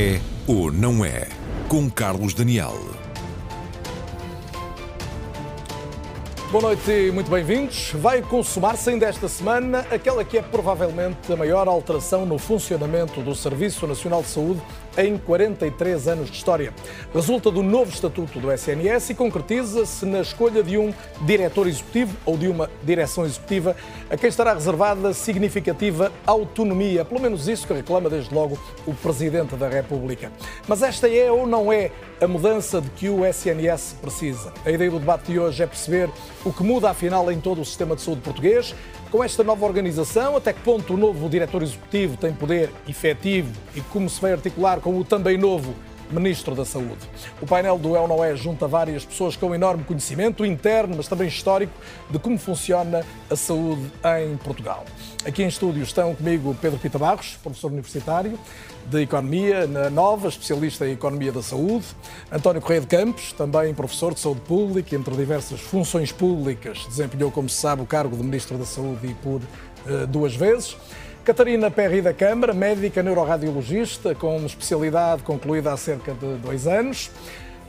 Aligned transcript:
É 0.00 0.20
ou 0.46 0.70
não 0.70 1.04
é? 1.04 1.26
Com 1.68 1.90
Carlos 1.90 2.32
Daniel. 2.32 2.72
Boa 6.52 6.62
noite 6.62 6.88
e 6.88 7.10
muito 7.10 7.28
bem-vindos. 7.28 7.90
Vai 7.94 8.22
consumar-se 8.22 8.90
ainda 8.90 9.06
esta 9.06 9.28
semana 9.28 9.80
aquela 9.90 10.24
que 10.24 10.38
é 10.38 10.42
provavelmente 10.42 11.32
a 11.32 11.36
maior 11.36 11.66
alteração 11.66 12.24
no 12.24 12.38
funcionamento 12.38 13.20
do 13.22 13.34
Serviço 13.34 13.88
Nacional 13.88 14.22
de 14.22 14.28
Saúde 14.28 14.62
em 14.98 15.16
43 15.16 16.08
anos 16.08 16.30
de 16.30 16.36
história. 16.36 16.74
Resulta 17.14 17.50
do 17.50 17.62
novo 17.62 17.90
estatuto 17.90 18.40
do 18.40 18.52
SNS 18.52 19.10
e 19.10 19.14
concretiza-se 19.14 20.04
na 20.04 20.20
escolha 20.20 20.62
de 20.62 20.76
um 20.76 20.92
diretor 21.22 21.68
executivo 21.68 22.16
ou 22.26 22.36
de 22.36 22.48
uma 22.48 22.68
direção 22.82 23.24
executiva 23.24 23.76
a 24.10 24.16
quem 24.16 24.28
estará 24.28 24.52
reservada 24.52 25.14
significativa 25.14 26.12
autonomia, 26.26 27.04
pelo 27.04 27.20
menos 27.20 27.46
isso 27.46 27.66
que 27.66 27.72
reclama 27.72 28.10
desde 28.10 28.34
logo 28.34 28.58
o 28.84 28.92
Presidente 28.92 29.54
da 29.54 29.68
República. 29.68 30.32
Mas 30.66 30.82
esta 30.82 31.08
é 31.08 31.30
ou 31.30 31.46
não 31.46 31.72
é 31.72 31.92
a 32.20 32.26
mudança 32.26 32.80
de 32.80 32.90
que 32.90 33.08
o 33.08 33.24
SNS 33.24 33.96
precisa? 34.00 34.52
A 34.64 34.70
ideia 34.70 34.90
do 34.90 34.98
debate 34.98 35.30
de 35.30 35.38
hoje 35.38 35.62
é 35.62 35.66
perceber 35.66 36.10
o 36.44 36.52
que 36.52 36.64
muda 36.64 36.90
afinal 36.90 37.30
em 37.30 37.40
todo 37.40 37.60
o 37.60 37.64
sistema 37.64 37.94
de 37.94 38.02
saúde 38.02 38.22
português, 38.22 38.74
com 39.10 39.24
esta 39.24 39.42
nova 39.42 39.64
organização, 39.64 40.36
até 40.36 40.52
que 40.52 40.60
ponto 40.60 40.94
o 40.94 40.96
novo 40.96 41.28
diretor 41.28 41.62
executivo 41.62 42.16
tem 42.16 42.32
poder 42.32 42.70
efetivo 42.86 43.52
e 43.74 43.80
como 43.80 44.08
se 44.08 44.20
vai 44.20 44.32
articular 44.32 44.80
com 44.80 44.98
o 44.98 45.04
também 45.04 45.36
novo 45.36 45.74
Ministro 46.10 46.54
da 46.54 46.64
Saúde. 46.64 46.98
O 47.40 47.46
painel 47.46 47.78
do 47.78 47.96
El 47.96 48.08
Noé 48.08 48.36
junta 48.36 48.66
várias 48.66 49.04
pessoas 49.04 49.36
com 49.36 49.54
enorme 49.54 49.84
conhecimento 49.84 50.44
interno, 50.44 50.96
mas 50.96 51.08
também 51.08 51.28
histórico, 51.28 51.72
de 52.10 52.18
como 52.18 52.38
funciona 52.38 53.04
a 53.30 53.36
saúde 53.36 53.90
em 54.20 54.36
Portugal. 54.36 54.84
Aqui 55.26 55.42
em 55.42 55.48
estúdio 55.48 55.82
estão 55.82 56.14
comigo 56.14 56.56
Pedro 56.60 56.78
Pita 56.78 56.98
Barros, 56.98 57.38
professor 57.42 57.70
universitário 57.70 58.38
de 58.86 59.02
Economia 59.02 59.66
na 59.66 59.90
Nova, 59.90 60.28
especialista 60.28 60.86
em 60.88 60.92
Economia 60.92 61.30
da 61.30 61.42
Saúde. 61.42 61.84
António 62.32 62.62
Correia 62.62 62.80
de 62.80 62.86
Campos, 62.86 63.32
também 63.32 63.74
professor 63.74 64.14
de 64.14 64.20
Saúde 64.20 64.40
Pública, 64.42 64.96
entre 64.96 65.14
diversas 65.14 65.60
funções 65.60 66.10
públicas, 66.10 66.86
desempenhou, 66.88 67.30
como 67.30 67.48
se 67.48 67.56
sabe, 67.60 67.82
o 67.82 67.86
cargo 67.86 68.16
de 68.16 68.22
Ministro 68.22 68.56
da 68.56 68.64
Saúde 68.64 69.08
e 69.08 69.14
por 69.14 69.40
uh, 69.40 70.06
duas 70.06 70.34
vezes. 70.34 70.76
Catarina 71.28 71.70
Perry 71.70 72.00
da 72.00 72.14
Câmara, 72.14 72.54
médica 72.54 73.02
neuroradiologista, 73.02 74.14
com 74.14 74.38
especialidade 74.46 75.22
concluída 75.22 75.70
há 75.70 75.76
cerca 75.76 76.14
de 76.14 76.36
dois 76.36 76.66
anos. 76.66 77.10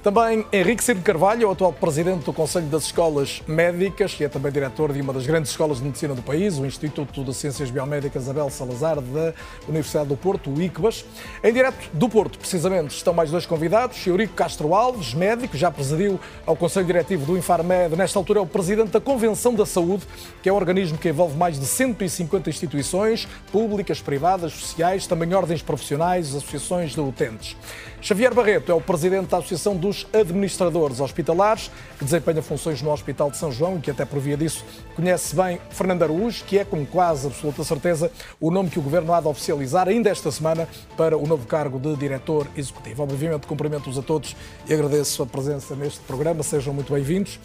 Também 0.02 0.46
Henrique 0.54 0.82
Ciro 0.82 1.02
Carvalho, 1.02 1.50
o 1.50 1.52
atual 1.52 1.74
presidente 1.74 2.24
do 2.24 2.32
Conselho 2.32 2.68
das 2.68 2.86
Escolas 2.86 3.44
Médicas 3.46 4.16
e 4.18 4.24
é 4.24 4.30
também 4.30 4.50
diretor 4.50 4.94
de 4.94 5.02
uma 5.02 5.12
das 5.12 5.28
grandes 5.28 5.52
escolas 5.52 5.80
de 5.80 5.84
medicina 5.84 6.16
do 6.16 6.22
país, 6.22 6.58
o 6.58 6.66
Instituto 6.66 7.22
de 7.22 7.34
Ciências 7.34 7.70
Biomédicas 7.70 8.30
Abel 8.30 8.50
Salazar 8.50 9.02
da 9.02 9.34
Universidade 9.68 10.08
do 10.08 10.16
Porto, 10.16 10.52
o 10.52 10.62
ICBAS. 10.62 11.04
Em 11.44 11.52
direto 11.52 11.90
do 11.92 12.08
Porto, 12.08 12.40
precisamente, 12.40 12.96
estão 12.96 13.14
mais 13.14 13.30
dois 13.30 13.46
convidados. 13.46 14.08
Eurico 14.08 14.34
Castro 14.36 14.74
Alves, 14.74 15.14
médico, 15.14 15.58
já 15.58 15.70
presidiu 15.70 16.18
ao 16.46 16.56
Conselho 16.56 16.86
Diretivo 16.86 17.26
do 17.26 17.38
Infarmed, 17.38 17.94
nesta 17.98 18.18
altura 18.18 18.40
é 18.40 18.42
o 18.42 18.48
presidente 18.48 18.92
da 18.92 19.02
Convenção 19.02 19.54
da 19.54 19.66
Saúde, 19.66 20.08
que 20.42 20.48
é 20.48 20.54
um 20.54 20.56
organismo 20.56 20.98
que 20.98 21.10
envolve 21.10 21.36
mais 21.36 21.60
de 21.60 21.66
150 21.66 22.50
instituições 22.50 23.28
públicas, 23.52 24.00
privadas, 24.00 24.54
sociais, 24.54 25.06
também 25.06 25.34
ordens 25.34 25.62
profissionais, 25.62 26.34
associações 26.34 26.94
de 26.94 27.02
utentes. 27.02 27.58
Xavier 28.02 28.34
Barreto 28.34 28.72
é 28.72 28.76
o 28.76 28.80
presidente 28.80 29.28
da 29.28 29.38
Associação 29.40 29.76
dos 29.76 30.08
Administradores 30.14 31.02
Hospitalares, 31.02 31.70
que 31.98 32.06
desempenha 32.06 32.42
funções 32.42 32.82
no 32.82 32.92
Hospital 32.92 33.30
de 33.30 33.36
São 33.36 33.52
João 33.52 33.78
e 33.78 33.82
que, 33.82 33.92
até 33.92 34.06
por 34.06 34.20
via 34.20 34.38
disso, 34.38 34.64
conhece 34.96 35.36
bem 35.36 35.60
Fernando 35.70 36.04
Araújo, 36.04 36.46
que 36.46 36.58
é, 36.58 36.64
com 36.64 36.86
quase 36.86 37.28
absoluta 37.28 37.62
certeza, 37.64 38.10
o 38.40 38.50
nome 38.52 38.70
que 38.70 38.80
o 38.80 38.82
Governo 38.82 39.14
há 39.14 39.20
de 39.20 39.28
oficializar 39.28 39.90
ainda 39.90 40.10
esta 40.10 40.32
semana 40.32 40.68
para 40.96 41.18
o 41.18 41.28
novo 41.28 41.46
cargo 41.46 41.78
de 41.78 41.94
Diretor 41.98 42.48
Executivo. 42.56 43.04
Obviamente, 43.04 43.46
cumprimento-os 43.46 43.98
a 43.98 44.02
todos 44.02 44.34
e 44.66 44.74
agradeço 44.74 45.22
a 45.22 45.26
presença 45.26 45.76
neste 45.76 46.00
programa. 46.00 46.42
Sejam 46.42 46.74
muito 46.74 46.94
bem-vindos. 46.94 47.38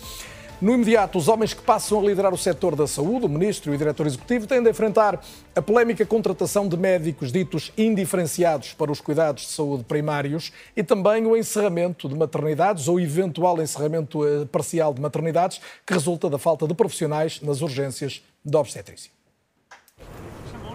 No 0.65 0.73
imediato, 0.73 1.19
os 1.19 1.29
homens 1.29 1.53
que 1.53 1.61
passam 1.61 2.01
a 2.01 2.03
liderar 2.03 2.33
o 2.33 2.39
setor 2.39 2.75
da 2.75 2.87
saúde, 2.87 3.27
o 3.27 3.29
ministro 3.29 3.71
e 3.71 3.75
o 3.75 3.79
diretor 3.79 4.07
executivo, 4.07 4.47
têm 4.47 4.63
de 4.63 4.71
enfrentar 4.71 5.23
a 5.55 5.61
polémica 5.61 6.07
contratação 6.07 6.67
de 6.67 6.75
médicos 6.75 7.31
ditos 7.31 7.71
indiferenciados 7.77 8.73
para 8.73 8.91
os 8.91 8.99
cuidados 8.99 9.43
de 9.43 9.51
saúde 9.51 9.85
primários 9.85 10.53
e 10.75 10.83
também 10.83 11.27
o 11.27 11.37
encerramento 11.37 12.09
de 12.09 12.15
maternidades 12.15 12.89
ou 12.89 12.99
eventual 12.99 13.61
encerramento 13.61 14.27
eh, 14.27 14.47
parcial 14.47 14.95
de 14.95 15.03
maternidades 15.03 15.61
que 15.85 15.93
resulta 15.93 16.31
da 16.31 16.39
falta 16.39 16.67
de 16.67 16.73
profissionais 16.73 17.43
nas 17.43 17.61
urgências 17.61 18.23
da 18.43 18.59
obstetrícia. 18.59 19.14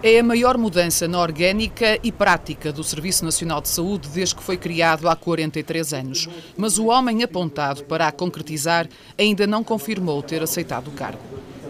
É 0.02 0.18
a 0.18 0.22
maior 0.22 0.56
mudança 0.56 1.06
na 1.06 1.20
orgânica 1.20 1.98
e 2.02 2.10
prática 2.10 2.72
do 2.72 2.82
Serviço 2.82 3.22
Nacional 3.22 3.60
de 3.60 3.68
Saúde 3.68 4.08
desde 4.08 4.34
que 4.34 4.42
foi 4.42 4.56
criado 4.56 5.06
há 5.06 5.14
43 5.14 5.92
anos. 5.92 6.26
Mas 6.56 6.78
o 6.78 6.86
homem 6.86 7.22
apontado 7.22 7.84
para 7.84 8.08
a 8.08 8.12
concretizar 8.12 8.88
ainda 9.18 9.46
não 9.46 9.62
confirmou 9.62 10.22
ter 10.22 10.42
aceitado 10.42 10.88
o 10.88 10.92
cargo. 10.92 11.20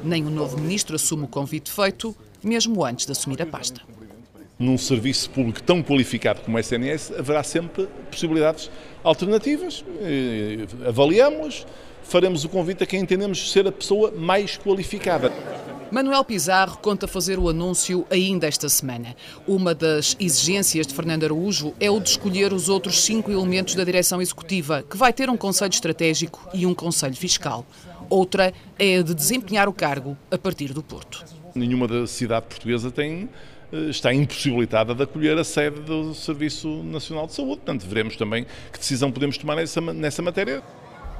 Nem 0.04 0.24
o 0.24 0.30
novo 0.30 0.56
ministro 0.56 0.94
assume 0.94 1.24
o 1.24 1.28
convite 1.28 1.72
feito, 1.72 2.16
mesmo 2.40 2.84
antes 2.84 3.04
de 3.04 3.10
assumir 3.10 3.42
a 3.42 3.46
pasta. 3.46 3.80
Num 4.56 4.78
serviço 4.78 5.28
público 5.30 5.60
tão 5.60 5.82
qualificado 5.82 6.40
como 6.42 6.56
o 6.56 6.60
SNS, 6.60 7.12
haverá 7.18 7.42
sempre 7.42 7.88
possibilidades 8.08 8.70
alternativas. 9.02 9.84
Avaliamos, 10.86 11.66
faremos 12.04 12.44
o 12.44 12.48
convite 12.48 12.84
a 12.84 12.86
quem 12.86 13.00
entendemos 13.00 13.50
ser 13.50 13.66
a 13.66 13.72
pessoa 13.72 14.12
mais 14.12 14.56
qualificada. 14.56 15.32
Manuel 15.90 16.24
Pizarro 16.24 16.78
conta 16.78 17.08
fazer 17.08 17.36
o 17.36 17.48
anúncio 17.48 18.06
ainda 18.08 18.46
esta 18.46 18.68
semana. 18.68 19.16
Uma 19.44 19.74
das 19.74 20.16
exigências 20.20 20.86
de 20.86 20.94
Fernando 20.94 21.24
Araújo 21.24 21.74
é 21.80 21.90
o 21.90 21.98
de 21.98 22.10
escolher 22.10 22.52
os 22.52 22.68
outros 22.68 23.00
cinco 23.00 23.32
elementos 23.32 23.74
da 23.74 23.82
direção 23.82 24.22
executiva, 24.22 24.84
que 24.88 24.96
vai 24.96 25.12
ter 25.12 25.28
um 25.28 25.36
conselho 25.36 25.72
estratégico 25.72 26.48
e 26.54 26.64
um 26.64 26.74
conselho 26.74 27.16
fiscal. 27.16 27.66
Outra 28.08 28.54
é 28.78 28.98
a 28.98 29.02
de 29.02 29.12
desempenhar 29.12 29.68
o 29.68 29.72
cargo 29.72 30.16
a 30.30 30.38
partir 30.38 30.72
do 30.72 30.80
Porto. 30.80 31.24
Nenhuma 31.56 31.88
da 31.88 32.06
cidade 32.06 32.46
portuguesa 32.46 32.92
tem 32.92 33.28
eh, 33.72 33.90
está 33.90 34.14
impossibilitada 34.14 34.94
de 34.94 35.02
acolher 35.02 35.36
a 35.38 35.44
sede 35.44 35.80
do 35.80 36.14
Serviço 36.14 36.84
Nacional 36.84 37.26
de 37.26 37.32
Saúde. 37.32 37.56
Portanto, 37.56 37.84
veremos 37.84 38.14
também 38.14 38.46
que 38.72 38.78
decisão 38.78 39.10
podemos 39.10 39.36
tomar 39.36 39.56
nessa, 39.56 39.80
nessa 39.80 40.22
matéria. 40.22 40.62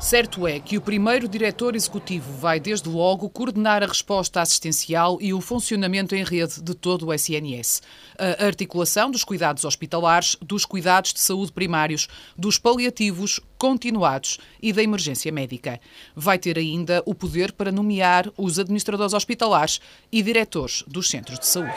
Certo 0.00 0.46
é 0.46 0.58
que 0.58 0.78
o 0.78 0.80
primeiro 0.80 1.28
diretor 1.28 1.76
executivo 1.76 2.32
vai, 2.32 2.58
desde 2.58 2.88
logo, 2.88 3.28
coordenar 3.28 3.82
a 3.82 3.86
resposta 3.86 4.40
assistencial 4.40 5.18
e 5.20 5.34
o 5.34 5.42
funcionamento 5.42 6.14
em 6.14 6.24
rede 6.24 6.62
de 6.62 6.74
todo 6.74 7.06
o 7.06 7.12
SNS. 7.12 7.82
A 8.18 8.46
articulação 8.46 9.10
dos 9.10 9.24
cuidados 9.24 9.62
hospitalares, 9.62 10.36
dos 10.40 10.64
cuidados 10.64 11.12
de 11.12 11.20
saúde 11.20 11.52
primários, 11.52 12.08
dos 12.34 12.58
paliativos 12.58 13.40
continuados 13.58 14.38
e 14.62 14.72
da 14.72 14.82
emergência 14.82 15.30
médica. 15.30 15.78
Vai 16.16 16.38
ter 16.38 16.56
ainda 16.56 17.02
o 17.04 17.14
poder 17.14 17.52
para 17.52 17.70
nomear 17.70 18.32
os 18.38 18.58
administradores 18.58 19.12
hospitalares 19.12 19.82
e 20.10 20.22
diretores 20.22 20.82
dos 20.88 21.10
centros 21.10 21.38
de 21.38 21.46
saúde. 21.46 21.76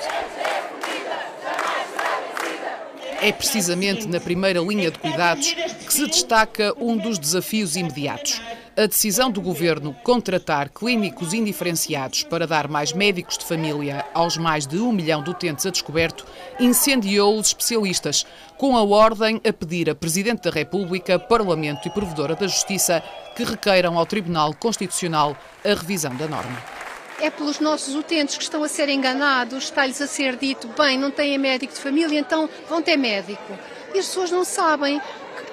É 3.24 3.32
precisamente 3.32 4.06
na 4.06 4.20
primeira 4.20 4.60
linha 4.60 4.92
de 4.92 5.00
cuidados 5.00 5.54
que 5.54 5.94
se 5.94 6.06
destaca 6.08 6.74
um 6.78 6.98
dos 6.98 7.18
desafios 7.18 7.78
imediatos. 7.78 8.42
A 8.76 8.86
decisão 8.86 9.32
do 9.32 9.40
governo 9.40 9.94
contratar 10.04 10.68
clínicos 10.68 11.34
indiferenciados 11.34 12.24
para 12.24 12.46
dar 12.46 12.68
mais 12.68 12.92
médicos 12.92 13.38
de 13.38 13.46
família 13.46 14.06
aos 14.14 14.36
mais 14.36 14.68
de 14.68 14.78
um 14.78 14.92
milhão 14.92 15.24
de 15.24 15.30
utentes 15.30 15.66
a 15.66 15.70
descoberto 15.70 16.26
incendiou 16.60 17.40
os 17.40 17.48
especialistas, 17.48 18.26
com 18.58 18.76
a 18.76 18.84
ordem 18.84 19.40
a 19.48 19.54
pedir 19.54 19.90
a 19.90 19.96
Presidente 19.96 20.42
da 20.42 20.52
República, 20.52 21.18
Parlamento 21.18 21.88
e 21.88 21.92
Provedora 21.92 22.36
da 22.36 22.48
Justiça 22.48 23.02
que 23.38 23.46
requeiram 23.46 23.98
ao 23.98 24.06
Tribunal 24.06 24.54
Constitucional 24.54 25.38
a 25.64 25.70
revisão 25.70 26.14
da 26.18 26.28
norma 26.28 26.83
é 27.24 27.30
pelos 27.30 27.62
nossos 27.62 27.96
utentes 27.96 28.36
que 28.36 28.44
estão 28.44 28.62
a 28.66 28.68
ser 28.68 28.90
enganados, 28.90 29.64
está-lhes 29.64 30.02
a 30.02 30.08
ser 30.08 30.36
dito, 30.36 30.68
bem, 30.78 31.00
não 31.00 31.10
têm 31.10 31.38
médico 31.38 31.74
de 31.74 31.80
família, 31.80 32.20
então 32.20 32.50
vão 32.68 32.82
ter 32.82 32.98
médico. 32.98 33.58
E 33.94 34.00
as 34.00 34.08
pessoas 34.08 34.30
não 34.30 34.44
sabem 34.44 35.02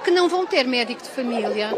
que 0.03 0.11
não 0.11 0.29
vão 0.29 0.45
ter 0.45 0.65
médico 0.65 1.01
de 1.01 1.09
família. 1.09 1.71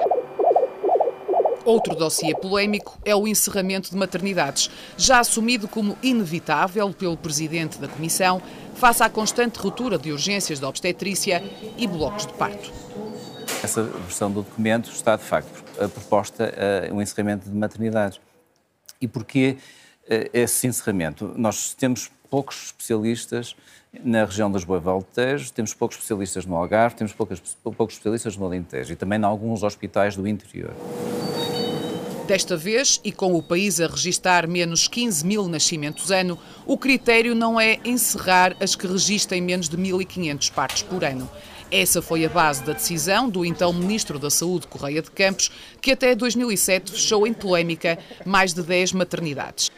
Outro 1.63 1.95
dossiê 1.95 2.35
polémico 2.35 2.99
é 3.05 3.15
o 3.15 3.29
encerramento 3.29 3.91
de 3.91 3.97
maternidades, 3.97 4.71
já 4.97 5.21
assumido 5.21 5.69
como 5.69 5.99
inevitável 6.03 6.91
pelo 6.95 7.17
presidente 7.17 7.79
da 7.79 7.87
Comissão, 7.87 8.41
face 8.75 9.03
à 9.03 9.11
constante 9.11 9.59
ruptura 9.59 9.99
de 9.99 10.11
urgências 10.11 10.59
da 10.59 10.71
obstetrícia 10.71 11.45
e 11.77 11.87
blocos 11.87 12.27
de 12.27 12.33
parto. 12.33 12.73
Essa 13.63 13.83
versão 13.83 14.31
do 14.33 14.41
documento 14.41 14.91
está, 14.91 15.17
de 15.17 15.23
facto, 15.23 15.63
a 15.79 15.87
proposta 15.87 16.45
é 16.57 16.91
um 16.91 17.03
encerramento 17.03 17.51
de 17.51 17.55
maternidades. 17.55 18.19
E 19.01 19.07
porquê 19.07 19.57
eh, 19.59 19.82
esse 20.33 20.67
encerramento. 20.67 21.33
Nós 21.37 21.75
temos 21.75 22.11
poucos 22.31 22.67
especialistas 22.67 23.55
na 24.03 24.25
região 24.25 24.51
das 24.51 24.65
Boa-Valtejo, 24.65 25.53
temos 25.53 25.75
poucos 25.75 25.99
especialistas 25.99 26.47
no 26.47 26.57
Algarve, 26.57 26.97
temos 26.97 27.13
poucos, 27.13 27.41
poucos 27.63 27.95
especialistas 27.95 28.37
no 28.37 28.47
Alentejo 28.47 28.93
e 28.93 28.97
também 28.97 29.19
em 29.19 29.25
alguns 29.25 29.63
hospitais 29.63 30.17
do 30.17 30.27
interior. 30.27 30.75
Desta 32.27 32.57
vez, 32.57 33.01
e 33.05 33.13
com 33.13 33.35
o 33.35 33.43
país 33.43 33.81
a 33.81 33.87
registrar 33.87 34.47
menos 34.47 34.89
15 34.89 35.27
mil 35.27 35.49
nascimentos 35.49 36.11
ano, 36.11 36.39
o 36.65 36.79
critério 36.79 37.35
não 37.35 37.61
é 37.61 37.81
encerrar 37.85 38.57
as 38.61 38.75
que 38.75 38.87
registrem 38.87 39.43
menos 39.43 39.69
de 39.69 39.77
1.500 39.77 40.53
partos 40.53 40.83
por 40.83 41.05
ano 41.05 41.29
Essa 41.73 42.03
foi 42.03 42.23
a 42.27 42.29
base 42.29 42.63
da 42.63 42.75
decisão 42.75 43.31
do 43.31 43.47
então 43.47 43.73
Ministro 43.73 44.19
da 44.19 44.29
Saúde, 44.29 44.67
Correia 44.67 45.01
de 45.01 45.11
Campos, 45.11 45.51
que 45.81 45.93
até 45.93 46.15
2007 46.15 46.93
fechou 46.93 47.27
em 47.27 47.33
polémica 47.33 47.99
mais 48.27 48.53
de 48.53 48.63
10 48.63 48.93
maternidades. 48.93 49.73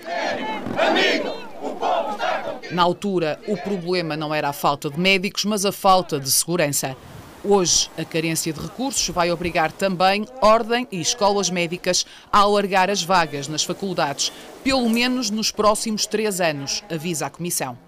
Na 2.72 2.82
altura, 2.82 3.38
o 3.46 3.56
problema 3.56 4.16
não 4.16 4.34
era 4.34 4.48
a 4.48 4.52
falta 4.52 4.90
de 4.90 4.98
médicos, 4.98 5.44
mas 5.44 5.64
a 5.64 5.70
falta 5.70 6.18
de 6.18 6.28
segurança. 6.32 6.96
Hoje, 7.44 7.88
a 7.96 8.04
carência 8.04 8.52
de 8.52 8.60
recursos 8.60 9.08
vai 9.10 9.30
obrigar 9.30 9.70
também 9.70 10.26
Ordem 10.40 10.88
e 10.90 11.00
escolas 11.00 11.48
médicas 11.48 12.04
a 12.32 12.40
alargar 12.40 12.90
as 12.90 13.04
vagas 13.04 13.46
nas 13.46 13.62
faculdades, 13.62 14.32
pelo 14.64 14.90
menos 14.90 15.30
nos 15.30 15.52
próximos 15.52 16.06
três 16.06 16.40
anos, 16.40 16.82
avisa 16.90 17.26
a 17.26 17.30
Comissão. 17.30 17.78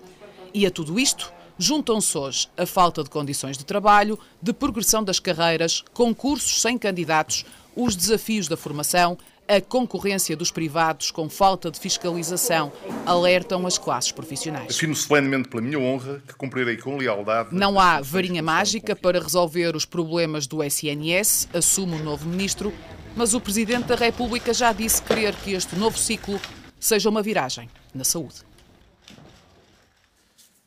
E 0.55 0.65
a 0.65 0.71
tudo 0.71 0.97
isto, 0.97 1.35
juntam-se 1.59 2.17
hoje 2.17 2.49
a 2.57 2.67
falta 2.67 3.03
de 3.03 3.11
condições 3.11 3.57
de 3.57 3.65
trabalho, 3.65 4.19
de 4.41 4.53
progressão 4.53 5.03
das 5.03 5.19
carreiras, 5.19 5.85
concursos 5.93 6.61
sem 6.61 6.77
candidatos, 6.79 7.45
os 7.75 7.95
desafios 7.95 8.49
da 8.49 8.57
formação, 8.57 9.19
a 9.49 9.61
concorrência 9.61 10.37
dos 10.37 10.51
privados 10.51 11.11
com 11.11 11.29
falta 11.29 11.71
de 11.71 11.79
fiscalização, 11.79 12.73
alertam 13.05 13.67
as 13.67 13.79
classes 13.79 14.11
profissionais. 14.11 14.75
Afirmo 14.75 14.95
solenemente 14.95 15.49
pela 15.49 15.63
minha 15.63 15.79
honra 15.79 16.21
que 16.27 16.35
cumprirei 16.35 16.77
com 16.77 16.97
lealdade. 16.97 17.51
Não 17.53 17.79
há 17.79 18.01
varinha 18.01 18.43
mágica 18.43 18.97
para 18.97 19.21
resolver 19.21 19.77
os 19.77 19.85
problemas 19.85 20.47
do 20.47 20.63
SNS, 20.63 21.49
assume 21.55 22.01
o 22.01 22.03
novo 22.03 22.29
ministro, 22.29 22.73
mas 23.15 23.35
o 23.35 23.41
Presidente 23.41 23.87
da 23.87 23.95
República 23.95 24.53
já 24.53 24.73
disse 24.73 25.01
querer 25.03 25.35
que 25.37 25.53
este 25.53 25.77
novo 25.77 25.97
ciclo 25.97 26.41
seja 26.79 27.09
uma 27.09 27.23
viragem 27.23 27.69
na 27.95 28.05
saúde. 28.05 28.45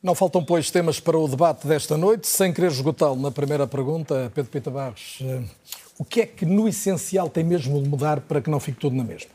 Não 0.02 0.16
faltam, 0.16 0.42
pois, 0.42 0.72
temas 0.72 0.98
para 0.98 1.18
o 1.18 1.28
debate 1.28 1.68
desta 1.68 1.98
noite. 1.98 2.26
Sem 2.26 2.54
querer 2.54 2.72
esgotá-lo 2.72 3.22
na 3.22 3.32
primeira 3.32 3.68
pergunta, 3.68 4.32
Pedro 4.34 4.50
Pita 4.50 4.72
Barros, 4.72 5.20
eh, 5.22 5.44
o 5.98 6.06
que 6.06 6.22
é 6.22 6.26
que 6.26 6.46
no 6.46 6.70
essencial 6.70 7.30
tem 7.30 7.44
mesmo 7.44 7.84
de 7.84 7.90
mudar 7.90 8.22
para 8.22 8.42
que 8.42 8.50
não 8.50 8.62
fique 8.62 8.80
tudo 8.80 8.96
na 8.96 9.04
mesma? 9.04 9.30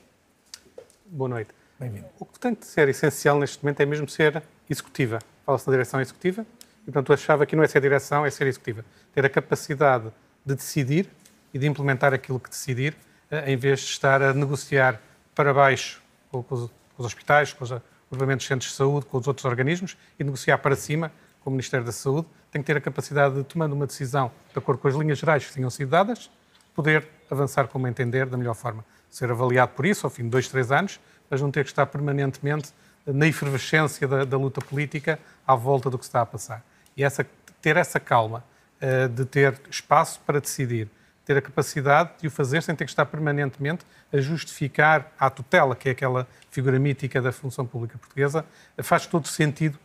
Boa 1.04 1.28
noite. 1.28 1.50
Bem-vindo. 1.78 2.06
O 2.18 2.24
que 2.24 2.40
tem 2.40 2.54
de 2.54 2.64
ser 2.64 2.88
essencial 2.88 3.38
neste 3.38 3.62
momento 3.62 3.80
é 3.80 3.84
mesmo 3.84 4.08
ser 4.08 4.42
executiva. 4.70 5.18
Fala-se 5.44 5.66
na 5.66 5.72
direção 5.72 6.00
executiva 6.00 6.46
e, 6.80 6.90
portanto, 6.90 7.12
a 7.12 7.16
chave 7.18 7.44
aqui 7.44 7.54
não 7.54 7.62
é 7.62 7.68
ser 7.68 7.82
direção, 7.82 8.24
é 8.24 8.30
ser 8.30 8.46
executiva. 8.46 8.86
Ter 9.12 9.22
a 9.22 9.28
capacidade 9.28 10.10
de 10.46 10.54
decidir 10.54 11.10
e 11.52 11.58
de 11.58 11.66
implementar 11.66 12.14
aquilo 12.14 12.40
que 12.40 12.48
decidir, 12.48 12.96
eh, 13.30 13.52
em 13.52 13.56
vez 13.58 13.80
de 13.80 13.86
estar 13.88 14.22
a 14.22 14.32
negociar 14.32 14.98
para 15.34 15.52
baixo 15.52 16.02
com 16.30 16.42
os, 16.48 16.70
hospitais, 16.96 17.52
com 17.52 17.64
os 17.64 17.72
provavelmente 18.08 18.44
centros 18.46 18.70
de 18.70 18.76
saúde, 18.76 19.06
com 19.06 19.18
os 19.18 19.26
outros 19.26 19.44
organismos 19.44 19.96
e 20.18 20.24
negociar 20.24 20.58
para 20.58 20.76
cima 20.76 21.10
com 21.40 21.50
o 21.50 21.52
Ministério 21.52 21.84
da 21.84 21.92
Saúde. 21.92 22.26
Tem 22.50 22.62
que 22.62 22.66
ter 22.66 22.76
a 22.76 22.80
capacidade 22.80 23.34
de, 23.34 23.44
tomando 23.44 23.72
uma 23.74 23.86
decisão 23.86 24.30
de 24.52 24.58
acordo 24.58 24.80
com 24.80 24.88
as 24.88 24.94
linhas 24.94 25.18
gerais 25.18 25.46
que 25.46 25.52
tenham 25.52 25.70
sido 25.70 25.90
dadas, 25.90 26.30
poder 26.74 27.06
avançar 27.30 27.68
como 27.68 27.86
entender 27.86 28.26
da 28.26 28.36
melhor 28.36 28.54
forma. 28.54 28.84
Ser 29.10 29.30
avaliado 29.30 29.72
por 29.72 29.86
isso 29.86 30.06
ao 30.06 30.10
fim 30.10 30.24
de 30.24 30.30
dois, 30.30 30.48
três 30.48 30.72
anos, 30.72 31.00
mas 31.28 31.40
não 31.40 31.50
ter 31.50 31.64
que 31.64 31.70
estar 31.70 31.86
permanentemente 31.86 32.72
na 33.06 33.26
efervescência 33.26 34.08
da, 34.08 34.24
da 34.24 34.36
luta 34.36 34.60
política 34.60 35.18
à 35.46 35.54
volta 35.54 35.90
do 35.90 35.98
que 35.98 36.04
está 36.04 36.22
a 36.22 36.26
passar. 36.26 36.64
E 36.96 37.04
essa, 37.04 37.26
ter 37.60 37.76
essa 37.76 38.00
calma 38.00 38.44
uh, 38.80 39.08
de 39.08 39.24
ter 39.24 39.60
espaço 39.70 40.20
para 40.24 40.40
decidir, 40.40 40.88
ter 41.24 41.36
a 41.36 41.42
capacidade 41.42 42.10
de 42.20 42.26
o 42.26 42.30
fazer 42.30 42.62
sem 42.62 42.74
ter 42.74 42.84
que 42.84 42.90
estar 42.90 43.06
permanentemente 43.06 43.84
a 44.12 44.18
justificar 44.18 45.12
a 45.18 45.30
tutela, 45.30 45.74
que 45.74 45.88
é 45.88 45.92
aquela 45.92 46.26
figura 46.50 46.78
mítica 46.78 47.20
da 47.20 47.32
função 47.32 47.66
pública 47.66 47.98
portuguesa, 47.98 48.44
faz 48.82 49.06
todo 49.06 49.26
sentido 49.26 49.78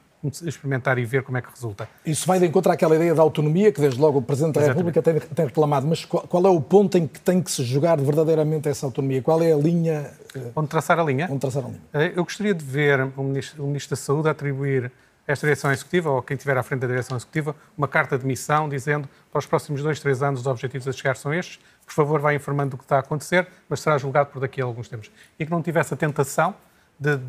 experimentar 0.44 0.98
e 0.98 1.06
ver 1.06 1.24
como 1.24 1.38
é 1.38 1.42
que 1.42 1.50
resulta. 1.50 1.88
Isso 2.06 2.28
vai 2.28 2.40
de 2.40 2.46
encontro 2.46 2.72
àquela 2.72 2.96
ideia 2.96 3.16
da 3.16 3.22
autonomia 3.22 3.72
que 3.72 3.80
desde 3.80 4.00
logo 4.00 4.20
o 4.20 4.22
Presidente 4.22 4.56
da 4.56 4.62
Exatamente. 4.62 4.96
República 4.96 5.02
tem, 5.02 5.36
tem, 5.36 5.46
reclamado, 5.46 5.88
mas 5.88 6.04
qual, 6.04 6.28
qual, 6.28 6.46
é 6.46 6.50
o 6.50 6.60
ponto 6.60 6.98
em 6.98 7.08
que 7.08 7.22
tem 7.22 7.42
que 7.42 7.50
se 7.50 7.64
jogar 7.64 7.98
verdadeiramente 7.98 8.68
essa 8.68 8.86
autonomia? 8.86 9.22
Qual 9.22 9.42
é 9.42 9.54
a 9.54 9.58
linha... 9.58 10.12
Eh, 10.36 10.52
onde 10.56 10.68
traçar 10.68 11.00
a 11.00 11.04
linha? 11.04 11.28
Onde 11.32 11.40
traçar 11.40 11.64
a 11.64 11.68
linha. 11.68 11.82
Eh, 11.94 12.14
eu 12.16 12.24
gostaria 12.26 12.54
de 12.54 12.66
ver 12.66 13.10
o 13.16 13.24
Ministro, 13.24 13.64
o 13.64 13.68
Ministro 13.68 13.92
da 13.92 14.02
Saúde 14.02 14.28
atribuir 14.28 14.92
esta 15.30 15.46
direção 15.46 15.72
executiva, 15.72 16.10
ou 16.10 16.24
quem 16.24 16.34
estiver 16.34 16.58
à 16.58 16.64
frente 16.64 16.80
da 16.80 16.88
direção 16.88 17.16
executiva, 17.16 17.56
uma 17.78 17.88
carta 17.88 18.18
de 18.18 18.26
missão 18.26 18.68
dizendo 18.68 19.08
para 19.32 19.38
os 19.38 19.46
próximos 19.46 19.84
dois, 19.84 20.00
três 20.00 20.24
anos 20.24 20.40
os 20.40 20.48
objetivos 20.48 20.88
a 20.88 20.92
chegar 20.92 21.16
são 21.16 21.32
estes, 21.32 21.60
por 21.86 21.94
favor 21.94 22.20
vá 22.20 22.34
informando 22.34 22.72
do 22.72 22.78
que 22.80 22.84
está 22.84 22.96
a 22.96 23.00
acontecer, 23.02 23.48
mas 23.70 23.80
será 23.80 23.96
julgado 24.00 24.32
por 24.32 24.40
daqui 24.40 24.60
a 24.60 24.66
alguns 24.66 24.90
tempos. 24.90 25.12
E 25.38 25.46
que 25.46 25.52
não 25.52 25.62
tivesse 25.62 25.94
a 25.94 25.98
tentação 25.98 26.56
de 27.00 27.20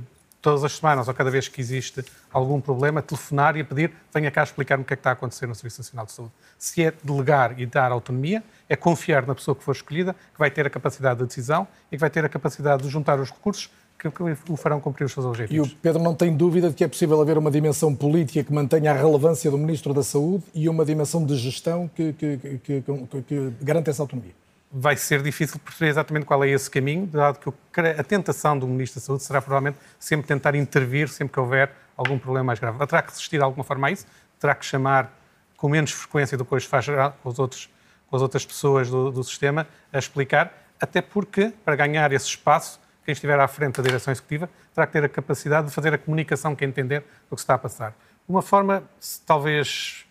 todas 0.40 0.64
as 0.64 0.72
semanas 0.72 1.08
ou 1.08 1.12
cada 1.12 1.30
vez 1.30 1.46
que 1.48 1.60
existe 1.60 2.02
algum 2.32 2.58
problema, 2.58 3.02
telefonar 3.02 3.54
e 3.58 3.62
pedir 3.62 3.92
venha 4.14 4.30
cá 4.30 4.42
explicar-me 4.42 4.82
o 4.82 4.86
que 4.86 4.94
é 4.94 4.96
que 4.96 5.00
está 5.00 5.10
a 5.10 5.12
acontecer 5.12 5.46
no 5.46 5.54
Serviço 5.54 5.82
Nacional 5.82 6.06
de 6.06 6.12
Saúde. 6.12 6.32
Se 6.58 6.82
é 6.82 6.94
delegar 7.04 7.60
e 7.60 7.66
dar 7.66 7.92
autonomia, 7.92 8.42
é 8.66 8.76
confiar 8.76 9.26
na 9.26 9.34
pessoa 9.34 9.54
que 9.54 9.62
for 9.62 9.72
escolhida, 9.72 10.14
que 10.14 10.38
vai 10.38 10.50
ter 10.50 10.66
a 10.66 10.70
capacidade 10.70 11.20
de 11.20 11.26
decisão 11.26 11.68
e 11.92 11.96
que 11.96 12.00
vai 12.00 12.08
ter 12.08 12.24
a 12.24 12.30
capacidade 12.30 12.82
de 12.82 12.88
juntar 12.88 13.20
os 13.20 13.30
recursos 13.30 13.70
que, 14.08 14.52
o 14.52 14.56
farão 14.56 14.80
cumprir 14.80 15.04
os 15.04 15.12
seus 15.12 15.26
objetivos. 15.26 15.68
E 15.68 15.72
o 15.72 15.76
Pedro 15.76 16.02
não 16.02 16.14
tem 16.14 16.34
dúvida 16.34 16.70
de 16.70 16.74
que 16.74 16.84
é 16.84 16.88
possível 16.88 17.20
haver 17.20 17.36
uma 17.36 17.50
dimensão 17.50 17.94
política 17.94 18.42
que 18.42 18.52
mantenha 18.52 18.92
a 18.92 18.94
relevância 18.94 19.50
do 19.50 19.58
Ministro 19.58 19.92
da 19.92 20.02
Saúde 20.02 20.44
e 20.54 20.68
uma 20.68 20.84
dimensão 20.84 21.24
de 21.26 21.36
gestão 21.36 21.90
que, 21.94 22.12
que, 22.14 22.60
que, 22.64 22.82
que 23.26 23.52
garante 23.60 23.90
essa 23.90 24.02
autonomia. 24.02 24.32
Vai 24.72 24.96
ser 24.96 25.20
difícil 25.20 25.58
perceber 25.58 25.90
exatamente 25.90 26.24
qual 26.24 26.42
é 26.44 26.48
esse 26.48 26.70
caminho, 26.70 27.06
dado 27.06 27.40
que 27.40 27.80
a 27.80 28.04
tentação 28.04 28.58
do 28.58 28.66
Ministro 28.66 29.00
da 29.00 29.06
Saúde 29.06 29.24
será 29.24 29.42
provavelmente 29.42 29.78
sempre 29.98 30.26
tentar 30.26 30.54
intervir 30.54 31.08
sempre 31.08 31.34
que 31.34 31.40
houver 31.40 31.70
algum 31.96 32.18
problema 32.18 32.44
mais 32.44 32.58
grave. 32.58 32.78
Terá 32.86 33.02
que 33.02 33.10
resistir 33.10 33.36
de 33.36 33.42
alguma 33.42 33.64
forma 33.64 33.88
a 33.88 33.90
isso, 33.90 34.06
terá 34.38 34.54
que 34.54 34.64
chamar 34.64 35.12
com 35.56 35.68
menos 35.68 35.90
frequência 35.90 36.38
do 36.38 36.44
que 36.44 36.54
hoje 36.54 36.66
faz 36.66 36.86
com, 37.22 37.28
os 37.28 37.38
outros, 37.38 37.68
com 38.08 38.16
as 38.16 38.22
outras 38.22 38.46
pessoas 38.46 38.88
do, 38.88 39.10
do 39.10 39.22
sistema 39.22 39.66
a 39.92 39.98
explicar, 39.98 40.54
até 40.80 41.02
porque, 41.02 41.52
para 41.64 41.76
ganhar 41.76 42.10
esse 42.12 42.26
espaço, 42.26 42.80
quem 43.10 43.12
estiver 43.12 43.40
à 43.40 43.48
frente 43.48 43.76
da 43.76 43.82
direção 43.82 44.12
executiva 44.12 44.48
terá 44.72 44.86
que 44.86 44.92
ter 44.92 45.04
a 45.04 45.08
capacidade 45.08 45.66
de 45.66 45.74
fazer 45.74 45.92
a 45.92 45.98
comunicação 45.98 46.54
que 46.54 46.64
entender 46.64 47.00
do 47.28 47.34
que 47.34 47.40
está 47.40 47.54
a 47.54 47.58
passar. 47.58 47.92
Uma 48.28 48.40
forma, 48.40 48.84
talvez 49.26 50.06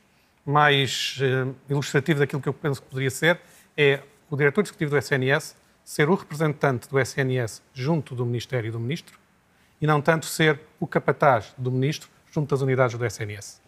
mais 0.46 1.18
uh, 1.22 1.56
ilustrativa 1.70 2.20
daquilo 2.20 2.42
que 2.42 2.50
eu 2.50 2.54
penso 2.54 2.82
que 2.82 2.90
poderia 2.90 3.10
ser, 3.10 3.40
é 3.78 4.02
o 4.30 4.36
diretor 4.36 4.62
executivo 4.62 4.92
do 4.92 4.98
SNS 4.98 5.56
ser 5.86 6.10
o 6.10 6.16
representante 6.16 6.90
do 6.90 7.00
SNS 7.00 7.62
junto 7.74 8.14
do 8.14 8.26
Ministério 8.26 8.68
e 8.68 8.72
do 8.72 8.80
Ministro 8.80 9.18
e 9.80 9.88
não 9.88 10.02
tanto 10.02 10.26
ser 10.26 10.60
o 10.78 10.86
capataz 10.86 11.54
do 11.58 11.72
Ministro 11.72 12.10
junto 12.32 12.50
das 12.50 12.62
unidades 12.62 12.98
do 12.98 13.06
SNS. 13.06 13.62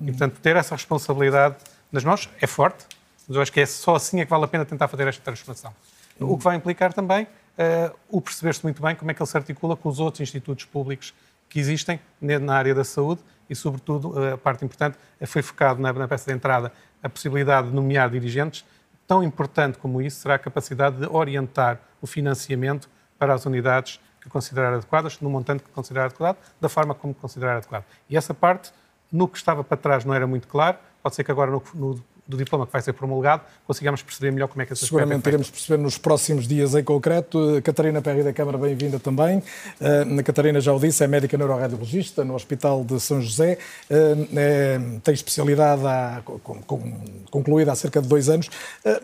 E, 0.00 0.04
portanto, 0.04 0.38
ter 0.40 0.54
essa 0.56 0.74
responsabilidade 0.74 1.56
nas 1.90 2.04
mãos 2.04 2.28
é 2.40 2.46
forte, 2.46 2.86
mas 3.26 3.36
eu 3.36 3.42
acho 3.42 3.52
que 3.52 3.60
é 3.60 3.66
só 3.66 3.94
assim 3.94 4.20
é 4.20 4.24
que 4.24 4.30
vale 4.30 4.44
a 4.44 4.48
pena 4.48 4.66
tentar 4.66 4.86
fazer 4.86 5.08
esta 5.08 5.22
transformação. 5.22 5.74
O 6.20 6.36
que 6.36 6.44
vai 6.44 6.56
implicar 6.56 6.92
também 6.92 7.26
uh, 7.58 7.96
o 8.08 8.20
perceber-se 8.20 8.62
muito 8.62 8.82
bem 8.82 8.94
como 8.94 9.10
é 9.10 9.14
que 9.14 9.22
ele 9.22 9.28
se 9.28 9.36
articula 9.36 9.76
com 9.76 9.88
os 9.88 9.98
outros 10.00 10.20
institutos 10.20 10.64
públicos 10.64 11.14
que 11.48 11.58
existem 11.58 12.00
na 12.20 12.54
área 12.54 12.74
da 12.74 12.84
saúde 12.84 13.20
e, 13.48 13.54
sobretudo, 13.54 14.10
uh, 14.10 14.34
a 14.34 14.38
parte 14.38 14.64
importante 14.64 14.96
foi 15.26 15.42
focado 15.42 15.80
na, 15.80 15.92
na 15.92 16.08
peça 16.08 16.30
de 16.30 16.36
entrada 16.36 16.72
a 17.02 17.08
possibilidade 17.08 17.68
de 17.68 17.74
nomear 17.74 18.10
dirigentes. 18.10 18.64
Tão 19.06 19.22
importante 19.22 19.78
como 19.78 20.00
isso 20.00 20.20
será 20.20 20.36
a 20.36 20.38
capacidade 20.38 20.96
de 20.96 21.06
orientar 21.06 21.80
o 22.00 22.06
financiamento 22.06 22.88
para 23.18 23.34
as 23.34 23.44
unidades 23.44 24.00
que 24.20 24.28
considerar 24.28 24.74
adequadas, 24.74 25.20
no 25.20 25.30
montante 25.30 25.62
que 25.62 25.70
considerar 25.70 26.06
adequado, 26.06 26.36
da 26.60 26.68
forma 26.68 26.94
como 26.94 27.14
considerar 27.14 27.56
adequado. 27.56 27.84
E 28.08 28.16
essa 28.16 28.34
parte, 28.34 28.72
no 29.10 29.26
que 29.26 29.36
estava 29.36 29.64
para 29.64 29.76
trás, 29.76 30.04
não 30.04 30.14
era 30.14 30.26
muito 30.26 30.46
claro. 30.46 30.78
Pode 31.02 31.14
ser 31.14 31.24
que 31.24 31.30
agora, 31.30 31.50
no, 31.50 31.62
no 31.74 32.04
do 32.30 32.36
diploma 32.36 32.66
que 32.66 32.72
vai 32.72 32.80
ser 32.80 32.92
promulgado, 32.92 33.42
consigamos 33.66 34.02
perceber 34.02 34.30
melhor 34.30 34.48
como 34.48 34.62
é 34.62 34.66
que 34.66 34.72
essa 34.72 34.86
Seguramente 34.86 35.26
é 35.26 35.30
iremos 35.30 35.50
perceber 35.50 35.82
nos 35.82 35.98
próximos 35.98 36.46
dias 36.46 36.74
em 36.74 36.84
concreto. 36.84 37.60
Catarina 37.62 38.00
Perry 38.00 38.22
da 38.22 38.32
Câmara, 38.32 38.56
bem-vinda 38.56 38.98
também. 38.98 39.38
Uh, 39.80 40.22
Catarina 40.22 40.60
já 40.60 40.72
o 40.72 40.78
disse, 40.78 41.02
é 41.02 41.06
médica 41.06 41.36
neuroradiologista 41.36 42.24
no 42.24 42.34
Hospital 42.34 42.84
de 42.84 43.00
São 43.00 43.20
José. 43.20 43.58
Uh, 43.90 44.28
é, 44.36 44.80
tem 45.02 45.12
especialidade 45.12 45.84
há, 45.84 46.22
com, 46.24 46.38
com, 46.62 46.92
concluída 47.30 47.72
há 47.72 47.74
cerca 47.74 48.00
de 48.00 48.08
dois 48.08 48.28
anos. 48.28 48.48
Uh, 48.84 49.00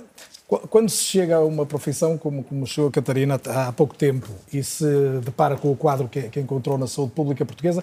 quando 0.71 0.89
se 0.89 1.03
chega 1.03 1.37
a 1.37 1.45
uma 1.45 1.67
profissão 1.67 2.17
como, 2.17 2.45
como 2.45 2.65
chegou 2.69 2.89
a 2.89 2.93
Catarina 2.93 3.41
há 3.47 3.73
pouco 3.73 3.97
tempo 3.97 4.29
e 4.53 4.63
se 4.63 4.87
depara 5.25 5.57
com 5.57 5.73
o 5.73 5.77
quadro 5.77 6.09
que, 6.09 6.23
que 6.23 6.39
encontrou 6.39 6.79
na 6.79 6.87
saúde 6.87 7.11
pública 7.13 7.45
portuguesa, 7.45 7.83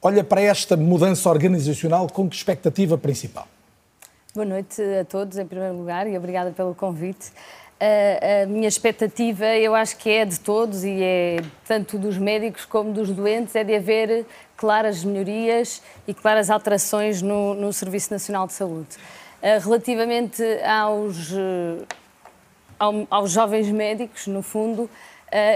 olha 0.00 0.22
para 0.22 0.40
esta 0.40 0.76
mudança 0.76 1.28
organizacional 1.28 2.06
com 2.06 2.28
que 2.28 2.36
expectativa 2.36 2.96
principal? 2.96 3.48
Boa 4.38 4.46
noite 4.46 4.80
a 5.00 5.04
todos, 5.04 5.36
em 5.36 5.44
primeiro 5.44 5.76
lugar, 5.76 6.06
e 6.06 6.16
obrigada 6.16 6.52
pelo 6.52 6.72
convite. 6.72 7.32
A, 7.80 8.44
a, 8.44 8.46
minha 8.46 8.68
expectativa, 8.68 9.44
eu 9.56 9.74
acho 9.74 9.96
que 9.96 10.08
é 10.08 10.24
de 10.24 10.38
todos 10.38 10.84
e 10.84 11.02
é 11.02 11.38
tanto 11.66 11.98
dos 11.98 12.16
médicos 12.16 12.64
como 12.64 12.92
dos 12.92 13.10
doentes, 13.10 13.56
é 13.56 13.64
de 13.64 13.74
haver 13.74 14.24
claras 14.56 15.02
melhorias 15.02 15.82
e 16.06 16.14
claras 16.14 16.50
alterações 16.50 17.20
no, 17.20 17.52
no 17.54 17.72
Serviço 17.72 18.12
Nacional 18.12 18.46
de 18.46 18.52
Saúde. 18.52 18.96
Relativamente 19.42 20.40
aos, 20.62 21.32
aos 23.10 23.32
jovens 23.32 23.68
médicos, 23.72 24.28
no 24.28 24.40
fundo, 24.40 24.88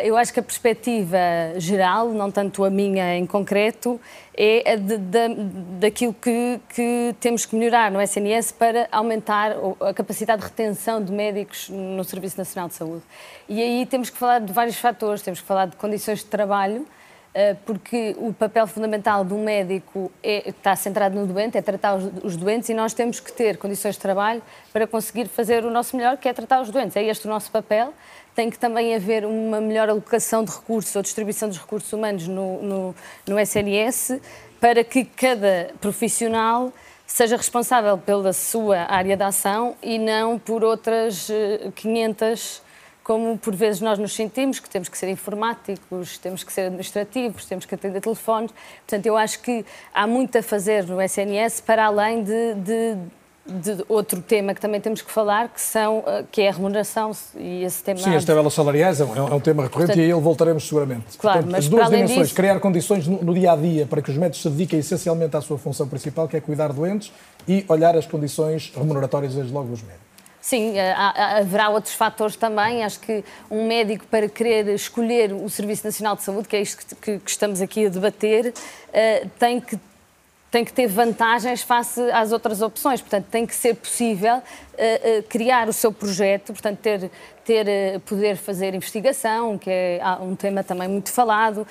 eu 0.05 0.17
acho 0.17 0.33
que 0.33 0.41
a 0.41 0.43
perspectiva 0.43 1.19
geral, 1.57 2.11
não 2.11 2.31
tanto 2.31 2.65
a 2.65 2.71
minha 2.71 3.17
em 3.17 3.27
concreto, 3.27 4.01
é 4.37 4.73
a 4.73 4.77
de, 4.77 4.97
de, 4.97 5.35
daquilo 5.79 6.15
que, 6.15 6.61
que, 6.75 7.15
temos 7.21 7.45
que 7.45 7.55
melhorar 7.55 7.91
no 7.91 8.01
SNS 8.01 8.53
para 8.53 8.89
aumentar 8.91 9.53
a 9.81 9.93
capacidade 9.93 10.41
de 10.41 10.49
retenção 10.49 11.03
de 11.03 11.13
médicos 11.13 11.69
no 11.69 12.03
Serviço 12.05 12.39
Nacional 12.39 12.69
de 12.69 12.75
Saúde. 12.75 13.03
E 13.49 13.63
aí 13.63 13.87
temos 13.87 14.09
que 14.09 14.17
falar 14.17 14.41
de 14.41 14.53
vários 14.53 14.77
fatores, 14.77 15.23
temos 15.23 15.41
que 15.41 15.47
falar 15.47 15.67
de 15.67 15.77
condições 15.77 16.21
de 16.21 16.27
trabalho, 16.27 16.83
uh, 16.83 17.57
porque 17.67 18.17
o 18.19 18.33
papel 18.33 18.67
fundamental 18.67 19.25
do 19.25 19.37
médico 19.37 20.11
é, 20.23 20.49
está 20.49 20.75
centrado 20.77 21.15
no 21.15 21.27
doente, 21.27 21.59
é 21.59 21.63
tratar 21.63 21.97
os 21.97 22.37
doentes 22.37 22.69
e 22.71 22.75
nós 22.75 22.95
temos 22.95 23.21
que 23.21 23.33
ter 23.33 23.59
condições 23.59 23.97
de 23.97 24.01
trabalho 24.01 24.43
para 24.73 24.87
conseguir 24.87 25.29
fazer 25.29 25.65
o 25.65 25.71
nosso 25.71 25.95
melhor, 25.97 26.17
que 26.17 26.29
é 26.29 26.33
tratar 26.33 26.63
os 26.63 26.71
doentes. 26.71 26.97
É 26.97 27.05
este 27.05 27.27
o 27.27 27.31
nosso 27.31 27.51
papel 27.51 27.93
tem 28.35 28.51
que 28.51 28.59
também 28.59 28.95
haver 28.95 29.25
uma 29.25 29.61
melhor 29.61 29.89
alocação 29.89 30.45
de 30.45 30.51
recursos 30.51 30.95
ou 30.97 31.03
distribuição 31.03 31.49
dos 31.49 31.59
recursos 31.59 31.93
humanos 31.93 32.27
no, 32.27 32.63
no, 32.63 32.95
no 33.27 33.39
SNS 33.39 34.21
para 34.61 34.83
que 34.85 35.05
cada 35.05 35.71
profissional 35.81 36.73
seja 37.07 37.37
responsável 37.37 37.99
pela 37.99 38.33
sua 38.33 38.87
área 38.89 39.17
de 39.17 39.23
ação 39.23 39.77
e 39.83 39.99
não 39.99 40.39
por 40.39 40.65
outras 40.65 41.29
500 41.75 42.63
eh, 42.69 42.73
como 43.03 43.37
por 43.37 43.55
vezes 43.55 43.81
nós 43.81 43.99
nos 43.99 44.15
sentimos, 44.15 44.61
que 44.61 44.71
temos 44.71 44.89
que 44.89 44.97
ser 44.97 45.09
informáticos, 45.09 46.19
temos 46.19 46.45
que 46.45 46.53
ser 46.53 46.63
administrativos, 46.63 47.45
temos 47.45 47.67
que 47.67 47.75
atender 47.75 48.01
telefones. 48.01 48.53
Portanto, 48.87 49.07
eu 49.07 49.17
acho 49.17 49.41
que 49.41 49.65
há 49.93 50.07
muito 50.07 50.39
a 50.39 50.43
fazer 50.43 50.87
no 50.87 51.03
SNS 51.03 51.61
para 51.63 51.87
além 51.87 52.23
de, 52.23 52.55
de 52.55 52.97
de 53.45 53.85
outro 53.89 54.23
tema 54.23 54.55
que 54.55 54.61
também 54.61 54.81
temos 54.81 55.03
que 55.03 55.11
falar, 55.11 55.49
que, 55.49 55.61
são, 55.61 56.05
eh, 56.07 56.25
que 56.31 56.43
é 56.43 56.49
a 56.49 56.53
remuneração 56.53 57.11
e 57.37 57.65
esse 57.65 57.83
tema... 57.83 57.99
Sim, 57.99 58.15
as 58.15 58.25
tabelas 58.25 58.55
salariais 58.55 59.01
é 59.01 59.05
um, 59.05 59.17
é 59.17 59.35
um 59.35 59.41
tema 59.41 59.65
recorrente 59.65 59.89
Portanto, 59.89 59.99
e 59.99 60.01
aí 60.01 60.11
ele 60.11 60.21
voltaremos 60.21 60.67
seguramente. 60.67 61.19
Claro, 61.19 61.39
Portanto, 61.39 61.53
mas 61.53 61.65
as 61.65 61.69
duas 61.69 61.91
dimensões, 61.91 62.21
disso... 62.21 62.35
criar 62.35 62.61
condições 62.61 63.07
no, 63.09 63.21
no, 63.21 63.35
dia 63.35 63.53
a 63.53 63.57
dia 63.57 63.85
para 63.85 64.01
que 64.01 64.11
os 64.11 64.17
médicos 64.17 64.43
se 64.43 64.49
dediquem 64.49 64.79
essencialmente 64.79 65.37
à 65.37 65.41
sua 65.41 65.59
função 65.59 65.89
principal, 65.89 66.29
que 66.29 66.37
é 66.37 66.41
cuidar 66.41 66.73
doentes, 66.73 67.13
e 67.49 67.65
olhar 67.67 67.97
as 67.97 68.07
condições 68.07 68.73
remuneratórias, 68.77 69.35
desde 69.35 69.53
logo, 69.53 69.69
dos 69.69 69.83
médicos. 69.83 70.13
Sim, 70.41 70.77
eh, 70.77 70.93
haverá 70.93 71.69
outros 71.69 71.95
fatores 71.95 72.37
também. 72.37 72.85
Acho 72.85 73.01
que 73.01 73.25
um 73.51 73.67
médico, 73.67 74.05
para 74.07 74.29
querer 74.29 74.69
escolher 74.69 75.33
o 75.33 75.49
Serviço 75.49 75.85
Nacional 75.85 76.17
de 76.17 76.23
Saúde, 76.23 76.49
que 76.49 76.57
é 76.57 76.61
isto 76.61 76.95
que, 76.97 77.21
estamos 77.25 77.61
aqui 77.61 77.87
a 77.87 77.89
debater, 77.89 78.49
uh, 78.49 79.31
tem 79.39 79.61
que 79.61 79.79
tem 80.53 80.67
que 80.67 80.73
ter 80.73 80.87
vantagens 80.87 81.63
face 81.63 81.99
às 82.13 82.31
outras 82.31 82.61
opções. 82.61 83.01
Portanto, 83.01 83.25
tem 83.31 83.47
que 83.47 83.55
ser 83.55 83.75
possível 83.75 84.37
uh, 84.37 84.41
uh, 84.41 85.23
criar 85.27 85.67
o 85.67 85.73
seu 85.73 85.91
projeto, 85.91 86.53
portanto, 86.53 86.79
ter, 86.79 87.11
ter, 87.43 87.67
uh, 87.97 88.01
poder 88.01 88.37
fazer 88.37 88.75
investigação, 88.75 89.57
que 89.57 89.71
é 89.71 89.99
um 90.21 90.37
tema 90.37 90.63
também 90.63 90.89
muito 90.89 91.11
falado, 91.11 91.67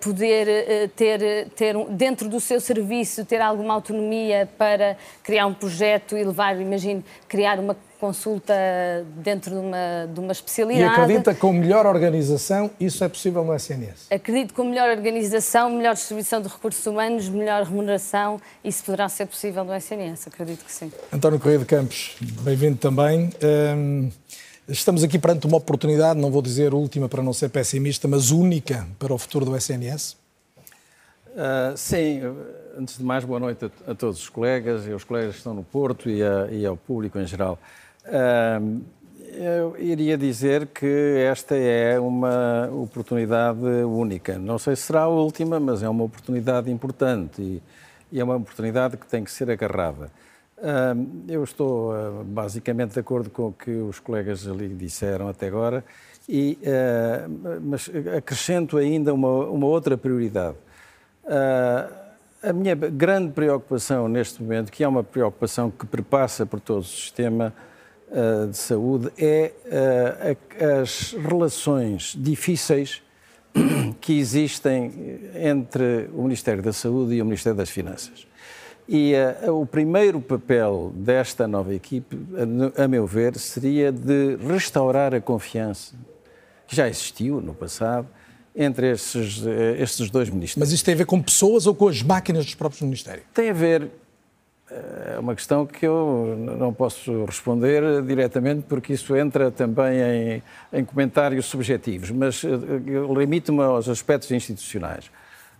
poder 0.00 0.90
ter, 0.94 1.48
ter 1.56 1.76
dentro 1.90 2.28
do 2.28 2.38
seu 2.38 2.60
serviço, 2.60 3.24
ter 3.24 3.40
alguma 3.40 3.74
autonomia 3.74 4.48
para 4.56 4.96
criar 5.24 5.46
um 5.46 5.54
projeto 5.54 6.16
e 6.16 6.22
levar, 6.22 6.60
imagine, 6.60 7.04
criar 7.26 7.58
uma 7.58 7.76
consulta 7.96 8.54
dentro 9.16 9.50
de 9.50 9.56
uma, 9.58 10.08
de 10.12 10.20
uma 10.20 10.32
especialidade. 10.32 10.84
E 10.84 11.02
acredita 11.02 11.34
que 11.34 11.40
com 11.40 11.52
melhor 11.52 11.86
organização 11.86 12.70
isso 12.78 13.02
é 13.02 13.08
possível 13.08 13.44
no 13.44 13.54
SNS? 13.54 14.06
Acredito 14.10 14.48
que 14.48 14.54
com 14.54 14.64
melhor 14.64 14.88
organização, 14.90 15.70
melhor 15.70 15.94
distribuição 15.94 16.40
de 16.40 16.48
recursos 16.48 16.84
humanos, 16.86 17.28
melhor 17.28 17.62
remuneração, 17.64 18.40
isso 18.64 18.84
poderá 18.84 19.08
ser 19.08 19.26
possível 19.26 19.64
no 19.64 19.74
SNS, 19.74 20.28
acredito 20.28 20.64
que 20.64 20.72
sim. 20.72 20.92
António 21.12 21.38
Correia 21.38 21.58
de 21.58 21.64
Campos, 21.64 22.16
bem-vindo 22.20 22.76
também. 22.76 23.30
Hum, 23.76 24.10
estamos 24.68 25.02
aqui 25.02 25.18
perante 25.18 25.46
uma 25.46 25.56
oportunidade, 25.56 26.20
não 26.20 26.30
vou 26.30 26.42
dizer 26.42 26.74
última 26.74 27.08
para 27.08 27.22
não 27.22 27.32
ser 27.32 27.48
pessimista, 27.48 28.06
mas 28.08 28.30
única 28.30 28.86
para 28.98 29.12
o 29.12 29.18
futuro 29.18 29.44
do 29.44 29.56
SNS? 29.56 30.16
Uh, 31.36 31.38
ah, 31.38 31.74
sim, 31.76 32.20
antes 32.78 32.98
de 32.98 33.04
mais, 33.04 33.24
boa 33.24 33.38
noite 33.38 33.64
a, 33.64 33.92
a, 33.92 33.94
todos 33.94 34.20
os 34.20 34.28
colegas 34.28 34.86
e 34.86 34.92
aos 34.92 35.04
colegas 35.04 35.32
que 35.32 35.38
estão 35.38 35.54
no 35.54 35.62
Porto 35.62 36.08
e, 36.08 36.22
a, 36.22 36.48
e 36.50 36.64
ao 36.64 36.76
público 36.76 37.18
em 37.18 37.26
geral 37.26 37.58
eu 39.36 39.76
iria 39.78 40.16
dizer 40.16 40.68
que 40.68 40.86
esta 41.28 41.54
é 41.54 41.98
uma 42.00 42.68
oportunidade 42.72 43.60
única. 43.84 44.38
Não 44.38 44.58
sei 44.58 44.74
se 44.76 44.82
será 44.82 45.02
a 45.02 45.08
última, 45.08 45.60
mas 45.60 45.82
é 45.82 45.88
uma 45.88 46.04
oportunidade 46.04 46.70
importante 46.70 47.62
e, 48.12 48.18
é 48.18 48.24
uma 48.24 48.36
oportunidade 48.36 48.96
que 48.96 49.06
tem 49.06 49.22
que 49.22 49.30
ser 49.30 49.50
agarrada. 49.50 50.10
Eu 51.28 51.44
estou 51.44 51.92
ah, 51.92 52.22
basicamente 52.24 52.94
de 52.94 53.00
acordo 53.00 53.28
com 53.28 53.48
o 53.48 53.52
que 53.52 53.70
os 53.70 54.00
colegas 54.00 54.46
ali 54.48 54.68
disseram 54.68 55.28
até 55.28 55.48
agora, 55.48 55.84
e, 56.26 56.58
ah, 56.64 57.26
mas 57.60 57.90
acrescento 58.16 58.78
ainda 58.78 59.12
uma, 59.12 59.28
uma 59.48 59.66
outra 59.66 59.98
prioridade. 59.98 60.56
Ah, 61.26 61.90
a 62.42 62.52
minha 62.52 62.74
grande 62.74 63.32
preocupação 63.32 64.08
neste 64.08 64.42
momento, 64.42 64.70
que 64.70 64.84
é 64.84 64.88
uma 64.88 65.02
preocupação 65.02 65.70
que 65.70 65.84
perpassa 65.84 66.46
por 66.46 66.60
todo 66.60 66.78
o 66.78 66.84
sistema, 66.84 67.52
uh, 68.10 68.48
de 68.48 68.56
saúde 68.56 69.12
é 69.18 69.52
uh, 69.66 70.82
as 70.82 71.12
relações 71.12 72.14
difíceis 72.16 73.02
que 74.00 74.18
existem 74.18 75.20
entre 75.34 76.08
o 76.12 76.22
Ministério 76.22 76.62
da 76.62 76.72
Saúde 76.72 77.14
e 77.14 77.22
o 77.22 77.24
Ministério 77.24 77.56
das 77.56 77.70
Finanças. 77.70 78.26
E 78.88 79.14
uh, 79.46 79.60
o 79.60 79.66
primeiro 79.66 80.20
papel 80.20 80.92
desta 80.94 81.48
nova 81.48 81.74
equipe, 81.74 82.16
a, 82.76 82.84
a 82.84 82.88
meu 82.88 83.06
ver, 83.06 83.36
seria 83.38 83.90
de 83.90 84.36
restaurar 84.36 85.14
a 85.14 85.20
confiança 85.20 85.94
que 86.66 86.76
já 86.76 86.88
existiu 86.88 87.40
no 87.40 87.54
passado 87.54 88.08
entre 88.54 88.90
estes, 88.90 89.42
estes 89.78 90.10
dois 90.10 90.30
ministérios. 90.30 90.68
Mas 90.68 90.72
isto 90.72 90.84
tem 90.84 90.94
a 90.94 90.96
ver 90.96 91.04
com 91.04 91.20
pessoas 91.20 91.66
ou 91.66 91.74
com 91.74 91.88
as 91.88 92.02
máquinas 92.02 92.46
dos 92.46 92.54
próprios 92.54 92.80
ministérios? 92.80 93.26
Tem 93.34 93.50
a 93.50 93.52
ver 93.52 93.90
é 94.68 95.18
uma 95.18 95.34
questão 95.34 95.64
que 95.64 95.86
eu 95.86 96.36
não 96.58 96.72
posso 96.72 97.24
responder 97.24 98.02
diretamente, 98.02 98.64
porque 98.68 98.92
isso 98.92 99.16
entra 99.16 99.50
também 99.50 100.00
em, 100.00 100.42
em 100.72 100.84
comentários 100.84 101.46
subjetivos, 101.46 102.10
mas 102.10 102.42
eh, 102.42 102.48
limito-me 103.16 103.62
aos 103.62 103.88
aspectos 103.88 104.30
institucionais. 104.32 105.10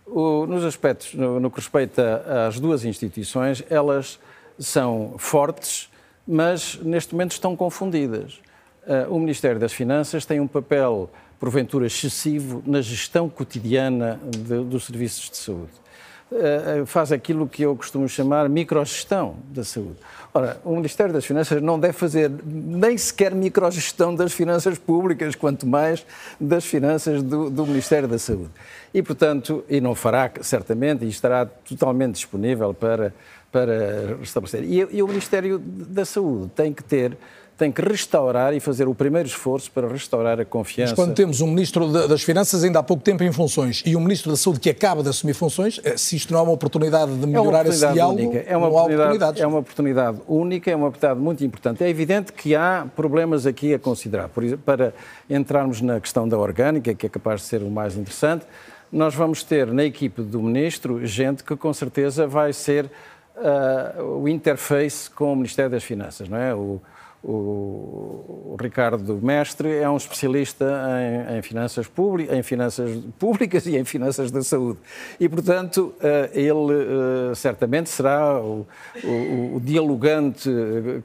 O, 0.05 0.45
nos 0.45 0.63
aspectos, 0.63 1.13
no, 1.13 1.39
no, 1.39 1.49
que 1.49 1.57
respeita 1.57 2.47
às 2.47 2.59
duas 2.59 2.83
instituições, 2.83 3.63
elas 3.69 4.19
são 4.59 5.15
fortes, 5.17 5.89
mas 6.27 6.77
neste 6.81 7.13
momento 7.13 7.31
estão 7.31 7.55
confundidas. 7.55 8.41
Uh, 8.85 9.13
o 9.13 9.19
Ministério 9.19 9.59
das 9.59 9.73
Finanças 9.73 10.25
tem 10.25 10.39
um 10.39 10.47
papel, 10.47 11.09
porventura, 11.39 11.85
excessivo 11.85 12.63
na 12.65 12.81
gestão 12.81 13.29
cotidiana 13.29 14.19
de, 14.25 14.63
dos 14.63 14.85
serviços 14.85 15.29
de 15.29 15.37
saúde 15.37 15.71
eh, 15.71 15.86
faz 16.85 17.11
aquilo 17.11 17.47
que 17.47 17.63
eu 17.63 17.75
costumo 17.75 18.07
chamar 18.07 18.49
microgestão 18.49 19.35
da 19.49 19.63
saúde. 19.63 19.95
Ora, 20.33 20.59
o 20.63 20.75
Ministério 20.75 21.13
das 21.13 21.25
Finanças 21.25 21.61
não 21.61 21.79
deve 21.79 21.93
fazer 21.93 22.29
nem 22.45 22.97
sequer 22.97 23.33
microgestão 23.33 24.13
das 24.13 24.33
finanças 24.33 24.77
públicas, 24.77 25.35
quanto 25.35 25.65
mais 25.65 26.05
das 26.39 26.65
finanças 26.65 27.23
do, 27.23 27.49
do 27.49 27.65
Ministério 27.65 28.07
da 28.07 28.19
Saúde. 28.19 28.51
E, 28.93 29.01
portanto, 29.01 29.63
e 29.69 29.81
não 29.81 29.95
fará, 29.95 30.29
certamente, 30.41 31.05
e 31.05 31.09
estará 31.09 31.45
totalmente 31.45 32.15
disponível 32.15 32.73
para, 32.73 33.13
para 33.51 34.17
restabelecer. 34.19 34.63
E, 34.63 34.97
e 34.97 35.01
o 35.01 35.07
Ministério 35.07 35.57
da 35.59 36.05
Saúde 36.05 36.51
tem 36.55 36.73
que 36.73 36.83
ter 36.83 37.17
tem 37.57 37.71
que 37.71 37.81
restaurar 37.81 38.53
e 38.53 38.59
fazer 38.59 38.87
o 38.87 38.93
primeiro 38.93 39.27
esforço 39.27 39.71
para 39.71 39.87
restaurar 39.87 40.39
a 40.39 40.45
confiança. 40.45 40.93
Mas 40.95 40.95
quando 40.95 41.15
temos 41.15 41.41
um 41.41 41.47
Ministro 41.47 41.91
das 42.07 42.21
Finanças 42.21 42.63
ainda 42.63 42.79
há 42.79 42.83
pouco 42.83 43.01
tempo 43.01 43.23
em 43.23 43.31
funções 43.31 43.81
e 43.83 43.95
um 43.95 43.99
Ministro 43.99 44.29
da 44.29 44.37
Saúde 44.37 44.59
que 44.59 44.69
acaba 44.69 45.01
de 45.01 45.09
assumir 45.09 45.33
funções, 45.33 45.81
eh, 45.83 45.97
se 45.97 46.15
isto 46.15 46.31
não 46.31 46.39
é 46.39 46.43
uma 46.43 46.51
oportunidade 46.51 47.17
de 47.17 47.25
melhorar 47.25 47.65
é 47.65 47.69
esse 47.69 47.91
diálogo, 47.91 48.21
única. 48.21 48.45
É 48.47 48.55
uma 48.55 48.67
oportunidade, 48.67 49.41
é 49.41 49.47
uma 49.47 49.57
oportunidade 49.57 50.17
única, 50.27 50.69
é 50.69 50.75
uma 50.75 50.87
oportunidade 50.87 51.19
muito 51.19 51.43
importante. 51.43 51.83
É 51.83 51.89
evidente 51.89 52.31
que 52.31 52.55
há 52.55 52.85
problemas 52.95 53.47
aqui 53.47 53.73
a 53.73 53.79
considerar. 53.79 54.29
Por 54.29 54.43
exemplo, 54.43 54.63
para 54.63 54.93
entrarmos 55.27 55.81
na 55.81 55.99
questão 55.99 56.29
da 56.29 56.37
orgânica, 56.37 56.93
que 56.93 57.07
é 57.07 57.09
capaz 57.09 57.41
de 57.41 57.47
ser 57.47 57.63
o 57.63 57.71
mais 57.71 57.97
interessante, 57.97 58.45
nós 58.91 59.15
vamos 59.15 59.43
ter 59.43 59.65
na 59.67 59.83
equipe 59.83 60.21
do 60.21 60.41
Ministro 60.43 61.03
gente 61.05 61.43
que 61.43 61.55
com 61.55 61.73
certeza 61.73 62.27
vai 62.27 62.53
ser 62.53 62.85
uh, 63.35 64.03
o 64.21 64.29
interface 64.29 65.09
com 65.09 65.33
o 65.33 65.35
Ministério 65.35 65.71
das 65.71 65.83
Finanças, 65.83 66.29
não 66.29 66.37
é? 66.37 66.53
O, 66.53 66.79
o, 67.27 68.55
Ricardo 68.59 69.19
Mestre 69.21 69.75
é 69.75 69.89
um 69.89 69.97
especialista 69.97 70.65
em, 71.29 71.37
em, 71.37 71.41
finanças 71.41 71.85
em, 72.31 72.41
finanças 72.41 72.97
públicas 73.19 73.65
e 73.67 73.77
em 73.77 73.83
finanças 73.83 74.31
da 74.31 74.41
saúde. 74.41 74.79
E, 75.19 75.27
portanto, 75.27 75.93
eh, 76.01 76.31
ele 76.33 76.73
eh, 77.31 77.35
certamente 77.35 77.89
será 77.89 78.39
o, 78.39 78.65
o, 79.03 79.55
o 79.55 79.61
dialogante 79.61 80.49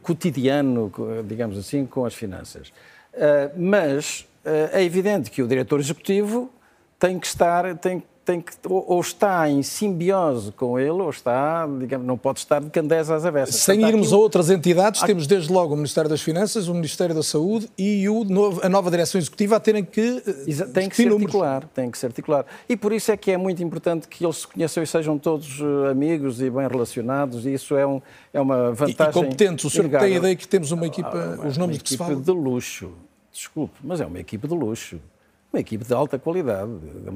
cotidiano, 0.03 0.93
digamos 1.27 1.59
assim, 1.59 1.85
com 1.85 2.05
as 2.05 2.15
finanças. 2.15 2.73
Eh, 3.13 3.51
mas 3.57 4.27
é 4.45 4.83
evidente 4.83 5.31
que 5.31 5.43
o 5.43 5.47
diretor 5.47 5.79
executivo 5.79 6.51
tem 6.99 7.19
que 7.19 7.27
estar, 7.27 7.77
tem, 7.77 8.03
tem 8.25 8.41
que 8.41 8.53
ou, 8.69 8.85
ou, 8.87 9.01
está 9.01 9.49
em 9.49 9.63
simbiose 9.63 10.53
com 10.53 10.79
ele, 10.79 10.91
ou 10.91 11.11
está, 11.11 11.69
digamos, 11.79 12.07
não 12.07 12.17
pode 12.17 12.39
estar 12.39 12.61
de 12.61 12.71
candeias 12.71 13.11
às 13.11 13.25
avessas. 13.25 13.57
Sem 13.57 13.81
Portanto, 13.81 13.95
irmos 13.95 14.13
a 14.13 14.17
outras 14.17 14.51
entidades, 14.51 15.03
temos 15.03 15.27
desde 15.27 15.53
logo 15.53 15.75
o 15.75 15.77
Ministério 15.77 16.09
das 16.09 16.23
Finanças, 16.23 16.69
o 16.69 16.75
Ministério 16.75 17.15
da 17.15 17.23
Saúde 17.23 17.69
e 17.77 18.09
o 18.09 18.25
novo, 18.25 18.61
a 18.65 18.69
nova 18.69 18.91
Direção 18.91 19.21
Executiva 19.21 19.57
a 19.57 19.61
terem 19.61 19.85
que 19.85 20.23
eh, 20.25 20.45
Exa 20.47 20.67
tem 20.67 20.89
que 20.89 20.97
se 20.97 21.09
articular, 21.09 21.69
tem 21.75 21.91
que 21.91 21.99
se 21.99 22.07
articular. 22.07 22.47
E 22.69 22.77
por 22.77 22.93
isso 22.93 23.11
é 23.11 23.17
que 23.17 23.33
é 23.33 23.37
muito 23.37 23.63
importante 23.63 24.07
que 24.07 24.25
eles 24.25 24.37
se 24.37 24.47
conheçam 24.47 24.83
e 24.83 24.87
sejam 24.87 25.19
todos 25.19 25.61
eh, 25.61 25.91
amigos 25.91 26.41
e 26.41 26.49
bem 26.49 26.69
relacionados, 26.69 27.45
e 27.45 27.55
isso 27.55 27.77
é, 27.77 27.87
um, 27.87 28.01
é 28.33 28.41
uma 28.41 28.73
vantagem. 28.73 29.07
E, 29.07 29.11
e 29.11 29.13
competentes. 29.13 29.65
O 29.65 29.71
senhor 29.71 29.89
tem 29.89 30.15
a 30.15 30.19
ideia 30.19 30.37
que 30.37 30.47
temos 30.47 30.71
uma 30.71 30.87
equipa, 30.87 31.39
ah, 31.43 31.47
os 31.47 31.57
nomes 31.57 31.79
de 31.79 31.85
que 31.85 31.91
se 31.91 31.97
fala? 31.97 32.15
de 32.15 32.31
luxo. 32.31 32.93
Desculpe, 33.33 33.75
mas 33.83 34.01
é 34.01 34.07
uma 34.07 34.21
equipe 34.21 34.47
de 34.47 34.55
luxo 34.55 35.01
uma 35.53 35.61
equipe 35.61 35.85
de 35.85 35.93
alta 35.93 36.19
qualidade. 36.19 36.71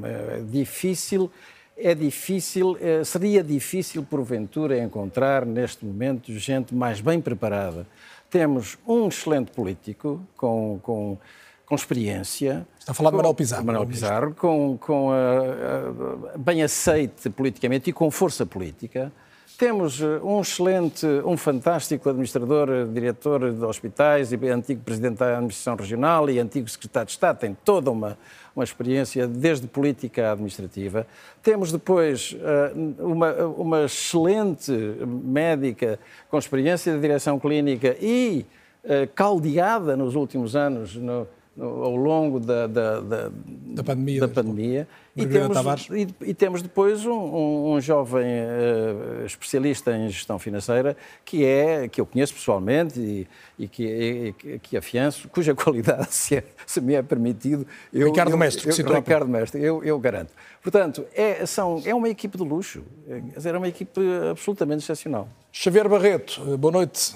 É 0.04 0.40
difícil, 0.40 1.30
é 1.76 1.94
difícil, 1.94 2.76
é, 2.80 3.02
seria 3.02 3.42
difícil 3.42 4.02
porventura 4.02 4.78
encontrar 4.78 5.46
neste 5.46 5.84
momento 5.84 6.32
gente 6.32 6.74
mais 6.74 7.00
bem 7.00 7.20
preparada. 7.20 7.86
Temos 8.28 8.76
um 8.86 9.08
excelente 9.08 9.50
político 9.52 10.20
com, 10.36 10.78
com, 10.82 11.16
com 11.64 11.74
experiência. 11.74 12.66
Está 12.78 12.92
a 12.92 12.94
falar 12.94 13.10
de 13.10 13.16
Manuel 13.16 13.34
Pizarro. 13.34 13.64
Manuel 13.64 13.86
Pizarro, 13.86 14.34
com, 14.34 14.76
com 14.78 15.10
a, 15.10 16.34
a, 16.34 16.38
bem 16.38 16.62
aceite 16.62 17.30
politicamente 17.30 17.90
e 17.90 17.92
com 17.92 18.10
força 18.10 18.44
política. 18.44 19.10
Temos 19.58 20.02
eh, 20.02 20.20
um 20.22 20.42
excelente, 20.42 21.06
um 21.24 21.34
fantástico 21.34 22.10
administrador, 22.10 22.68
eh, 22.68 22.84
diretor 22.84 23.50
de 23.54 23.64
hospitais 23.64 24.30
e 24.30 24.48
antigo 24.48 24.82
presidente 24.82 25.16
da 25.16 25.32
administração 25.32 25.76
regional 25.76 26.28
e 26.28 26.38
antigo 26.38 26.68
secretário 26.68 27.06
de 27.06 27.12
Estado, 27.12 27.38
tem 27.38 27.56
toda 27.64 27.90
uma, 27.90 28.18
uma 28.54 28.62
experiência 28.62 29.26
desde 29.26 29.66
política 29.66 30.32
administrativa. 30.32 31.06
Temos 31.42 31.72
depois 31.72 32.36
eh, 32.38 32.72
uma, 32.98 33.32
uma 33.46 33.84
excelente 33.84 34.70
médica 35.06 35.98
com 36.28 36.38
experiência 36.38 36.92
de 36.92 37.00
direção 37.00 37.38
clínica 37.38 37.96
e 38.00 38.44
caldeada 39.16 39.96
nos 39.96 40.14
últimos 40.14 40.54
anos 40.54 40.94
no, 40.94 41.26
ao 41.58 41.96
longo 41.96 42.38
da, 42.38 42.66
da, 42.66 43.00
da, 43.00 43.30
da 43.30 43.84
pandemia. 43.84 44.20
Da 44.20 44.28
pandemia. 44.28 44.88
E, 45.16 45.26
temos, 45.26 45.88
e, 45.90 46.08
e, 46.28 46.34
temos 46.34 46.60
depois 46.60 47.06
um, 47.06 47.12
um, 47.12 47.72
um 47.72 47.80
jovem 47.80 48.26
uh, 48.26 49.24
especialista 49.24 49.96
em 49.96 50.10
gestão 50.10 50.38
financeira 50.38 50.94
que 51.24 51.42
é 51.42 51.88
que 51.88 51.98
eu 51.98 52.04
conheço 52.04 52.34
pessoalmente 52.34 53.00
e, 53.00 53.26
e 53.58 53.66
que, 53.66 54.34
e, 54.44 54.58
que 54.58 54.76
afianço, 54.76 55.26
cuja 55.28 55.54
qualidade, 55.56 56.08
se, 56.14 56.36
é, 56.36 56.44
se 56.66 56.82
me 56.82 56.94
é 56.94 57.02
permitido, 57.02 57.66
eu, 57.90 58.08
Ricardo 58.08 58.32
eu, 58.32 58.36
Mestre, 58.36 58.68
eu, 58.68 58.86
eu, 58.86 58.94
Ricardo 58.94 59.28
Mestre, 59.28 59.62
eu, 59.62 59.82
eu 59.82 59.98
garanto. 59.98 60.32
Portanto, 60.62 61.06
é, 61.14 61.46
são, 61.46 61.82
é 61.86 61.94
uma 61.94 62.10
equipe 62.10 62.36
de 62.36 62.44
luxo, 62.44 62.84
é 63.08 63.56
uma 63.56 63.68
equipe 63.68 64.00
absolutamente 64.30 64.82
excepcional. 64.82 65.28
Xavier 65.50 65.88
Barreto, 65.88 66.58
boa 66.58 66.72
noite. 66.72 67.14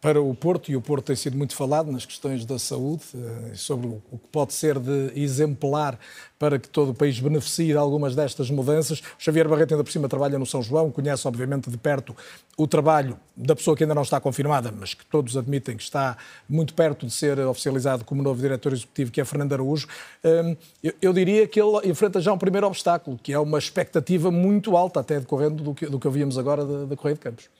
Para 0.00 0.22
o 0.22 0.32
Porto, 0.32 0.70
e 0.70 0.76
o 0.76 0.80
Porto 0.80 1.06
tem 1.06 1.16
sido 1.16 1.36
muito 1.36 1.56
falado 1.56 1.90
nas 1.90 2.06
questões 2.06 2.44
da 2.44 2.56
saúde, 2.56 3.02
eh, 3.16 3.54
sobre 3.54 3.88
o 3.88 4.18
que 4.18 4.28
pode 4.30 4.52
ser 4.52 4.78
de 4.78 5.12
exemplar 5.20 5.98
para 6.38 6.56
que 6.56 6.68
todo 6.68 6.92
o 6.92 6.94
país 6.94 7.18
beneficie 7.18 7.72
de 7.72 7.76
algumas 7.76 8.14
destas 8.14 8.48
mudanças. 8.48 9.00
O 9.00 9.04
Xavier 9.18 9.48
Barreto 9.48 9.72
ainda 9.72 9.82
por 9.82 9.90
cima 9.90 10.08
trabalha 10.08 10.38
no 10.38 10.46
São 10.46 10.62
João, 10.62 10.88
conhece 10.92 11.26
obviamente 11.26 11.68
de 11.68 11.76
perto 11.76 12.16
o 12.56 12.68
trabalho 12.68 13.18
da 13.36 13.56
pessoa 13.56 13.76
que 13.76 13.82
ainda 13.82 13.94
não 13.94 14.02
está 14.02 14.20
confirmada, 14.20 14.70
mas 14.70 14.94
que 14.94 15.04
todos 15.04 15.36
admitem 15.36 15.76
que 15.76 15.82
está 15.82 16.16
muito 16.48 16.74
perto 16.74 17.04
de 17.04 17.12
ser 17.12 17.36
oficializado 17.40 18.04
como 18.04 18.22
novo 18.22 18.40
diretor 18.40 18.72
executivo, 18.72 19.10
que 19.10 19.20
é 19.20 19.24
Fernando 19.24 19.52
Araújo. 19.52 19.88
Hum, 20.24 20.56
eu 21.02 21.12
diria 21.12 21.44
que 21.48 21.60
ele 21.60 21.88
enfrenta 21.90 22.20
já 22.20 22.32
um 22.32 22.38
primeiro 22.38 22.68
obstáculo, 22.68 23.18
que 23.20 23.32
é 23.32 23.38
uma 23.38 23.58
expectativa 23.58 24.30
muito 24.30 24.76
alta, 24.76 25.00
até 25.00 25.18
decorrendo 25.18 25.64
do 25.64 25.74
que, 25.74 25.86
do 25.86 25.98
que 25.98 26.06
ouvíamos 26.06 26.38
agora 26.38 26.64
da 26.86 26.96
Correia 26.96 27.16
de 27.16 27.20
Campos. 27.20 27.57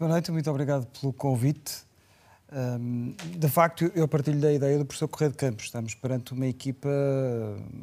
Boa 0.00 0.12
noite, 0.12 0.32
muito 0.32 0.48
obrigado 0.48 0.86
pelo 0.98 1.12
convite. 1.12 1.74
de 3.36 3.48
facto, 3.50 3.92
eu 3.94 4.08
partilho 4.08 4.40
da 4.40 4.50
ideia 4.50 4.78
do 4.78 4.86
professor 4.86 5.06
Correia 5.06 5.30
de 5.30 5.36
Campos. 5.36 5.66
Estamos 5.66 5.94
perante 5.94 6.32
uma 6.32 6.46
equipa 6.46 6.88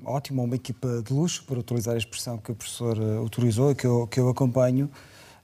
ótima, 0.03 0.41
uma 0.41 0.55
equipa 0.55 1.03
de 1.03 1.13
luxo, 1.13 1.43
por 1.43 1.59
utilizar 1.59 1.93
a 1.93 1.97
expressão 1.99 2.39
que 2.39 2.51
o 2.51 2.55
professor 2.55 2.97
uh, 2.97 3.19
autorizou 3.19 3.69
e 3.69 3.75
que 3.75 3.85
eu, 3.85 4.07
que 4.07 4.19
eu 4.19 4.29
acompanho. 4.29 4.89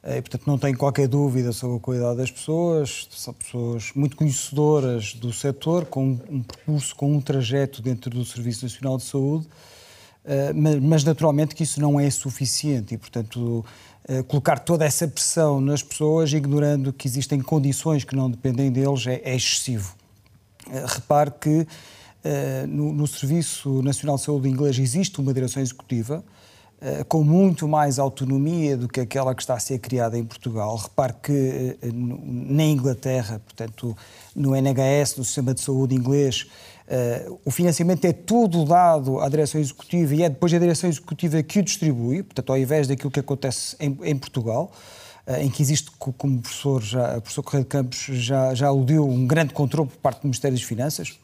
Eh, 0.01 0.17
e, 0.17 0.21
portanto, 0.23 0.47
não 0.47 0.57
tenho 0.57 0.75
qualquer 0.75 1.07
dúvida 1.07 1.51
sobre 1.51 1.77
a 1.77 1.79
qualidade 1.79 2.17
das 2.17 2.31
pessoas. 2.31 3.07
São 3.11 3.35
pessoas 3.35 3.91
muito 3.93 4.17
conhecedoras 4.17 5.13
do 5.13 5.31
setor, 5.31 5.85
com 5.85 6.17
um 6.27 6.41
percurso, 6.41 6.95
com 6.95 7.13
um 7.13 7.21
trajeto 7.21 7.83
dentro 7.83 8.09
do 8.09 8.25
Serviço 8.25 8.65
Nacional 8.65 8.97
de 8.97 9.03
Saúde. 9.03 9.47
Uh, 10.25 10.81
mas, 10.81 11.03
naturalmente, 11.03 11.53
que 11.53 11.63
isso 11.63 11.81
não 11.81 11.99
é 11.99 12.09
suficiente 12.09 12.95
e, 12.95 12.97
portanto, 12.97 13.63
eh, 13.67 13.92
colocar 14.27 14.59
toda 14.59 14.85
essa 14.85 15.07
pressão 15.07 15.61
nas 15.61 15.81
pessoas, 15.81 16.31
ignorando 16.33 16.91
que 16.91 17.07
existem 17.07 17.39
condições 17.39 18.03
que 18.03 18.15
não 18.15 18.29
dependem 18.29 18.71
deles, 18.71 19.07
é, 19.07 19.21
é 19.23 19.35
excessivo. 19.35 19.95
Uh, 20.67 20.85
repare 20.85 21.31
que 21.39 21.61
uh, 21.61 22.67
no, 22.67 22.91
no, 22.93 23.07
Serviço 23.07 23.81
Nacional 23.81 24.17
de 24.17 24.23
Saúde 24.23 24.49
inglês 24.49 24.77
existe 24.77 25.19
uma 25.19 25.33
direção 25.33 25.61
executiva 25.61 26.23
com 27.07 27.23
muito 27.23 27.65
mais 27.65 27.97
autonomia 27.97 28.75
do 28.75 28.89
que 28.89 28.99
aquela 28.99 29.33
que 29.33 29.41
está 29.41 29.53
a 29.53 29.59
ser 29.59 29.79
criada 29.79 30.17
em 30.19 30.25
Portugal. 30.25 30.75
Repare 30.75 31.13
que 31.23 31.77
na 31.81 32.63
Inglaterra, 32.65 33.39
portanto, 33.39 33.95
no 34.35 34.53
NHS, 34.53 35.15
no 35.15 35.23
Sistema 35.23 35.53
de 35.53 35.61
Saúde 35.61 35.95
inglês, 35.95 36.45
Uh, 36.85 37.39
o 37.45 37.51
financiamento 37.51 38.03
é 38.05 38.11
tudo 38.11 38.65
dado 38.65 39.19
à 39.19 39.29
direção 39.29 39.59
executiva 39.59 40.13
e 40.13 40.23
é 40.23 40.29
depois 40.29 40.53
a 40.53 40.59
direção 40.59 40.89
executiva 40.89 41.41
que 41.41 41.59
o 41.59 41.63
distribui, 41.63 42.23
portanto, 42.23 42.49
ao 42.49 42.57
invés 42.57 42.87
daquilo 42.87 43.09
que 43.09 43.21
acontece 43.21 43.75
em, 43.79 43.97
em 44.03 44.17
Portugal, 44.17 44.71
uh, 45.25 45.35
em 45.37 45.49
que 45.49 45.61
existe, 45.61 45.91
como 45.91 46.37
o 46.37 46.41
professor, 46.41 46.81
já, 46.81 47.17
o 47.17 47.21
professor 47.21 47.43
Correia 47.43 47.63
de 47.63 47.69
Campos 47.69 47.99
já, 47.99 48.53
já 48.53 48.67
aludiu, 48.67 49.07
um 49.07 49.25
grande 49.25 49.53
controle 49.53 49.89
por 49.89 49.97
parte 49.97 50.21
do 50.21 50.25
Ministério 50.25 50.57
das 50.57 50.65
Finanças. 50.65 51.17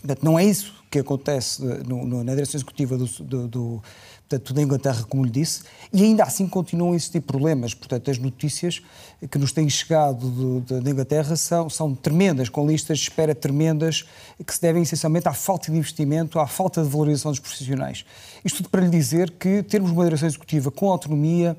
Portanto, 0.00 0.22
não 0.22 0.38
é 0.38 0.44
isso 0.44 0.74
que 0.90 0.98
acontece 0.98 1.62
no, 1.62 2.04
no, 2.04 2.24
na 2.24 2.34
direção 2.34 2.58
executiva 2.58 2.96
do, 2.98 3.06
do 3.48 3.82
portanto, 4.28 4.52
da 4.52 4.62
Inglaterra, 4.62 5.04
como 5.08 5.24
lhe 5.24 5.30
disse, 5.30 5.62
e 5.90 6.02
ainda 6.02 6.22
assim 6.22 6.46
continuam 6.46 6.92
a 6.92 6.96
existir 6.96 7.20
problemas. 7.20 7.72
Portanto, 7.72 8.10
as 8.10 8.18
notícias 8.18 8.82
que 9.30 9.38
nos 9.38 9.52
têm 9.52 9.68
chegado 9.70 10.60
da 10.60 10.90
Inglaterra 10.90 11.34
são, 11.34 11.70
são 11.70 11.94
tremendas, 11.94 12.50
com 12.50 12.66
listas 12.66 12.98
de 12.98 13.04
espera 13.04 13.34
tremendas, 13.34 14.04
que 14.46 14.54
se 14.54 14.60
devem 14.60 14.82
essencialmente 14.82 15.26
à 15.28 15.32
falta 15.32 15.72
de 15.72 15.78
investimento, 15.78 16.38
à 16.38 16.46
falta 16.46 16.82
de 16.82 16.88
valorização 16.88 17.32
dos 17.32 17.40
profissionais. 17.40 18.04
Isto 18.44 18.58
tudo 18.58 18.68
para 18.68 18.82
lhe 18.82 18.90
dizer 18.90 19.30
que 19.30 19.62
termos 19.62 19.90
uma 19.90 20.04
direção 20.04 20.28
executiva 20.28 20.70
com 20.70 20.90
autonomia, 20.90 21.56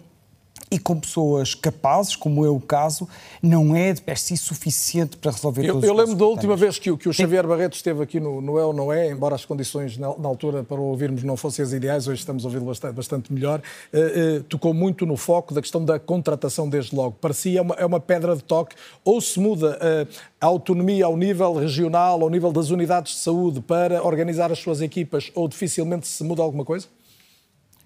e 0.71 0.77
com 0.77 0.99
pessoas 0.99 1.53
capazes, 1.55 2.15
como 2.15 2.45
é 2.45 2.49
o 2.49 2.59
caso, 2.59 3.07
não 3.41 3.75
é 3.75 3.93
de 3.93 4.01
per 4.01 4.17
si 4.17 4.37
suficiente 4.37 5.17
para 5.17 5.31
resolver 5.31 5.65
eu, 5.65 5.73
todos 5.73 5.87
eu 5.87 5.93
lembro 5.93 6.15
da 6.15 6.25
última 6.25 6.55
vez 6.55 6.77
que, 6.77 6.95
que 6.97 7.09
o 7.09 7.13
Xavier 7.13 7.47
Barreto 7.47 7.75
esteve 7.75 8.03
aqui 8.03 8.19
no, 8.19 8.41
no 8.41 8.57
É 8.59 8.63
ou 8.63 8.73
Não 8.73 8.91
É, 8.91 9.09
embora 9.09 9.35
as 9.35 9.45
condições 9.45 9.97
na, 9.97 10.15
na, 10.17 10.27
altura 10.27 10.63
para 10.63 10.79
ouvirmos 10.79 11.23
não 11.23 11.35
fossem 11.35 11.63
as 11.63 11.73
ideais, 11.73 12.07
hoje 12.07 12.19
estamos 12.19 12.43
a 12.45 12.47
ouvi-lo 12.47 12.65
bastante, 12.65 12.93
bastante 12.93 13.33
melhor, 13.33 13.61
uh, 13.93 14.39
uh, 14.39 14.43
tocou 14.43 14.73
muito 14.73 15.05
no 15.05 15.17
foco 15.17 15.53
da 15.53 15.61
questão 15.61 15.83
da 15.83 15.99
contratação 15.99 16.69
desde 16.69 16.95
logo. 16.95 17.17
Parecia 17.19 17.61
uma, 17.61 17.75
é 17.75 17.85
uma 17.85 17.99
pedra 17.99 18.35
de 18.35 18.43
toque, 18.43 18.75
ou 19.03 19.19
se 19.21 19.39
muda 19.39 19.77
uh, 19.77 20.13
a 20.39 20.45
autonomia 20.45 21.05
ao 21.05 21.17
nível 21.17 21.53
regional, 21.53 22.21
ao 22.21 22.29
nível 22.29 22.51
das 22.51 22.69
unidades 22.69 23.13
de 23.13 23.19
saúde 23.19 23.61
para 23.61 24.03
organizar 24.03 24.51
as 24.51 24.59
suas 24.59 24.81
equipas, 24.81 25.31
ou 25.33 25.47
dificilmente 25.47 26.07
se 26.07 26.23
muda 26.23 26.41
alguma 26.41 26.63
coisa? 26.63 26.87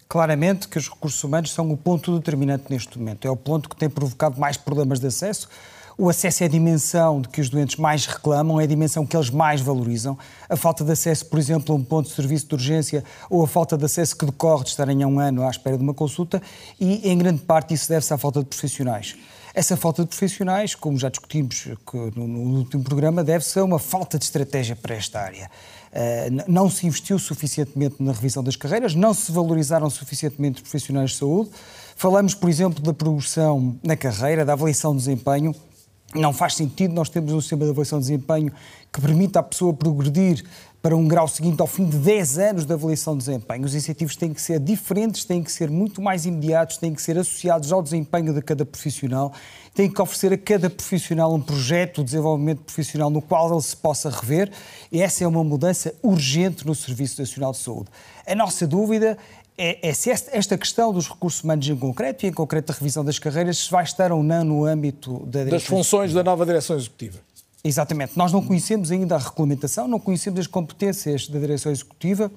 Claramente 0.08 0.68
que 0.68 0.78
os 0.78 0.90
recursos 0.90 1.24
humanos 1.24 1.52
são 1.52 1.72
o 1.72 1.78
ponto 1.78 2.18
determinante 2.18 2.66
neste 2.70 2.98
momento. 2.98 3.28
É 3.28 3.32
o 3.32 3.36
ponto 3.36 3.70
que 3.70 3.76
tem 3.76 3.90
provocado 3.90 4.40
mais 4.40 4.58
problemas 4.58 5.00
de 5.00 5.08
acesso. 5.08 5.48
O 5.96 6.10
acesso 6.10 6.44
é 6.44 6.48
a 6.48 6.50
dimensão 6.50 7.22
de 7.22 7.30
que 7.30 7.40
os 7.40 7.50
doentes 7.50 7.76
mais 7.76 8.08
reclamam, 8.08 8.60
é 8.60 8.64
a 8.64 8.68
dimensão 8.68 9.06
que 9.06 9.16
eles 9.16 9.30
mais 9.30 9.62
valorizam. 9.62 10.18
A 10.50 10.56
falta 10.56 10.84
de 10.84 10.92
acesso, 10.92 11.28
por 11.28 11.38
exemplo, 11.38 11.74
a 11.74 11.78
um 11.78 11.84
ponto 11.84 12.10
de 12.10 12.16
serviço 12.16 12.48
de 12.48 12.56
urgência 12.56 13.04
ou 13.30 13.44
a 13.44 13.48
falta 13.48 13.78
de 13.78 13.86
acesso 13.86 14.18
que 14.18 14.26
decorre 14.26 14.64
de 14.64 14.70
estarem 14.72 15.04
há 15.04 15.08
um 15.08 15.20
ano 15.20 15.44
à 15.44 15.50
espera 15.52 15.78
de 15.78 15.84
uma 15.84 15.94
consulta 15.94 16.42
e, 16.80 17.08
em 17.08 17.18
grande 17.18 17.42
parte, 17.42 17.76
isso 17.76 17.88
deve-se 17.88 18.12
à 18.12 18.18
falta 18.18 18.40
de 18.40 18.48
profissionais. 18.48 19.16
Essa 19.54 19.78
falta 19.78 20.02
de 20.02 20.08
profissionais, 20.08 20.74
como 20.74 20.98
já 20.98 21.10
discutimos 21.10 21.68
no 22.16 22.58
último 22.58 22.84
programa, 22.84 23.24
deve-se 23.24 23.60
a 23.60 23.64
uma 23.64 23.78
falta 23.78 24.18
de 24.18 24.26
estratégia 24.26 24.76
para 24.76 24.96
esta 24.96 25.20
área. 25.20 25.48
Eh, 25.96 26.30
não 26.48 26.72
se 26.72 26.88
investiu 26.88 27.20
suficientemente 27.20 27.98
na 28.00 28.12
revisão 28.12 28.44
das 28.44 28.56
carreiras, 28.56 28.96
não 28.96 29.14
se 29.14 29.32
valorizaram 29.32 29.88
suficientemente 29.92 30.56
os 30.56 30.62
profissionais 30.62 31.12
de 31.12 31.18
saúde. 31.18 31.52
Falamos, 31.96 32.34
por 32.34 32.50
exemplo, 32.50 32.84
da 32.84 32.94
progressão 32.94 33.78
na 33.84 33.96
carreira, 33.96 34.44
da 34.44 34.54
avaliação 34.54 34.94
de 34.94 34.98
desempenho. 34.98 35.54
Não 36.16 36.34
faz 36.34 36.56
sentido 36.56 36.94
nós 36.96 37.10
termos 37.10 37.32
um 37.32 37.40
sistema 37.40 37.66
de 37.66 37.72
avaliação 37.72 38.00
de 38.00 38.06
desempenho 38.06 38.52
que 38.92 39.00
permita 39.00 39.40
à 39.40 39.44
pessoa 39.44 39.72
progredir 39.72 40.44
para 40.82 40.98
um 40.98 41.08
grau 41.08 41.28
seguinte 41.28 41.62
ao 41.62 41.68
fim 41.68 41.88
de 41.88 41.98
10 41.98 42.38
anos 42.40 42.66
de 42.66 42.74
avaliação 42.74 43.14
de 43.18 43.26
desempenho. 43.26 43.64
Os 43.64 43.74
incentivos 43.74 44.16
têm 44.16 44.34
que 44.34 44.42
ser 44.42 44.60
diferentes, 44.60 45.24
têm 45.24 45.42
que 45.42 45.52
ser 45.52 45.70
muito 45.70 46.02
mais 46.02 46.26
imediatos, 46.26 46.78
têm 46.78 46.94
que 46.94 47.02
ser 47.02 47.18
associados 47.18 47.72
ao 47.72 47.82
desempenho 47.82 48.34
de 48.34 48.42
cada 48.42 48.66
profissional, 48.66 49.32
têm 49.74 49.90
que 49.90 50.02
oferecer 50.02 50.34
a 50.34 50.38
cada 50.38 50.70
profissional 50.70 51.34
um 51.34 51.42
projeto 51.42 51.98
de 51.98 52.06
desenvolvimento 52.06 52.60
profissional 52.60 53.10
no 53.10 53.22
qual 53.22 53.52
ele 53.52 53.62
se 53.62 53.76
possa 53.76 54.10
rever, 54.10 54.52
e 54.92 55.02
essa 55.02 55.24
é 55.24 55.28
uma 55.28 55.44
mudança 55.44 55.94
urgente 56.02 56.66
no 56.66 56.76
Serviço 56.76 57.20
Nacional 57.20 57.52
de 57.52 57.58
Saúde. 57.58 57.90
A 58.26 58.36
nossa 58.36 58.68
dúvida 58.68 59.18
é, 59.58 59.90
é 59.90 59.94
se 59.94 60.10
esta 60.10 60.58
questão 60.58 60.94
dos 60.94 61.08
recursos 61.08 61.44
humanos 61.44 61.68
em 61.68 61.76
concreto, 61.76 62.26
e 62.26 62.30
em 62.30 62.34
concreto 62.34 62.72
a 62.72 62.76
revisão 62.76 63.04
das 63.04 63.18
carreiras, 63.18 63.58
se 63.58 63.72
vai 63.72 63.84
estar 63.84 64.12
ou 64.12 64.24
não 64.24 64.44
no 64.44 64.66
âmbito 64.66 65.26
da 65.26 65.44
das 65.44 65.64
funções 65.64 66.14
da 66.14 66.24
nova 66.24 66.46
direção 66.46 66.76
executiva. 66.76 67.20
Exatamente. 67.64 68.18
Nós 68.18 68.32
não 68.32 68.42
conhecemos 68.46 68.92
ainda 68.92 69.16
a 69.16 69.20
regulamentação, 69.20 69.88
não 69.88 70.00
conhecemos 70.00 70.40
as 70.40 70.48
competências 70.48 71.28
da 71.28 71.40
direção 71.40 71.72
executiva, 71.72 72.32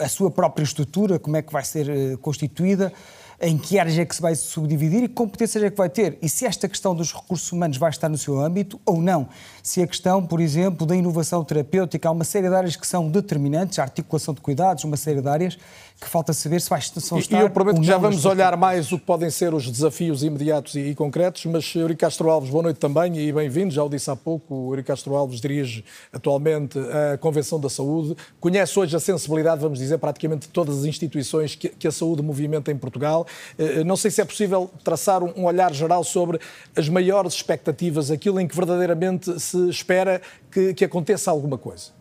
a 0.00 0.08
sua 0.08 0.30
própria 0.30 0.64
estrutura, 0.64 1.18
como 1.18 1.36
é 1.36 1.42
que 1.42 1.52
vai 1.52 1.64
ser 1.64 1.88
eh, 1.88 2.16
constituída 2.16 2.92
em 3.40 3.56
que 3.56 3.78
áreas 3.78 3.98
é 3.98 4.04
que 4.04 4.14
se 4.14 4.20
vai 4.20 4.34
subdividir 4.34 5.04
e 5.04 5.08
que 5.08 5.14
competências 5.14 5.64
é 5.64 5.70
que 5.70 5.76
vai 5.76 5.88
ter. 5.88 6.18
E 6.20 6.28
se 6.28 6.44
esta 6.44 6.68
questão 6.68 6.94
dos 6.94 7.12
recursos 7.12 7.50
humanos 7.50 7.78
vai 7.78 7.88
estar 7.88 8.08
no 8.08 8.18
seu 8.18 8.38
âmbito 8.38 8.78
ou 8.84 9.00
não. 9.00 9.28
Se 9.62 9.82
a 9.82 9.86
questão, 9.86 10.24
por 10.24 10.40
exemplo, 10.40 10.86
da 10.86 10.94
inovação 10.94 11.42
terapêutica, 11.42 12.08
há 12.08 12.12
uma 12.12 12.24
série 12.24 12.48
de 12.48 12.54
áreas 12.54 12.76
que 12.76 12.86
são 12.86 13.08
determinantes, 13.08 13.78
a 13.78 13.82
articulação 13.82 14.34
de 14.34 14.42
cuidados, 14.42 14.84
uma 14.84 14.96
série 14.96 15.22
de 15.22 15.28
áreas 15.28 15.58
que 16.00 16.08
falta 16.08 16.32
saber 16.32 16.60
se 16.60 16.70
vai 16.70 16.80
são 16.80 17.18
estar 17.18 17.38
E 17.38 17.42
eu 17.42 17.50
prometo 17.50 17.78
que 17.78 17.86
já 17.86 17.98
vamos 17.98 18.24
olhar 18.24 18.56
mais 18.56 18.90
o 18.90 18.98
que 18.98 19.04
podem 19.04 19.28
ser 19.28 19.52
os 19.52 19.70
desafios 19.70 20.22
imediatos 20.22 20.74
e, 20.74 20.80
e 20.80 20.94
concretos, 20.94 21.44
mas 21.44 21.74
Eurico 21.76 22.00
Castro 22.00 22.30
Alves, 22.30 22.48
boa 22.48 22.62
noite 22.62 22.78
também 22.78 23.18
e 23.18 23.30
bem-vindo. 23.30 23.72
Já 23.72 23.84
o 23.84 23.88
disse 23.88 24.10
há 24.10 24.16
pouco, 24.16 24.54
o 24.54 24.72
Eurico 24.72 24.88
Castro 24.88 25.14
Alves 25.14 25.40
dirige 25.40 25.84
atualmente 26.10 26.78
a 26.78 27.18
Convenção 27.18 27.60
da 27.60 27.68
Saúde, 27.68 28.16
conhece 28.40 28.78
hoje 28.78 28.96
a 28.96 29.00
sensibilidade, 29.00 29.60
vamos 29.60 29.78
dizer, 29.78 29.98
praticamente 29.98 30.46
de 30.46 30.52
todas 30.52 30.78
as 30.78 30.84
instituições 30.86 31.54
que, 31.54 31.68
que 31.68 31.86
a 31.86 31.92
saúde 31.92 32.22
movimenta 32.22 32.72
em 32.72 32.78
Portugal. 32.78 33.26
Eh, 33.58 33.84
não 33.84 33.96
sei 33.96 34.10
se 34.10 34.22
é 34.22 34.24
possível 34.24 34.70
traçar 34.82 35.22
um 35.22 35.44
olhar 35.44 35.74
geral 35.74 36.02
sobre 36.02 36.40
as 36.74 36.88
maiores 36.88 37.34
expectativas, 37.34 38.10
aquilo 38.10 38.40
em 38.40 38.48
que 38.48 38.56
verdadeiramente 38.56 39.38
se 39.38 39.68
espera 39.68 40.22
que, 40.50 40.72
que 40.72 40.84
aconteça 40.84 41.30
alguma 41.30 41.58
coisa. 41.58 41.99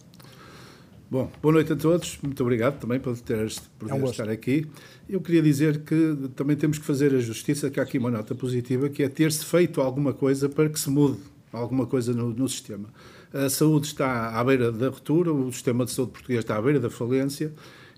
Bom, 1.11 1.27
boa 1.41 1.53
noite 1.55 1.73
a 1.73 1.75
todos. 1.75 2.19
Muito 2.21 2.39
obrigado 2.43 2.79
também 2.79 2.99
por 2.99 3.19
ter 3.19 3.51
por 3.79 3.89
é 3.89 3.93
um 3.95 4.05
estar 4.05 4.29
aqui. 4.29 4.67
Eu 5.09 5.19
queria 5.19 5.41
dizer 5.41 5.79
que 5.79 6.15
também 6.35 6.55
temos 6.55 6.77
que 6.77 6.85
fazer 6.85 7.15
a 7.15 7.19
justiça, 7.19 7.67
que 7.71 7.79
há 7.79 7.83
aqui 7.83 7.97
uma 7.97 8.11
nota 8.11 8.35
positiva, 8.35 8.89
que 8.89 9.01
é 9.01 9.09
ter-se 9.09 9.43
feito 9.43 9.81
alguma 9.81 10.13
coisa 10.13 10.47
para 10.47 10.69
que 10.69 10.79
se 10.79 10.87
mude 10.87 11.17
alguma 11.51 11.87
coisa 11.87 12.13
no, 12.13 12.29
no, 12.29 12.47
sistema. 12.47 12.89
A 13.33 13.49
saúde 13.49 13.87
está 13.87 14.39
à 14.39 14.43
beira 14.43 14.71
da 14.71 14.89
ruptura, 14.89 15.33
o 15.33 15.51
sistema 15.51 15.83
de 15.83 15.89
saúde 15.89 16.11
português 16.11 16.41
está 16.41 16.57
à 16.57 16.61
beira 16.61 16.79
da 16.79 16.91
falência, 16.91 17.51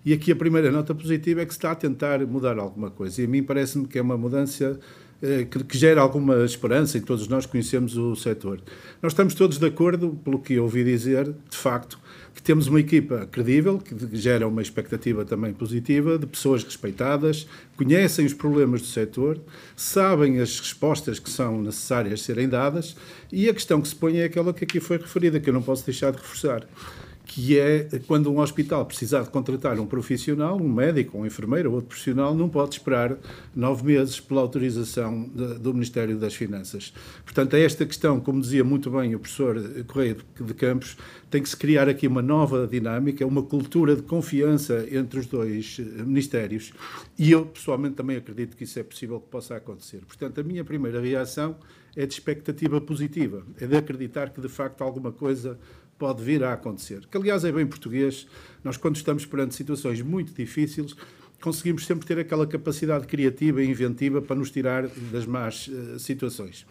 e 0.06 0.13
aqui 0.13 0.32
a 0.32 0.36
primeira 0.36 0.71
nota 0.71 0.95
positiva 0.95 1.41
é 1.41 1.45
que 1.45 1.52
se 1.52 1.58
está 1.58 1.71
a 1.71 1.76
tentar 1.76 2.26
mudar 2.26 2.58
alguma 2.58 2.89
coisa. 2.89 3.21
E 3.21 3.26
a 3.26 3.28
mim 3.28 3.43
parece-me 3.43 3.89
que 3.89 4.00
é 4.00 4.02
uma 4.02 4.17
mudança 4.17 4.80
eh, 5.21 5.43
que, 5.43 5.62
que, 5.65 5.78
gera 5.78 6.00
alguma 6.00 6.45
esperança 6.45 6.97
e 6.97 7.02
todos 7.02 7.28
nós 7.28 7.45
conhecemos 7.45 7.97
o 7.97 8.15
setor. 8.15 8.62
Nós 9.02 9.12
estamos 9.12 9.34
todos 9.34 9.58
de 9.58 9.65
acordo, 9.65 10.17
pelo 10.24 10.39
que 10.39 10.58
ouvi 10.58 10.84
dizer, 10.86 11.26
de 11.50 11.58
facto, 11.58 12.00
que 12.34 12.41
temos 12.41 12.67
uma 12.67 12.80
equipa 12.80 13.28
credível, 13.32 13.78
que 13.78 13.96
gera 14.15 14.48
uma 14.48 14.62
expectativa 14.62 15.26
também 15.26 15.54
positiva, 15.54 16.17
de 16.17 16.26
pessoas 16.26 16.63
respeitadas, 16.63 17.48
conhecem 17.76 18.26
os 18.26 18.34
problemas 18.34 18.82
do 18.82 18.88
setor, 18.88 19.39
sabem 19.76 20.39
as 20.39 20.60
respostas 20.60 21.20
que 21.20 21.30
são 21.30 21.62
necessárias 21.62 22.22
serem 22.22 22.48
dadas 22.48 22.96
e 23.32 23.50
a 23.50 23.54
questão 23.54 23.82
que 23.82 23.88
se 23.88 23.96
põe 23.96 24.17
é 24.20 24.26
aquela 24.26 24.54
que 24.54 24.63
aqui 24.63 24.80
foi 24.80 24.98
referida, 24.98 25.39
que 25.39 25.50
eu 25.50 25.54
não 25.54 25.62
posso 25.62 25.86
deixar 25.86 26.12
de 26.12 26.17
reforçar 26.17 26.67
que 27.34 27.58
é 27.58 27.88
quando 28.08 28.30
um 28.30 28.39
hospital 28.39 28.86
precisar 28.86 29.22
de 29.22 29.30
contratar 29.30 29.80
um 29.80 29.86
profissional, 29.86 30.58
um 30.58 30.67
médico, 30.67 31.17
um 31.17 31.26
enfermeiro 31.26 31.70
ou 31.70 31.76
outro 31.76 31.88
profissional, 31.88 32.36
não 32.36 32.50
pode 32.50 32.76
esperar 32.76 33.17
nove 33.56 33.86
meses 33.86 34.20
pela 34.20 34.41
autorização 34.41 35.30
de, 35.34 35.54
do 35.58 35.74
Ministério 35.74 36.17
das 36.17 36.36
Finanças. 36.36 36.94
Portanto, 37.24 37.54
é 37.54 37.62
esta 37.63 37.86
questão, 37.86 38.20
como 38.20 38.41
dizia 38.41 38.65
muito 38.65 38.91
bem 38.91 39.15
o 39.15 39.20
professor 39.20 39.63
Correia 39.88 40.17
de 40.41 40.54
Campos, 40.54 40.98
tem 41.30 41.41
que 41.41 41.48
se 41.48 41.56
criar 41.56 41.88
aqui 41.88 42.06
uma 42.06 42.22
nova 42.22 42.67
dinâmica, 42.67 43.26
uma 43.26 43.44
cultura 43.44 43.96
de 43.96 44.02
confiança 44.02 44.86
entre 44.91 45.17
os 45.17 45.26
dois 45.26 45.78
eh, 45.80 46.04
ministérios. 46.04 46.74
E 47.17 47.32
eu, 47.32 47.46
pessoalmente, 47.46 47.96
também 47.96 48.17
acredito 48.17 48.58
que 48.58 48.65
isso 48.65 48.78
é 48.78 48.84
possível 48.84 49.22
que 49.22 49.30
possa 49.30 49.56
acontecer. 49.56 50.02
Portanto, 50.06 50.41
a 50.41 50.44
minha 50.44 50.65
primeira 50.65 51.00
reação 51.00 51.56
é 51.96 52.06
de 52.06 52.13
expectativa 52.13 52.82
positiva, 52.82 53.44
é 53.60 53.65
de 53.65 53.76
acreditar 53.76 54.30
que, 54.32 54.41
de 54.41 54.50
facto, 54.50 54.82
alguma 54.82 55.13
coisa 55.13 55.58
pode 56.02 56.24
vir 56.24 56.44
a 56.44 56.54
acontecer. 56.54 57.06
Que, 57.06 57.16
aliás, 57.16 57.46
é 57.46 57.52
bem 57.52 57.68
português. 57.68 58.26
Nós, 58.64 58.76
quando 58.76 58.96
estamos 58.96 59.24
perante 59.24 59.54
situações 59.54 60.02
muito 60.02 60.34
difíceis, 60.34 60.96
conseguimos 61.40 61.86
sempre 61.86 62.08
ter 62.08 62.18
aquela 62.18 62.48
capacidade 62.48 63.06
criativa 63.06 63.62
e 63.62 63.70
inventiva 63.70 64.20
para 64.20 64.36
nos 64.36 64.50
tirar 64.50 64.88
das 65.12 65.28
más 65.28 65.68
uh, 65.68 66.00
situações. 66.00 66.66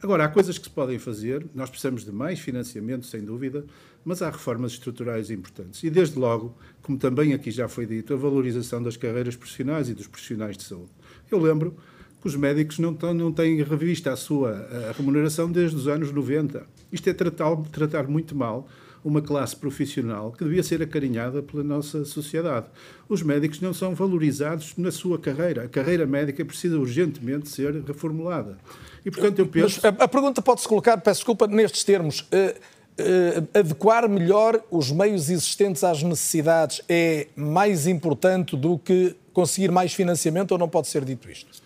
Agora, 0.00 0.24
há 0.24 0.28
coisas 0.28 0.56
que 0.56 0.66
se 0.66 0.70
podem 0.70 1.00
fazer, 1.00 1.44
nós 1.52 1.68
precisamos 1.68 2.04
de 2.04 2.12
mais 2.12 2.38
financiamento, 2.38 3.06
sem 3.06 3.24
dúvida, 3.24 3.64
mas 4.04 4.22
há 4.22 4.30
reformas 4.30 4.70
estruturais 4.70 5.32
importantes. 5.32 5.82
E, 5.82 5.90
desde 5.90 6.16
logo, 6.16 6.56
como 6.80 6.96
também 6.96 7.34
aqui 7.34 7.50
já 7.50 7.66
foi 7.66 7.86
dito, 7.86 8.14
a 8.14 8.16
valorização 8.16 8.80
das 8.80 8.96
carreiras 8.96 9.34
profissionais 9.34 9.88
e 9.88 9.94
dos 9.94 10.06
profissionais 10.06 10.56
de 10.56 10.62
saúde. 10.62 10.92
Eu 11.28 11.40
lembro 11.40 11.76
os 12.26 12.34
médicos 12.34 12.78
não, 12.78 12.92
tão, 12.92 13.14
não 13.14 13.32
têm 13.32 13.62
revista 13.62 14.12
a 14.12 14.16
sua 14.16 14.68
a 14.90 14.92
remuneração 14.92 15.50
desde 15.50 15.76
os 15.76 15.86
anos 15.86 16.12
90. 16.12 16.66
Isto 16.92 17.08
é 17.08 17.14
tratar, 17.14 17.56
tratar 17.70 18.08
muito 18.08 18.34
mal 18.34 18.68
uma 19.04 19.22
classe 19.22 19.54
profissional 19.54 20.32
que 20.32 20.42
devia 20.42 20.64
ser 20.64 20.82
acarinhada 20.82 21.40
pela 21.40 21.62
nossa 21.62 22.04
sociedade. 22.04 22.66
Os 23.08 23.22
médicos 23.22 23.60
não 23.60 23.72
são 23.72 23.94
valorizados 23.94 24.74
na 24.76 24.90
sua 24.90 25.16
carreira. 25.16 25.62
A 25.64 25.68
carreira 25.68 26.04
médica 26.04 26.44
precisa 26.44 26.76
urgentemente 26.76 27.48
ser 27.48 27.84
reformulada. 27.84 28.58
E, 29.04 29.10
portanto, 29.10 29.38
eu 29.38 29.46
penso... 29.46 29.80
Mas 29.80 30.00
a, 30.00 30.08
pergunta 30.08 30.42
pode-se 30.42 30.66
colocar, 30.66 30.96
peço 30.98 31.20
desculpa, 31.20 31.46
nestes 31.46 31.84
termos. 31.84 32.22
Uh, 32.22 32.58
uh, 33.00 33.58
adequar 33.58 34.08
melhor 34.08 34.60
os 34.72 34.90
meios 34.90 35.30
existentes 35.30 35.84
às 35.84 36.02
necessidades 36.02 36.82
é 36.88 37.28
mais 37.36 37.86
importante 37.86 38.56
do 38.56 38.76
que 38.76 39.14
conseguir 39.32 39.70
mais 39.70 39.94
financiamento 39.94 40.50
ou 40.50 40.58
não 40.58 40.68
pode 40.68 40.88
ser 40.88 41.04
dito 41.04 41.30
isto? 41.30 41.65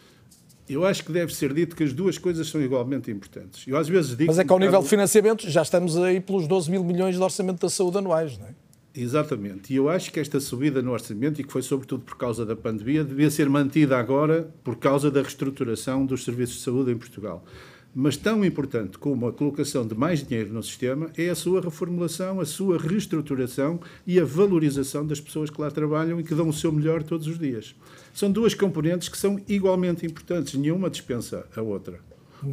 Eu 0.71 0.87
acho 0.87 1.05
que 1.05 1.11
deve 1.11 1.35
ser 1.35 1.53
dito 1.53 1.75
que 1.75 1.83
as 1.83 1.93
duas 1.93 2.17
coisas 2.17 2.49
são 2.49 2.63
igualmente 2.63 3.11
importantes. 3.11 3.67
Eu 3.67 3.77
às 3.77 3.89
vezes 3.89 4.17
digo 4.17 4.27
Mas 4.29 4.39
é 4.39 4.45
que 4.45 4.53
ao 4.53 4.59
nível 4.59 4.81
de 4.81 4.89
financiamento 4.89 5.51
já 5.51 5.63
estamos 5.63 5.97
aí 5.99 6.21
pelos 6.21 6.47
12 6.47 6.71
mil 6.71 6.85
milhões 6.85 7.17
de 7.17 7.23
orçamento 7.23 7.61
da 7.61 7.69
saúde 7.69 7.99
anuais, 7.99 8.39
não 8.39 8.47
é? 8.47 8.55
Exatamente. 8.95 9.73
E 9.73 9.77
eu 9.77 9.89
acho 9.89 10.13
que 10.13 10.21
esta 10.21 10.39
subida 10.39 10.81
no 10.81 10.93
orçamento, 10.93 11.41
e 11.41 11.45
que 11.45 11.53
foi 11.53 11.63
sobretudo 11.63 12.05
por 12.05 12.17
causa 12.17 12.47
da 12.47 12.55
pandemia, 12.55 13.03
devia 13.03 13.31
ser 13.31 13.49
mantida 13.49 13.99
agora 13.99 14.49
por 14.63 14.77
causa 14.77 15.11
da 15.11 15.21
reestruturação 15.21 16.07
dos 16.07 16.25
serviços 16.25 16.57
de 16.59 16.63
saúde 16.63 16.93
em 16.93 16.97
Portugal. 16.97 17.45
Mas 17.93 18.17
tão 18.17 18.45
importante 18.45 18.97
como 18.99 19.27
a 19.27 19.33
colocação 19.33 19.85
de 19.85 19.97
mais 19.97 20.23
dinheiro 20.23 20.53
no 20.53 20.63
sistema 20.63 21.11
é 21.19 21.29
a 21.29 21.35
sua 21.35 21.61
reformulação, 21.61 22.39
a 22.39 22.45
sua 22.45 22.79
reestruturação 22.79 23.81
e 24.07 24.21
a 24.21 24.25
valorização 24.25 25.05
das 25.05 25.21
pessoas 25.21 25.51
que 25.51 25.61
lá 25.61 25.73
trabalham 25.73 26.21
e 26.21 26.25
que 26.25 26.35
dão 26.35 26.49
o 26.49 26.53
seu 26.53 26.71
melhor 26.71 27.03
todos 27.03 27.27
os 27.27 27.37
dias. 27.37 27.75
São 28.15 28.31
duas 28.31 28.55
componentes 28.55 29.09
que 29.09 29.19
são 29.19 29.41
igualmente 29.49 30.07
importantes, 30.07 30.55
nenhuma 30.55 30.89
dispensa 30.89 31.45
a 31.57 31.63
outra. 31.63 32.10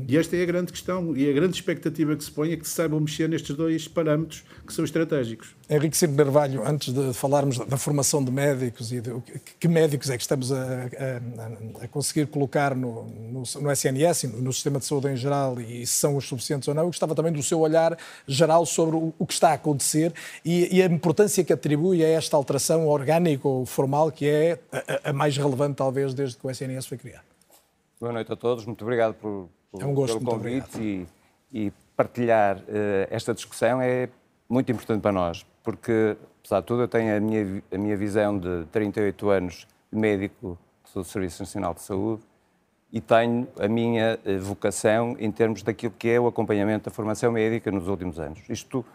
E 0.07 0.17
esta 0.17 0.35
é 0.35 0.43
a 0.43 0.45
grande 0.45 0.71
questão 0.71 1.15
e 1.15 1.29
a 1.29 1.33
grande 1.33 1.55
expectativa 1.55 2.15
que 2.15 2.23
se 2.23 2.31
põe 2.31 2.51
é 2.51 2.57
que 2.57 2.67
se 2.67 2.73
saibam 2.73 2.99
mexer 2.99 3.29
nestes 3.29 3.55
dois 3.55 3.87
parâmetros 3.87 4.43
que 4.65 4.73
são 4.73 4.83
estratégicos. 4.83 5.55
Henrique 5.69 5.95
Silva 5.95 6.23
Carvalho, 6.23 6.65
antes 6.65 6.93
de 6.93 7.13
falarmos 7.13 7.57
da 7.57 7.77
formação 7.77 8.23
de 8.23 8.31
médicos 8.31 8.91
e 8.91 9.01
de 9.01 9.11
que 9.59 9.67
médicos 9.67 10.09
é 10.09 10.17
que 10.17 10.21
estamos 10.21 10.51
a, 10.51 10.57
a, 10.57 11.83
a 11.85 11.87
conseguir 11.87 12.27
colocar 12.27 12.75
no, 12.75 13.05
no, 13.05 13.43
no 13.61 13.71
SNS 13.71 14.23
e 14.23 14.27
no, 14.27 14.51
sistema 14.51 14.79
de 14.79 14.85
saúde 14.85 15.09
em 15.09 15.15
geral 15.15 15.59
e 15.59 15.85
se 15.85 15.93
são 15.93 16.15
os 16.15 16.27
suficientes 16.27 16.67
ou 16.67 16.73
não, 16.73 16.83
eu 16.83 16.87
gostava 16.87 17.15
também 17.15 17.31
do 17.31 17.43
seu 17.43 17.59
olhar 17.59 17.97
geral 18.27 18.65
sobre 18.65 18.95
o, 18.95 19.13
o 19.17 19.25
que 19.25 19.33
está 19.33 19.49
a 19.49 19.53
acontecer 19.53 20.13
e, 20.43 20.77
e, 20.77 20.81
a 20.81 20.85
importância 20.85 21.43
que 21.43 21.53
atribui 21.53 22.03
a 22.03 22.07
esta 22.07 22.35
alteração 22.35 22.87
orgânica 22.87 23.47
ou 23.47 23.65
formal 23.65 24.11
que 24.11 24.27
é 24.27 24.59
a, 24.71 25.09
a 25.09 25.13
mais 25.13 25.35
relevante 25.37 25.75
talvez 25.75 26.13
desde 26.13 26.37
que 26.37 26.45
o 26.45 26.49
SNS 26.49 26.85
foi 26.87 26.97
criado. 26.97 27.25
Boa 27.99 28.13
noite 28.13 28.31
a 28.31 28.35
todos, 28.35 28.65
muito 28.65 28.83
obrigado 28.83 29.15
por 29.15 29.49
é 29.73 29.85
um 29.85 29.93
gosto, 29.93 30.19
pelo 30.19 30.31
convite 30.31 30.79
e, 30.79 31.07
e, 31.51 31.73
partilhar 31.95 32.57
uh, 32.57 32.63
esta 33.09 33.33
discussão 33.33 33.81
é 33.81 34.09
muito 34.47 34.71
importante 34.71 35.01
para 35.01 35.11
nós, 35.11 35.45
porque, 35.63 36.15
apesar 36.39 36.61
de 36.61 36.65
tudo, 36.65 36.83
eu 36.83 36.87
tenho 36.87 37.15
a 37.15 37.19
minha, 37.19 37.63
a 37.71 37.77
minha 37.77 37.97
visão 37.97 38.37
de 38.37 38.65
38 38.71 39.29
anos 39.29 39.67
de 39.91 39.99
médico 39.99 40.57
do 40.93 41.03
Serviço 41.03 41.41
Nacional 41.41 41.73
de 41.73 41.81
Saúde 41.81 42.21
e 42.91 43.01
tenho 43.01 43.47
a 43.59 43.67
minha 43.67 44.17
eh, 44.25 44.37
vocação 44.37 45.15
em 45.19 45.29
termos 45.29 45.61
daquilo 45.61 45.93
que 45.99 46.09
é 46.09 46.19
o 46.19 46.25
acompanhamento 46.25 46.89
da 46.89 46.95
formação 46.95 47.31
médica 47.31 47.69
nos 47.69 47.87
últimos 47.87 48.19
anos. 48.19 48.39
Isto, 48.49 48.85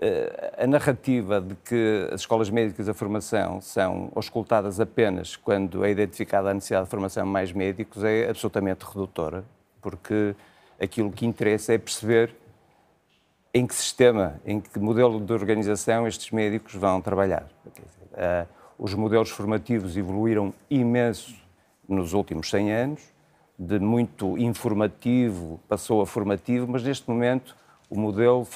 eh, 0.00 0.54
a 0.58 0.66
narrativa 0.66 1.40
de 1.40 1.54
que 1.54 2.08
as 2.12 2.22
escolas 2.22 2.50
médicas 2.50 2.86
da 2.86 2.94
formação 2.94 3.60
são 3.60 4.10
auscultadas 4.14 4.80
apenas 4.80 5.36
quando 5.36 5.84
é 5.84 5.90
identificada 5.90 6.50
a 6.50 6.54
necessidade 6.54 6.86
de 6.86 6.90
formação 6.90 7.24
de 7.24 7.30
mais 7.30 7.52
médicos 7.52 8.02
é 8.02 8.28
absolutamente 8.28 8.84
redutora 8.84 9.44
porque 9.80 10.34
aquilo 10.80 11.10
que 11.10 11.26
interessa 11.26 11.74
é 11.74 11.78
perceber 11.78 12.34
em 13.52 13.66
que 13.66 13.74
sistema, 13.74 14.40
em 14.44 14.60
que 14.60 14.78
modelo 14.78 15.20
de 15.20 15.32
organização 15.32 16.06
estes 16.06 16.30
médicos 16.30 16.74
vão 16.74 17.00
trabalhar. 17.00 17.48
Uh, 18.12 18.46
os 18.78 18.94
modelos 18.94 19.30
formativos 19.30 19.96
evoluíram 19.96 20.54
imenso 20.70 21.34
nos 21.88 22.12
últimos 22.12 22.48
100 22.50 22.72
anos, 22.72 23.02
de 23.58 23.78
muito 23.80 24.38
informativo 24.38 25.58
passou 25.68 26.00
a 26.00 26.06
formativo, 26.06 26.68
mas 26.68 26.82
neste 26.84 27.08
momento 27.10 27.56
o 27.90 27.98
modelo 27.98 28.46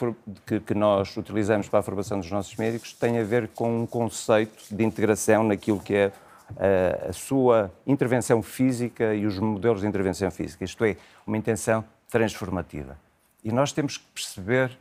que, 0.46 0.74
nós 0.74 1.16
utilizamos 1.16 1.68
para 1.68 1.80
a 1.80 1.82
formação 1.82 2.20
dos 2.20 2.30
nossos 2.30 2.54
médicos 2.56 2.92
tem 2.92 3.18
a 3.18 3.24
ver 3.24 3.48
com 3.48 3.82
um 3.82 3.87
conceito 3.87 4.62
de 4.70 4.85
integração 4.85 5.42
naquilo 5.42 5.80
que 5.80 5.94
é 5.94 6.12
a, 6.56 7.10
a 7.10 7.12
sua 7.12 7.72
intervenção 7.86 8.42
física 8.42 9.14
e 9.14 9.26
os 9.26 9.38
modelos 9.38 9.80
de 9.80 9.86
intervenção 9.86 10.30
física, 10.30 10.64
isto 10.64 10.84
é, 10.84 10.96
uma 11.26 11.36
intenção 11.36 11.84
transformativa. 12.08 12.98
E 13.42 13.50
nós 13.50 13.72
temos 13.72 13.96
que 13.96 14.04
perceber 14.14 14.78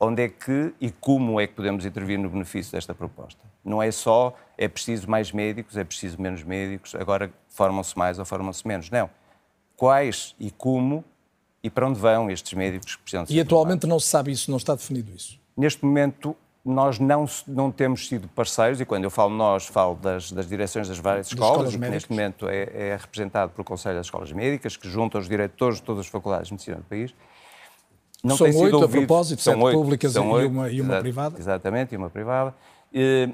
onde 0.00 0.22
é 0.22 0.28
que 0.28 0.72
e 0.80 0.90
como 0.90 1.40
é 1.40 1.46
que 1.46 1.54
podemos 1.54 1.84
intervir 1.84 2.18
no 2.18 2.30
benefício 2.30 2.72
desta 2.72 2.94
proposta. 2.94 3.40
Não 3.64 3.82
é 3.82 3.90
só 3.90 4.34
é 4.56 4.68
preciso 4.68 5.10
mais 5.10 5.32
médicos, 5.32 5.76
é 5.76 5.84
preciso 5.84 6.20
menos 6.20 6.42
médicos, 6.42 6.94
agora 6.94 7.32
formam-se 7.48 7.96
mais 7.98 8.18
ou 8.18 8.24
formam-se 8.24 8.66
menos. 8.66 8.90
Não. 8.90 9.10
Quais 9.76 10.34
e 10.38 10.50
como 10.50 11.04
e 11.62 11.68
para 11.68 11.88
onde 11.88 11.98
vão 11.98 12.30
estes 12.30 12.52
médicos 12.52 12.96
que 12.96 13.02
precisam 13.02 13.24
de 13.24 13.34
E 13.34 13.40
atualmente 13.40 13.86
não 13.86 13.98
se 13.98 14.06
sabe 14.06 14.30
isso, 14.30 14.50
não 14.50 14.58
está 14.58 14.74
definido 14.74 15.12
isso? 15.12 15.38
Neste 15.56 15.84
momento, 15.84 16.36
nós 16.64 16.98
não, 16.98 17.26
não 17.46 17.70
temos 17.70 18.08
sido 18.08 18.28
parceiros, 18.28 18.80
e 18.80 18.84
quando 18.84 19.04
eu 19.04 19.10
falo 19.10 19.34
nós, 19.34 19.66
falo 19.66 19.94
das, 19.94 20.30
das 20.30 20.46
direções 20.46 20.88
das 20.88 20.98
várias 20.98 21.26
das 21.26 21.32
escolas, 21.32 21.72
que 21.72 21.78
neste 21.78 22.10
momento 22.10 22.48
é, 22.48 22.68
é, 22.72 22.96
representado 22.96 23.52
pelo 23.52 23.64
Conselho 23.64 23.96
das 23.96 24.06
Escolas 24.06 24.32
Médicas, 24.32 24.76
que 24.76 24.88
junta 24.88 25.18
os 25.18 25.28
diretores 25.28 25.78
de 25.78 25.82
todas 25.82 26.00
as 26.00 26.06
faculdades 26.08 26.48
de 26.48 26.54
medicina 26.54 26.76
do 26.76 26.84
país. 26.84 27.14
Não 28.22 28.36
são 28.36 28.46
oito, 28.48 28.82
a 28.82 28.88
propósito, 28.88 29.40
sete 29.40 29.56
oito, 29.56 29.78
públicas 29.78 30.14
e, 30.14 30.18
oito, 30.18 30.50
uma, 30.50 30.68
e 30.68 30.80
uma 30.80 30.94
exa 30.94 31.00
privada? 31.00 31.38
Exatamente, 31.38 31.94
e 31.94 31.96
uma 31.96 32.10
privada. 32.10 32.54
E, 32.92 33.30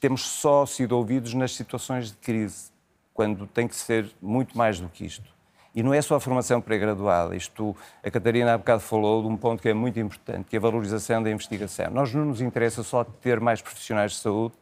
temos 0.00 0.22
só 0.22 0.66
sido 0.66 0.96
ouvidos 0.96 1.34
nas 1.34 1.54
situações 1.54 2.10
de 2.10 2.16
crise, 2.16 2.70
quando 3.14 3.46
tem 3.46 3.66
que 3.66 3.74
ser 3.74 4.10
muito 4.20 4.56
mais 4.56 4.80
do 4.80 4.88
que 4.88 5.04
isto. 5.04 5.37
E 5.78 5.82
não 5.84 5.94
é 5.94 6.02
só 6.02 6.16
a 6.16 6.20
formação 6.20 6.60
pré-graduada. 6.60 7.36
Isto, 7.36 7.76
a 8.02 8.10
Catarina 8.10 8.52
há 8.52 8.58
bocado 8.58 8.80
falou 8.80 9.22
de 9.22 9.28
um 9.28 9.36
ponto 9.36 9.62
que 9.62 9.68
é 9.68 9.72
muito 9.72 10.00
importante, 10.00 10.46
que 10.50 10.56
é 10.56 10.58
a 10.58 10.60
valorização 10.60 11.22
da 11.22 11.30
investigação. 11.30 11.88
Nós 11.92 12.12
não 12.12 12.24
nos 12.24 12.40
interessa 12.40 12.82
só 12.82 13.04
ter 13.04 13.38
mais 13.38 13.62
profissionais 13.62 14.10
de 14.10 14.16
saúde, 14.16 14.54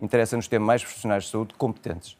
interessa-nos 0.00 0.48
ter 0.48 0.58
mais 0.58 0.82
profissionais 0.82 1.26
de 1.26 1.30
saúde 1.30 1.54
competentes. 1.54 2.16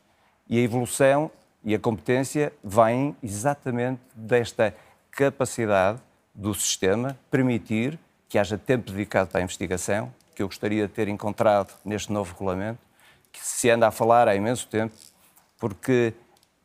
E 0.48 0.56
a 0.56 0.62
evolução 0.62 1.32
e 1.64 1.74
a 1.74 1.80
competência 1.80 2.52
vêm 2.62 3.16
exatamente 3.20 4.00
desta 4.14 4.72
capacidade 5.10 6.00
do 6.32 6.54
sistema 6.54 7.18
permitir 7.32 7.98
que 8.28 8.38
haja 8.38 8.56
tempo 8.56 8.88
dedicado 8.88 9.30
para 9.30 9.40
a 9.40 9.42
investigação, 9.42 10.14
que 10.32 10.44
eu 10.44 10.46
gostaria 10.46 10.86
de 10.86 10.92
ter 10.92 11.08
encontrado 11.08 11.74
neste 11.84 12.12
novo 12.12 12.30
regulamento, 12.30 12.78
que 13.32 13.44
se 13.44 13.68
anda 13.68 13.88
a 13.88 13.90
falar 13.90 14.28
há 14.28 14.36
imenso 14.36 14.68
tempo, 14.68 14.94
porque 15.58 16.14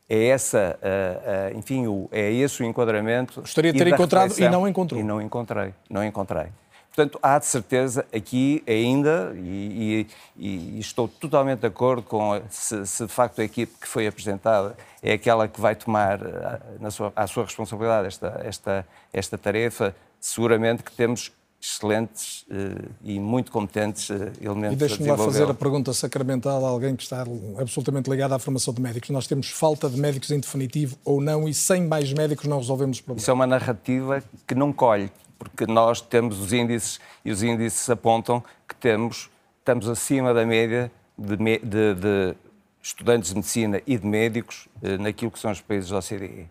é 0.09 0.27
essa, 0.27 0.79
uh, 0.81 1.55
uh, 1.55 1.59
enfim, 1.59 1.85
o, 1.85 2.09
é 2.11 2.31
esse 2.31 2.63
o 2.63 2.65
enquadramento. 2.65 3.41
Gostaria 3.41 3.71
de 3.71 3.77
ter 3.77 3.87
encontrado 3.87 4.33
e 4.37 4.49
não 4.49 4.67
encontrou. 4.67 4.99
E 4.99 5.03
não 5.03 5.21
encontrei, 5.21 5.73
não 5.89 6.03
encontrei. 6.03 6.47
Portanto, 6.87 7.19
há 7.21 7.37
de 7.37 7.45
certeza 7.45 8.05
aqui 8.13 8.63
ainda, 8.67 9.31
e, 9.35 10.07
e, 10.35 10.75
e 10.75 10.79
estou 10.79 11.07
totalmente 11.07 11.59
de 11.59 11.67
acordo 11.67 12.01
com 12.01 12.41
se, 12.49 12.85
se, 12.85 13.05
de 13.05 13.11
facto 13.11 13.39
a 13.39 13.43
equipe 13.43 13.71
que 13.79 13.87
foi 13.87 14.07
apresentada 14.07 14.75
é 15.01 15.13
aquela 15.13 15.47
que 15.47 15.61
vai 15.61 15.75
tomar 15.75 16.19
eh, 16.21 16.59
na 16.79 16.91
sua, 16.91 17.13
à 17.15 17.25
sua 17.25 17.45
responsabilidade 17.45 18.07
esta, 18.07 18.41
esta, 18.43 18.87
esta 19.13 19.37
tarefa, 19.37 19.95
seguramente 20.19 20.83
que 20.83 20.91
temos 20.91 21.31
excelentes 21.61 22.43
uh, 22.43 22.89
e 23.03 23.19
muito 23.19 23.51
competentes 23.51 24.09
uh, 24.09 24.31
elementos. 24.41 24.73
E 24.73 24.75
deixe-me 24.75 25.09
lá 25.09 25.17
fazer 25.17 25.49
a 25.49 25.53
pergunta 25.53 25.91
sacramental 25.93 26.65
a 26.65 26.69
alguém 26.69 26.95
que 26.95 27.03
está 27.03 27.25
absolutamente 27.57 28.09
ligado 28.09 28.33
à 28.33 28.39
formação 28.39 28.73
de 28.73 28.81
médicos. 28.81 29.09
Nós 29.09 29.27
temos 29.27 29.49
falta 29.49 29.89
de 29.89 29.99
médicos 29.99 30.31
em 30.31 30.39
definitivo 30.39 30.97
ou 31.03 31.19
não, 31.21 31.47
e 31.47 31.53
sem 31.53 31.85
mais 31.85 32.13
médicos 32.13 32.45
não 32.45 32.59
resolvemos 32.59 32.99
o 32.99 33.03
problema. 33.03 33.21
Isso 33.21 33.29
é 33.29 33.33
uma 33.33 33.47
narrativa 33.47 34.23
que 34.47 34.55
não 34.55 34.71
colhe, 34.71 35.11
porque 35.37 35.65
nós 35.65 35.99
temos 35.99 36.39
os 36.39 36.53
índices 36.53 36.99
e 37.25 37.31
os 37.31 37.43
índices 37.43 37.89
apontam 37.89 38.41
que 38.67 38.75
temos, 38.75 39.29
estamos 39.59 39.89
acima 39.89 40.33
da 40.33 40.45
média 40.45 40.89
de, 41.17 41.35
de, 41.35 41.93
de 41.95 42.35
estudantes 42.81 43.31
de 43.31 43.35
medicina 43.35 43.81
e 43.85 43.97
de 43.97 44.07
médicos 44.07 44.69
uh, 44.81 45.01
naquilo 45.01 45.29
que 45.29 45.39
são 45.39 45.51
os 45.51 45.59
países 45.59 45.89
da 45.89 45.97
OCDE. 45.97 46.47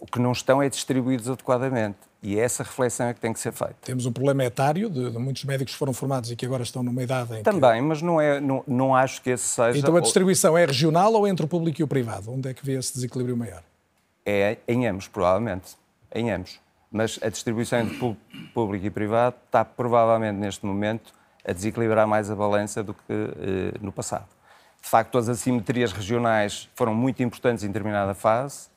O 0.00 0.06
que 0.06 0.18
não 0.18 0.32
estão 0.32 0.62
é 0.62 0.68
distribuídos 0.68 1.28
adequadamente. 1.28 1.98
E 2.22 2.38
essa 2.38 2.62
reflexão 2.62 3.06
é 3.06 3.14
que 3.14 3.20
tem 3.20 3.32
que 3.32 3.40
ser 3.40 3.52
feita. 3.52 3.76
Temos 3.82 4.06
um 4.06 4.12
problema 4.12 4.44
etário 4.44 4.90
de, 4.90 5.10
de 5.10 5.18
muitos 5.18 5.44
médicos 5.44 5.74
que 5.74 5.78
foram 5.78 5.92
formados 5.92 6.30
e 6.30 6.36
que 6.36 6.44
agora 6.44 6.62
estão 6.62 6.82
numa 6.82 7.02
idade 7.02 7.36
em 7.36 7.42
Também, 7.42 7.80
que... 7.80 7.88
mas 7.88 8.02
não, 8.02 8.20
é, 8.20 8.40
não, 8.40 8.64
não 8.66 8.94
acho 8.94 9.22
que 9.22 9.30
esse 9.30 9.44
seja... 9.44 9.78
Então 9.78 9.96
a 9.96 10.00
distribuição 10.00 10.56
é 10.56 10.64
regional 10.64 11.12
ou 11.12 11.26
entre 11.26 11.44
o 11.44 11.48
público 11.48 11.80
e 11.80 11.84
o 11.84 11.88
privado? 11.88 12.32
Onde 12.32 12.48
é 12.48 12.54
que 12.54 12.64
vê 12.64 12.78
esse 12.78 12.94
desequilíbrio 12.94 13.36
maior? 13.36 13.62
É 14.24 14.58
em 14.66 14.86
ambos, 14.86 15.08
provavelmente. 15.08 15.76
Em 16.14 16.30
ambos. 16.30 16.60
Mas 16.90 17.18
a 17.22 17.28
distribuição 17.28 17.78
entre 17.80 18.16
público 18.52 18.84
e 18.84 18.90
privado 18.90 19.36
está 19.46 19.64
provavelmente 19.64 20.36
neste 20.36 20.66
momento 20.66 21.12
a 21.46 21.52
desequilibrar 21.52 22.06
mais 22.06 22.30
a 22.30 22.36
balança 22.36 22.82
do 22.82 22.92
que 22.94 23.00
eh, 23.08 23.78
no 23.80 23.92
passado. 23.92 24.26
De 24.82 24.88
facto, 24.88 25.16
as 25.18 25.28
assimetrias 25.28 25.92
regionais 25.92 26.68
foram 26.74 26.94
muito 26.94 27.22
importantes 27.22 27.62
em 27.64 27.68
determinada 27.68 28.14
fase. 28.14 28.68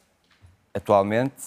Atualmente, 0.74 1.44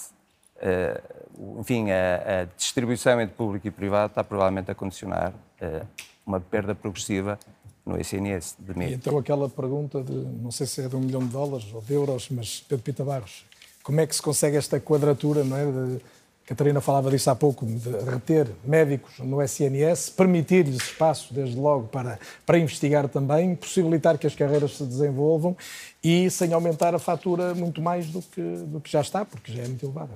uh, 0.56 1.60
enfim, 1.60 1.90
a, 1.90 2.42
a, 2.42 2.44
distribuição 2.56 3.20
entre 3.20 3.34
público 3.34 3.66
e 3.66 3.70
privado 3.70 4.10
está 4.10 4.22
provavelmente 4.22 4.70
a 4.70 4.74
condicionar 4.74 5.32
uh, 5.32 5.86
uma 6.24 6.40
perda 6.40 6.74
progressiva 6.74 7.38
no 7.84 8.00
SNS 8.00 8.56
de 8.58 8.76
meio. 8.76 8.94
Então 8.94 9.16
aquela 9.18 9.48
pergunta 9.48 10.02
de, 10.02 10.12
não 10.12 10.50
sei 10.50 10.66
se 10.66 10.82
é 10.82 10.88
de 10.88 10.96
um 10.96 11.00
milhão 11.00 11.20
de 11.20 11.28
dólares 11.28 11.72
ou 11.72 11.80
de 11.80 11.92
euros, 11.92 12.28
mas 12.30 12.60
Pedro 12.60 12.84
Pita 12.84 13.04
Barros, 13.04 13.44
como 13.82 14.00
é 14.00 14.06
que 14.06 14.14
se 14.14 14.22
consegue 14.22 14.56
esta 14.56 14.80
quadratura, 14.80 15.44
não 15.44 15.56
é? 15.56 15.64
De, 15.64 16.00
Catarina 16.46 16.80
falava 16.80 17.10
disso 17.10 17.28
há 17.28 17.34
pouco, 17.34 17.66
de 17.66 17.90
reter 18.08 18.48
médicos 18.64 19.18
no 19.18 19.42
SNS, 19.42 20.10
permitir-lhes 20.10 20.76
espaço, 20.76 21.34
desde 21.34 21.56
logo, 21.56 21.88
para, 21.88 22.20
para 22.46 22.56
investigar 22.56 23.08
também, 23.08 23.56
possibilitar 23.56 24.16
que 24.16 24.28
as 24.28 24.34
carreiras 24.34 24.76
se 24.76 24.84
desenvolvam 24.84 25.56
e 26.02 26.30
sem 26.30 26.52
aumentar 26.52 26.94
a 26.94 27.00
fatura 27.00 27.52
muito 27.52 27.82
mais 27.82 28.06
do 28.06 28.22
que, 28.22 28.40
do 28.40 28.80
que 28.80 28.88
já 28.88 29.00
está, 29.00 29.24
porque 29.24 29.52
já 29.52 29.64
é 29.64 29.66
muito 29.66 29.84
elevada. 29.84 30.12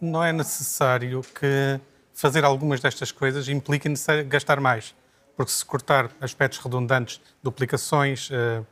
Não 0.00 0.22
é 0.22 0.32
necessário 0.32 1.22
que 1.34 1.80
fazer 2.14 2.44
algumas 2.44 2.80
destas 2.80 3.10
coisas 3.10 3.48
implique 3.48 3.88
gastar 4.28 4.60
mais, 4.60 4.94
porque 5.36 5.50
se 5.50 5.64
cortar 5.64 6.08
aspectos 6.20 6.60
redundantes, 6.60 7.20
duplicações, 7.42 8.28
eh, 8.30 8.62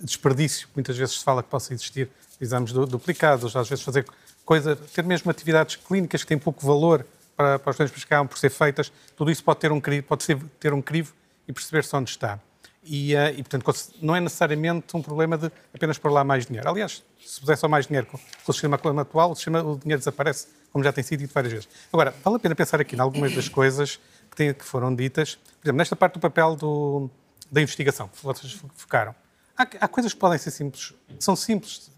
desperdício, 0.00 0.68
muitas 0.74 0.96
vezes 0.96 1.18
se 1.18 1.24
fala 1.24 1.44
que 1.44 1.48
possa 1.48 1.72
existir 1.72 2.10
exames 2.40 2.72
duplicados, 2.72 3.54
às 3.54 3.68
vezes 3.68 3.84
fazer 3.84 4.04
coisa, 4.44 4.76
ter 4.76 5.04
mesmo 5.04 5.30
atividades 5.30 5.76
clínicas 5.76 6.22
que 6.22 6.28
têm 6.28 6.38
pouco 6.38 6.64
valor 6.66 7.06
para, 7.36 7.58
para 7.58 7.70
os 7.70 7.76
doentes 7.76 7.96
que 7.96 8.04
acabam 8.04 8.28
por 8.28 8.38
ser 8.38 8.50
feitas, 8.50 8.92
tudo 9.16 9.30
isso 9.30 9.42
pode 9.42 9.60
ter 9.60 9.72
um 9.72 9.80
crivo, 9.80 10.06
pode 10.06 10.24
ser, 10.24 10.38
ter 10.60 10.72
um 10.72 10.82
crivo 10.82 11.12
e 11.46 11.52
perceber-se 11.52 11.94
onde 11.96 12.10
está. 12.10 12.38
E, 12.84 13.14
uh, 13.14 13.28
e, 13.36 13.42
portanto, 13.44 13.72
não 14.00 14.16
é 14.16 14.20
necessariamente 14.20 14.96
um 14.96 15.02
problema 15.02 15.38
de 15.38 15.50
apenas 15.72 15.98
pôr 15.98 16.10
lá 16.10 16.24
mais 16.24 16.46
dinheiro. 16.46 16.68
Aliás, 16.68 17.02
se 17.24 17.40
puser 17.40 17.56
só 17.56 17.68
mais 17.68 17.86
dinheiro 17.86 18.06
com, 18.08 18.18
com 18.18 18.50
o 18.50 18.52
sistema 18.52 18.76
atual, 19.00 19.30
o, 19.30 19.36
sistema, 19.36 19.62
o 19.62 19.78
dinheiro 19.78 20.00
desaparece, 20.00 20.48
como 20.72 20.82
já 20.82 20.92
tem 20.92 21.04
sido 21.04 21.20
dito 21.20 21.32
várias 21.32 21.52
vezes. 21.52 21.68
Agora, 21.92 22.12
vale 22.24 22.36
a 22.36 22.40
pena 22.40 22.54
pensar 22.54 22.80
aqui 22.80 22.96
em 22.96 23.00
algumas 23.00 23.34
das 23.34 23.48
coisas 23.48 24.00
que, 24.34 24.54
que 24.54 24.64
foram 24.64 24.92
ditas. 24.94 25.36
Por 25.36 25.66
exemplo, 25.66 25.78
nesta 25.78 25.94
parte 25.94 26.14
do 26.14 26.20
papel 26.20 26.56
do, 26.56 27.08
da 27.50 27.62
investigação, 27.62 28.08
que 28.08 28.22
vocês 28.22 28.60
focaram. 28.74 29.14
Há, 29.56 29.62
há 29.62 29.88
coisas 29.88 30.12
que 30.12 30.18
podem 30.18 30.38
ser 30.38 30.50
simples, 30.50 30.92
são 31.20 31.36
simples 31.36 31.88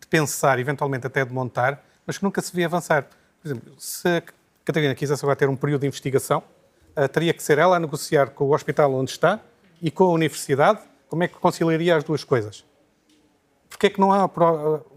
de 0.00 0.06
pensar, 0.08 0.58
eventualmente 0.58 1.06
até 1.06 1.24
de 1.24 1.32
montar, 1.32 1.84
mas 2.12 2.18
que 2.18 2.24
nunca 2.24 2.42
se 2.42 2.54
vê 2.54 2.64
avançar. 2.64 3.08
Por 3.40 3.48
exemplo, 3.48 3.72
se 3.78 4.06
a 4.06 4.22
Catarina 4.66 4.94
quisesse 4.94 5.24
agora 5.24 5.34
ter 5.34 5.48
um 5.48 5.56
período 5.56 5.80
de 5.80 5.86
investigação, 5.86 6.42
uh, 6.94 7.08
teria 7.08 7.32
que 7.32 7.42
ser 7.42 7.56
ela 7.56 7.76
a 7.76 7.80
negociar 7.80 8.30
com 8.30 8.44
o 8.44 8.54
hospital 8.54 8.92
onde 8.94 9.12
está 9.12 9.40
e 9.80 9.90
com 9.90 10.04
a 10.04 10.12
universidade 10.12 10.80
como 11.08 11.22
é 11.22 11.28
que 11.28 11.34
conciliaria 11.36 11.96
as 11.96 12.04
duas 12.04 12.22
coisas. 12.22 12.66
Porquê 13.66 13.86
é 13.86 13.90
que 13.90 13.98
não 13.98 14.12
há 14.12 14.30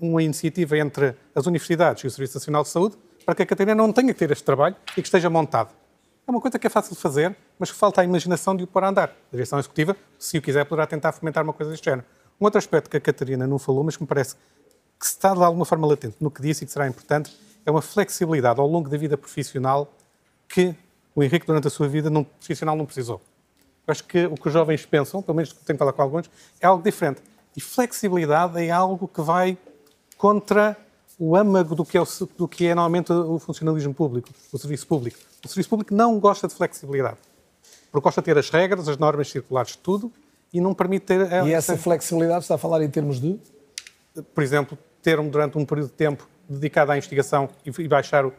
uma 0.02 0.22
iniciativa 0.22 0.78
entre 0.78 1.16
as 1.34 1.46
universidades 1.46 2.04
e 2.04 2.08
o 2.08 2.12
Serviço 2.12 2.38
Nacional 2.38 2.64
de 2.64 2.70
Saúde 2.70 2.98
para 3.26 3.34
que 3.34 3.44
a 3.44 3.46
Catarina 3.46 3.76
não 3.76 3.94
tenha 3.94 4.14
que 4.14 4.20
ter 4.20 4.30
este 4.30 4.44
trabalho 4.44 4.76
e 4.92 5.02
que 5.02 5.08
esteja 5.08 5.30
montado? 5.30 5.70
É 6.28 6.32
uma 6.32 6.42
coisa 6.42 6.60
que 6.60 6.68
é 6.68 6.70
fácil 6.70 6.96
de 6.96 7.02
fazer, 7.02 7.34
mas 7.58 7.72
que 7.72 7.78
falta 7.78 8.02
a 8.02 8.04
imaginação 8.04 8.58
de 8.58 8.66
o 8.66 8.68
pôr 8.68 8.84
a 8.84 8.90
andar. 8.90 9.10
A 9.32 9.32
direção 9.32 9.58
executiva, 9.58 9.96
se 10.20 10.38
o 10.38 10.42
quiser, 10.42 10.66
poderá 10.66 10.86
tentar 10.86 11.14
fomentar 11.14 11.46
uma 11.46 11.54
coisa 11.54 11.72
deste 11.72 11.86
género. 11.86 12.06
Um 12.42 12.44
outro 12.44 12.58
aspecto 12.58 12.90
que 12.90 12.98
a 12.98 13.00
Catarina 13.00 13.48
não 13.48 13.58
falou, 13.58 13.86
mas 13.86 13.96
que 13.96 14.04
me 14.04 14.08
parece 14.08 14.36
que 15.06 15.12
está 15.12 15.34
de 15.36 15.44
alguma 15.44 15.66
forma 15.66 15.86
latente 15.86 16.16
no 16.20 16.32
que 16.32 16.42
disse 16.42 16.64
e 16.64 16.68
que 16.68 16.74
será 16.74 16.88
importante, 16.88 17.38
é 17.64 17.70
uma 17.70 17.82
flexibilidade 17.82 18.60
ao 18.60 18.68
longo 18.68 18.90
da 18.90 18.98
vida 18.98 19.16
profissional 19.16 19.92
que 20.48 20.76
o 21.16 21.24
Henrique, 21.24 21.46
durante 21.46 21.68
a 21.68 21.70
sua 21.70 21.88
vida 21.88 22.10
não, 22.10 22.24
profissional, 22.24 22.76
não 22.76 22.86
precisou. 22.86 23.22
Eu 23.88 23.92
acho 23.92 24.04
que 24.04 24.26
o 24.26 24.36
que 24.36 24.48
os 24.48 24.54
jovens 24.54 24.84
pensam, 24.86 25.22
pelo 25.22 25.36
menos 25.36 25.54
tenho 25.54 25.78
que 25.78 25.78
falar 25.78 25.94
com 25.94 26.02
alguns, 26.02 26.30
é 26.60 26.66
algo 26.66 26.84
diferente. 26.84 27.22
E 27.56 27.62
flexibilidade 27.62 28.60
é 28.60 28.72
algo 28.72 29.08
que 29.08 29.22
vai 29.22 29.58
contra 30.18 30.76
o 31.20 31.36
âmago 31.36 31.76
do 31.76 31.86
que, 31.86 31.98
é 31.98 32.02
o, 32.02 32.08
do 32.38 32.48
que 32.48 32.66
é 32.66 32.76
normalmente 32.76 33.14
o 33.14 33.40
funcionalismo 33.40 33.94
público, 33.94 34.30
o 34.52 34.58
serviço 34.58 34.88
público. 34.88 35.18
O 35.44 35.48
serviço 35.48 35.70
público 35.70 35.94
não 35.94 36.20
gosta 36.20 36.48
de 36.48 36.56
flexibilidade, 36.56 37.18
porque 37.92 38.04
gosta 38.04 38.22
de 38.22 38.26
ter 38.26 38.38
as 38.38 38.50
regras, 38.50 38.90
as 38.90 38.98
normas 38.98 39.30
circulares 39.30 39.74
de 39.74 39.78
tudo 39.78 40.12
e 40.52 40.60
não 40.60 40.74
permite 40.74 41.06
ter... 41.06 41.32
E 41.46 41.54
essa 41.54 41.78
flexibilidade 41.78 42.44
está 42.44 42.56
a 42.56 42.58
falar 42.58 42.84
em 42.84 42.90
termos 42.90 43.22
de? 43.22 43.40
Por 44.34 44.44
exemplo, 44.44 44.78
ter 45.06 45.22
durante 45.22 45.56
um 45.56 45.64
período 45.64 45.90
de 45.90 45.94
tempo 45.94 46.28
dedicado 46.50 46.92
à 46.92 46.98
investigação 46.98 47.48
e 47.64 47.88
baixar 47.88 48.26
o, 48.26 48.34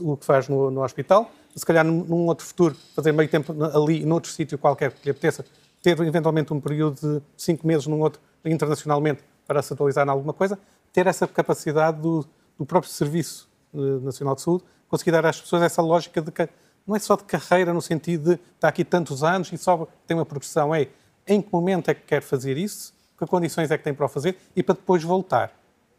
o 0.00 0.16
que 0.16 0.24
faz 0.24 0.48
no, 0.48 0.70
no 0.70 0.82
hospital, 0.82 1.30
se 1.54 1.64
calhar 1.64 1.84
num, 1.84 2.04
num, 2.04 2.26
outro 2.26 2.46
futuro 2.46 2.74
fazer 2.94 3.12
meio 3.12 3.28
tempo 3.28 3.54
ali, 3.64 4.02
noutro 4.04 4.30
sítio 4.30 4.56
qualquer 4.56 4.92
que 4.92 5.04
lhe 5.04 5.10
apeteça, 5.10 5.44
ter 5.82 6.00
eventualmente 6.00 6.54
um 6.54 6.60
período 6.60 6.98
de 6.98 7.22
cinco 7.36 7.66
meses 7.66 7.86
num 7.86 8.00
outro, 8.00 8.18
internacionalmente, 8.46 9.22
para 9.46 9.60
se 9.60 9.74
atualizar 9.74 10.06
em 10.06 10.10
alguma 10.10 10.32
coisa, 10.32 10.58
ter 10.90 11.06
essa 11.06 11.26
capacidade 11.26 12.00
do, 12.00 12.24
do 12.58 12.64
próprio 12.64 12.90
Serviço 12.90 13.46
eh, 13.74 13.78
Nacional 14.02 14.34
de 14.34 14.40
Saúde, 14.40 14.64
conseguir 14.88 15.10
dar 15.10 15.26
às 15.26 15.38
pessoas 15.38 15.62
essa 15.62 15.82
lógica 15.82 16.22
de 16.22 16.32
que 16.32 16.48
não 16.86 16.96
é 16.96 16.98
só 16.98 17.14
de 17.14 17.24
carreira 17.24 17.74
no 17.74 17.82
sentido 17.82 18.36
de 18.36 18.40
estar 18.54 18.68
aqui 18.68 18.84
tantos 18.84 19.22
anos 19.22 19.52
e 19.52 19.58
só 19.58 19.86
tem 20.06 20.16
uma 20.16 20.24
progressão, 20.24 20.74
é 20.74 20.88
em 21.26 21.42
que 21.42 21.48
momento 21.52 21.90
é 21.90 21.94
que 21.94 22.02
quer 22.02 22.22
fazer 22.22 22.56
isso, 22.56 22.94
que 23.18 23.26
condições 23.26 23.70
é 23.70 23.76
que 23.76 23.84
tem 23.84 23.92
para 23.92 24.06
o 24.06 24.08
fazer 24.08 24.38
e 24.54 24.62
para 24.62 24.74
depois 24.74 25.02
voltar. 25.02 25.52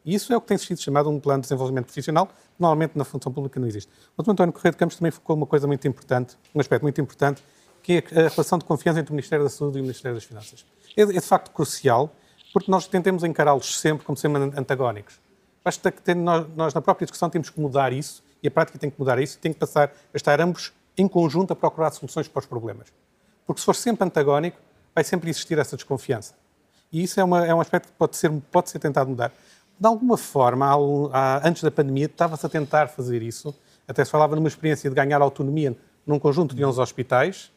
Isso 0.08 0.32
é 0.32 0.38
o 0.38 0.41
que 0.41 0.48
tem 0.48 0.58
sido 0.58 0.82
chamado 0.82 1.10
um 1.10 1.20
plano 1.20 1.41
de 1.41 1.50
desenvolvimento 1.50 1.88
profissional, 1.88 2.30
normalmente 2.58 2.98
na 2.98 3.04
função 3.04 3.30
pública 3.30 3.60
não 3.60 3.67
existe. 3.67 3.91
O 4.15 4.24
Dr. 4.24 4.32
António 4.32 4.54
Correia 4.54 4.72
de 4.72 4.78
Campos 4.78 4.96
também 4.96 5.12
focou 5.12 5.36
uma 5.36 5.46
coisa 5.46 5.67
muito 5.67 5.86
importante, 5.86 6.38
um 6.56 6.62
aspecto 6.62 6.84
muito 6.84 7.02
importante, 7.02 7.43
que 7.84 8.04
é 8.12 8.26
a 8.26 8.30
relação 8.30 8.58
de 8.58 8.63
confiança 8.63 9.02
entre 9.02 9.12
o 9.12 9.15
Ministério 9.15 9.43
da 9.43 9.50
Saúde 9.50 9.80
e 9.80 9.82
o 9.82 9.84
Ministério 9.84 10.15
das 10.15 10.24
Finanças. 10.24 10.65
É, 10.96 11.02
é 11.02 11.06
de 11.06 11.20
facto 11.20 11.52
crucial 11.52 12.10
porque 12.54 12.72
nós 12.72 12.88
tentemos 12.88 13.26
encará-los 13.26 13.80
sempre 13.80 14.06
como 14.06 14.17
sendo 14.17 14.38
antagónicos. 14.58 15.20
Basta 15.62 15.91
que 15.91 16.15
nós, 16.15 16.48
nós, 16.56 16.74
na 16.74 16.82
própria 16.82 17.06
discussão, 17.06 17.30
temos 17.30 17.50
que 17.50 17.60
mudar 17.60 17.91
isso, 17.91 18.24
e 18.41 18.48
a 18.48 18.52
prática 18.52 18.80
tem 18.80 18.89
que 18.89 18.98
mudar 18.98 19.20
isso, 19.20 19.38
e 19.38 19.39
tem 19.41 19.52
que 19.52 19.60
passar 19.60 19.89
a 20.13 20.17
estar 20.17 20.39
ambos 20.39 20.72
em 20.98 21.08
conjunto 21.08 21.52
a 21.52 21.56
procurar 21.56 21.91
soluções 21.91 22.30
para 22.30 22.39
os 22.39 22.46
problemas. 22.46 22.88
Porque 23.46 23.60
se 23.60 23.65
for 23.65 23.76
sempre 23.76 24.08
antagónico, 24.08 24.58
vai 24.96 25.04
sempre 25.04 25.30
existir 25.30 25.60
essa 25.60 25.76
desconfiança. 25.76 26.34
E 26.91 27.04
isso 27.04 27.20
é, 27.20 27.24
uma, 27.24 27.46
é 27.46 27.54
um 27.54 27.60
aspecto 27.60 27.88
que 27.88 27.93
pode 27.93 28.15
ser, 28.15 28.32
pode 28.52 28.70
ser 28.70 28.80
tentado 28.80 29.10
mudar. 29.10 29.32
De 29.80 29.88
alguma 29.88 30.18
forma, 30.18 30.76
antes 31.44 31.62
da 31.62 31.70
pandemia, 31.70 32.06
estava-se 32.06 32.46
a 32.46 32.50
tentar 32.50 32.88
fazer 32.88 33.22
isso. 33.22 33.56
Até 33.88 34.04
se 34.04 34.12
falava 34.12 34.36
numa 34.36 34.48
experiência 34.48 34.90
de 34.90 34.96
ganhar 34.96 35.22
autonomia 35.22 35.76
num 36.06 36.20
conjunto 36.20 36.56
de 36.56 36.63
11 36.63 36.80
hospitais, 36.80 37.52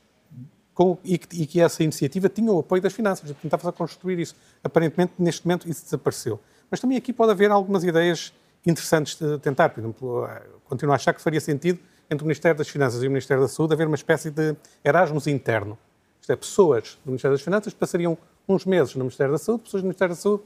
e, 1.05 1.19
que, 1.19 1.43
e, 1.43 1.47
que, 1.47 1.61
essa 1.61 1.83
iniciativa 1.83 2.29
tinha 2.29 2.51
o 2.51 2.61
apoio 2.61 2.81
das 2.81 2.93
finanças, 2.93 3.31
tentava 3.43 3.69
a 3.69 3.73
construir 3.73 4.19
isso. 4.19 4.35
Aparentemente, 4.65 5.13
neste 5.19 5.47
momento, 5.47 5.69
isso 5.69 5.85
desapareceu. 5.85 6.41
Mas 6.71 6.81
também 6.81 6.97
aqui 6.97 7.13
pode 7.13 7.33
haver 7.33 7.51
algumas 7.51 7.85
ideias 7.85 8.33
interessantes 8.67 9.17
de 9.17 9.39
tentar. 9.39 9.69
Por 9.71 9.81
exemplo, 9.81 10.27
eh, 10.27 10.43
continuo 10.65 10.93
a 10.93 10.97
achar 10.97 11.13
que 11.13 11.21
faria 11.21 11.41
sentido 11.41 11.79
entre 12.11 12.25
o 12.25 12.27
Ministério 12.27 12.57
das 12.57 12.69
Finanças 12.69 13.03
e 13.03 13.07
o 13.07 13.11
Ministério 13.11 13.43
da 13.43 13.49
Saúde 13.49 13.75
haver 13.75 13.87
uma 13.87 13.97
espécie 13.97 14.31
de 14.31 14.57
Erasmus 14.85 15.27
interno. 15.27 15.77
Isto 16.21 16.33
é, 16.33 16.37
pessoas 16.37 16.99
do 17.05 17.11
Ministério 17.11 17.37
das 17.37 17.45
Finanças 17.45 17.75
passariam 17.75 18.17
uns 18.49 18.65
meses 18.65 18.95
no 18.95 19.05
Ministério 19.05 19.33
da 19.33 19.39
Saúde, 19.39 19.65
pessoas 19.65 19.83
do 19.83 19.87
Ministério 19.87 20.15
da 20.15 20.21
Saúde 20.21 20.43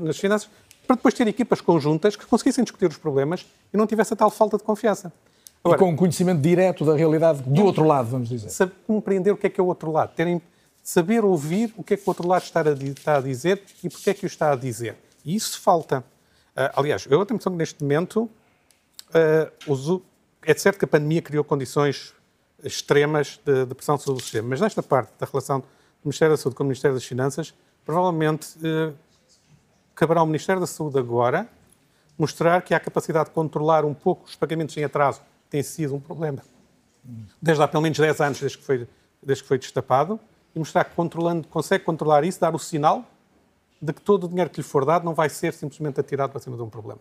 nas 0.00 0.18
Finanças, 0.18 0.50
para 0.88 0.96
depois 0.96 1.12
ter 1.12 1.28
equipas 1.28 1.60
conjuntas 1.60 2.16
que 2.16 2.24
conseguissem 2.24 2.64
discutir 2.64 2.86
os 2.86 2.96
problemas 2.96 3.46
e 3.72 3.76
não 3.76 3.86
tivesse 3.86 4.14
a 4.14 4.16
tal 4.16 4.30
falta 4.30 4.56
de 4.56 4.64
confiança. 4.64 5.12
Agora, 5.62 5.76
e 5.76 5.84
com 5.84 5.90
um 5.90 5.96
conhecimento 5.96 6.40
direto 6.40 6.82
da 6.82 6.96
realidade 6.96 7.42
do 7.42 7.62
outro 7.62 7.84
lado, 7.84 8.08
vamos 8.08 8.30
dizer. 8.30 8.48
Saber 8.48 8.72
compreender 8.86 9.30
o 9.30 9.36
que 9.36 9.48
é 9.48 9.50
que 9.50 9.60
é 9.60 9.62
o 9.62 9.66
outro 9.66 9.92
lado, 9.92 10.14
terem, 10.14 10.40
saber 10.82 11.26
ouvir 11.26 11.74
o 11.76 11.84
que 11.84 11.92
é 11.92 11.96
que 11.98 12.04
o 12.04 12.08
outro 12.08 12.26
lado 12.26 12.42
está 12.42 12.62
a, 12.62 12.72
está 12.72 13.18
a 13.18 13.20
dizer 13.20 13.62
e 13.84 13.90
porque 13.90 14.08
é 14.08 14.14
que 14.14 14.24
o 14.24 14.26
está 14.26 14.50
a 14.50 14.56
dizer. 14.56 14.96
E 15.22 15.36
isso 15.36 15.60
falta. 15.60 15.98
Uh, 16.56 16.72
aliás, 16.74 17.04
eu 17.04 17.10
tenho 17.10 17.20
a 17.20 17.34
impressão 17.34 17.52
que 17.52 17.58
neste 17.58 17.82
momento 17.82 18.22
uh, 18.22 18.30
uso, 19.70 20.02
é 20.42 20.54
certo 20.54 20.78
que 20.78 20.86
a 20.86 20.88
pandemia 20.88 21.20
criou 21.20 21.44
condições 21.44 22.14
extremas 22.64 23.38
de, 23.44 23.66
de, 23.66 23.74
pressão 23.74 23.98
sobre 23.98 24.22
o 24.22 24.22
sistema, 24.22 24.48
mas 24.48 24.60
nesta 24.60 24.82
parte 24.82 25.12
da 25.18 25.26
relação 25.26 25.60
do 25.60 25.66
Ministério 26.06 26.32
da 26.32 26.38
Saúde 26.38 26.56
com 26.56 26.62
o 26.62 26.66
Ministério 26.66 26.96
das 26.96 27.04
Finanças, 27.04 27.52
provavelmente 27.84 28.56
uh, 28.58 28.94
caberá 29.98 30.20
ao 30.20 30.26
Ministério 30.26 30.60
da 30.60 30.66
Saúde 30.66 30.98
agora 30.98 31.48
mostrar 32.16 32.62
que 32.62 32.74
há 32.74 32.80
capacidade 32.80 33.28
de 33.28 33.34
controlar 33.34 33.84
um 33.84 33.94
pouco 33.94 34.26
os 34.26 34.34
pagamentos 34.34 34.76
em 34.76 34.84
atraso 34.84 35.20
tem 35.50 35.62
sido 35.62 35.94
um 35.94 36.00
problema 36.00 36.42
desde 37.40 37.62
há 37.62 37.68
pelo 37.68 37.82
menos 37.82 37.98
10 37.98 38.20
anos, 38.20 38.40
desde 38.40 38.58
que 38.58 38.64
foi, 38.64 38.88
desde 39.22 39.42
que 39.42 39.48
foi 39.48 39.58
destapado, 39.58 40.20
e 40.54 40.58
mostrar 40.58 40.84
que 40.84 40.94
controlando, 40.94 41.46
consegue 41.48 41.84
controlar 41.84 42.24
isso, 42.24 42.40
dar 42.40 42.54
o 42.54 42.58
sinal 42.58 43.04
de 43.80 43.92
que 43.92 44.00
todo 44.00 44.24
o 44.24 44.28
dinheiro 44.28 44.50
que 44.50 44.58
lhe 44.58 44.66
for 44.66 44.84
dado 44.84 45.04
não 45.04 45.14
vai 45.14 45.28
ser 45.28 45.52
simplesmente 45.52 46.00
atirado 46.00 46.30
para 46.30 46.40
cima 46.40 46.56
de 46.56 46.62
um 46.62 46.68
problema. 46.68 47.00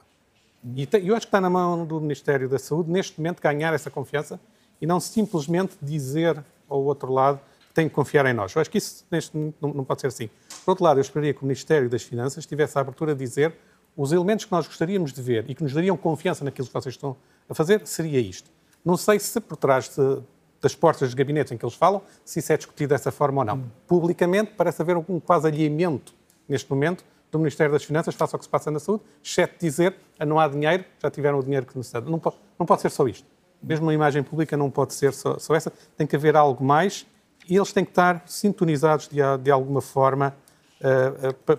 E 0.76 0.88
eu 1.04 1.16
acho 1.16 1.26
que 1.26 1.30
está 1.30 1.42
na 1.42 1.50
mão 1.50 1.86
do 1.86 2.00
Ministério 2.00 2.48
da 2.50 2.60
Saúde, 2.60 2.92
neste 2.92 3.20
momento, 3.20 3.42
ganhar 3.42 3.74
essa 3.74 3.90
confiança 3.90 4.40
e 4.82 4.86
não 4.86 5.00
simplesmente 5.00 5.78
dizer 5.82 6.44
ao 6.70 6.84
outro 6.84 7.12
lado 7.12 7.40
que 7.68 7.74
tem 7.74 7.88
que 7.88 7.96
confiar 7.96 8.26
em 8.26 8.34
nós. 8.34 8.54
Eu 8.54 8.62
acho 8.62 8.70
que 8.70 8.78
isso, 8.78 9.06
neste 9.10 9.36
momento, 9.36 9.56
não, 9.62 9.74
não 9.74 9.84
pode 9.84 10.02
ser 10.02 10.08
assim. 10.08 10.30
Por 10.68 10.72
outro 10.72 10.84
lado, 10.84 10.98
eu 10.98 11.02
esperaria 11.02 11.34
que 11.34 11.42
o 11.42 11.46
Ministério 11.46 11.90
das 11.90 12.04
Finanças 12.04 12.46
tivesse 12.46 12.78
a 12.78 12.82
abertura 12.82 13.16
de 13.16 13.24
dizer 13.24 13.54
os 13.96 14.12
elementos 14.12 14.44
que 14.44 14.52
nós 14.52 14.68
gostaríamos 14.68 15.14
de 15.14 15.22
ver 15.22 15.50
e 15.50 15.56
que 15.56 15.64
nos 15.64 15.72
dariam 15.72 15.96
confiança 15.96 16.44
naquilo 16.44 16.68
que 16.68 16.74
vocês 16.74 16.94
estão 16.94 17.16
a 17.48 17.56
fazer 17.56 17.88
seria 17.88 18.20
isto. 18.20 18.52
Não 18.84 18.98
sei 18.98 19.18
se 19.18 19.40
por 19.40 19.56
trás 19.56 19.88
de, 19.88 20.22
das 20.62 20.76
portas 20.76 21.08
dos 21.08 21.14
gabinetes 21.14 21.54
em 21.54 21.58
que 21.58 21.64
eles 21.64 21.74
falam, 21.74 22.02
se 22.26 22.40
isso 22.40 22.52
é 22.52 22.58
discutido 22.58 22.90
dessa 22.90 23.14
forma 23.14 23.40
ou 23.40 23.46
não. 23.46 23.56
Hum. 23.56 23.70
Publicamente, 23.88 24.56
parece 24.58 24.82
haver 24.82 24.98
um 24.98 25.22
quase 25.22 25.48
alheamento, 25.48 26.14
neste 26.50 26.70
momento, 26.70 27.06
do 27.32 27.40
Ministério 27.40 27.72
das 27.72 27.86
Finanças 27.86 28.14
face 28.14 28.36
ao 28.36 28.38
que 28.38 28.44
se 28.44 28.50
passa 28.50 28.70
na 28.70 28.82
saúde, 28.82 29.04
exceto 29.24 29.56
dizer 29.58 29.96
que 30.20 30.26
não 30.26 30.38
há 30.38 30.50
dinheiro, 30.50 30.84
já 31.02 31.10
tiveram 31.10 31.40
o 31.40 31.44
dinheiro 31.44 31.66
que 31.66 31.78
necessitam. 31.78 32.12
Não 32.12 32.20
pode, 32.20 32.36
não 32.60 32.66
pode 32.66 32.82
ser 32.82 32.92
só 32.92 33.08
isto. 33.08 33.26
Mesmo 33.64 33.86
uma 33.86 33.94
imagem 33.94 34.22
pública 34.22 34.58
não 34.58 34.70
pode 34.70 34.94
ser 34.94 35.14
só, 35.14 35.40
só, 35.40 35.56
essa, 35.56 35.72
tem 35.96 36.06
que 36.06 36.18
haver 36.18 36.36
algo 36.36 36.62
mais 36.62 37.08
e 37.48 37.56
eles 37.56 37.72
têm 37.72 37.86
que 37.86 37.92
estar 37.92 38.22
sintonizados 38.26 39.08
de, 39.08 39.20
de 39.42 39.50
alguma 39.50 39.80
forma 39.80 40.36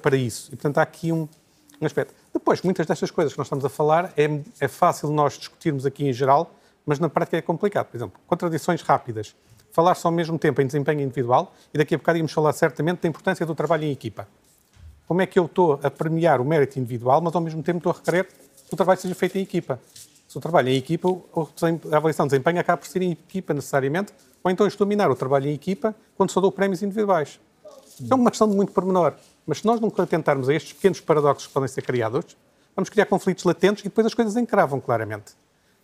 para 0.03 0.17
isso. 0.17 0.49
E, 0.49 0.57
portanto, 0.57 0.79
há 0.79 0.83
aqui 0.83 1.13
um, 1.13 1.29
um 1.81 1.87
aspecto. 1.87 2.15
Depois, 2.33 2.63
muitas 2.63 2.87
destas 2.87 3.11
coisas 3.11 3.33
que 3.33 3.39
nós 3.39 3.47
estamos 3.47 3.65
a 3.65 3.69
falar, 3.69 4.13
é, 4.17 4.41
é 4.61 4.69
fácil 4.69 5.11
nós 5.11 5.39
discutirmos 5.39 5.85
aqui 5.87 6.07
em 6.07 6.13
geral, 6.13 6.53
mas 6.87 6.99
na 6.99 7.09
prática 7.09 7.37
é 7.37 7.43
complicado. 7.43 7.87
Por 7.87 7.97
exemplo, 7.97 8.21
contradições 8.27 8.83
rápidas. 8.83 9.35
Falar 9.73 9.95
só 9.95 10.09
ao 10.09 10.13
mesmo 10.13 10.39
tempo 10.39 10.61
em 10.63 10.67
desempenho 10.67 11.01
individual 11.03 11.55
e 11.73 11.79
daqui 11.79 11.95
a 11.95 11.99
bocado 11.99 12.19
íamos 12.19 12.33
falar 12.33 12.53
certamente 12.53 13.03
da 13.03 13.09
importância 13.09 13.45
do 13.45 13.55
trabalho 13.55 13.85
em 13.85 13.93
equipa. 13.93 14.27
Como 15.07 15.23
é 15.23 15.27
que 15.27 15.39
eu 15.39 15.47
estou 15.47 15.79
a 15.83 15.91
premiar 15.91 16.41
o 16.41 16.45
mérito 16.45 16.79
individual, 16.79 17.21
mas 17.21 17.35
ao 17.35 17.41
mesmo 17.41 17.63
tempo 17.63 17.79
estou 17.79 17.93
a 17.93 17.95
requerer 17.95 18.27
que 18.27 18.75
o 18.75 18.77
trabalho 18.77 19.01
seja 19.01 19.15
feito 19.15 19.37
em 19.37 19.43
equipa? 19.43 19.81
Se 20.27 20.37
o 20.37 20.41
trabalho 20.41 20.69
é 20.69 20.73
em 20.73 20.77
equipa, 20.77 21.09
a 21.91 21.97
avaliação 21.97 22.27
de 22.27 22.31
desempenho 22.31 22.61
acaba 22.61 22.77
por 22.77 22.87
ser 22.87 23.01
em 23.01 23.13
equipa 23.13 23.55
necessariamente, 23.55 24.13
ou 24.45 24.51
então 24.51 24.67
estou 24.67 24.85
a 24.85 24.89
minar 24.89 25.11
o 25.11 25.17
trabalho 25.17 25.47
em 25.49 25.55
equipa 25.55 25.95
quando 26.17 26.31
só 26.31 26.41
dou 26.41 26.53
prémios 26.53 26.83
individuais. 26.83 27.41
É 28.11 28.15
uma 28.15 28.31
questão 28.31 28.49
de 28.49 28.55
muito 28.55 28.73
pormenor. 28.73 29.15
Mas 29.47 29.59
se 29.59 29.67
nós 29.67 29.81
não 29.81 29.93
atentarmos 29.97 30.49
a 30.49 30.55
estes 30.55 30.73
pequenos 30.73 31.01
paradoxos 31.01 31.47
que 31.47 31.53
podem 31.53 31.69
ser 31.69 31.83
criados, 31.83 32.37
vamos 32.77 32.91
criar 32.91 33.07
conflitos 33.07 33.45
latentes 33.45 33.85
e 33.85 33.89
depois 33.89 34.07
as 34.07 34.15
coisas 34.15 34.37
encravam 34.37 34.81
claramente. 34.81 35.33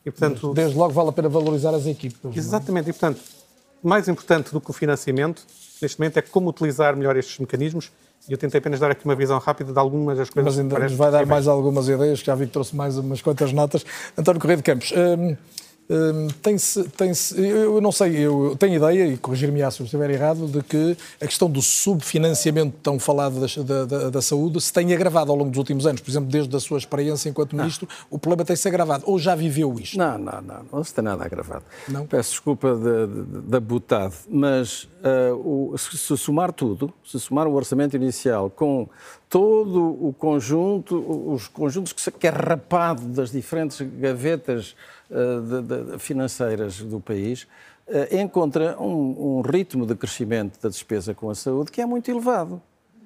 E, 0.05 0.11
portanto, 0.11 0.53
Desde 0.53 0.77
logo 0.77 0.93
vale 0.93 1.09
a 1.09 1.13
pena 1.13 1.29
valorizar 1.29 1.75
as 1.75 1.87
equipes. 1.87 2.19
É? 2.25 2.39
Exatamente. 2.39 2.89
É? 2.89 2.91
E, 2.91 2.93
portanto, 2.93 3.21
mais 3.83 4.07
importante 4.09 4.53
do 4.53 4.61
que 4.61 4.71
o 4.71 4.73
financiamento, 4.73 5.43
neste 5.81 5.99
momento, 5.99 6.19
é 6.19 6.23
como 6.23 6.51
utilizar 6.51 6.95
melhor 6.95 7.17
estes 7.17 7.39
mecanismos. 7.39 7.91
E 8.29 8.33
eu 8.33 8.39
tentei 8.39 8.59
apenas 8.59 8.81
dar 8.81 8.91
aqui 8.91 9.05
uma 9.05 9.15
visão 9.15 9.39
rápida 9.39 9.73
de 9.73 9.79
algumas 9.79 10.17
das 10.17 10.31
coisas. 10.31 10.57
Mas 10.57 10.59
ainda 10.59 10.79
nos 10.79 10.93
vai 10.93 11.11
dar 11.11 11.27
mais 11.27 11.47
algumas 11.47 11.89
ideias, 11.89 12.21
que 12.21 12.27
já 12.27 12.35
vi 12.35 12.47
que 12.47 12.53
trouxe 12.53 12.75
mais 12.75 12.97
umas 12.97 13.21
quantas 13.21 13.53
notas. 13.53 13.85
António 14.17 14.41
Correia 14.41 14.57
de 14.57 14.63
Campos, 14.63 14.93
hum, 14.93 15.37
Hum, 15.89 16.29
tem-se, 16.41 16.85
tem-se, 16.85 17.39
eu 17.39 17.79
não 17.79 17.93
sei, 17.93 18.17
eu 18.17 18.57
tenho 18.59 18.77
ideia, 18.77 19.07
e 19.07 19.19
corrigir-me 19.19 19.61
se 19.71 19.81
eu 19.81 19.85
estiver 19.85 20.09
errado, 20.09 20.47
de 20.47 20.63
que 20.63 20.97
a 21.21 21.27
questão 21.27 21.51
do 21.51 21.61
subfinanciamento 21.61 22.75
tão 22.83 22.99
falado 22.99 23.39
da, 23.39 23.85
da, 23.85 24.11
da, 24.11 24.23
saúde 24.23 24.61
se 24.63 24.73
tem 24.73 24.95
agravado 24.95 25.31
ao 25.31 25.37
longo 25.37 25.51
dos 25.51 25.59
últimos 25.59 25.87
anos. 25.87 26.01
Por 26.01 26.11
exemplo, 26.11 26.31
desde 26.31 26.57
a 26.57 26.61
sua 26.61 26.79
experiência 26.79 27.29
enquanto 27.29 27.55
Ministro, 27.55 27.87
não. 27.87 28.07
o 28.11 28.19
problema 28.19 28.47
tem-se 28.47 28.67
agravado. 28.67 29.05
Ou 29.07 29.19
já 29.19 29.35
viveu 29.35 29.79
isto? 29.79 29.99
Não, 29.99 30.17
não, 30.17 30.41
não, 30.41 30.67
não 30.73 30.85
se 30.85 30.95
tem 30.95 31.05
nada 31.05 31.25
agravado. 31.25 31.65
Não? 31.87 32.07
Peço 32.07 32.31
desculpa 32.31 32.75
da 33.47 33.61
butade, 33.61 34.15
mas 34.29 34.85
uh, 34.85 35.73
o, 35.73 35.77
se, 35.77 35.99
se 35.99 36.17
somar 36.17 36.51
tudo, 36.53 36.93
se 37.05 37.21
somar 37.21 37.47
o 37.47 37.53
orçamento 37.53 37.95
inicial 37.95 38.49
com 38.49 38.89
todo 39.29 39.99
o 40.01 40.15
conjunto, 40.17 40.97
os 41.33 41.49
conjuntos 41.49 41.93
que 41.93 42.27
é 42.27 42.31
rapado 42.31 43.03
das 43.09 43.33
diferentes 43.33 43.81
gavetas 43.99 44.75
de, 45.15 45.93
de, 45.93 45.99
financeiras 45.99 46.81
do 46.81 47.01
país, 47.01 47.47
uh, 47.87 48.17
encontra 48.17 48.81
um, 48.81 49.39
um, 49.39 49.41
ritmo 49.41 49.87
de 49.87 49.95
crescimento 49.95 50.61
da 50.61 50.69
despesa 50.69 51.15
com 51.15 51.31
a 51.31 51.35
saúde 51.35 51.71
que 51.71 51.81
é 51.81 51.87
muito 51.87 52.11
elevado. 52.11 52.61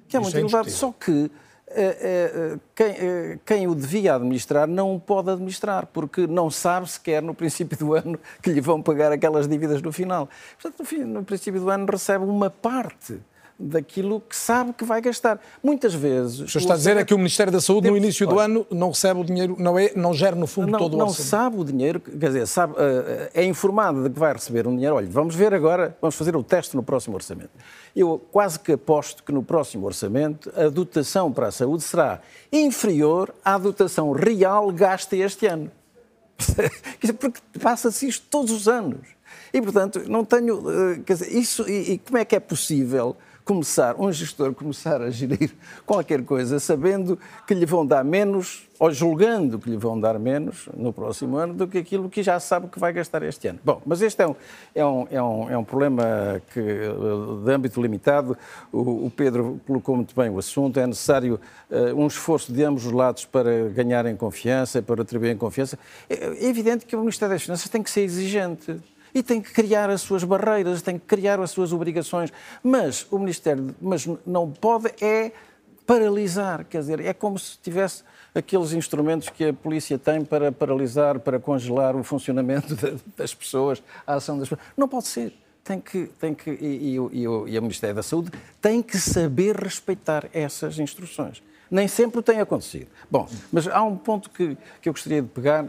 Que 0.07 0.17
é 0.17 0.19
muito 0.19 0.35
é 0.35 0.39
elevado. 0.39 0.69
Só 0.69 0.91
que 0.91 1.11
uh, 1.11 2.59
quem, 2.75 3.39
quem, 3.45 3.67
o 3.67 3.75
devia 3.75 4.15
administrar 4.15 4.67
não 4.67 4.95
o 4.95 4.99
pode 4.99 5.29
administrar, 5.29 5.85
porque 5.87 6.25
não 6.25 6.49
sabe 6.49 6.89
sequer 6.89 7.21
no 7.21 7.33
princípio 7.33 7.77
do 7.77 7.93
ano 7.93 8.19
que 8.41 8.51
lhe 8.51 8.61
vão 8.61 8.81
pagar 8.81 9.11
aquelas 9.11 9.47
dívidas 9.47 9.81
no 9.81 9.91
final. 9.91 10.27
Portanto, 10.59 10.87
no, 10.97 11.07
no 11.07 11.23
princípio 11.23 11.61
do 11.61 11.69
ano 11.69 11.85
recebe 11.85 12.25
uma 12.25 12.49
parte 12.49 13.19
daquilo 13.59 14.21
que 14.21 14.35
sabe 14.35 14.71
que 14.71 14.85
vai 14.85 15.01
gastar. 15.01 15.39
Muitas 15.61 15.93
vezes. 15.93 16.39
O 16.39 16.45
que 16.45 16.57
está 16.59 16.75
a 16.75 16.77
dizer 16.77 16.95
é 16.95 17.03
que 17.03 17.13
o 17.13 17.17
Ministério 17.17 17.51
da 17.51 17.59
Saúde, 17.59 17.89
no 17.89 17.97
início 17.97 18.25
do 18.25 18.39
ano, 18.39 18.65
não 18.71 18.89
recebe 18.89 19.19
o 19.19 19.23
dinheiro, 19.25 19.55
não, 19.59 19.77
é, 19.77 19.91
não 19.95 20.13
gera 20.13 20.35
no 20.35 20.47
fundo 20.47 20.71
não, 20.71 20.79
todo 20.79 20.93
o 20.93 20.97
não 20.97 21.07
orçamento. 21.07 21.29
sabe 21.29 21.57
o 21.59 21.63
dinheiro, 21.65 21.99
quer 21.99 22.27
dizer, 22.27 22.47
sabe, 22.47 22.73
eh, 22.77 23.31
é 23.33 23.43
informado 23.43 24.03
de 24.03 24.09
que 24.11 24.19
vai 24.19 24.31
receber 24.31 24.65
um 24.65 24.73
dinheiro. 24.73 24.95
Olha, 24.95 25.09
vamos 25.09 25.35
ver 25.35 25.53
agora, 25.53 25.97
vamos 26.01 26.15
fazer 26.15 26.35
o 26.37 26.43
teste 26.43 26.75
no 26.75 26.83
próximo 26.83 27.15
orçamento. 27.15 27.49
Eu 27.93 28.17
quase 28.31 28.57
que 28.59 28.71
aposto 28.71 29.23
que 29.23 29.31
no 29.33 29.43
próximo 29.43 29.85
orçamento 29.85 30.49
a 30.55 30.69
dotação 30.69 31.31
para 31.31 31.47
a 31.47 31.51
saúde 31.51 31.83
será 31.83 32.21
inferior 32.51 33.33
à 33.43 33.57
dotação 33.57 34.11
real 34.13 34.71
gasta 34.71 35.17
este 35.17 35.47
ano. 35.47 35.69
Porque 37.19 37.41
passa-se 37.59 38.07
isto 38.07 38.25
todos 38.29 38.51
os 38.51 38.67
anos. 38.67 39.05
E, 39.53 39.61
portanto, 39.61 40.01
não 40.07 40.23
tenho. 40.23 40.63
eh, 40.93 41.01
Quer 41.05 41.13
dizer, 41.13 41.35
isso. 41.35 41.69
E, 41.69 41.93
e 41.93 41.97
como 41.97 42.17
é 42.17 42.23
que 42.25 42.35
é 42.35 42.39
possível 42.39 43.17
começar, 43.49 43.99
um 43.99 44.11
gestor 44.11 44.53
começar 44.53 45.01
a 45.01 45.09
gerir 45.09 45.49
qualquer 45.83 46.23
coisa 46.23 46.59
sabendo 46.59 47.17
que 47.47 47.55
lhe 47.55 47.65
vão 47.65 47.83
dar 47.83 48.03
menos, 48.03 48.69
ou 48.77 48.91
julgando 48.91 49.57
que 49.57 49.71
lhe 49.71 49.75
vão 49.75 49.99
dar 49.99 50.19
menos 50.19 50.69
no 50.77 50.93
próximo 50.93 51.35
ano, 51.35 51.55
do 51.55 51.67
que 51.67 51.79
aquilo 51.79 52.11
que 52.11 52.21
já 52.21 52.39
sabe 52.39 52.67
que 52.67 52.77
vai 52.77 52.93
gastar 52.93 53.23
este 53.23 53.47
ano? 53.47 53.57
Bom, 53.65 53.81
mas 53.87 54.03
este 54.03 54.21
é 54.21 54.27
um, 54.27 54.35
é 54.75 54.85
um, 54.85 55.07
é 55.09 55.23
um, 55.23 55.49
é 55.49 55.57
um 55.57 55.63
problema 55.63 56.39
que, 56.53 56.59
eh, 56.59 57.43
de 57.43 57.51
âmbito 57.51 57.81
limitado. 57.81 58.37
O, 58.71 59.07
o 59.07 59.11
Pedro 59.15 59.59
colocou 59.65 59.95
muito 59.95 60.15
bem 60.15 60.29
o 60.29 60.37
assunto. 60.37 60.79
É 60.79 60.85
necessário 60.85 61.39
uh, 61.71 61.99
um 61.99 62.05
esforço 62.05 62.53
de 62.53 62.63
ambos 62.63 62.85
os 62.85 62.91
lados 62.91 63.25
para 63.25 63.67
ganharem 63.69 64.15
confiança, 64.15 64.79
para 64.79 65.01
atribuírem 65.01 65.35
confiança. 65.35 65.79
É, 66.07 66.45
é 66.45 66.45
evidente 66.45 66.85
que 66.85 66.95
o 66.95 66.99
Ministério 66.99 67.33
das 67.33 67.41
Finanças 67.41 67.67
tem 67.67 67.81
que 67.81 67.89
ser 67.89 68.01
exigente 68.01 68.79
e 69.13 69.23
tem 69.23 69.41
que 69.41 69.51
criar 69.51 69.89
as 69.89 70.01
suas 70.01 70.23
barreiras, 70.23 70.81
tem 70.81 70.97
que 70.97 71.05
criar 71.05 71.39
as 71.39 71.51
suas 71.51 71.73
obrigações. 71.73 72.31
Mas 72.63 73.05
o 73.11 73.19
Ministério 73.19 73.75
mas 73.81 74.07
não 74.25 74.51
pode 74.51 74.93
é 75.01 75.31
paralisar, 75.85 76.65
quer 76.65 76.81
dizer, 76.81 76.99
é 76.99 77.13
como 77.13 77.39
se 77.39 77.57
tivesse 77.57 78.03
aqueles 78.35 78.73
instrumentos 78.73 79.29
que 79.29 79.45
a 79.45 79.53
polícia 79.53 79.97
tem 79.97 80.23
para 80.23 80.51
paralisar, 80.51 81.19
para 81.19 81.39
congelar 81.39 81.95
o 81.95 82.03
funcionamento 82.03 82.75
das 83.17 83.33
pessoas, 83.33 83.81
a 84.05 84.15
ação 84.15 84.37
das 84.37 84.49
pessoas. 84.49 84.67
Não 84.77 84.87
pode 84.87 85.07
ser. 85.07 85.33
Tem 85.63 85.79
que, 85.79 86.05
tem 86.19 86.33
que, 86.33 86.49
e, 86.51 86.95
e, 86.95 86.95
e, 86.95 87.23
e 87.23 87.27
o 87.27 87.61
Ministério 87.61 87.95
da 87.95 88.03
Saúde 88.03 88.31
tem 88.61 88.81
que 88.81 88.97
saber 88.97 89.55
respeitar 89.55 90.27
essas 90.33 90.79
instruções. 90.79 91.43
Nem 91.69 91.87
sempre 91.87 92.21
tem 92.21 92.39
acontecido. 92.39 92.87
Bom, 93.09 93.27
mas 93.51 93.67
há 93.67 93.83
um 93.83 93.95
ponto 93.95 94.29
que, 94.29 94.57
que 94.81 94.89
eu 94.89 94.93
gostaria 94.93 95.21
de 95.21 95.27
pegar, 95.27 95.67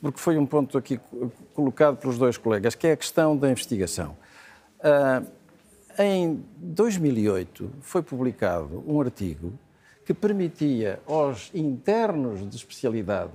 porque 0.00 0.18
foi 0.18 0.36
um 0.38 0.46
ponto 0.46 0.76
aqui 0.76 1.00
colocado 1.54 1.96
pelos 1.96 2.18
dois 2.18 2.36
colegas, 2.36 2.74
que 2.74 2.86
é 2.86 2.92
a 2.92 2.96
questão 2.96 3.36
da 3.36 3.50
investigação. 3.50 4.16
Uh, 4.80 5.26
em 5.98 6.44
2008 6.56 7.70
foi 7.80 8.02
publicado 8.02 8.82
um 8.86 9.00
artigo 9.00 9.52
que 10.04 10.12
permitia 10.12 11.00
aos 11.06 11.50
internos 11.54 12.48
de 12.48 12.56
especialidade 12.56 13.32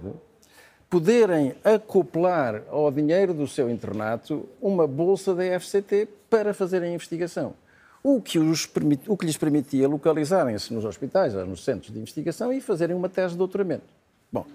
poderem 0.89 1.55
acoplar 1.63 2.63
ao 2.69 2.91
dinheiro 2.91 3.33
do 3.33 3.47
seu 3.47 3.69
internato 3.69 4.47
uma 4.61 4.87
bolsa 4.87 5.35
da 5.35 5.59
FCT 5.59 6.07
para 6.29 6.53
fazerem 6.53 6.93
investigação. 6.93 7.53
O 8.01 8.21
que, 8.21 8.39
permit, 8.73 9.03
o 9.07 9.15
que 9.15 9.25
lhes 9.25 9.37
permitia 9.37 9.87
localizarem-se 9.87 10.73
nos 10.73 10.85
hospitais, 10.85 11.33
nos 11.33 11.63
centros 11.63 11.91
de 11.91 11.99
investigação 11.99 12.51
e 12.51 12.61
fazerem 12.61 12.95
uma 12.95 13.09
tese 13.09 13.33
de 13.33 13.37
doutoramento. 13.37 13.83
Bom, 14.31 14.45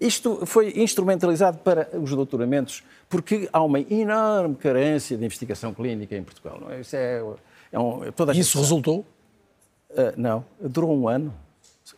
isto 0.00 0.44
foi 0.44 0.72
instrumentalizado 0.76 1.58
para 1.58 1.88
os 1.98 2.10
doutoramentos 2.10 2.82
porque 3.08 3.48
há 3.52 3.62
uma 3.62 3.80
enorme 3.80 4.54
carência 4.56 5.16
de 5.16 5.24
investigação 5.24 5.72
clínica 5.72 6.16
em 6.16 6.22
Portugal. 6.22 6.58
Não 6.60 6.70
é? 6.70 6.80
Isso, 6.80 6.96
é, 6.96 7.22
é 7.72 7.78
um, 7.78 8.10
toda 8.12 8.32
Isso 8.32 8.58
resultou? 8.58 9.04
Uh, 9.90 10.12
não, 10.16 10.44
durou 10.60 10.94
um 10.96 11.08
ano. 11.08 11.32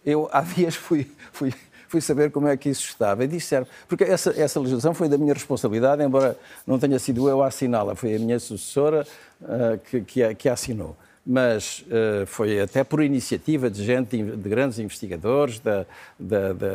Eu 0.05 0.28
há 0.32 0.42
dias 0.42 0.76
fui, 0.76 1.11
fui, 1.32 1.53
fui 1.88 2.01
saber 2.01 2.30
como 2.30 2.46
é 2.46 2.57
que 2.57 2.68
isso 2.68 2.86
estava 2.86 3.24
e 3.24 3.26
disseram, 3.26 3.66
porque 3.88 4.05
essa, 4.05 4.30
essa 4.40 4.61
legislação 4.61 4.94
foi 4.94 5.09
da 5.09 5.18
minha 5.18 5.34
responsabilidade, 5.34 6.03
embora 6.03 6.38
não 6.66 6.78
tenha 6.78 6.99
sido 6.99 7.28
eu 7.28 7.42
a 7.42 7.49
assiná-la, 7.49 7.94
foi 7.94 8.14
a 8.14 8.18
minha 8.18 8.38
sucessora 8.38 9.07
uh, 9.40 9.78
que, 9.90 10.01
que, 10.03 10.22
a, 10.22 10.34
que 10.34 10.49
a 10.49 10.53
assinou 10.53 10.96
mas 11.30 11.84
uh, 11.88 12.24
foi 12.24 12.58
até 12.58 12.82
por 12.82 13.02
iniciativa 13.02 13.68
de 13.68 13.84
gente, 13.84 14.16
de 14.16 14.48
grandes 14.48 14.78
investigadores, 14.78 15.60
da, 15.60 15.84
da, 16.18 16.54
da, 16.54 16.66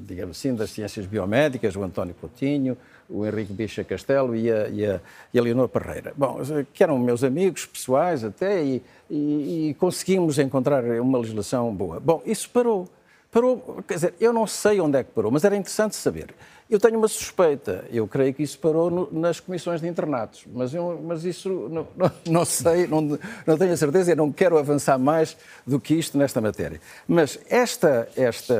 digamos 0.00 0.36
assim, 0.36 0.52
das 0.52 0.70
ciências 0.70 1.06
biomédicas, 1.06 1.76
o 1.76 1.82
António 1.84 2.12
Coutinho, 2.20 2.76
o 3.08 3.24
Henrique 3.24 3.52
Bicha 3.52 3.84
Castelo 3.84 4.34
e 4.34 4.50
a, 4.50 4.68
e, 4.68 4.84
a, 4.84 5.00
e 5.32 5.38
a 5.38 5.42
Leonor 5.42 5.68
Parreira. 5.68 6.12
Bom, 6.16 6.40
que 6.72 6.82
eram 6.82 6.98
meus 6.98 7.22
amigos 7.22 7.64
pessoais 7.64 8.24
até, 8.24 8.64
e, 8.64 8.82
e, 9.08 9.68
e 9.68 9.74
conseguimos 9.74 10.40
encontrar 10.40 10.82
uma 11.00 11.16
legislação 11.18 11.72
boa. 11.72 12.00
Bom, 12.00 12.20
isso 12.26 12.50
parou. 12.50 12.88
Parou, 13.36 13.84
quer 13.86 13.96
dizer, 13.96 14.14
eu 14.18 14.32
não 14.32 14.46
sei 14.46 14.80
onde 14.80 14.96
é 14.96 15.04
que 15.04 15.10
parou, 15.10 15.30
mas 15.30 15.44
era 15.44 15.54
interessante 15.54 15.94
saber. 15.94 16.34
Eu 16.70 16.80
tenho 16.80 16.96
uma 16.96 17.06
suspeita, 17.06 17.84
eu 17.92 18.08
creio 18.08 18.32
que 18.32 18.42
isso 18.42 18.58
parou 18.58 18.90
no, 18.90 19.12
nas 19.12 19.40
comissões 19.40 19.82
de 19.82 19.86
internatos, 19.86 20.46
mas, 20.54 20.72
eu, 20.72 20.98
mas 21.04 21.22
isso 21.22 21.50
não, 21.68 21.86
não, 21.94 22.12
não 22.30 22.44
sei, 22.46 22.86
não, 22.86 23.18
não, 23.46 23.58
tenho 23.58 23.74
a 23.74 23.76
certeza 23.76 24.12
e 24.12 24.14
não 24.14 24.32
quero 24.32 24.56
avançar 24.56 24.98
mais 24.98 25.36
do 25.66 25.78
que 25.78 25.92
isto 25.92 26.16
nesta 26.16 26.40
matéria. 26.40 26.80
Mas 27.06 27.38
esta, 27.50 28.08
esta, 28.16 28.54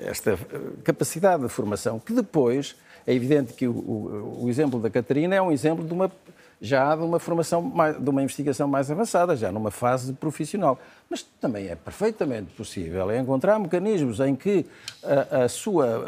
esta 0.00 0.38
capacidade 0.82 1.42
de 1.42 1.50
formação, 1.50 2.00
que 2.00 2.14
depois, 2.14 2.76
é 3.06 3.12
evidente 3.12 3.52
que 3.52 3.68
o, 3.68 3.72
o, 3.72 4.44
o 4.44 4.48
exemplo 4.48 4.80
da 4.80 4.88
Catarina 4.88 5.34
é 5.34 5.42
um 5.42 5.52
exemplo 5.52 5.84
de 5.84 5.92
uma 5.92 6.10
já 6.64 6.96
de 6.96 7.02
uma 7.02 7.18
formação, 7.18 7.60
mais, 7.60 8.02
de 8.02 8.08
uma 8.08 8.22
investigação 8.22 8.66
mais 8.66 8.90
avançada, 8.90 9.36
já 9.36 9.52
numa 9.52 9.70
fase 9.70 10.14
profissional. 10.14 10.78
Mas 11.10 11.22
também 11.38 11.68
é 11.68 11.74
perfeitamente 11.74 12.52
possível 12.54 13.14
encontrar 13.14 13.58
mecanismos 13.58 14.18
em 14.18 14.34
que 14.34 14.64
a, 15.02 15.44
a 15.44 15.48
sua, 15.48 16.06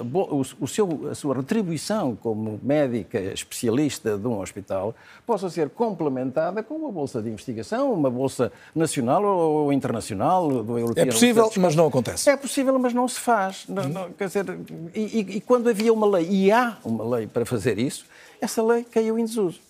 o, 0.58 0.66
seu, 0.66 1.10
a 1.10 1.14
sua 1.14 1.34
retribuição 1.36 2.16
como 2.16 2.58
médica 2.62 3.20
especialista 3.20 4.16
de 4.16 4.26
um 4.26 4.40
hospital 4.40 4.94
possa 5.26 5.50
ser 5.50 5.68
complementada 5.68 6.62
com 6.62 6.74
uma 6.74 6.90
bolsa 6.90 7.20
de 7.20 7.28
investigação, 7.28 7.92
uma 7.92 8.10
bolsa 8.10 8.50
nacional 8.74 9.22
ou 9.24 9.70
internacional. 9.70 10.48
Do 10.64 10.78
europeu, 10.78 11.02
é 11.02 11.06
possível, 11.06 11.52
mas 11.58 11.76
não 11.76 11.86
acontece. 11.86 12.30
É 12.30 12.36
possível, 12.36 12.78
mas 12.78 12.94
não 12.94 13.06
se 13.06 13.20
faz. 13.20 13.66
Não, 13.68 13.86
não, 13.88 14.12
quer 14.12 14.28
dizer, 14.28 14.46
e, 14.94 15.00
e, 15.00 15.36
e 15.36 15.40
quando 15.42 15.68
havia 15.68 15.92
uma 15.92 16.06
lei, 16.06 16.26
e 16.30 16.50
há 16.50 16.78
uma 16.82 17.04
lei 17.16 17.26
para 17.26 17.44
fazer 17.44 17.78
isso, 17.78 18.06
essa 18.40 18.62
lei 18.62 18.82
caiu 18.84 19.18
em 19.18 19.24
desuso. 19.24 19.65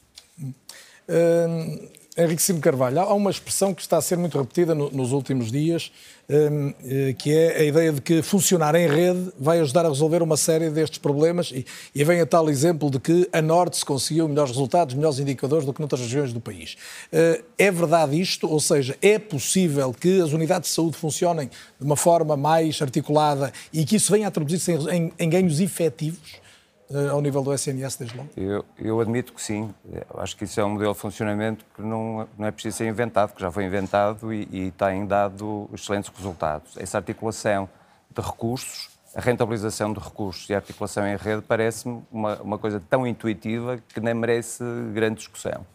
Uh, 1.08 1.96
Henrique 2.18 2.40
Simo 2.40 2.60
Carvalho, 2.60 2.98
há 3.00 3.12
uma 3.12 3.30
expressão 3.30 3.74
que 3.74 3.82
está 3.82 3.98
a 3.98 4.00
ser 4.00 4.16
muito 4.16 4.38
repetida 4.38 4.74
no, 4.74 4.90
nos 4.90 5.12
últimos 5.12 5.52
dias, 5.52 5.92
uh, 6.30 7.14
que 7.18 7.30
é 7.30 7.58
a 7.58 7.64
ideia 7.64 7.92
de 7.92 8.00
que 8.00 8.22
funcionar 8.22 8.74
em 8.74 8.88
rede 8.88 9.30
vai 9.38 9.60
ajudar 9.60 9.84
a 9.84 9.90
resolver 9.90 10.22
uma 10.22 10.36
série 10.38 10.70
destes 10.70 10.98
problemas 10.98 11.50
e, 11.52 11.66
e 11.94 12.04
vem 12.04 12.22
a 12.22 12.26
tal 12.26 12.48
exemplo 12.48 12.90
de 12.90 12.98
que 12.98 13.28
a 13.30 13.42
Norte 13.42 13.76
se 13.76 13.84
conseguiu 13.84 14.26
melhores 14.26 14.52
resultados, 14.52 14.94
melhores 14.94 15.18
indicadores 15.18 15.66
do 15.66 15.74
que 15.74 15.80
noutras 15.80 16.00
regiões 16.00 16.32
do 16.32 16.40
país. 16.40 16.78
Uh, 17.12 17.44
é 17.58 17.70
verdade 17.70 18.18
isto? 18.18 18.48
Ou 18.48 18.60
seja, 18.60 18.96
é 19.02 19.18
possível 19.18 19.92
que 19.92 20.18
as 20.22 20.32
unidades 20.32 20.70
de 20.70 20.74
saúde 20.74 20.96
funcionem 20.96 21.50
de 21.78 21.84
uma 21.84 21.96
forma 21.96 22.34
mais 22.34 22.80
articulada 22.80 23.52
e 23.70 23.84
que 23.84 23.96
isso 23.96 24.10
venha 24.10 24.28
a 24.28 24.30
traduzir-se 24.30 24.72
em, 24.72 24.88
em, 24.88 25.12
em 25.18 25.28
ganhos 25.28 25.60
efetivos? 25.60 26.45
Eh, 26.90 27.08
ao 27.08 27.20
nível 27.20 27.42
do 27.42 27.52
SNS 27.52 27.96
desde 27.96 28.16
logo? 28.16 28.30
Eu, 28.36 28.64
eu, 28.78 29.00
admito 29.00 29.32
que 29.32 29.42
sim. 29.42 29.74
Acho 30.14 30.36
que 30.36 30.44
isso 30.44 30.60
é 30.60 30.64
um 30.64 30.70
modelo 30.70 30.92
de 30.92 30.98
funcionamento 30.98 31.64
que 31.74 31.82
não, 31.82 32.28
não 32.38 32.46
é 32.46 32.50
preciso 32.50 32.76
ser 32.76 32.88
inventado, 32.88 33.34
que 33.34 33.40
já 33.40 33.50
foi 33.50 33.64
inventado 33.64 34.32
e, 34.32 34.48
e 34.52 34.70
tem 34.70 35.04
dado 35.06 35.68
excelentes 35.72 36.10
resultados. 36.14 36.76
Essa 36.76 36.98
articulação 36.98 37.68
de 38.14 38.22
recursos, 38.22 38.88
a 39.14 39.20
rentabilização 39.20 39.92
de 39.92 39.98
recursos 39.98 40.48
e 40.48 40.54
a 40.54 40.58
articulação 40.58 41.06
em 41.06 41.16
rede 41.16 41.42
parece-me 41.42 42.02
uma, 42.10 42.36
uma 42.36 42.58
coisa 42.58 42.80
tão 42.88 43.06
intuitiva 43.06 43.78
que 43.88 43.98
nem 43.98 44.14
merece 44.14 44.62
grande 44.94 45.16
discussão. 45.16 45.66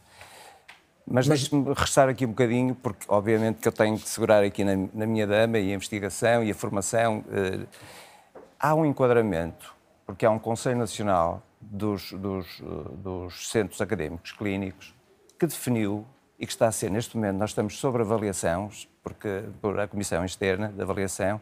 Mas, 1.06 1.28
Mas... 1.28 1.42
deixe-me 1.42 1.74
restar 1.74 2.08
aqui 2.08 2.26
um 2.26 2.30
bocadinho, 2.30 2.74
porque 2.74 3.06
obviamente 3.10 3.58
que 3.58 3.68
eu 3.68 3.72
tenho 3.72 4.00
que 4.00 4.08
segurar 4.08 4.44
aqui 4.44 4.64
na, 4.64 4.88
na 4.94 5.06
minha 5.06 5.28
dama 5.28 5.60
e 5.60 5.72
a 5.72 5.76
investigação 5.76 6.42
e 6.42 6.52
a 6.52 6.56
formação. 6.56 7.26
Eh, 7.32 7.66
há 8.58 8.74
um 8.74 8.86
enquadramento 8.86 9.81
porque 10.12 10.26
há 10.26 10.32
um 10.32 10.40
Conselho 10.40 10.78
Nacional 10.78 11.42
dos, 11.62 12.12
dos, 12.12 12.62
dos, 12.98 13.50
Centros 13.50 13.80
Académicos 13.80 14.34
Clínicos 14.34 14.94
que 15.40 15.48
definiu 15.48 16.06
e 16.38 16.46
que 16.46 16.52
está 16.52 16.68
a 16.68 16.72
ser, 16.72 16.92
neste 16.92 17.16
momento, 17.16 17.38
nós 17.38 17.52
estamos 17.52 17.80
sobre 17.80 18.02
avaliação, 18.02 18.70
porque, 19.02 19.44
por 19.62 19.80
a 19.80 19.88
Comissão 19.88 20.26
Externa 20.26 20.68
de 20.68 20.82
Avaliação, 20.82 21.40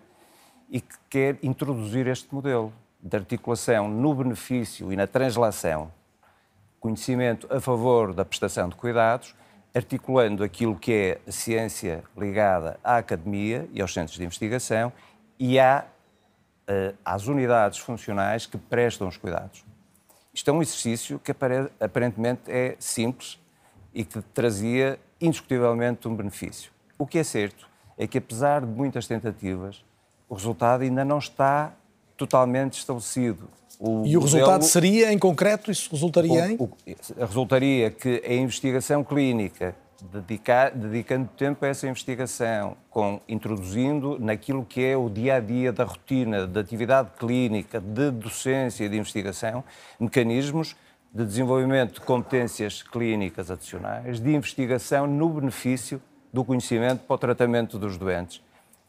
e 0.69 0.81
que 0.81 0.95
quer 1.09 1.37
introduzir 1.41 2.05
este 2.05 2.33
modelo 2.33 2.71
de 3.01 3.17
articulação 3.17 3.89
no 3.89 4.13
benefício 4.13 4.93
e 4.93 4.95
na 4.95 5.07
translação, 5.07 5.91
conhecimento 6.79 7.51
a 7.51 7.59
favor 7.59 8.13
da 8.13 8.23
prestação 8.23 8.69
de 8.69 8.75
cuidados, 8.75 9.33
articulando 9.73 10.43
aquilo 10.43 10.75
que 10.75 10.93
é 10.93 11.21
a 11.27 11.31
ciência 11.31 12.03
ligada 12.15 12.79
à 12.83 12.97
academia 12.97 13.67
e 13.73 13.81
aos 13.81 13.91
centros 13.91 14.17
de 14.17 14.23
investigação 14.23 14.93
e 15.39 15.59
à 15.59 15.85
às 17.03 17.27
unidades 17.27 17.79
funcionais 17.79 18.45
que 18.45 18.57
prestam 18.57 19.07
os 19.07 19.17
cuidados. 19.17 19.63
Isto 20.33 20.51
é 20.51 20.53
um 20.53 20.61
exercício 20.61 21.19
que 21.19 21.31
aparentemente 21.79 22.41
é 22.47 22.75
simples 22.79 23.39
e 23.93 24.05
que 24.05 24.21
trazia 24.33 24.99
indiscutivelmente 25.19 26.07
um 26.07 26.15
benefício. 26.15 26.71
O 26.97 27.05
que 27.05 27.17
é 27.17 27.23
certo 27.23 27.67
é 27.97 28.07
que, 28.07 28.17
apesar 28.17 28.61
de 28.61 28.67
muitas 28.67 29.07
tentativas, 29.07 29.83
o 30.29 30.35
resultado 30.35 30.83
ainda 30.83 31.03
não 31.03 31.17
está 31.17 31.73
totalmente 32.15 32.77
estabelecido. 32.77 33.49
O 33.79 34.05
e 34.05 34.15
o 34.15 34.21
resultado 34.21 34.63
seria, 34.63 35.11
em 35.11 35.17
concreto, 35.17 35.71
isso 35.71 35.89
resultaria 35.91 36.31
o, 36.31 36.45
em? 36.45 36.55
O, 36.59 36.69
resultaria 37.17 37.89
que 37.89 38.21
a 38.25 38.33
investigação 38.33 39.03
clínica, 39.03 39.75
dedicar, 40.05 40.71
dedicando 40.71 41.29
tempo 41.37 41.63
a 41.65 41.67
essa 41.67 41.87
investigação, 41.87 42.77
com, 42.89 43.21
introduzindo 43.27 44.17
naquilo 44.19 44.65
que 44.65 44.83
é 44.83 44.95
o 44.95 45.09
dia 45.09 45.35
a 45.35 45.39
dia 45.39 45.71
da 45.71 45.83
rotina, 45.83 46.47
da 46.47 46.61
atividade 46.61 47.11
clínica, 47.17 47.79
de 47.79 48.11
docência 48.11 48.85
e 48.85 48.89
de 48.89 48.97
investigação, 48.97 49.63
mecanismos 49.99 50.75
de 51.13 51.25
desenvolvimento 51.25 51.95
de 51.95 52.01
competências 52.01 52.83
clínicas 52.83 53.49
adicionais, 53.49 54.19
de 54.19 54.33
investigação 54.33 55.07
no 55.07 55.29
benefício 55.29 56.01
do 56.31 56.45
conhecimento 56.45 57.03
para 57.05 57.15
o 57.15 57.17
tratamento 57.17 57.79
dos 57.79 57.97
doentes. 57.97 58.41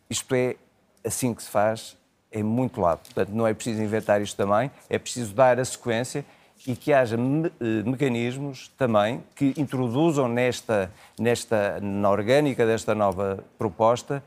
Isto 0.08 0.34
é 0.34 0.56
assim 1.04 1.32
que 1.32 1.42
se 1.42 1.48
faz 1.48 1.96
em 2.32 2.42
muito 2.42 2.80
lado. 2.80 3.00
Portanto, 3.00 3.30
não 3.30 3.46
é 3.46 3.54
preciso 3.54 3.82
inventar 3.82 4.20
isto 4.20 4.36
também, 4.36 4.70
é 4.88 4.98
preciso 4.98 5.34
dar 5.34 5.58
a 5.58 5.64
sequência 5.64 6.24
e 6.66 6.76
que 6.76 6.92
haja 6.92 7.16
me 7.16 7.48
eh, 7.48 7.82
mecanismos 7.84 8.70
também 8.76 9.22
que 9.34 9.54
introduzam 9.56 10.28
nesta, 10.28 10.90
nesta, 11.18 11.80
na 11.80 12.10
orgânica 12.10 12.66
desta 12.66 12.94
nova 12.94 13.44
proposta 13.58 14.22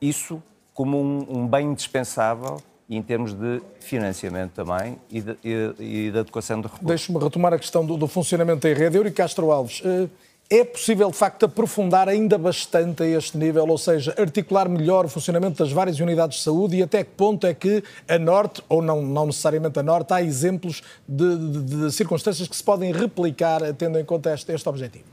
isso 0.00 0.42
como 0.74 1.00
um, 1.00 1.26
um 1.28 1.46
bem 1.46 1.66
indispensável 1.66 2.62
em 2.88 3.02
termos 3.02 3.34
de 3.34 3.60
financiamento 3.80 4.52
também 4.52 4.98
e, 5.10 5.20
de, 5.20 5.36
e, 5.78 6.10
da 6.10 6.20
adequação 6.20 6.60
de 6.60 6.68
recursos. 6.68 6.86
Deixe-me 6.86 7.18
retomar 7.18 7.52
a 7.52 7.58
questão 7.58 7.84
do, 7.84 7.96
do 7.96 8.06
funcionamento 8.06 8.66
da 8.66 8.72
rede. 8.72 8.96
Euri 8.96 9.10
Castro 9.10 9.50
Alves, 9.50 9.80
uh 9.80 10.08
é 10.50 10.64
possível, 10.64 11.10
de 11.10 11.16
facto, 11.16 11.44
aprofundar 11.44 12.08
ainda 12.08 12.38
bastante 12.38 13.02
a 13.02 13.06
este 13.06 13.36
nível, 13.36 13.66
ou 13.68 13.76
seja, 13.76 14.14
articular 14.18 14.66
melhor 14.68 15.04
o 15.04 15.08
funcionamento 15.08 15.62
das 15.62 15.70
várias 15.70 16.00
unidades 16.00 16.38
de 16.38 16.44
saúde 16.44 16.76
e 16.76 16.82
até 16.82 17.04
que 17.04 17.10
ponto 17.10 17.46
é 17.46 17.52
que 17.52 17.82
a 18.08 18.18
Norte, 18.18 18.62
ou 18.66 18.80
não, 18.80 19.02
não 19.02 19.26
necessariamente 19.26 19.78
a 19.78 19.82
Norte, 19.82 20.14
há 20.14 20.22
exemplos 20.22 20.82
de, 21.06 21.36
de, 21.36 21.62
de 21.62 21.92
circunstâncias 21.92 22.48
que 22.48 22.56
se 22.56 22.64
podem 22.64 22.92
replicar 22.92 23.60
tendo 23.74 23.98
em 23.98 24.04
conta 24.04 24.32
este, 24.32 24.50
este 24.52 24.66
objetivo? 24.66 25.04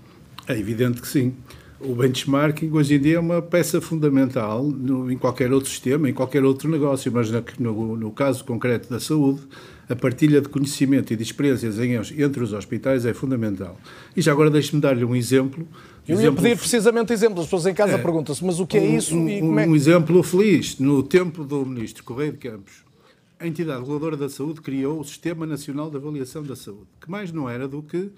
É 0.47 0.57
evidente 0.57 1.01
que 1.01 1.07
sim. 1.07 1.33
O 1.81 1.93
benchmarking 1.93 2.71
hoje 2.71 2.95
em 2.95 2.99
dia 2.99 3.17
é 3.17 3.19
uma 3.19 3.41
peça 3.41 3.81
fundamental 3.81 4.63
no, 4.63 5.11
em 5.11 5.17
qualquer 5.17 5.51
outro 5.51 5.69
sistema, 5.69 6.09
em 6.09 6.13
qualquer 6.13 6.45
outro 6.45 6.69
negócio, 6.69 7.11
mas 7.11 7.29
no, 7.59 7.97
no 7.97 8.11
caso 8.11 8.45
concreto 8.45 8.89
da 8.89 9.01
saúde, 9.01 9.41
a 9.89 9.95
partilha 9.95 10.41
de 10.41 10.49
conhecimento 10.49 11.13
e 11.13 11.15
de 11.15 11.23
experiências 11.23 11.77
entre 11.79 12.43
os 12.43 12.53
hospitais 12.53 13.05
é 13.05 13.13
fundamental. 13.13 13.79
E 14.15 14.21
já 14.21 14.31
agora 14.31 14.49
deixe-me 14.49 14.81
dar-lhe 14.81 15.05
um 15.05 15.15
exemplo. 15.15 15.67
Eu 16.07 16.15
exemplo... 16.15 16.39
ia 16.39 16.49
pedir 16.49 16.59
precisamente 16.59 17.13
exemplos. 17.13 17.41
As 17.41 17.45
pessoas 17.45 17.65
em 17.67 17.73
casa 17.73 17.93
é, 17.93 17.97
perguntam-se, 17.97 18.43
mas 18.43 18.59
o 18.59 18.65
que 18.65 18.77
é 18.77 18.85
isso? 18.85 19.15
Um, 19.15 19.29
e 19.29 19.39
como 19.39 19.59
é... 19.59 19.67
um 19.67 19.75
exemplo 19.75 20.23
feliz. 20.23 20.79
No 20.79 21.03
tempo 21.03 21.43
do 21.43 21.65
ministro 21.65 22.03
Correia 22.03 22.31
de 22.31 22.37
Campos, 22.37 22.83
a 23.39 23.47
entidade 23.47 23.81
reguladora 23.81 24.17
da 24.17 24.29
saúde 24.29 24.61
criou 24.61 24.99
o 24.99 25.03
Sistema 25.03 25.45
Nacional 25.45 25.89
de 25.89 25.97
Avaliação 25.97 26.43
da 26.43 26.55
Saúde, 26.55 26.87
que 26.99 27.09
mais 27.09 27.31
não 27.31 27.49
era 27.49 27.67
do 27.67 27.81
que 27.83 28.09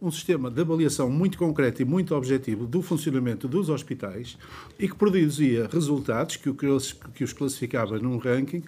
um 0.00 0.10
sistema 0.10 0.50
de 0.50 0.60
avaliação 0.60 1.10
muito 1.10 1.38
concreto 1.38 1.80
e 1.80 1.84
muito 1.84 2.14
objetivo 2.14 2.66
do 2.66 2.82
funcionamento 2.82 3.48
dos 3.48 3.70
hospitais 3.70 4.36
e 4.78 4.86
que 4.86 4.94
produzia 4.94 5.68
resultados 5.72 6.36
que, 6.36 6.52
que 6.52 7.24
os 7.24 7.32
classificava 7.32 7.98
num 7.98 8.18
ranking 8.18 8.62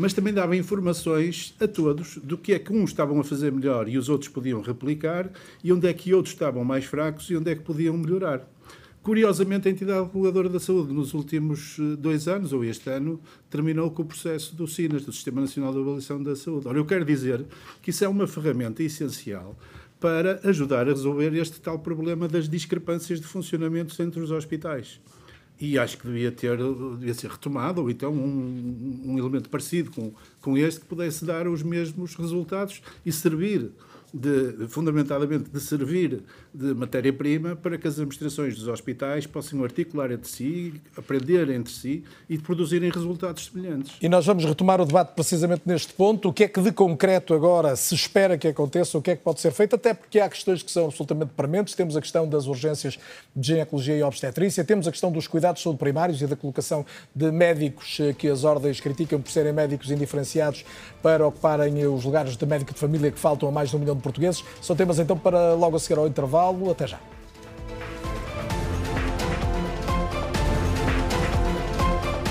mas 0.00 0.14
também 0.14 0.32
dava 0.32 0.56
informações 0.56 1.54
a 1.60 1.68
todos 1.68 2.16
do 2.16 2.38
que 2.38 2.54
é 2.54 2.58
que 2.58 2.72
uns 2.72 2.88
estavam 2.88 3.20
a 3.20 3.24
fazer 3.24 3.52
melhor 3.52 3.86
e 3.86 3.98
os 3.98 4.08
outros 4.08 4.30
podiam 4.30 4.62
replicar, 4.62 5.30
e 5.62 5.70
onde 5.70 5.86
é 5.86 5.92
que 5.92 6.14
outros 6.14 6.32
estavam 6.32 6.64
mais 6.64 6.86
fracos 6.86 7.28
e 7.28 7.36
onde 7.36 7.50
é 7.50 7.54
que 7.54 7.60
podiam 7.60 7.96
melhorar. 7.98 8.48
Curiosamente, 9.02 9.68
a 9.68 9.70
entidade 9.70 10.06
reguladora 10.06 10.48
da 10.48 10.58
saúde, 10.58 10.92
nos 10.92 11.12
últimos 11.12 11.76
eh, 11.78 11.96
dois 11.96 12.28
anos, 12.28 12.52
ou 12.52 12.64
este 12.64 12.88
ano, 12.90 13.20
terminou 13.48 13.90
com 13.90 14.02
o 14.02 14.04
processo 14.04 14.54
do 14.54 14.66
SINAS, 14.66 15.04
do 15.04 15.12
Sistema 15.12 15.40
Nacional 15.40 15.72
de 15.72 15.80
Avaliação 15.80 16.22
da 16.22 16.36
Saúde. 16.36 16.68
Ora, 16.68 16.78
eu 16.78 16.84
quero 16.84 17.04
dizer 17.04 17.44
que 17.82 17.90
isso 17.90 18.04
é 18.04 18.08
uma 18.08 18.26
ferramenta 18.26 18.82
essencial 18.82 19.56
para 19.98 20.40
ajudar 20.44 20.88
a 20.88 20.92
resolver 20.92 21.34
este 21.34 21.60
tal 21.60 21.78
problema 21.78 22.26
das 22.26 22.48
discrepâncias 22.48 23.20
de 23.20 23.26
funcionamento 23.26 24.00
entre 24.02 24.20
os 24.20 24.30
hospitais 24.30 25.00
e 25.60 25.78
acho 25.78 25.98
que 25.98 26.06
devia, 26.06 26.32
ter, 26.32 26.56
devia 26.56 27.12
ser 27.12 27.30
retomado, 27.30 27.82
ou 27.82 27.90
então 27.90 28.12
um, 28.12 29.02
um 29.04 29.18
elemento 29.18 29.50
parecido 29.50 29.90
com, 29.90 30.12
com 30.40 30.56
este 30.56 30.80
que 30.80 30.86
pudesse 30.86 31.24
dar 31.24 31.46
os 31.46 31.62
mesmos 31.62 32.14
resultados 32.14 32.80
e 33.04 33.12
servir 33.12 33.70
de, 34.12 34.66
de 35.38 35.60
servir 35.60 36.22
de 36.52 36.74
matéria-prima 36.74 37.56
para 37.56 37.78
que 37.78 37.86
as 37.86 37.94
administrações 37.94 38.54
dos 38.56 38.68
hospitais 38.68 39.26
possam 39.26 39.62
articular 39.62 40.10
entre 40.10 40.28
si, 40.28 40.74
aprender 40.96 41.48
entre 41.50 41.72
si 41.72 42.04
e 42.28 42.38
produzirem 42.38 42.90
resultados 42.90 43.46
semelhantes. 43.46 43.96
E 44.00 44.08
nós 44.08 44.26
vamos 44.26 44.44
retomar 44.44 44.80
o 44.80 44.84
debate 44.84 45.14
precisamente 45.14 45.62
neste 45.64 45.92
ponto. 45.92 46.28
O 46.28 46.32
que 46.32 46.44
é 46.44 46.48
que 46.48 46.60
de 46.60 46.72
concreto 46.72 47.34
agora 47.34 47.76
se 47.76 47.94
espera 47.94 48.36
que 48.36 48.48
aconteça, 48.48 48.98
o 48.98 49.02
que 49.02 49.12
é 49.12 49.16
que 49.16 49.22
pode 49.22 49.40
ser 49.40 49.52
feito, 49.52 49.76
até 49.76 49.94
porque 49.94 50.18
há 50.18 50.28
questões 50.28 50.62
que 50.62 50.70
são 50.70 50.86
absolutamente 50.86 51.32
prementes. 51.36 51.74
Temos 51.74 51.96
a 51.96 52.00
questão 52.00 52.28
das 52.28 52.46
urgências 52.46 52.98
de 53.34 53.46
ginecologia 53.46 53.96
e 53.96 54.02
obstetrícia, 54.02 54.64
temos 54.64 54.86
a 54.86 54.90
questão 54.90 55.10
dos 55.10 55.26
cuidados 55.26 55.62
saúde 55.62 55.78
primários 55.78 56.20
e 56.20 56.26
da 56.26 56.36
colocação 56.36 56.84
de 57.14 57.30
médicos 57.30 57.98
eh, 58.00 58.12
que 58.12 58.28
as 58.28 58.44
ordens 58.44 58.80
criticam 58.80 59.20
por 59.20 59.30
serem 59.30 59.52
médicos 59.52 59.90
indiferenciados 59.90 60.64
para 61.02 61.26
ocuparem 61.26 61.86
os 61.86 62.04
lugares 62.04 62.36
de 62.36 62.46
médico 62.46 62.72
de 62.72 62.78
família 62.78 63.10
que 63.10 63.18
faltam 63.18 63.48
a 63.48 63.52
mais 63.52 63.70
de 63.70 63.76
um 63.76 63.78
milhão 63.78 63.96
de 63.96 63.99
portugueses. 64.00 64.44
São 64.60 64.74
temas 64.74 64.98
então 64.98 65.16
para 65.16 65.54
logo 65.54 65.76
a 65.76 65.78
seguir 65.78 65.98
ao 65.98 66.06
intervalo. 66.06 66.70
Até 66.70 66.86
já. 66.86 66.98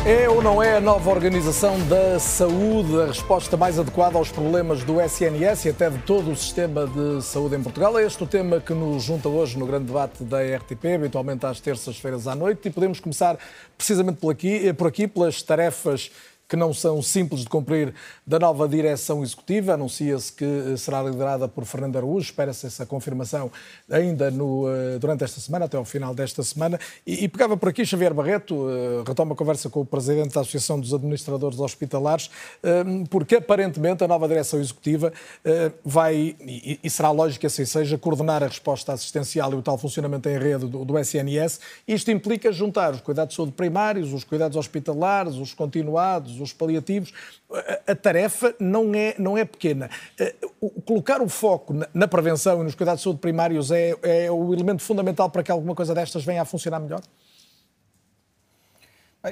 É 0.06 0.28
ou 0.28 0.42
não 0.42 0.64
é 0.64 0.78
a 0.78 0.82
nova 0.82 1.12
organização 1.12 1.78
da 1.88 2.18
saúde 2.20 3.00
a 3.00 3.06
resposta 3.06 3.56
mais 3.56 3.78
adequada 3.78 4.18
aos 4.18 4.32
problemas 4.32 4.84
do 4.84 5.00
SNS 5.00 5.66
e 5.66 5.70
até 5.70 5.88
de 5.88 6.00
todo 6.00 6.32
o 6.32 6.36
sistema 6.36 6.88
de 6.88 7.22
saúde 7.22 7.58
em 7.58 7.62
Portugal? 7.62 8.00
É 8.00 8.04
este 8.04 8.24
o 8.24 8.26
tema 8.26 8.60
que 8.60 8.74
nos 8.74 9.04
junta 9.04 9.30
hoje 9.30 9.60
no 9.60 9.68
grande 9.68 9.86
debate 9.86 10.24
da 10.24 10.40
RTP, 10.42 10.96
habitualmente 10.96 11.46
às 11.46 11.60
terças-feiras 11.60 12.28
à 12.28 12.34
noite, 12.34 12.70
e 12.70 12.72
podemos 12.72 13.00
começar 13.00 13.38
precisamente 13.78 14.18
por 14.18 14.32
aqui, 14.32 14.74
por 14.74 14.88
aqui 14.88 15.08
pelas 15.08 15.44
tarefas 15.44 16.10
que 16.50 16.56
não 16.56 16.74
são 16.74 17.00
simples 17.00 17.42
de 17.42 17.48
cumprir 17.48 17.94
da 18.26 18.40
nova 18.40 18.68
direção 18.68 19.22
executiva. 19.22 19.76
Anuncia-se 19.76 20.34
que 20.34 20.44
eh, 20.44 20.76
será 20.78 21.04
liderada 21.04 21.48
por 21.48 21.64
Fernando 21.64 21.98
Araújo. 21.98 22.26
Espera-se 22.26 22.66
essa 22.66 22.88
confirmação 22.88 23.52
ainda 23.90 24.32
no, 24.32 24.68
eh, 24.68 24.98
durante 24.98 25.24
esta 25.24 25.40
semana, 25.40 25.66
até 25.66 25.78
ao 25.78 25.86
final 25.86 26.16
desta 26.16 26.42
semana. 26.42 26.80
E, 27.06 27.26
e 27.26 27.28
pegava 27.28 27.56
por 27.56 27.70
aqui 27.70 27.86
Xavier 27.86 28.16
Barreto, 28.16 28.56
uh, 28.56 29.04
retoma 29.08 29.34
a 29.34 29.36
conversa 29.36 29.70
com 29.70 29.82
o 29.82 29.86
presidente 29.86 30.34
da 30.34 30.42
Associação 30.42 30.80
dos 30.80 30.92
Administradores 30.92 31.60
Hospitalares, 31.60 32.32
porque 33.10 33.36
aparentemente 33.36 34.04
a 34.04 34.08
nova 34.08 34.28
direção 34.28 34.60
executiva 34.60 35.14
vai, 35.86 36.36
e, 36.42 36.80
e, 36.84 36.90
será 36.90 37.12
lógico 37.12 37.42
que 37.42 37.48
assim 37.48 37.66
seja, 37.66 37.98
coordenar 37.98 38.42
a 38.42 38.48
resposta 38.48 38.94
assistencial 38.94 39.52
e 39.54 39.56
o 39.56 39.62
tal 39.62 39.78
funcionamento 39.78 40.28
em 40.30 40.38
rede 40.38 40.66
do, 40.66 40.84
do 40.84 40.98
SNS. 40.98 41.60
Isto 41.88 42.12
implica 42.12 42.52
juntar 42.52 42.94
os 42.94 43.02
cuidados 43.02 43.34
de 43.34 43.38
saúde 43.38 43.52
primários, 43.52 44.14
os 44.14 44.24
cuidados 44.24 44.58
hospitalares, 44.58 45.36
os 45.36 45.54
continuados, 45.54 46.39
os 46.40 46.54
paliativos, 46.54 47.14
a, 47.52 47.92
a 47.92 47.96
tarefa 47.96 48.56
não 48.60 48.94
é, 48.94 49.16
não 49.18 49.38
é 49.38 49.46
pequena. 49.46 49.90
Eh, 50.20 50.36
colocar 50.86 51.22
o 51.22 51.30
foco 51.30 51.74
na, 51.74 51.88
na 51.94 52.08
prevenção 52.08 52.62
e 52.62 52.64
nos 52.64 52.76
cuidados 52.76 53.02
de 53.02 53.04
saúde 53.04 53.20
primários 53.20 53.72
é, 53.72 53.96
é 54.04 54.32
o 54.32 54.54
elemento 54.54 54.82
fundamental 54.82 55.30
para 55.30 55.44
que 55.44 55.52
alguma 55.52 55.76
coisa 55.76 55.94
destas 55.94 56.24
venha 56.24 56.42
a 56.42 56.46
funcionar 56.46 56.80
melhor? 56.80 57.02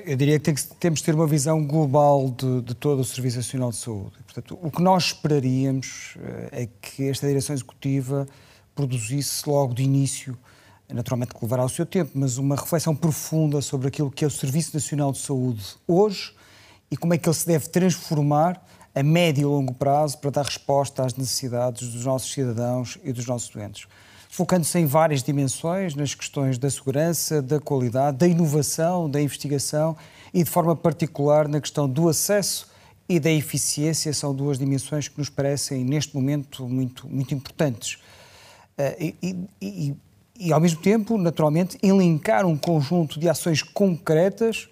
Eu 0.06 0.18
diria 0.18 0.38
que, 0.38 0.44
tem 0.44 0.54
que 0.54 0.76
temos 0.76 1.00
de 1.00 1.06
ter 1.06 1.16
uma 1.16 1.26
visão 1.26 1.66
global 1.66 2.30
de, 2.30 2.62
de, 2.62 2.76
todo 2.76 3.00
o 3.00 3.06
Serviço 3.06 3.38
Nacional 3.38 3.70
de 3.70 3.78
Saúde. 3.78 4.18
Portanto, 4.26 4.60
o 4.62 4.70
que 4.70 4.82
nós 4.82 5.06
esperaríamos 5.06 6.18
eh, 6.20 6.64
é 6.64 6.70
que 6.82 7.08
esta 7.08 7.26
direção 7.26 7.56
executiva 7.56 8.28
produzisse 8.76 9.50
logo 9.50 9.74
de 9.74 9.84
início, 9.84 10.38
naturalmente 10.90 11.34
que 11.34 11.40
levará 11.42 11.64
o 11.64 11.70
seu 11.70 11.86
tempo, 11.86 12.12
mas 12.16 12.38
uma 12.38 12.58
reflexão 12.58 12.94
profunda 12.94 13.62
sobre 13.62 13.88
aquilo 13.88 14.12
que 14.12 14.26
é 14.26 14.28
o 14.28 14.32
Serviço 14.32 14.74
Nacional 14.74 15.14
de 15.14 15.20
Saúde 15.20 15.64
hoje 15.88 16.36
e 16.90 16.98
como 16.98 17.14
é 17.14 17.18
que 17.18 17.28
ele 17.28 17.36
se 17.36 17.48
deve 17.48 17.68
transformar 17.70 18.62
a 18.98 19.04
médio 19.04 19.42
e 19.42 19.46
longo 19.46 19.74
prazo 19.74 20.18
para 20.18 20.32
dar 20.32 20.46
resposta 20.46 21.06
às 21.06 21.14
necessidades 21.14 21.88
dos 21.90 22.06
nossos 22.06 22.32
cidadãos 22.32 22.98
e 23.04 23.14
dos 23.14 23.28
nossos 23.28 23.50
doentes. 23.50 23.88
Focando-se 24.30 24.78
em 24.80 24.86
várias 24.86 25.22
dimensões, 25.22 25.94
nas 25.96 26.16
questões 26.16 26.58
da 26.58 26.70
segurança, 26.70 27.42
da 27.42 27.60
qualidade, 27.60 28.18
da 28.18 28.28
inovação, 28.28 29.10
da 29.10 29.22
investigação 29.22 29.96
e, 30.34 30.44
de 30.44 30.50
forma 30.50 30.76
particular, 30.76 31.48
na 31.48 31.62
questão 31.62 31.88
do 31.88 32.10
acesso 32.10 32.68
e 33.08 33.20
da 33.20 33.32
eficiência, 33.32 34.12
são 34.14 34.34
duas 34.34 34.58
dimensões 34.58 35.08
que 35.08 35.18
nos 35.18 35.30
parecem, 35.30 35.84
neste 35.84 36.16
momento, 36.16 36.68
muito, 36.68 37.08
muito 37.08 37.34
importantes. 37.34 38.00
Eh, 38.78 38.98
e, 39.00 39.16
e, 39.22 39.48
e, 39.62 39.96
e, 40.40 40.54
ao 40.54 40.60
mesmo 40.60 40.82
tempo, 40.82 41.18
naturalmente, 41.18 41.78
elencar 41.82 42.46
um 42.46 42.58
conjunto 42.58 43.20
de 43.20 43.30
ações 43.30 43.62
concretas 43.62 44.68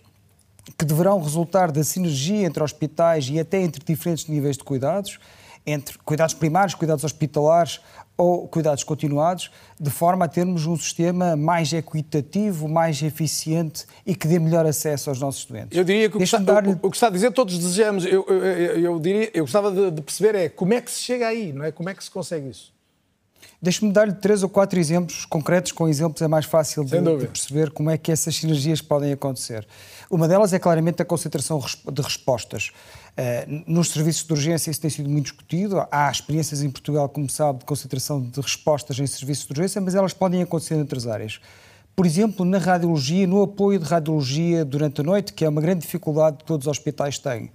que 0.77 0.85
deverão 0.85 1.21
resultar 1.21 1.71
da 1.71 1.83
sinergia 1.83 2.45
entre 2.45 2.63
hospitais 2.63 3.29
e 3.29 3.39
até 3.39 3.61
entre 3.61 3.83
diferentes 3.83 4.27
níveis 4.27 4.57
de 4.57 4.63
cuidados 4.63 5.19
entre 5.65 5.97
cuidados 5.99 6.35
primários, 6.35 6.75
cuidados 6.75 7.03
hospitalares 7.03 7.81
ou 8.17 8.47
cuidados 8.47 8.83
continuados, 8.83 9.51
de 9.77 9.89
forma 9.89 10.23
a 10.23 10.27
termos 10.27 10.65
um 10.65 10.77
sistema 10.77 11.35
mais 11.35 11.73
equitativo, 11.73 12.67
mais 12.67 13.01
eficiente 13.01 13.85
e 14.05 14.15
que 14.15 14.25
dê 14.27 14.39
melhor 14.39 14.65
acesso 14.65 15.09
aos 15.09 15.19
nossos 15.19 15.43
doentes. 15.45 15.77
Eu 15.77 15.83
diria 15.83 16.09
que 16.09 16.15
o 16.15 16.19
que, 16.19 16.23
está, 16.23 16.37
o, 16.37 16.87
o 16.87 16.91
que 16.91 16.95
está, 16.95 17.07
a 17.07 17.09
dizer 17.09 17.31
todos 17.31 17.57
desejamos, 17.57 18.05
eu, 18.05 18.25
eu, 18.27 18.79
eu, 18.79 18.99
diria, 18.99 19.29
eu 19.33 19.43
gostava 19.43 19.69
de, 19.69 19.91
de, 19.91 20.01
perceber 20.01 20.35
é 20.35 20.47
como 20.47 20.73
é 20.73 20.79
que 20.79 20.91
se 20.91 21.01
chega 21.01 21.27
aí, 21.27 21.51
não 21.51 21.65
é? 21.65 21.71
Como 21.71 21.89
é 21.89 21.93
que 21.93 22.03
se 22.03 22.11
consegue 22.11 22.49
isso? 22.49 22.73
Deixe-me 23.61 23.91
dar-lhe 23.91 24.13
três 24.13 24.43
ou 24.43 24.49
quatro 24.49 24.79
exemplos 24.79 25.25
concretos, 25.25 25.71
com 25.71 25.87
exemplos 25.87 26.21
é 26.21 26.27
mais 26.27 26.45
fácil 26.45 26.83
de, 26.83 26.99
de, 26.99 27.27
perceber 27.27 27.71
como 27.71 27.89
é 27.89 27.97
que 27.97 28.11
essas 28.11 28.35
sinergias 28.35 28.81
podem 28.81 29.11
acontecer. 29.11 29.65
Uma 30.09 30.27
delas 30.27 30.53
é 30.53 30.59
claramente 30.59 31.01
a 31.01 31.05
concentração 31.05 31.63
de 31.91 32.01
respostas. 32.01 32.71
Uh, 33.17 33.63
nos 33.65 33.89
serviços 33.89 34.25
de 34.25 34.33
urgência 34.33 34.69
isso 34.69 34.81
tem 34.81 34.89
sido 34.89 35.09
muito 35.09 35.25
discutido. 35.25 35.85
Há 35.89 36.11
experiências 36.11 36.61
em 36.61 36.69
Portugal, 36.69 37.07
como 37.09 37.29
sabe, 37.29 37.59
de 37.59 37.65
concentração 37.65 38.21
de 38.21 38.39
respostas 38.39 38.99
em 38.99 39.07
serviços 39.07 39.45
de 39.45 39.51
urgência, 39.53 39.81
mas 39.81 39.95
elas 39.95 40.13
podem 40.13 40.41
acontecer 40.41 40.75
em 40.75 40.79
outras 40.79 41.07
áreas. 41.07 41.39
Por 41.95 42.05
exemplo, 42.05 42.45
na 42.45 42.57
radiologia, 42.57 43.25
no 43.25 43.41
apoio 43.41 43.79
de 43.79 43.85
radiologia 43.85 44.65
durante 44.65 44.99
a 44.99 45.03
noite, 45.03 45.31
que 45.31 45.45
é 45.45 45.49
uma 45.49 45.61
grande 45.61 45.81
dificuldade 45.81 46.37
que 46.37 46.43
todos 46.43 46.67
os 46.67 46.71
hospitais 46.71 47.17
têm. 47.17 47.49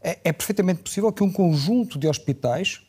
É, 0.00 0.18
é 0.24 0.32
perfeitamente 0.32 0.82
possível 0.82 1.12
que 1.12 1.24
um 1.24 1.30
conjunto 1.30 1.98
de 1.98 2.06
hospitais 2.06 2.80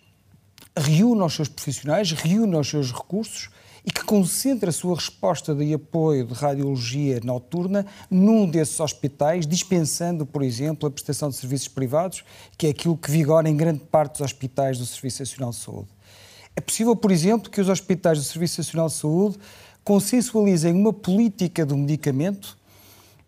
reúna 0.76 1.26
os 1.26 1.34
seus 1.34 1.48
profissionais, 1.48 2.12
reúna 2.12 2.60
os 2.60 2.70
seus 2.70 2.92
recursos 2.92 3.50
e 3.86 3.92
que 3.92 4.04
concentre 4.04 4.70
a 4.70 4.74
sua 4.74 4.96
resposta 4.96 5.54
de 5.54 5.74
apoio 5.74 6.26
de 6.26 6.34
radiologia 6.34 7.20
noturna 7.24 7.86
num 8.10 8.50
desses 8.50 8.80
hospitais, 8.80 9.46
dispensando, 9.46 10.26
por 10.26 10.42
exemplo, 10.42 10.88
a 10.88 10.92
prestação 10.92 11.30
de 11.30 11.36
serviços 11.36 11.68
privados, 11.68 12.24
que 12.58 12.66
é 12.66 12.72
aquilo 12.72 12.98
que 12.98 13.12
vigora 13.12 13.48
em 13.48 13.56
grande 13.56 13.82
parte 13.82 14.14
dos 14.14 14.22
hospitais 14.22 14.80
do 14.80 14.86
Serviço 14.86 15.22
Nacional 15.22 15.52
de 15.52 15.58
Saúde. 15.58 15.88
É 16.56 16.62
possível, 16.62 16.96
por 16.96 17.12
exemplo, 17.12 17.52
que 17.52 17.62
os 17.62 17.70
hospitais 17.70 18.18
do 18.18 18.24
Serviço 18.24 18.60
Nacional 18.60 18.88
de 18.88 18.94
Saúde 18.94 19.38
consensualizem 19.84 20.74
uma 20.74 20.92
política 20.92 21.64
do 21.64 21.78
medicamento 21.78 22.58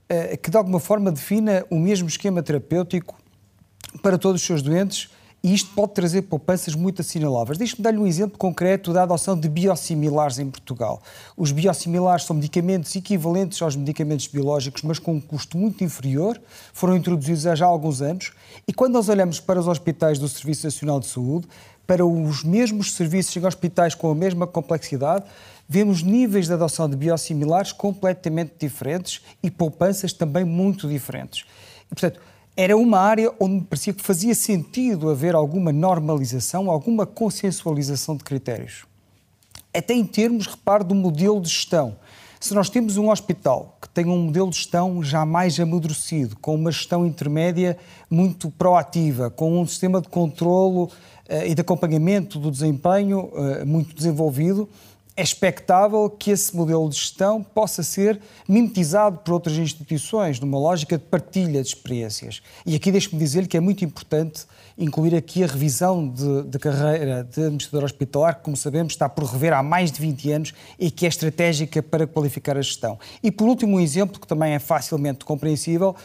eh, 0.09 0.37
que, 0.37 0.49
de 0.49 0.57
alguma 0.57 0.79
forma, 0.79 1.11
defina 1.11 1.63
o 1.69 1.77
mesmo 1.77 2.07
esquema 2.07 2.41
terapêutico 2.41 3.15
para 4.01 4.17
todos 4.17 4.41
os 4.41 4.47
seus 4.47 4.63
doentes 4.63 5.09
e 5.47 5.53
isto 5.53 5.73
pode 5.73 5.93
trazer 5.93 6.23
poupanças 6.23 6.75
muito 6.75 7.01
assinaláveis. 7.01 7.57
Deixe-me 7.57 7.81
dar-lhe 7.81 7.99
um 7.99 8.05
exemplo 8.05 8.37
concreto 8.37 8.91
da 8.91 9.03
adoção 9.03 9.39
de 9.39 9.47
biosimilares 9.47 10.39
em 10.39 10.49
Portugal. 10.49 11.01
Os 11.37 11.53
biosimilares 11.53 12.25
são 12.25 12.35
medicamentos 12.35 12.93
equivalentes 12.97 13.61
aos 13.61 13.73
medicamentos 13.73 14.27
biológicos, 14.27 14.81
mas 14.81 14.99
com 14.99 15.13
um 15.13 15.21
custo 15.21 15.57
muito 15.57 15.85
inferior, 15.85 16.37
foram 16.73 16.97
introduzidos 16.97 17.47
há 17.47 17.55
já 17.55 17.65
alguns 17.65 18.01
anos, 18.01 18.33
e 18.67 18.73
quando 18.73 18.95
nós 18.95 19.07
olhamos 19.07 19.39
para 19.39 19.57
os 19.57 19.69
hospitais 19.69 20.19
do 20.19 20.27
Serviço 20.27 20.67
Nacional 20.67 20.99
de 20.99 21.07
Saúde, 21.07 21.47
para 21.87 22.05
os 22.05 22.43
mesmos 22.43 22.93
serviços 22.93 23.33
em 23.37 23.45
hospitais 23.45 23.95
com 23.95 24.11
a 24.11 24.15
mesma 24.15 24.45
complexidade, 24.45 25.23
vemos 25.65 26.03
níveis 26.03 26.47
de 26.47 26.53
adoção 26.53 26.89
de 26.89 26.97
biosimilares 26.97 27.71
completamente 27.71 28.55
diferentes 28.59 29.21
e 29.41 29.49
poupanças 29.49 30.11
também 30.11 30.43
muito 30.43 30.89
diferentes. 30.89 31.45
E, 31.89 31.95
portanto, 31.95 32.19
era 32.57 32.75
uma 32.75 32.99
área 32.99 33.31
onde 33.39 33.63
parecia 33.65 33.93
que 33.93 34.01
fazia 34.01 34.33
sentido 34.33 35.11
haver 35.11 35.35
alguma 35.35 35.71
normalização, 35.71 36.71
alguma 36.71 37.05
consensualização 37.05 38.17
de 38.17 38.23
critérios. 38.23 38.83
Até 39.71 39.93
em 39.93 40.03
termos, 40.03 40.47
repare, 40.47 40.83
do 40.83 40.95
modelo 40.95 41.39
de 41.39 41.49
gestão. 41.49 41.95
Se 42.39 42.55
nós 42.55 42.67
temos 42.67 42.97
um 42.97 43.11
hospital 43.11 43.77
que 43.79 43.87
tem 43.87 44.07
um 44.07 44.17
modelo 44.17 44.49
de 44.49 44.57
gestão 44.57 45.03
já 45.03 45.23
mais 45.23 45.59
amadurecido, 45.59 46.35
com 46.37 46.55
uma 46.55 46.71
gestão 46.71 47.05
intermédia 47.05 47.77
muito 48.09 48.49
proativa, 48.49 49.29
com 49.29 49.61
um 49.61 49.67
sistema 49.67 50.01
de 50.01 50.09
controlo 50.09 50.85
uh, 50.85 51.45
e 51.45 51.53
de 51.53 51.61
acompanhamento 51.61 52.39
do 52.39 52.49
desempenho 52.49 53.25
uh, 53.25 53.65
muito 53.67 53.95
desenvolvido, 53.95 54.67
é 55.17 55.23
expectável 55.23 56.07
que 56.11 56.29
esse 56.29 56.55
modelo 56.55 56.87
de 56.87 56.95
gestão 56.95 57.41
possa 57.41 57.81
ser 57.81 58.21
mimetizado 58.47 59.17
por 59.17 59.33
outras 59.33 59.57
instituições, 59.57 60.39
numa 60.39 60.59
lógica 60.59 60.95
de 60.95 61.03
partilha 61.05 61.59
de 61.59 61.69
experiências. 61.69 62.39
E 62.63 62.75
aqui 62.75 62.91
deixe-me 62.91 63.19
dizer-lhe 63.19 63.47
que 63.47 63.57
é 63.57 63.59
muito 63.59 63.83
importante 63.83 64.45
incluir 64.77 65.15
aqui 65.15 65.43
a 65.43 65.47
revisão 65.47 66.07
de, 66.07 66.43
de, 66.43 66.59
carreira 66.59 67.23
de 67.23 67.41
administrador 67.41 67.83
hospitalar, 67.83 68.35
que, 68.35 68.43
como 68.43 68.55
sabemos, 68.55 68.93
está 68.93 69.09
por 69.09 69.23
rever 69.23 69.53
há 69.53 69.63
mais 69.63 69.91
de 69.91 69.99
20 69.99 70.31
anos 70.31 70.53
e 70.77 70.91
que 70.91 71.07
é 71.07 71.09
estratégica 71.09 71.81
para 71.81 72.05
qualificar 72.05 72.55
a 72.55 72.61
gestão. 72.61 72.99
E, 73.23 73.31
por 73.31 73.47
último, 73.47 73.77
um 73.77 73.79
exemplo 73.79 74.21
que 74.21 74.27
também 74.27 74.53
é 74.53 74.59
facilmente 74.59 75.25
compreensível, 75.25 75.95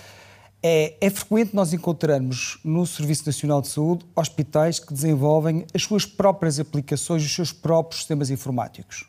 é, 0.62 0.94
é, 1.00 1.10
frequente 1.10 1.54
nós 1.54 1.72
encontrarmos 1.72 2.58
no 2.62 2.86
Serviço 2.86 3.26
Nacional 3.26 3.60
de 3.60 3.68
Saúde 3.68 4.06
hospitais 4.14 4.78
que 4.78 4.94
desenvolvem 4.94 5.66
as 5.74 5.82
suas 5.82 6.06
próprias 6.06 6.60
aplicações, 6.60 7.24
os 7.24 7.34
seus 7.34 7.52
próprios 7.52 8.00
sistemas 8.00 8.30
informáticos. 8.30 9.06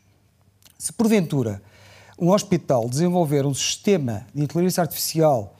Se 0.80 0.92
porventura 0.92 1.62
um 2.18 2.32
hospital 2.32 2.90
desenvolver 2.90 3.46
um 3.46 3.54
sistema 3.54 4.26
de 4.34 4.44
inteligência 4.44 4.82
artificial 4.82 5.56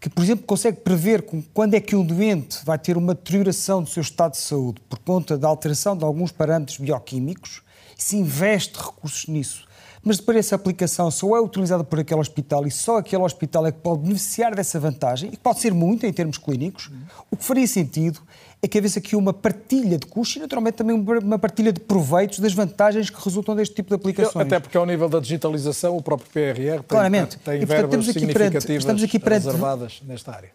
que, 0.00 0.08
por 0.08 0.22
exemplo, 0.22 0.44
consegue 0.46 0.78
prever 0.78 1.24
quando 1.52 1.74
é 1.74 1.80
que 1.80 1.96
um 1.96 2.04
doente 2.04 2.64
vai 2.64 2.78
ter 2.78 2.96
uma 2.96 3.14
deterioração 3.14 3.82
do 3.82 3.88
seu 3.88 4.02
estado 4.02 4.32
de 4.32 4.38
saúde 4.38 4.80
por 4.88 4.98
conta 4.98 5.36
da 5.36 5.48
alteração 5.48 5.96
de 5.96 6.04
alguns 6.04 6.32
parâmetros 6.32 6.78
bioquímicos, 6.78 7.62
se 7.96 8.16
investe 8.16 8.78
recursos 8.78 9.26
nisso 9.26 9.66
mas 10.04 10.18
depois 10.18 10.36
essa 10.36 10.54
aplicação 10.54 11.10
só 11.10 11.36
é 11.36 11.40
utilizada 11.40 11.82
por 11.82 11.98
aquele 11.98 12.20
hospital 12.20 12.66
e 12.66 12.70
só 12.70 12.98
aquele 12.98 13.22
hospital 13.22 13.66
é 13.66 13.72
que 13.72 13.78
pode 13.78 14.02
beneficiar 14.02 14.54
dessa 14.54 14.78
vantagem, 14.78 15.30
e 15.30 15.32
que 15.32 15.38
pode 15.38 15.60
ser 15.60 15.72
muito 15.72 16.04
em 16.04 16.12
termos 16.12 16.36
clínicos, 16.36 16.90
o 17.30 17.36
que 17.36 17.44
faria 17.44 17.66
sentido 17.66 18.20
é 18.62 18.68
que 18.68 18.78
houvesse 18.78 18.98
aqui 18.98 19.14
uma 19.14 19.32
partilha 19.32 19.98
de 19.98 20.06
custos 20.06 20.36
e, 20.36 20.40
naturalmente, 20.40 20.74
também 20.74 20.96
uma 20.96 21.38
partilha 21.38 21.72
de 21.72 21.80
proveitos 21.80 22.38
das 22.38 22.54
vantagens 22.54 23.10
que 23.10 23.22
resultam 23.22 23.54
deste 23.54 23.74
tipo 23.74 23.90
de 23.90 23.94
aplicações. 23.94 24.46
Até 24.46 24.58
porque, 24.58 24.76
ao 24.76 24.86
nível 24.86 25.08
da 25.08 25.20
digitalização, 25.20 25.96
o 25.96 26.02
próprio 26.02 26.30
PRR 26.30 26.78
tem, 26.78 26.82
Claramente. 26.88 27.38
tem 27.38 27.62
e, 27.62 27.66
portanto, 27.66 27.90
verbas 27.90 28.06
significativas 28.06 28.64
perante, 28.64 28.78
estamos 28.78 29.02
aqui 29.02 29.18
perante, 29.18 29.44
reservadas 29.44 30.02
nesta 30.06 30.32
área. 30.32 30.50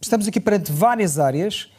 Estamos 0.00 0.28
aqui 0.28 0.38
perante 0.38 0.70
várias 0.70 1.18
áreas 1.18 1.70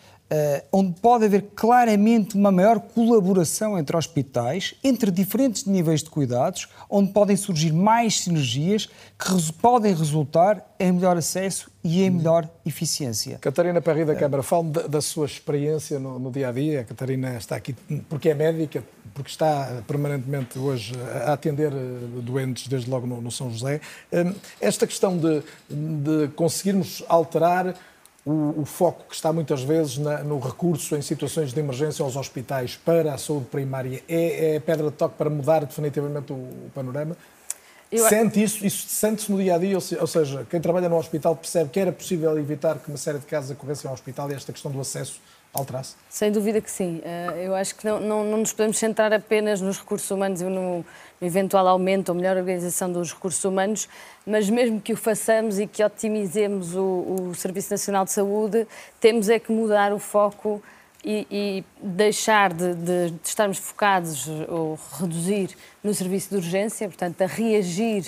onde 0.71 0.99
pode 0.99 1.25
haver 1.25 1.43
claramente 1.55 2.36
uma 2.36 2.51
maior 2.51 2.80
colaboração 2.80 3.78
entre 3.78 3.95
hospitais, 3.95 4.75
entre 4.84 5.09
diferentes 5.09 5.65
níveis 5.65 6.03
de 6.03 6.09
cuidados, 6.09 6.67
onde 6.89 7.11
podem 7.11 7.36
surgir 7.36 7.71
mais 7.71 8.21
sinergias 8.21 8.89
que 9.17 9.53
podem 9.53 9.93
resultar 9.93 10.65
em 10.80 10.91
melhor 10.91 11.17
acesso 11.17 11.71
e 11.84 12.03
em 12.03 12.09
melhor 12.09 12.49
eficiência. 12.65 13.38
Catarina 13.39 13.82
Perri 13.82 14.05
da 14.05 14.15
Câmara, 14.15 14.43
fale 14.43 14.69
da, 14.69 14.88
da 14.88 15.01
sua 15.01 15.25
experiência 15.25 15.97
no, 15.99 16.19
no, 16.19 16.32
dia 16.32 16.49
a 16.49 16.51
dia. 16.51 16.82
A 16.82 16.84
Catarina 16.84 17.38
está 17.38 17.55
aqui 17.55 17.73
porque 18.09 18.30
é 18.30 18.34
médica, 18.34 18.84
porque 19.13 19.30
está 19.30 19.82
permanentemente 19.88 20.59
hoje 20.59 20.93
a 21.25 21.34
atender 21.34 21.71
eh, 21.71 22.21
doentes, 22.21 22.67
desde 22.67 22.89
logo 22.89 23.07
no, 23.07 23.21
no 23.21 23.32
São 23.32 23.49
José. 23.49 23.80
Um, 24.11 24.34
esta 24.59 24.86
questão 24.86 25.17
de, 25.17 25.41
de 25.69 26.28
conseguirmos 26.36 27.03
alterar 27.07 27.73
o, 28.28 28.61
o, 28.61 28.65
foco 28.65 29.05
que 29.07 29.15
está 29.15 29.32
muitas 29.32 29.63
vezes 29.63 29.97
na, 29.97 30.21
no 30.21 30.38
recurso 30.38 30.97
em 30.97 31.01
situações 31.01 31.53
de 31.53 31.59
emergência 31.61 32.03
aos 32.03 32.17
hospitais 32.17 32.75
para 32.75 33.13
a 33.13 33.17
saúde 33.17 33.45
primária 33.45 34.03
é, 34.07 34.55
é 34.55 34.59
pedra 34.59 34.91
de 34.91 34.97
toque 34.97 35.15
para 35.15 35.30
mudar 35.30 35.65
definitivamente 35.65 36.34
o, 36.34 36.36
o 36.36 36.71
panorama? 36.75 37.15
Eu... 37.89 38.05
Sente 38.09 38.43
isso, 38.43 38.65
isso 38.65 38.89
sente-se 38.89 39.32
no 39.32 39.38
dia 39.38 39.55
a 39.55 39.57
dia, 39.57 39.78
ou 39.78 40.07
seja, 40.07 40.45
quem 40.49 40.59
trabalha 40.59 40.89
no 40.89 40.97
hospital 40.97 41.38
percebe 41.38 41.69
que 41.69 41.80
era 41.80 41.93
possível 41.93 42.38
evitar 42.38 42.78
que 42.80 42.89
uma 42.89 42.97
série 42.97 43.17
de 43.17 43.25
casos 43.25 43.51
ocorressem 43.51 43.88
ao 43.88 43.93
hospital 43.93 44.30
e 44.30 44.34
esta 44.34 44.51
questão 44.51 44.69
do 44.69 44.82
acesso 44.82 45.21
alterasse? 45.53 45.95
Sem 46.09 46.30
dúvida 46.30 46.59
que 46.59 46.69
sim. 46.69 47.01
Eh, 47.05 47.45
eu 47.45 47.55
acho 47.55 47.75
que 47.75 47.86
não, 47.86 48.01
não, 48.01 48.25
não 48.25 48.38
nos 48.39 48.51
podemos 48.51 48.78
centrar 48.78 49.13
apenas 49.13 49.61
nos 49.61 49.80
recursos 49.80 50.11
humanos 50.11 50.41
e 50.41 50.43
no, 50.43 50.86
no 51.20 51.28
eventual 51.28 51.68
aumento 51.68 52.09
ou 52.09 52.15
melhor 52.15 52.38
organização 52.38 52.91
dos 52.91 53.13
recursos 53.13 53.43
humanos, 53.43 53.88
mas 54.26 54.49
mesmo 54.49 54.80
que 54.80 54.93
o 54.93 54.97
façamos 54.97 55.59
e 55.59 55.68
que 55.68 55.84
otimizemos 55.84 56.76
o, 56.76 57.30
o 57.30 57.36
Serviço 57.36 57.72
Nacional 57.72 58.05
de 58.05 58.11
Saúde, 58.11 58.68
temos 58.99 59.30
é 59.30 59.39
que 59.39 59.51
mudar 59.51 59.93
o 59.93 59.99
foco 59.99 60.61
e, 61.03 61.28
e 61.32 61.63
deixar 61.82 62.51
de, 62.53 62.74
de, 62.74 63.11
de, 63.11 63.20
estarmos 63.24 63.57
focados 63.57 64.28
ou 64.47 64.78
reduzir 64.99 65.55
no 65.84 65.93
serviço 65.93 66.30
de 66.32 66.36
urgência, 66.36 66.88
portanto, 66.88 67.22
a 67.22 67.26
reagir 67.26 68.05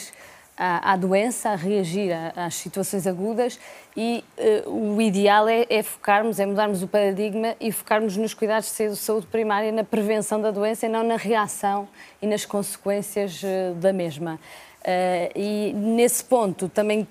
à, 0.60 0.97
doença, 0.97 1.51
a 1.51 1.55
reagir 1.55 2.12
às 2.36 2.55
situações 2.55 3.07
agudas 3.07 3.57
e 3.95 4.24
uh, 4.66 4.95
o 4.95 5.01
ideal 5.01 5.47
é, 5.47 5.66
é, 5.70 5.82
focarmos, 5.82 6.38
é 6.38 6.45
mudarmos 6.45 6.84
o 6.84 6.88
paradigma 6.88 7.55
e 7.62 7.72
focarmos 7.72 8.18
nos 8.18 8.34
cuidados 8.34 8.76
de 8.78 8.95
saúde 8.97 9.26
primária, 9.28 9.72
na 9.72 9.86
prevenção 9.86 10.41
da 10.41 10.51
doença 10.51 10.86
e 10.86 10.89
não 10.89 11.01
na 11.01 11.16
reação 11.16 11.88
e 12.22 12.28
nas 12.28 12.43
consequências 12.43 13.41
uh, 13.41 13.74
da 13.76 13.93
mesma. 13.93 14.36
Uh, 14.82 15.32
e 15.34 15.74
nesse 15.74 16.26
ponto 16.26 16.68
também 16.68 17.07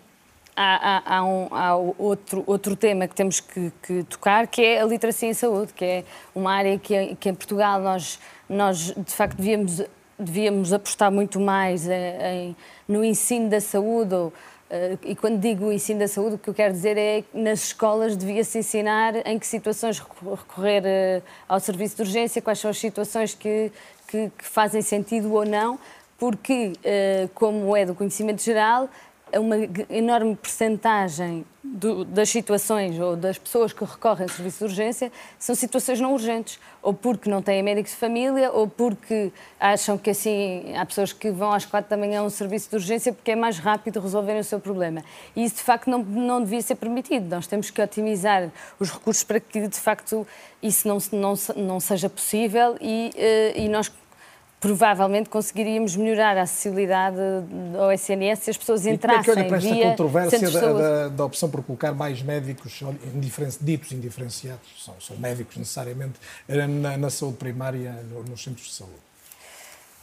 há, 0.55 0.99
há, 0.99 1.17
há, 1.17 1.25
um, 1.25 1.49
há, 1.51 1.75
outro, 1.77 2.45
outro 2.47 2.77
tema 2.77 3.09
que 3.09 3.15
temos 3.15 3.41
que, 3.41 3.73
que, 3.83 4.03
tocar, 4.05 4.47
que 4.47 4.63
é 4.63 4.83
a 4.83 4.85
literacia 4.85 5.29
em 5.29 5.35
saúde, 5.35 5.73
que 5.73 5.85
é 5.85 6.05
uma 6.35 6.53
área 6.53 6.79
que, 6.79 7.17
que 7.17 7.31
em 7.31 7.35
Portugal 7.35 7.81
nós, 7.81 8.21
nós 8.47 8.95
de 8.95 9.13
facto 9.13 9.37
devíamos, 9.39 9.83
devíamos 10.19 10.73
apostar 10.73 11.11
muito 11.11 11.41
mais 11.41 11.89
em 11.89 12.55
no 12.89 13.05
ensino 13.05 13.49
da 13.49 13.61
saúde, 13.61 14.15
ou, 14.15 14.33
Uh, 14.69 14.99
e 15.03 15.17
quando 15.17 15.41
digo 15.41 15.73
ensino 15.73 16.01
da 16.01 16.09
saúde, 16.09 16.35
o 16.35 16.39
que 16.39 16.51
eu 16.51 16.53
quero 16.53 16.75
dizer 16.75 16.99
é 16.99 17.23
que 17.23 17.39
nas 17.39 17.69
escolas 17.69 18.15
devia-se 18.15 18.59
ensinar 18.59 19.27
em 19.27 19.39
que 19.39 19.47
situações 19.47 19.99
recorrer 19.99 20.83
uh, 20.83 21.23
ao 21.49 21.59
serviço 21.59 21.97
de 21.97 22.03
urgência, 22.03 22.43
quais 22.43 22.59
são 22.59 22.71
as 22.71 22.77
situações 22.77 23.33
que, 23.33 23.73
que, 24.07 24.31
que 24.37 24.45
fazem 24.45 24.83
sentido 24.83 25.33
ou 25.33 25.47
não, 25.47 25.79
porque, 26.19 26.73
uh, 26.85 27.29
como 27.35 27.75
é 27.75 27.87
do 27.87 27.95
conhecimento 27.95 28.43
geral, 28.43 28.91
uma 29.35 29.57
enorme 29.91 30.37
percentagem 30.37 31.45
do, 31.63 32.05
das 32.05 32.31
situações 32.31 32.99
ou 32.99 33.15
das 33.15 33.37
pessoas 33.39 33.73
que 33.73 33.85
recorrem 33.85 34.23
ao 34.23 34.29
serviço 34.29 34.59
de 34.59 34.65
urgência 34.65 35.13
são 35.39 35.55
situações 35.55 36.01
não 36.01 36.13
urgentes, 36.13 36.59
ou 36.83 36.95
porque 36.95 37.29
não 37.29 37.43
têm 37.43 37.63
médico 37.63 37.89
de 37.89 37.95
família, 37.95 38.51
ou 38.51 38.67
porque 38.67 39.33
acham 39.61 39.99
que 39.99 40.11
assim 40.11 40.75
há 40.77 40.87
pessoas 40.87 41.13
que 41.13 41.31
vão 41.31 41.53
às 41.53 41.67
quatro 41.67 41.91
da 41.91 41.97
manhã 41.97 42.21
a 42.21 42.23
um 42.23 42.31
serviço 42.31 42.71
de 42.71 42.77
urgência 42.77 43.13
porque 43.13 43.33
é 43.33 43.37
mais 43.37 43.59
rápido 43.59 44.01
resolverem 44.01 44.41
o 44.41 44.45
seu 44.45 44.61
problema. 44.61 45.05
E 45.37 45.45
isso 45.45 45.57
de 45.57 45.63
facto 45.63 45.91
não, 45.91 46.03
não 46.03 46.43
devia 46.43 46.63
ser 46.63 46.77
permitido. 46.77 47.29
Nós 47.29 47.47
temos 47.47 47.71
que 47.71 47.83
otimizar 47.83 48.51
os 48.81 48.91
recursos 48.91 49.25
para 49.25 49.41
que 49.41 49.69
de 49.69 49.79
facto 49.79 50.27
isso 50.63 50.89
não, 50.89 50.99
não, 51.13 51.35
não 51.57 51.81
seja 51.81 52.09
possível 52.09 52.77
e, 52.81 53.11
eh, 53.17 53.53
e 53.57 53.69
nós 53.69 53.91
provavelmente 54.61 55.29
conseguiríamos 55.29 55.95
melhorar 55.97 56.37
a 56.37 56.43
acessibilidade 56.43 57.19
ao 57.79 57.93
SNS 57.93 58.41
se 58.41 58.51
as 58.51 58.57
pessoas 58.57 58.87
entrassem 58.87 59.21
e 59.21 59.25
como 59.25 59.39
é 59.39 59.45
que 59.45 59.47
olha 59.47 59.49
para 59.49 59.57
esta 59.59 59.91
controvérsia 59.91 60.51
da, 60.51 60.73
da, 60.73 61.09
da, 61.09 61.25
opção 61.25 61.49
por 61.49 61.63
colocar 61.63 61.93
mais 61.93 62.23
médicos 62.23 62.81
indiferen, 63.15 63.51
ditos 63.61 63.93
indiferenciados, 63.93 64.85
são, 64.85 64.95
são 65.01 65.17
médicos 65.17 65.57
necessariamente, 65.57 66.15
na, 66.49 66.97
na 66.97 67.11
saúde 67.11 67.37
primária, 67.37 67.93
nos 68.29 68.43
centros 68.43 68.67
de 68.67 68.75
saúde? 68.75 69.08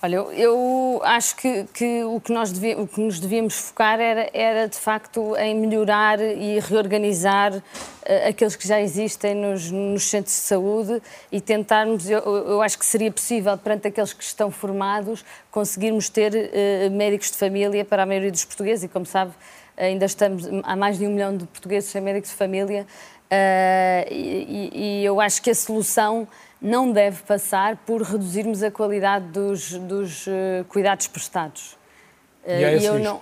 Olha, 0.02 0.18
eu 0.18 1.02
acho 1.04 1.36
que, 1.38 1.64
que, 1.74 2.04
o, 2.04 2.20
que 2.20 2.32
nós 2.32 2.52
devia, 2.52 2.78
o 2.78 2.86
que 2.86 3.00
nos 3.00 3.20
devíamos 3.20 3.56
focar 3.56 4.00
era, 4.00 4.30
era, 4.34 4.68
de 4.68 4.78
facto, 4.78 5.36
em 5.38 5.56
melhorar 5.56 6.20
e 6.20 6.60
reorganizar 6.60 7.56
uh, 7.56 7.62
aqueles 8.30 8.56
que 8.56 8.68
já 8.68 8.80
existem 8.80 9.34
nos, 9.34 9.72
nos, 9.72 10.04
centros 10.04 10.36
de 10.36 10.42
saúde 10.42 11.02
e 11.32 11.40
tentarmos, 11.40 12.10
eu, 12.10 12.20
eu, 12.20 12.62
acho 12.62 12.78
que 12.78 12.86
seria 12.86 13.10
possível, 13.10 13.58
perante 13.58 13.88
aqueles 13.88 14.12
que 14.12 14.24
estão 14.24 14.52
formados, 14.52 15.24
conseguirmos 15.50 16.10
ter 16.10 16.34
uh, 16.34 16.92
médicos 16.92 17.32
de 17.32 17.38
família 17.38 17.84
para 17.84 18.04
a 18.04 18.06
maioria 18.06 18.32
dos 18.32 18.44
portugueses 18.44 18.84
e, 18.84 18.88
como 18.90 19.06
sabe, 19.06 19.32
ainda 19.78 20.06
estamos, 20.06 20.44
há 20.64 20.76
mais 20.76 21.00
de 21.00 21.08
um 21.08 21.12
milhão 21.12 21.36
de 21.36 21.46
portugueses 21.46 21.90
sem 21.90 22.02
médicos 22.02 22.30
de 22.30 22.36
família 22.36 22.86
uh, 23.32 24.12
e, 24.12 24.72
e 24.74 25.06
eu 25.06 25.20
acho 25.22 25.42
que 25.42 25.50
a 25.50 25.56
solução 25.56 26.28
não 26.62 26.92
deve 26.92 27.22
passar 27.24 27.78
por 27.78 28.02
reduzirmos 28.02 28.64
a 28.64 28.72
qualidade 28.72 29.26
dos, 29.28 29.74
dos 29.74 30.28
uh, 30.28 30.66
cuidados 30.70 31.08
prestados. 31.08 31.78
E 32.46 32.52
é 32.52 32.76
esse 32.76 32.86
eu 32.86 33.00
não, 33.00 33.22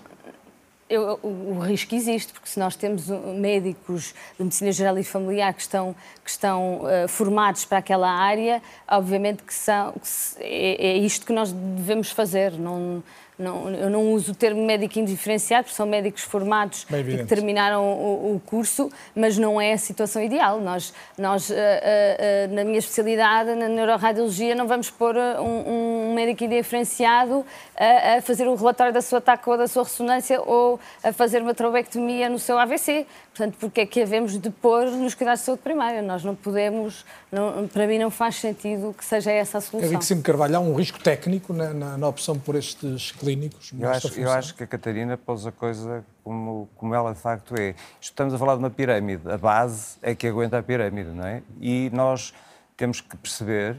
eu, 0.93 1.19
o, 1.23 1.55
o, 1.55 1.59
risco 1.59 1.95
existe, 1.95 2.31
porque 2.33 2.47
se 2.47 2.59
nós 2.59 2.75
temos 2.75 3.07
médicos 3.07 4.13
de 4.37 4.43
medicina 4.43 4.71
geral 4.71 4.97
e 4.99 5.03
familiar 5.03 5.53
que 5.53 5.61
estão, 5.61 5.95
que 6.23 6.29
estão 6.29 6.81
uh, 6.81 7.07
formados 7.07 7.65
para 7.65 7.79
aquela 7.79 8.09
área, 8.09 8.61
obviamente 8.87 9.43
que, 9.43 9.53
são, 9.53 9.93
que 9.93 10.07
se, 10.07 10.35
é, 10.39 10.87
é, 10.87 10.97
isto 10.97 11.25
que 11.25 11.33
nós 11.33 11.51
devemos 11.51 12.11
fazer. 12.11 12.51
Não, 12.53 13.03
não, 13.37 13.69
eu 13.69 13.89
não 13.89 14.11
uso 14.13 14.31
o 14.31 14.35
termo 14.35 14.63
médico 14.65 14.99
indiferenciado, 14.99 15.63
porque 15.65 15.75
são 15.75 15.85
médicos 15.85 16.21
formados 16.21 16.85
que 16.85 17.23
terminaram 17.25 17.83
o, 17.83 18.35
o, 18.35 18.41
curso, 18.45 18.91
mas 19.15 19.37
não 19.37 19.59
é 19.59 19.73
a 19.73 19.77
situação 19.77 20.21
ideal. 20.21 20.59
Nós, 20.61 20.93
nós 21.17 21.49
uh, 21.49 21.53
uh, 21.53 22.53
na 22.53 22.63
minha 22.63 22.79
especialidade, 22.79 23.55
na 23.55 23.67
neuroradiologia, 23.67 24.53
não 24.55 24.67
vamos 24.67 24.89
pôr 24.89 25.15
um, 25.15 26.09
um 26.11 26.13
médico 26.13 26.43
indiferenciado 26.43 27.45
a, 27.75 28.17
a, 28.17 28.21
fazer 28.21 28.47
o 28.47 28.55
relatório 28.55 28.93
da 28.93 29.01
sua 29.01 29.19
TAC 29.19 29.47
ou 29.47 29.57
da 29.57 29.67
sua 29.67 29.83
ressonância 29.83 30.41
ou 30.41 30.79
a 31.03 31.11
fazer 31.11 31.41
uma 31.41 31.53
trobectomia 31.53 32.29
no 32.29 32.37
seu 32.37 32.57
AVC. 32.57 33.05
Portanto, 33.35 33.55
porque 33.59 33.81
é 33.81 33.85
que 33.87 33.99
havemos 33.99 34.39
de 34.39 34.49
pôr 34.51 34.85
nos 34.91 35.15
cuidados 35.15 35.39
de 35.39 35.47
saúde 35.47 35.63
primária? 35.63 36.03
Nós 36.03 36.23
não 36.23 36.35
podemos, 36.35 37.03
não, 37.31 37.67
para 37.67 37.87
mim 37.87 37.97
não 37.97 38.11
faz 38.11 38.35
sentido 38.35 38.93
que 38.95 39.03
seja 39.03 39.31
essa 39.31 39.57
a 39.57 39.61
solução. 39.61 40.01
Sim 40.01 40.21
Carvalho, 40.21 40.57
há 40.57 40.59
um 40.59 40.75
risco 40.75 40.99
técnico 40.99 41.51
na, 41.51 41.73
na, 41.73 41.97
na 41.97 42.07
opção 42.07 42.37
por 42.37 42.55
estes 42.55 43.11
clínicos? 43.23 43.71
Eu 43.79 43.89
acho, 43.89 44.19
eu 44.19 44.31
acho, 44.31 44.55
que 44.55 44.63
a 44.63 44.67
Catarina 44.67 45.17
pôs 45.17 45.45
a 45.45 45.51
coisa 45.51 46.03
como, 46.23 46.69
como 46.75 46.93
ela 46.93 47.13
de 47.13 47.19
facto 47.19 47.55
é. 47.59 47.75
Estamos 47.99 48.33
a 48.33 48.37
falar 48.37 48.53
de 48.53 48.59
uma 48.59 48.69
pirâmide, 48.69 49.29
a 49.29 49.37
base 49.37 49.97
é 50.01 50.13
que 50.13 50.27
aguenta 50.27 50.57
a 50.57 50.63
pirâmide, 50.63 51.09
não 51.09 51.25
é? 51.25 51.41
E 51.59 51.89
nós 51.93 52.33
temos 52.75 53.01
que 53.01 53.15
perceber, 53.17 53.77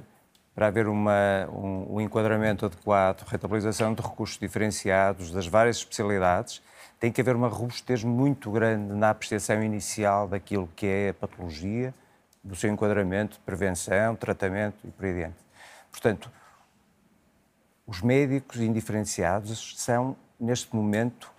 para 0.54 0.68
haver 0.68 0.86
uma, 0.86 1.48
um, 1.52 1.96
um 1.96 2.00
enquadramento 2.00 2.64
adequado, 2.66 3.22
rentabilização 3.26 3.92
de 3.92 4.02
recursos 4.02 4.38
diferenciados 4.38 5.30
das 5.30 5.46
várias 5.46 5.76
especialidades, 5.76 6.62
tem 6.98 7.12
que 7.12 7.20
haver 7.20 7.36
uma 7.36 7.48
robustez 7.48 8.02
muito 8.02 8.50
grande 8.50 8.94
na 8.94 9.10
apreciação 9.10 9.62
inicial 9.62 10.26
daquilo 10.28 10.68
que 10.74 10.86
é 10.86 11.08
a 11.10 11.14
patologia, 11.14 11.92
do 12.42 12.54
seu 12.54 12.70
enquadramento, 12.70 13.40
prevenção, 13.44 14.14
tratamento 14.14 14.76
e 14.84 14.90
por 14.90 15.04
aí 15.04 15.12
adiante. 15.12 15.36
Portanto, 15.90 16.30
os 17.86 18.00
médicos 18.00 18.60
indiferenciados 18.60 19.74
são, 19.76 20.16
neste 20.38 20.74
momento, 20.74 21.30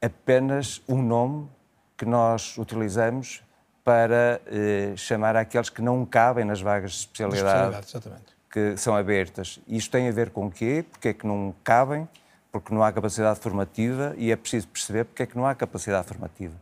apenas 0.00 0.82
um 0.88 1.02
nome 1.02 1.48
que 1.96 2.04
nós 2.04 2.56
utilizamos 2.58 3.42
para 3.82 4.40
eh, 4.46 4.94
chamar 4.96 5.36
aqueles 5.36 5.70
que 5.70 5.82
não 5.82 6.04
cabem 6.04 6.44
nas 6.44 6.60
vagas 6.60 6.92
de 6.92 6.98
especialidade, 6.98 7.78
especialidade 7.80 8.24
que 8.50 8.76
são 8.76 8.96
abertas. 8.96 9.60
Isto 9.66 9.90
tem 9.92 10.08
a 10.08 10.12
ver 10.12 10.30
com 10.30 10.46
o 10.46 10.50
quê? 10.50 10.84
Porque 10.90 11.08
é 11.08 11.12
que 11.12 11.26
não 11.26 11.54
cabem? 11.62 12.08
porque 12.54 12.72
não 12.72 12.84
há 12.84 12.92
capacidade 12.92 13.40
formativa 13.40 14.14
e 14.16 14.30
é 14.30 14.36
preciso 14.36 14.68
perceber 14.68 15.02
porque 15.06 15.24
é 15.24 15.26
que 15.26 15.36
não 15.36 15.44
há 15.44 15.56
capacidade 15.56 16.06
formativa. 16.06 16.54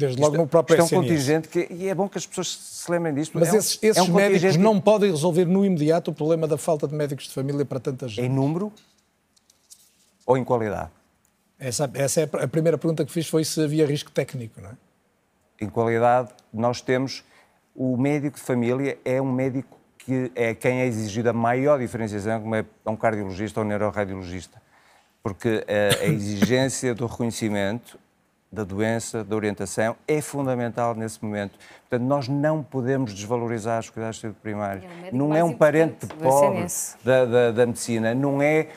Desde 0.00 0.18
logo 0.18 0.32
isto, 0.32 0.40
no 0.40 0.48
próprio 0.48 0.80
isto 0.80 0.94
é 0.94 0.98
um 0.98 1.02
contingente 1.02 1.48
que, 1.48 1.66
e 1.70 1.86
é 1.86 1.94
bom 1.94 2.08
que 2.08 2.16
as 2.16 2.24
pessoas 2.24 2.48
se 2.48 2.90
lembrem 2.90 3.12
disto. 3.12 3.38
Mas 3.38 3.52
é 3.52 3.58
esses, 3.58 3.78
esses 3.82 3.98
é 3.98 4.02
um 4.02 4.14
médicos 4.14 4.56
não 4.56 4.80
podem 4.80 5.10
resolver 5.10 5.44
no 5.44 5.62
imediato 5.62 6.10
o 6.10 6.14
problema 6.14 6.48
da 6.48 6.56
falta 6.56 6.88
de 6.88 6.94
médicos 6.94 7.26
de 7.26 7.34
família 7.34 7.66
para 7.66 7.78
tanta 7.78 8.08
gente. 8.08 8.24
Em 8.24 8.28
número 8.28 8.72
ou 10.24 10.38
em 10.38 10.44
qualidade? 10.44 10.90
Essa, 11.58 11.90
essa 11.92 12.22
é 12.22 12.30
a 12.42 12.48
primeira 12.48 12.78
pergunta 12.78 13.04
que 13.04 13.12
fiz, 13.12 13.28
foi 13.28 13.44
se 13.44 13.62
havia 13.62 13.84
risco 13.84 14.10
técnico, 14.10 14.58
não 14.62 14.70
é? 14.70 14.72
Em 15.60 15.68
qualidade, 15.68 16.30
nós 16.52 16.80
temos... 16.80 17.22
O 17.74 17.96
médico 17.96 18.36
de 18.36 18.42
família 18.42 18.98
é 19.04 19.22
um 19.22 19.30
médico 19.30 19.78
que 19.98 20.32
é 20.34 20.54
quem 20.54 20.80
é 20.80 20.86
exigido 20.86 21.30
a 21.30 21.32
maior 21.32 21.78
diferenciação, 21.78 22.40
como 22.40 22.54
é 22.54 22.64
um 22.84 22.96
cardiologista 22.96 23.60
ou 23.60 23.66
um 23.66 23.68
neuroradiologista 23.68 24.60
porque 25.22 25.64
a, 25.68 26.04
a 26.04 26.06
exigência 26.08 26.94
do 26.94 27.06
reconhecimento 27.06 27.98
da 28.52 28.64
doença, 28.64 29.22
da 29.22 29.36
orientação, 29.36 29.94
é 30.08 30.20
fundamental 30.20 30.94
nesse 30.94 31.22
momento. 31.24 31.56
Portanto, 31.88 32.08
nós 32.08 32.26
não 32.26 32.62
podemos 32.62 33.14
desvalorizar 33.14 33.78
os 33.78 33.90
cuidados 33.90 34.16
de 34.16 34.22
saúde 34.22 34.38
primários. 34.42 34.84
É 35.04 35.12
não 35.12 35.34
é 35.34 35.44
um 35.44 35.52
parente 35.52 36.06
pobre 36.06 36.66
da, 37.04 37.24
da, 37.24 37.50
da, 37.52 37.66
medicina, 37.66 38.12
não 38.12 38.42
é 38.42 38.68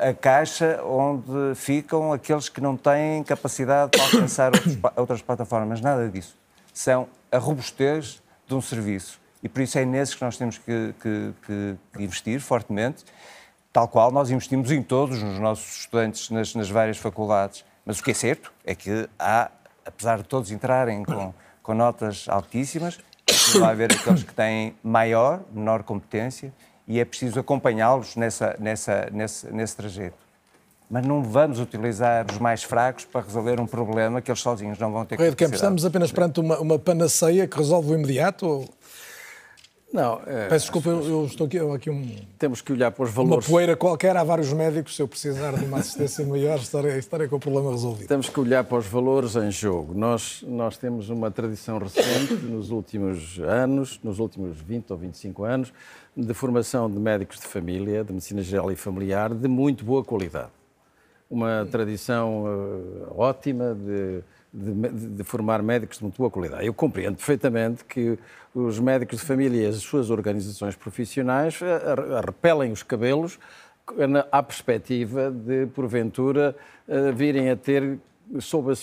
a 0.00 0.12
caixa 0.12 0.82
onde 0.84 1.54
ficam 1.54 2.12
aqueles 2.12 2.48
que 2.48 2.60
não 2.60 2.76
têm 2.76 3.24
capacidade 3.24 3.92
para 3.92 4.04
alcançar 4.04 4.52
outros, 4.54 4.78
outras 4.96 5.22
plataformas, 5.22 5.80
nada 5.80 6.08
disso. 6.08 6.36
São 6.74 7.08
a 7.30 7.38
robustez 7.38 8.22
de 8.46 8.54
um 8.54 8.60
serviço. 8.60 9.20
E 9.42 9.48
por 9.48 9.62
isso 9.62 9.78
é 9.78 9.84
nesses 9.84 10.14
que 10.14 10.22
nós 10.22 10.36
temos 10.36 10.58
que, 10.58 10.94
que, 11.00 11.32
que 11.46 11.76
investir 11.98 12.40
fortemente 12.40 13.04
tal 13.72 13.88
qual 13.88 14.12
nós 14.12 14.30
investimos 14.30 14.70
em 14.70 14.82
todos, 14.82 15.22
nos 15.22 15.38
nossos 15.38 15.80
estudantes, 15.80 16.28
nas, 16.28 16.54
nas 16.54 16.68
várias 16.68 16.98
faculdades. 16.98 17.64
Mas 17.84 17.98
o 17.98 18.02
que 18.02 18.12
é 18.12 18.14
certo 18.14 18.52
é 18.64 18.74
que 18.74 19.08
há, 19.18 19.50
apesar 19.84 20.18
de 20.18 20.24
todos 20.24 20.50
entrarem 20.50 21.04
com, 21.04 21.34
com 21.62 21.74
notas 21.74 22.26
altíssimas, 22.28 22.98
vai 23.58 23.70
haver 23.70 23.92
aqueles 23.92 24.22
que 24.22 24.34
têm 24.34 24.74
maior, 24.82 25.40
menor 25.52 25.82
competência 25.82 26.52
e 26.86 27.00
é 27.00 27.04
preciso 27.04 27.40
acompanhá-los 27.40 28.16
nessa, 28.16 28.56
nessa, 28.58 29.08
nesse, 29.12 29.52
nesse 29.52 29.76
trajeto. 29.76 30.22
Mas 30.90 31.06
não 31.06 31.22
vamos 31.22 31.58
utilizar 31.58 32.26
os 32.30 32.38
mais 32.38 32.62
fracos 32.62 33.06
para 33.06 33.22
resolver 33.22 33.58
um 33.58 33.66
problema 33.66 34.20
que 34.20 34.30
eles 34.30 34.40
sozinhos 34.40 34.78
não 34.78 34.92
vão 34.92 35.06
ter 35.06 35.16
Correio 35.16 35.34
que 35.34 35.44
estamos 35.44 35.86
apenas 35.86 36.12
perante 36.12 36.38
uma, 36.38 36.58
uma 36.60 36.78
panaceia 36.78 37.48
que 37.48 37.56
resolve 37.56 37.92
o 37.92 37.94
imediato? 37.94 38.46
Ou... 38.46 38.68
Não, 39.92 40.22
é, 40.26 40.48
Peço 40.48 40.64
desculpa, 40.64 40.88
eu, 40.88 41.04
eu 41.04 41.26
estou 41.26 41.46
aqui, 41.46 41.58
aqui 41.58 41.90
um. 41.90 42.16
Temos 42.38 42.62
que 42.62 42.72
olhar 42.72 42.90
para 42.90 43.04
os 43.04 43.10
valores. 43.10 43.46
Uma 43.46 43.54
poeira 43.54 43.76
qualquer, 43.76 44.16
há 44.16 44.24
vários 44.24 44.50
médicos. 44.50 44.96
Se 44.96 45.02
eu 45.02 45.06
precisar 45.06 45.52
de 45.52 45.66
uma 45.66 45.78
assistência 45.78 46.24
maior, 46.24 46.58
estarei, 46.58 46.96
estarei 46.96 47.28
com 47.28 47.36
o 47.36 47.40
problema 47.40 47.70
resolvido. 47.70 48.08
Temos 48.08 48.30
que 48.30 48.40
olhar 48.40 48.64
para 48.64 48.78
os 48.78 48.86
valores 48.86 49.36
em 49.36 49.50
jogo. 49.50 49.92
Nós, 49.92 50.42
nós 50.48 50.78
temos 50.78 51.10
uma 51.10 51.30
tradição 51.30 51.76
recente, 51.76 52.32
nos 52.32 52.70
últimos 52.70 53.38
anos, 53.40 54.00
nos 54.02 54.18
últimos 54.18 54.58
20 54.62 54.90
ou 54.92 54.96
25 54.96 55.44
anos, 55.44 55.74
de 56.16 56.32
formação 56.32 56.90
de 56.90 56.98
médicos 56.98 57.38
de 57.38 57.46
família, 57.46 58.02
de 58.02 58.12
medicina 58.14 58.40
geral 58.40 58.72
e 58.72 58.76
familiar, 58.76 59.34
de 59.34 59.46
muito 59.46 59.84
boa 59.84 60.02
qualidade. 60.02 60.50
Uma 61.28 61.66
tradição 61.70 62.44
uh, 62.44 63.14
ótima 63.14 63.74
de 63.74 64.22
de, 64.52 65.08
de, 65.16 65.24
formar 65.24 65.62
médicos 65.62 65.98
de 65.98 66.04
muito 66.04 66.18
boa 66.18 66.30
qualidade. 66.30 66.66
Eu 66.66 66.74
compreendo 66.74 67.16
perfeitamente 67.16 67.84
que 67.84 68.18
os 68.54 68.78
médicos 68.78 69.20
de 69.20 69.24
família 69.24 69.62
e 69.62 69.66
as 69.66 69.76
suas 69.76 70.10
organizações 70.10 70.76
profissionais 70.76 71.58
repelem 72.24 72.70
os 72.70 72.82
cabelos 72.82 73.38
à 74.30 74.42
perspectiva 74.42 75.30
de, 75.30 75.66
porventura, 75.66 76.54
virem 77.14 77.50
a 77.50 77.56
ter 77.56 77.98
sob, 78.40 78.72
a, 78.72 78.74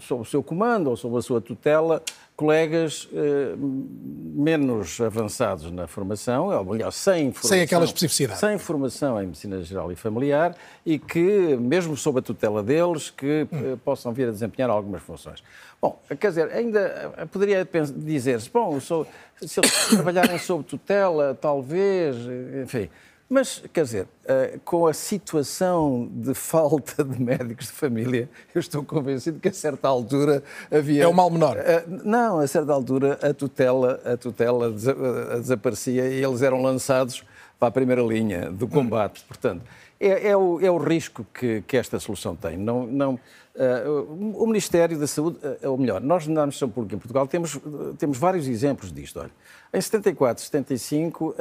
sob 0.00 0.22
o 0.22 0.24
seu 0.24 0.42
comando 0.42 0.90
ou 0.90 0.96
sob 0.96 1.16
a 1.16 1.22
sua 1.22 1.40
tutela 1.40 2.02
colegas 2.38 3.08
eh, 3.12 3.56
menos 3.58 5.00
avançados 5.00 5.72
na 5.72 5.88
formação, 5.88 6.46
ou 6.46 6.64
melhor, 6.66 6.92
sem 6.92 7.32
formação, 7.32 7.48
sem 7.48 7.62
aquela 7.62 7.84
especificidade. 7.84 8.38
Sem 8.38 8.56
formação 8.58 9.20
em 9.20 9.26
medicina 9.26 9.60
geral 9.60 9.90
e 9.90 9.96
familiar 9.96 10.54
e 10.86 11.00
que, 11.00 11.56
mesmo 11.56 11.96
sob 11.96 12.20
a 12.20 12.22
tutela 12.22 12.62
deles, 12.62 13.10
que 13.10 13.44
hum. 13.52 13.76
possam 13.84 14.12
vir 14.12 14.28
a 14.28 14.30
desempenhar 14.30 14.70
algumas 14.70 15.02
funções. 15.02 15.42
Bom, 15.82 16.00
quer 16.20 16.28
dizer, 16.28 16.52
ainda 16.52 17.12
poderia 17.32 17.68
dizer-se, 17.96 18.48
bom, 18.48 18.78
sou, 18.78 19.04
se 19.44 19.58
eles 19.58 19.88
trabalharem 19.88 20.38
sob 20.38 20.62
tutela, 20.62 21.36
talvez, 21.40 22.14
enfim. 22.62 22.88
Mas, 23.30 23.62
quer 23.74 23.84
dizer, 23.84 24.04
uh, 24.04 24.58
com 24.64 24.86
a 24.86 24.94
situação 24.94 26.08
de 26.10 26.32
falta 26.32 27.04
de 27.04 27.20
médicos 27.20 27.66
de 27.66 27.72
família, 27.72 28.28
eu 28.54 28.58
estou 28.58 28.82
convencido 28.82 29.38
que 29.38 29.48
a 29.48 29.52
certa 29.52 29.86
altura 29.86 30.42
havia. 30.70 31.04
É 31.04 31.06
o 31.06 31.12
mal 31.12 31.28
menor. 31.28 31.58
Uh, 31.58 32.08
não, 32.08 32.38
a 32.38 32.46
certa 32.46 32.72
altura 32.72 33.18
a 33.20 33.34
tutela, 33.34 34.00
a 34.02 34.16
tutela 34.16 34.70
des 34.70 34.86
desaparecia 35.40 36.08
e 36.08 36.24
eles 36.24 36.40
eram 36.40 36.62
lançados 36.62 37.22
para 37.58 37.68
a 37.68 37.70
primeira 37.70 38.00
linha 38.00 38.50
do 38.50 38.66
combate. 38.66 39.22
Portanto, 39.28 39.62
é, 40.00 40.28
é, 40.28 40.36
o, 40.36 40.60
é 40.60 40.70
o, 40.70 40.78
risco 40.78 41.26
que, 41.34 41.62
que, 41.66 41.76
esta 41.76 41.98
solução 41.98 42.36
tem. 42.36 42.56
Não, 42.56 42.86
não, 42.86 43.18
uh, 43.58 44.42
o 44.42 44.46
Ministério 44.46 44.98
da 44.98 45.06
Saúde, 45.06 45.38
ou 45.62 45.76
melhor, 45.76 46.00
nós 46.00 46.26
na 46.26 46.40
Administração 46.42 46.70
Pública 46.70 46.96
em 46.96 46.98
Portugal 46.98 47.26
temos, 47.26 47.58
temos 47.98 48.16
vários 48.16 48.46
exemplos 48.46 48.92
disto. 48.92 49.20
Olha, 49.20 49.30
em 49.72 49.80
74, 49.80 50.42
75, 50.44 51.28
uh, 51.28 51.34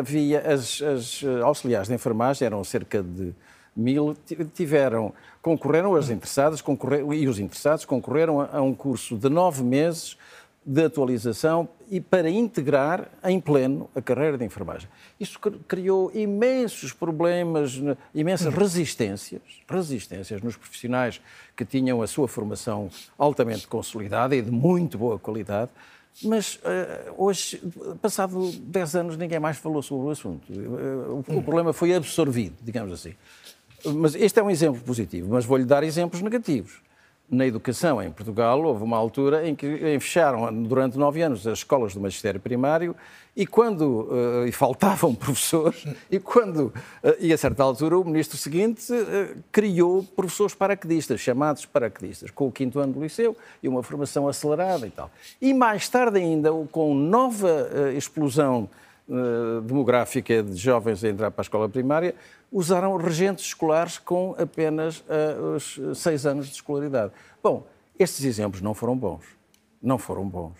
havia 0.00 0.40
as, 0.40 0.82
as 0.82 1.24
auxiliares 1.42 1.88
de 1.88 1.94
enfermagem, 1.94 2.46
eram 2.46 2.62
cerca 2.64 3.02
de 3.02 3.34
mil, 3.76 4.16
tiveram, 4.54 5.12
concorreram 5.42 5.94
as 5.96 6.10
interessadas 6.10 6.60
concorreram, 6.60 7.12
e 7.12 7.26
os 7.26 7.38
interessados 7.38 7.84
concorreram 7.84 8.40
a, 8.40 8.58
a 8.58 8.62
um 8.62 8.74
curso 8.74 9.16
de 9.16 9.28
nove 9.28 9.62
meses 9.62 10.16
de 10.66 10.84
atualização 10.84 11.68
e 11.90 12.00
para 12.00 12.30
integrar 12.30 13.08
em 13.22 13.38
pleno 13.38 13.90
a 13.94 14.00
carreira 14.00 14.38
de 14.38 14.44
enfermagem. 14.44 14.88
Isso 15.20 15.38
criou 15.68 16.10
imensos 16.14 16.92
problemas, 16.92 17.80
imensas 18.14 18.52
resistências, 18.54 19.42
resistências 19.68 20.40
nos 20.40 20.56
profissionais 20.56 21.20
que 21.54 21.64
tinham 21.64 22.00
a 22.00 22.06
sua 22.06 22.26
formação 22.26 22.88
altamente 23.18 23.68
consolidada 23.68 24.34
e 24.34 24.40
de 24.40 24.50
muito 24.50 24.96
boa 24.96 25.18
qualidade, 25.18 25.70
mas 26.22 26.56
uh, 26.56 27.14
hoje, 27.18 27.60
passado 28.00 28.50
10 28.52 28.96
anos, 28.96 29.16
ninguém 29.16 29.40
mais 29.40 29.58
falou 29.58 29.82
sobre 29.82 30.06
o 30.06 30.10
assunto. 30.10 30.52
Uh, 30.52 31.24
o, 31.28 31.38
o, 31.38 31.42
problema 31.42 31.72
foi 31.72 31.92
absorvido, 31.92 32.54
digamos 32.62 32.92
assim. 32.92 33.14
Mas 33.84 34.14
este 34.14 34.38
é 34.38 34.42
um 34.42 34.50
exemplo 34.50 34.80
positivo, 34.80 35.28
mas 35.30 35.44
vou-lhe 35.44 35.64
dar 35.64 35.82
exemplos 35.82 36.22
negativos. 36.22 36.80
Na 37.30 37.46
educação 37.46 38.02
em 38.02 38.10
Portugal, 38.10 38.62
houve 38.62 38.84
uma 38.84 38.98
altura 38.98 39.48
em 39.48 39.54
que 39.54 39.66
fecharam 39.98 40.62
durante 40.62 40.98
nove 40.98 41.22
anos 41.22 41.46
as 41.46 41.58
escolas 41.58 41.94
do 41.94 42.00
magistério 42.00 42.38
primário 42.38 42.94
e 43.34 43.46
quando 43.46 44.02
uh, 44.02 44.46
e 44.46 44.52
faltavam 44.52 45.12
professores 45.16 45.86
e 46.10 46.20
quando 46.20 46.66
uh, 47.02 47.16
e 47.18 47.32
a 47.32 47.38
certa 47.38 47.62
altura 47.62 47.98
o 47.98 48.04
ministro 48.04 48.36
seguinte 48.36 48.92
uh, 48.92 49.42
criou 49.50 50.04
professores 50.04 50.54
paraquedistas 50.54 51.18
chamados 51.18 51.64
paraquedistas 51.64 52.30
com 52.30 52.46
o 52.46 52.52
quinto 52.52 52.78
ano 52.78 52.92
do 52.92 53.02
liceu 53.02 53.34
e 53.62 53.68
uma 53.68 53.82
formação 53.82 54.28
acelerada 54.28 54.86
e 54.86 54.90
tal. 54.90 55.10
E 55.40 55.54
mais 55.54 55.88
tarde 55.88 56.18
ainda 56.18 56.52
com 56.70 56.94
nova 56.94 57.70
explosão 57.96 58.68
demográfica 59.66 60.42
de 60.42 60.56
jovens 60.56 61.04
a 61.04 61.08
entrar 61.08 61.30
para 61.30 61.42
a 61.42 61.44
escola 61.44 61.68
primária 61.68 62.14
usaram 62.50 62.96
regentes 62.96 63.44
escolares 63.44 63.98
com 63.98 64.34
apenas 64.38 65.04
os 65.54 65.78
seis 65.98 66.24
anos 66.24 66.46
de 66.46 66.54
escolaridade. 66.54 67.12
Bom 67.42 67.66
estes 67.98 68.24
exemplos 68.24 68.60
não 68.60 68.74
foram 68.74 68.96
bons. 68.96 69.24
Não 69.82 69.98
foram 69.98 70.28
bons. 70.28 70.56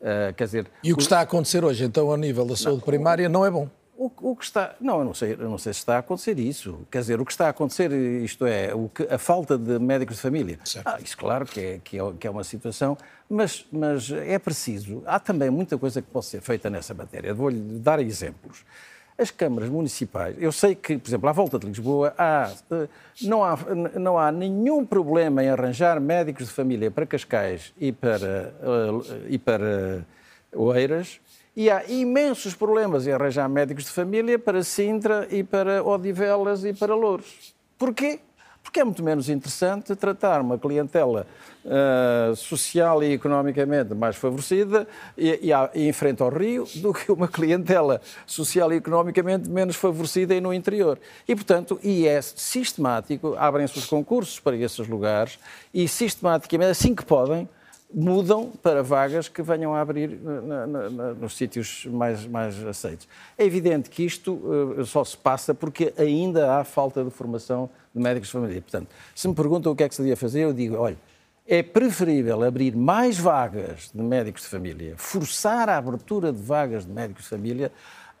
Uh, 0.00 0.32
quer 0.36 0.44
dizer, 0.44 0.70
e 0.84 0.92
o 0.92 0.96
que 0.96 1.02
está 1.02 1.18
a 1.18 1.22
acontecer 1.22 1.64
hoje, 1.64 1.84
então, 1.84 2.12
a 2.12 2.16
nível 2.16 2.44
da 2.44 2.54
saúde 2.54 2.80
não, 2.80 2.86
primária, 2.86 3.28
não 3.28 3.44
é 3.44 3.50
bom? 3.50 3.68
O, 3.98 4.12
o, 4.30 4.36
que 4.36 4.44
está. 4.44 4.74
Não, 4.80 4.98
eu 4.98 5.04
não, 5.04 5.14
sei, 5.14 5.32
eu 5.32 5.48
não 5.48 5.56
sei 5.56 5.72
se 5.72 5.78
está 5.78 5.96
a 5.96 5.98
acontecer 5.98 6.38
isso. 6.38 6.86
Quer 6.90 7.00
dizer, 7.00 7.20
o 7.20 7.24
que 7.24 7.32
está 7.32 7.46
a 7.46 7.48
acontecer, 7.50 7.90
isto 7.92 8.44
é, 8.44 8.74
o 8.74 8.88
que, 8.88 9.02
a 9.04 9.16
falta 9.16 9.56
de 9.56 9.78
médicos 9.78 10.16
de 10.16 10.22
família. 10.22 10.58
Ah, 10.84 10.98
isso, 11.02 11.16
claro, 11.16 11.46
que 11.46 11.60
é, 11.60 11.80
que 11.82 11.98
é, 11.98 12.12
que 12.18 12.26
é 12.26 12.30
uma 12.30 12.44
situação, 12.44 12.96
mas, 13.28 13.64
mas 13.72 14.10
é 14.10 14.38
preciso. 14.38 15.02
Há 15.06 15.18
também 15.18 15.48
muita 15.48 15.78
coisa 15.78 16.02
que 16.02 16.08
pode 16.10 16.26
ser 16.26 16.42
feita 16.42 16.68
nessa 16.68 16.92
matéria. 16.92 17.32
Vou-lhe 17.32 17.78
dar 17.78 17.98
exemplos. 17.98 18.64
As 19.18 19.30
câmaras 19.30 19.70
municipais, 19.70 20.36
eu 20.38 20.52
sei 20.52 20.74
que, 20.74 20.98
por 20.98 21.08
exemplo, 21.08 21.26
à 21.26 21.32
volta 21.32 21.58
de 21.58 21.66
Lisboa, 21.66 22.12
há, 22.18 22.52
eh, 22.70 22.86
não, 23.22 23.42
há, 23.42 23.56
não 23.98 24.18
há 24.18 24.30
nenhum 24.30 24.84
problema 24.84 25.42
em 25.42 25.48
arranjar 25.48 25.98
médicos 25.98 26.48
de 26.48 26.52
família 26.52 26.90
para 26.90 27.06
Cascais 27.06 27.72
e 27.80 27.92
para, 27.92 28.52
eh, 28.60 29.26
e 29.30 29.38
para 29.38 30.04
Oeiras, 30.52 31.18
e 31.56 31.70
há 31.70 31.84
imensos 31.88 32.54
problemas 32.54 33.06
em 33.06 33.12
arranjar 33.12 33.48
médicos 33.48 33.84
de 33.84 33.90
família 33.90 34.38
para 34.38 34.62
Sintra 34.62 35.26
e 35.30 35.42
para 35.42 35.82
Odivelas 35.82 36.64
e 36.64 36.74
para 36.74 36.94
Louros. 36.94 37.54
Porquê? 37.78 38.20
Porque 38.62 38.80
é 38.80 38.84
muito 38.84 39.02
menos 39.02 39.28
interessante 39.28 39.94
tratar 39.94 40.40
uma 40.40 40.58
clientela 40.58 41.24
uh, 41.64 42.34
social 42.34 43.02
e 43.02 43.12
economicamente 43.12 43.94
mais 43.94 44.16
favorecida 44.16 44.88
e, 45.16 45.50
e, 45.50 45.80
e, 45.80 45.88
em 45.88 45.92
frente 45.92 46.20
ao 46.20 46.30
Rio 46.30 46.66
do 46.74 46.92
que 46.92 47.10
uma 47.10 47.28
clientela 47.28 48.00
social 48.26 48.72
e 48.72 48.76
economicamente 48.76 49.48
menos 49.48 49.76
favorecida 49.76 50.34
e 50.34 50.40
no 50.40 50.52
interior. 50.52 50.98
E, 51.28 51.34
portanto, 51.36 51.78
e 51.82 52.08
é 52.08 52.20
sistemático, 52.20 53.36
abrem-se 53.38 53.78
os 53.78 53.86
concursos 53.86 54.40
para 54.40 54.56
esses 54.56 54.86
lugares 54.88 55.38
e 55.72 55.86
sistematicamente, 55.86 56.72
assim 56.72 56.92
que 56.92 57.04
podem, 57.04 57.48
mudam 57.92 58.50
para 58.62 58.82
vagas 58.82 59.28
que 59.28 59.42
venham 59.42 59.74
a 59.74 59.80
abrir 59.80 60.18
na, 60.20 60.66
na, 60.66 60.90
na, 60.90 61.14
nos 61.14 61.36
sítios 61.36 61.86
mais, 61.86 62.26
mais 62.26 62.62
aceitos. 62.66 63.08
É 63.38 63.44
evidente 63.44 63.88
que 63.88 64.04
isto 64.04 64.32
uh, 64.32 64.84
só 64.84 65.04
se 65.04 65.16
passa 65.16 65.54
porque 65.54 65.92
ainda 65.96 66.56
há 66.56 66.64
falta 66.64 67.04
de 67.04 67.10
formação 67.10 67.70
de 67.94 68.02
médicos 68.02 68.28
de 68.28 68.32
família. 68.32 68.60
Portanto, 68.60 68.88
se 69.14 69.26
me 69.28 69.34
perguntam 69.34 69.72
o 69.72 69.76
que 69.76 69.84
é 69.84 69.88
que 69.88 69.94
se 69.94 70.02
devia 70.02 70.16
fazer, 70.16 70.40
eu 70.40 70.52
digo, 70.52 70.76
olha, 70.76 70.98
é 71.46 71.62
preferível 71.62 72.42
abrir 72.42 72.74
mais 72.74 73.18
vagas 73.18 73.90
de 73.94 74.02
médicos 74.02 74.42
de 74.42 74.48
família, 74.48 74.94
forçar 74.96 75.68
a 75.68 75.76
abertura 75.76 76.32
de 76.32 76.42
vagas 76.42 76.84
de 76.84 76.92
médicos 76.92 77.22
de 77.22 77.30
família 77.30 77.72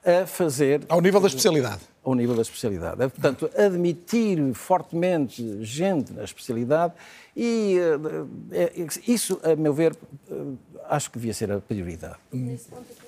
a 0.04 0.24
fazer... 0.26 0.82
Ao 0.88 1.00
nível 1.00 1.20
da 1.20 1.26
especialidade. 1.26 1.80
Ao 2.06 2.14
nível 2.14 2.36
da 2.36 2.42
especialidade. 2.42 3.02
É, 3.02 3.08
portanto, 3.08 3.50
admitir 3.58 4.38
fortemente 4.54 5.64
gente 5.64 6.12
na 6.12 6.22
especialidade 6.22 6.94
e 7.36 7.76
é, 8.52 8.72
isso, 9.06 9.40
a 9.42 9.56
meu 9.56 9.74
ver, 9.74 9.94
eh, 10.30 10.34
acho 10.88 11.10
que 11.10 11.18
devia 11.18 11.34
ser 11.34 11.50
a 11.50 11.60
prioridade. 11.60 12.16
Nesse 12.32 12.68
ponto 12.68 13.05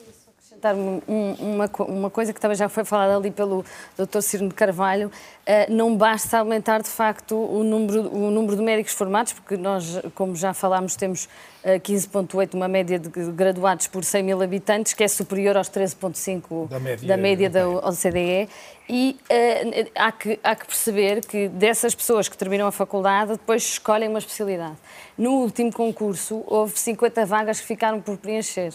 acrescentar 0.59 0.75
uma, 0.75 1.71
uma 1.87 2.11
coisa 2.11 2.33
que 2.33 2.41
também 2.41 2.57
já 2.57 2.69
foi 2.69 2.85
falada 2.85 3.17
ali 3.17 3.31
pelo 3.31 3.65
Dr. 3.97 4.21
Cirno 4.21 4.49
de 4.49 4.55
Carvalho, 4.55 5.11
eh, 5.47 5.67
não 5.71 5.97
basta 5.97 6.39
aumentar 6.39 6.83
de 6.83 6.89
facto 6.89 7.35
o 7.37 7.63
número, 7.63 8.15
o 8.15 8.31
número 8.31 8.57
de 8.57 8.63
médicos 8.63 8.93
formados, 8.93 9.33
porque 9.33 9.57
nós, 9.57 10.01
como 10.15 10.35
já 10.35 10.53
falámos, 10.53 10.97
temos 10.97 11.29
15,8, 11.65 12.55
uma 12.55 12.69
média 12.69 12.99
de 12.99 13.09
graduados 13.33 13.87
por 13.87 14.05
100 14.05 14.23
mil 14.23 14.43
habitantes, 14.43 14.95
que 14.95 15.05
é 15.05 15.09
superior 15.09 15.57
aos 15.57 15.69
13,5 15.69 16.69
da 16.69 16.79
média 16.79 17.09
da, 17.09 17.17
média 17.17 17.51
da 17.51 17.69
OCDE. 17.69 18.49
E 18.91 19.17
uh, 19.31 19.91
há, 19.95 20.13
que, 20.13 20.41
há 20.43 20.57
que 20.57 20.67
perceber 20.67 21.21
que 21.27 21.49
dessas 21.49 21.95
pessoas 21.95 22.27
que 22.27 22.39
terminam 22.39 22.67
a 22.67 22.73
faculdade, 22.73 23.33
depois 23.33 23.63
escolhem 23.63 24.09
uma 24.09 24.19
especialidade. 24.19 24.77
No 25.17 25.33
último 25.43 25.71
concurso, 25.71 26.43
houve 26.47 26.79
50 26.79 27.27
vagas 27.27 27.61
que 27.61 27.67
ficaram 27.67 28.01
por 28.01 28.17
preencher. 28.17 28.73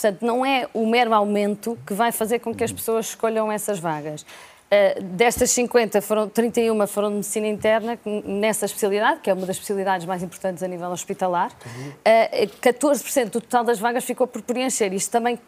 Portanto, 0.00 0.22
não 0.24 0.46
é 0.46 0.66
o 0.72 0.86
mero 0.86 1.12
aumento 1.12 1.78
que 1.86 1.92
vai 1.92 2.10
fazer 2.10 2.38
com 2.38 2.54
que 2.54 2.64
as 2.64 2.72
pessoas 2.72 3.06
escolham 3.10 3.52
essas 3.52 3.78
vagas. 3.78 4.22
Uh, 4.22 5.02
destas 5.02 5.50
50, 5.50 6.00
foram, 6.00 6.26
31 6.26 6.86
foram 6.86 7.10
de 7.10 7.16
medicina 7.16 7.46
interna, 7.48 7.98
nessa 8.24 8.64
especialidade, 8.64 9.20
que 9.20 9.28
é 9.28 9.34
uma 9.34 9.44
das 9.44 9.56
especialidades 9.56 10.06
mais 10.06 10.22
importantes 10.22 10.62
a 10.62 10.68
nível 10.68 10.88
hospitalar. 10.90 11.50
Uh, 11.50 12.46
14% 12.62 13.24
do 13.24 13.42
total 13.42 13.62
das 13.62 13.78
vagas 13.78 14.02
ficou 14.02 14.26
por 14.26 14.40
preencher. 14.40 14.90
Isto 14.94 15.10
também 15.10 15.38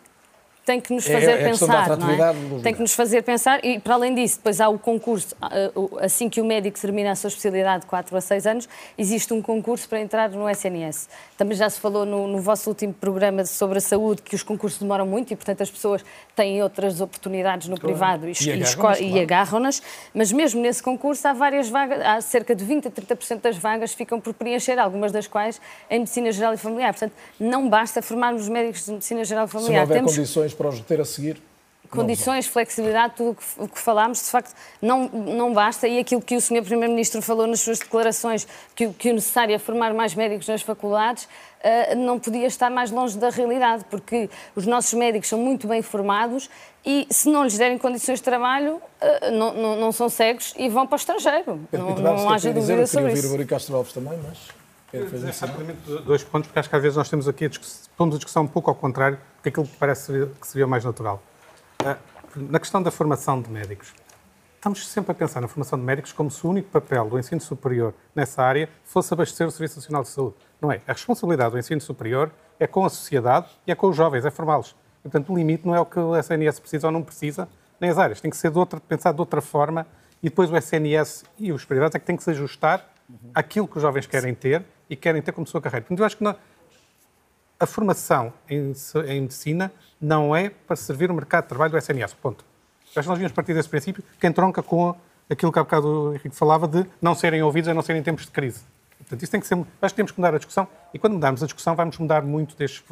tem 0.65 0.81
que 0.81 0.93
nos 0.93 1.09
é, 1.09 1.13
fazer 1.13 1.31
é, 1.31 1.43
é 1.43 1.45
pensar, 1.49 1.97
não 1.97 2.11
é? 2.11 2.63
Tem 2.63 2.73
que 2.75 2.81
nos 2.81 2.95
fazer 2.95 3.23
pensar 3.23 3.65
e, 3.65 3.81
para 3.81 3.95
além 3.95 4.15
disso, 4.15 4.37
depois 4.37 4.61
há 4.61 4.69
o 4.69 4.79
concurso, 4.79 5.35
ah, 5.41 5.51
assim 6.01 6.29
que 6.29 6.41
o 6.41 6.45
médico 6.45 6.79
termina 6.81 7.11
a 7.11 7.17
sua 7.17 7.29
especialidade 7.29 7.83
de 7.83 7.87
4 7.87 8.17
a 8.17 8.21
6 8.21 8.47
anos, 8.47 8.69
existe 8.97 9.33
um 9.35 9.43
concurso 9.43 9.89
para 9.89 10.01
entrar 10.01 10.31
no 10.31 10.49
SNS. 10.49 11.09
Também 11.37 11.57
já 11.57 11.69
se 11.69 11.81
falou 11.81 12.07
no, 12.07 12.29
no 12.29 12.41
vosso 12.41 12.71
último 12.71 12.93
programa 12.93 13.45
sobre 13.45 13.79
a 13.79 13.81
saúde 13.81 14.23
que 14.23 14.37
os 14.37 14.43
concursos 14.43 14.79
demoram 14.79 15.07
muito 15.07 15.33
e, 15.33 15.37
portanto, 15.37 15.63
as 15.63 15.71
pessoas 15.71 16.05
têm 16.37 16.63
outras 16.63 17.01
oportunidades 17.01 17.69
no 17.69 17.79
privado 17.79 18.29
e, 18.29 18.33
e 18.33 18.53
agarram-nas, 18.53 18.75
claro. 18.75 19.21
agarram 19.21 19.63
mas 20.15 20.33
mesmo 20.33 20.61
nesse 20.61 20.83
concurso 20.83 21.27
há 21.27 21.33
várias 21.33 21.69
vagas, 21.69 22.01
há 22.01 22.21
cerca 22.21 22.55
de 22.55 22.65
20 22.65 22.89
a 22.89 22.91
30% 22.91 23.41
das 23.41 23.57
vagas 23.57 23.93
ficam 23.93 24.21
por 24.21 24.33
preencher, 24.33 24.79
algumas 24.79 25.13
das 25.13 25.27
quais 25.27 25.61
em 25.91 26.01
medicina 26.01 26.33
geral 26.33 26.55
e 26.55 26.57
familiar. 26.57 26.93
Portanto, 26.93 27.13
não 27.39 27.69
basta 27.69 28.01
formarmos 28.01 28.49
médicos 28.49 28.85
de 28.85 28.93
medicina 28.93 29.25
geral 29.25 29.47
e 29.47 29.49
familiar. 29.49 29.73
Se 29.73 29.77
não 29.77 29.83
houver 29.83 29.95
Temos... 29.97 30.17
condições 30.17 30.52
para 30.53 30.69
os 30.69 30.81
ter 30.81 31.01
a 31.01 31.05
seguir? 31.05 31.41
condições, 31.93 32.47
flexibilidade, 32.47 33.15
tudo 33.17 33.37
o 33.59 33.69
que, 33.69 33.79
falámos, 33.79 34.19
de 34.25 34.31
facto, 34.31 34.55
não, 34.81 35.09
não 35.09 35.53
basta. 35.53 35.87
E 35.87 35.99
aquilo 35.99 36.23
que 36.23 36.35
o 36.35 36.41
Sr. 36.41 36.63
Primeiro-Ministro 36.63 37.21
falou 37.21 37.47
nas 37.47 37.61
suas 37.61 37.79
declarações, 37.79 38.47
que, 38.75 38.89
que 38.89 39.11
o 39.11 39.15
necessário 39.15 39.55
é 39.55 39.59
formar 39.59 39.93
mais 39.93 40.15
médicos 40.15 40.49
nas 40.49 40.63
faculdades, 40.63 41.25
uh, 41.25 41.97
não 41.97 42.19
podia 42.19 42.47
estar 42.47 42.71
mais 42.71 42.91
longe 42.91 43.19
da 43.19 43.29
realidade, 43.29 43.85
porque 43.91 44.31
os 44.57 44.67
nossos 44.67 44.95
médicos 44.95 45.29
são 45.29 45.39
muito 45.39 45.69
bem 45.69 45.83
formados 45.83 46.49
e, 46.85 47.07
se 47.11 47.29
não 47.29 47.45
lhes 47.45 47.59
derem 47.59 47.77
condições 47.77 48.19
de 48.19 48.25
trabalho, 48.25 48.77
uh, 48.77 49.31
não, 49.31 49.53
não, 49.53 49.77
não, 49.77 49.93
são 49.93 50.09
cegos 50.09 50.55
e 50.57 50.69
vão 50.69 50.87
para 50.87 50.97
o 50.97 50.99
estrangeiro. 50.99 51.61
Pedro, 51.71 52.01
não, 52.01 52.17
não 52.17 52.31
haja 52.31 52.53
dúvida 52.53 52.87
sobre 52.87 53.13
isso. 53.13 53.31
Ouvir 53.31 53.45
o 53.45 53.47
Castro 53.47 53.77
Alves 53.77 53.93
também, 53.93 54.19
mas... 54.27 54.62
Exatamente 54.93 55.81
dois 56.05 56.23
pontos, 56.23 56.49
porque 56.49 56.59
acho 56.59 56.69
que 56.69 56.77
às 56.77 56.83
vezes 56.83 56.97
nós 56.97 57.09
temos 57.09 57.27
aqui 57.27 57.47
a 57.47 57.49
discussão, 57.49 57.91
pomos 57.97 58.15
a 58.15 58.19
discussão 58.19 58.43
um 58.43 58.49
pouco 58.49 58.71
ao 58.71 58.77
contrário, 58.77 59.19
porque 59.37 59.49
aquilo 59.49 59.67
que 59.67 59.77
parece 59.77 60.29
que 60.41 60.47
seria 60.47 60.67
mais 60.67 60.85
natural. 60.85 61.23
Ah, 61.85 61.97
na 62.37 62.59
questão 62.59 62.83
da 62.83 62.91
formação 62.91 63.41
de 63.41 63.51
médicos, 63.51 63.95
estamos 64.55 64.87
sempre 64.87 65.13
a 65.13 65.15
pensar 65.15 65.41
na 65.41 65.49
formação 65.49 65.79
de 65.79 65.85
médicos 65.85 66.13
como 66.13 66.31
se 66.31 66.47
o 66.47 66.51
único 66.51 66.69
papel 66.69 67.09
do 67.09 67.19
ensino 67.19 67.41
superior 67.41 67.95
nessa 68.15 68.43
área 68.43 68.69
fosse 68.85 69.13
abastecer 69.15 69.47
o 69.47 69.51
Serviço 69.51 69.79
Nacional 69.79 70.03
de 70.03 70.09
Saúde. 70.09 70.37
Não 70.61 70.71
é. 70.71 70.81
A 70.87 70.93
responsabilidade 70.93 71.53
do 71.53 71.59
ensino 71.59 71.81
superior 71.81 72.31
é 72.61 72.67
com 72.67 72.85
a 72.85 72.91
sociedade 72.91 73.49
e 73.67 73.73
é 73.73 73.75
com 73.75 73.89
os 73.89 73.97
jovens, 73.97 74.25
é 74.25 74.31
formá-los. 74.31 74.77
Portanto, 75.03 75.33
o 75.33 75.37
limite 75.37 75.67
não 75.67 75.75
é 75.75 75.81
o 75.81 75.87
que 75.87 75.99
o 75.99 76.17
SNS 76.17 76.61
precisa 76.61 76.87
ou 76.87 76.93
não 76.93 77.03
precisa, 77.03 77.49
nem 77.81 77.91
as 77.91 77.99
áreas. 77.99 78.21
Tem 78.21 78.31
que 78.31 78.37
ser 78.37 78.51
de 78.51 78.59
outra, 78.59 78.79
pensado 78.79 79.17
de 79.17 79.21
outra 79.21 79.41
forma 79.41 79.87
e 80.23 80.29
depois 80.29 80.51
o 80.51 80.57
SNS 80.57 81.25
e 81.39 81.51
os 81.51 81.65
privados 81.65 81.95
é 81.97 81.99
que 81.99 82.07
têm 82.07 82.17
que 82.17 82.23
se 82.23 82.31
ajustar 82.31 82.89
àquilo 83.35 83.67
que 83.67 83.77
os 83.77 83.83
jovens 83.83 84.07
querem 84.07 84.35
ter 84.35 84.65
e 84.93 84.97
querem 84.97 85.23
ter 85.23 85.33
como 85.33 85.47
sua 85.47 85.59
carreira. 85.59 85.87
Portanto, 85.87 86.01
eu 86.01 86.05
acho 86.05 86.19
que 86.19 86.23
não, 86.23 86.37
a 87.59 87.67
formação 87.67 88.31
em, 88.47 88.75
em, 89.07 89.21
medicina 89.23 89.73
não 89.99 90.37
é 90.37 90.51
para 90.51 90.77
servir 90.77 91.11
o 91.11 91.15
mercado 91.15 91.45
de 91.45 91.49
trabalho 91.49 91.73
do 91.73 91.79
SNS. 91.79 92.13
Ponto. 92.13 92.45
Eu 92.95 93.01
acho 93.01 93.01
que 93.01 93.09
nós 93.09 93.17
devíamos 93.17 93.33
partir 93.33 93.55
desse 93.55 93.71
princípio 93.71 94.05
que 94.21 94.27
entronca 94.27 94.63
com 94.63 94.95
aquilo 95.31 95.51
que 95.51 95.59
há 95.59 95.63
bocado 95.63 95.89
o 95.89 96.11
Henrique 96.11 96.37
falava 96.37 96.69
de 96.69 96.85
não 97.01 97.15
serem 97.15 97.43
ouvidos 97.43 97.69
a 97.69 97.75
não 97.75 97.81
serem 97.81 98.01
em 98.01 98.05
tempos 98.05 98.27
de 98.27 98.33
crise. 98.33 98.61
Portanto, 98.99 99.23
isso 99.23 99.33
tem 99.33 99.41
que 99.41 99.47
ser. 99.47 99.55
Acho 99.55 99.95
que 99.95 99.97
temos 99.97 100.13
que 100.13 100.21
mudar 100.21 100.35
a 100.35 100.37
discussão 100.37 100.69
e 100.93 100.99
quando 100.99 101.15
mudarmos 101.15 101.43
a 101.43 101.47
discussão 101.47 101.75
vamos 101.75 101.97
mudar 101.97 102.21
muito 102.21 102.55
destes, 102.55 102.85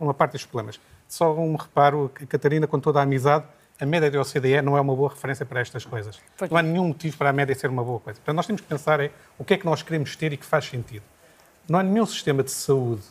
uma 0.00 0.14
parte 0.14 0.32
destes 0.32 0.50
problemas. 0.50 0.80
Só 1.06 1.32
um 1.32 1.54
reparo, 1.54 2.10
a 2.20 2.26
Catarina, 2.26 2.66
com 2.66 2.80
toda 2.80 2.98
a 2.98 3.04
amizade, 3.04 3.44
a 3.80 3.86
média 3.86 4.10
da 4.10 4.20
OCDE 4.20 4.60
não 4.60 4.76
é 4.76 4.80
uma 4.80 4.94
boa 4.94 5.10
referência 5.10 5.46
para 5.46 5.60
estas 5.60 5.84
coisas. 5.84 6.20
Não 6.50 6.56
há 6.56 6.62
nenhum 6.62 6.88
motivo 6.88 7.16
para 7.16 7.30
a 7.30 7.32
média 7.32 7.54
ser 7.54 7.70
uma 7.70 7.84
boa 7.84 8.00
coisa. 8.00 8.18
Portanto, 8.18 8.36
nós 8.36 8.46
temos 8.46 8.60
que 8.60 8.66
pensar 8.66 8.98
é 9.00 9.10
o 9.38 9.44
que 9.44 9.54
é 9.54 9.58
que 9.58 9.64
nós 9.64 9.82
queremos 9.82 10.16
ter 10.16 10.32
e 10.32 10.36
que 10.36 10.44
faz 10.44 10.64
sentido. 10.64 11.04
Não 11.68 11.78
há 11.78 11.82
nenhum 11.82 12.04
sistema 12.04 12.42
de 12.42 12.50
saúde 12.50 13.02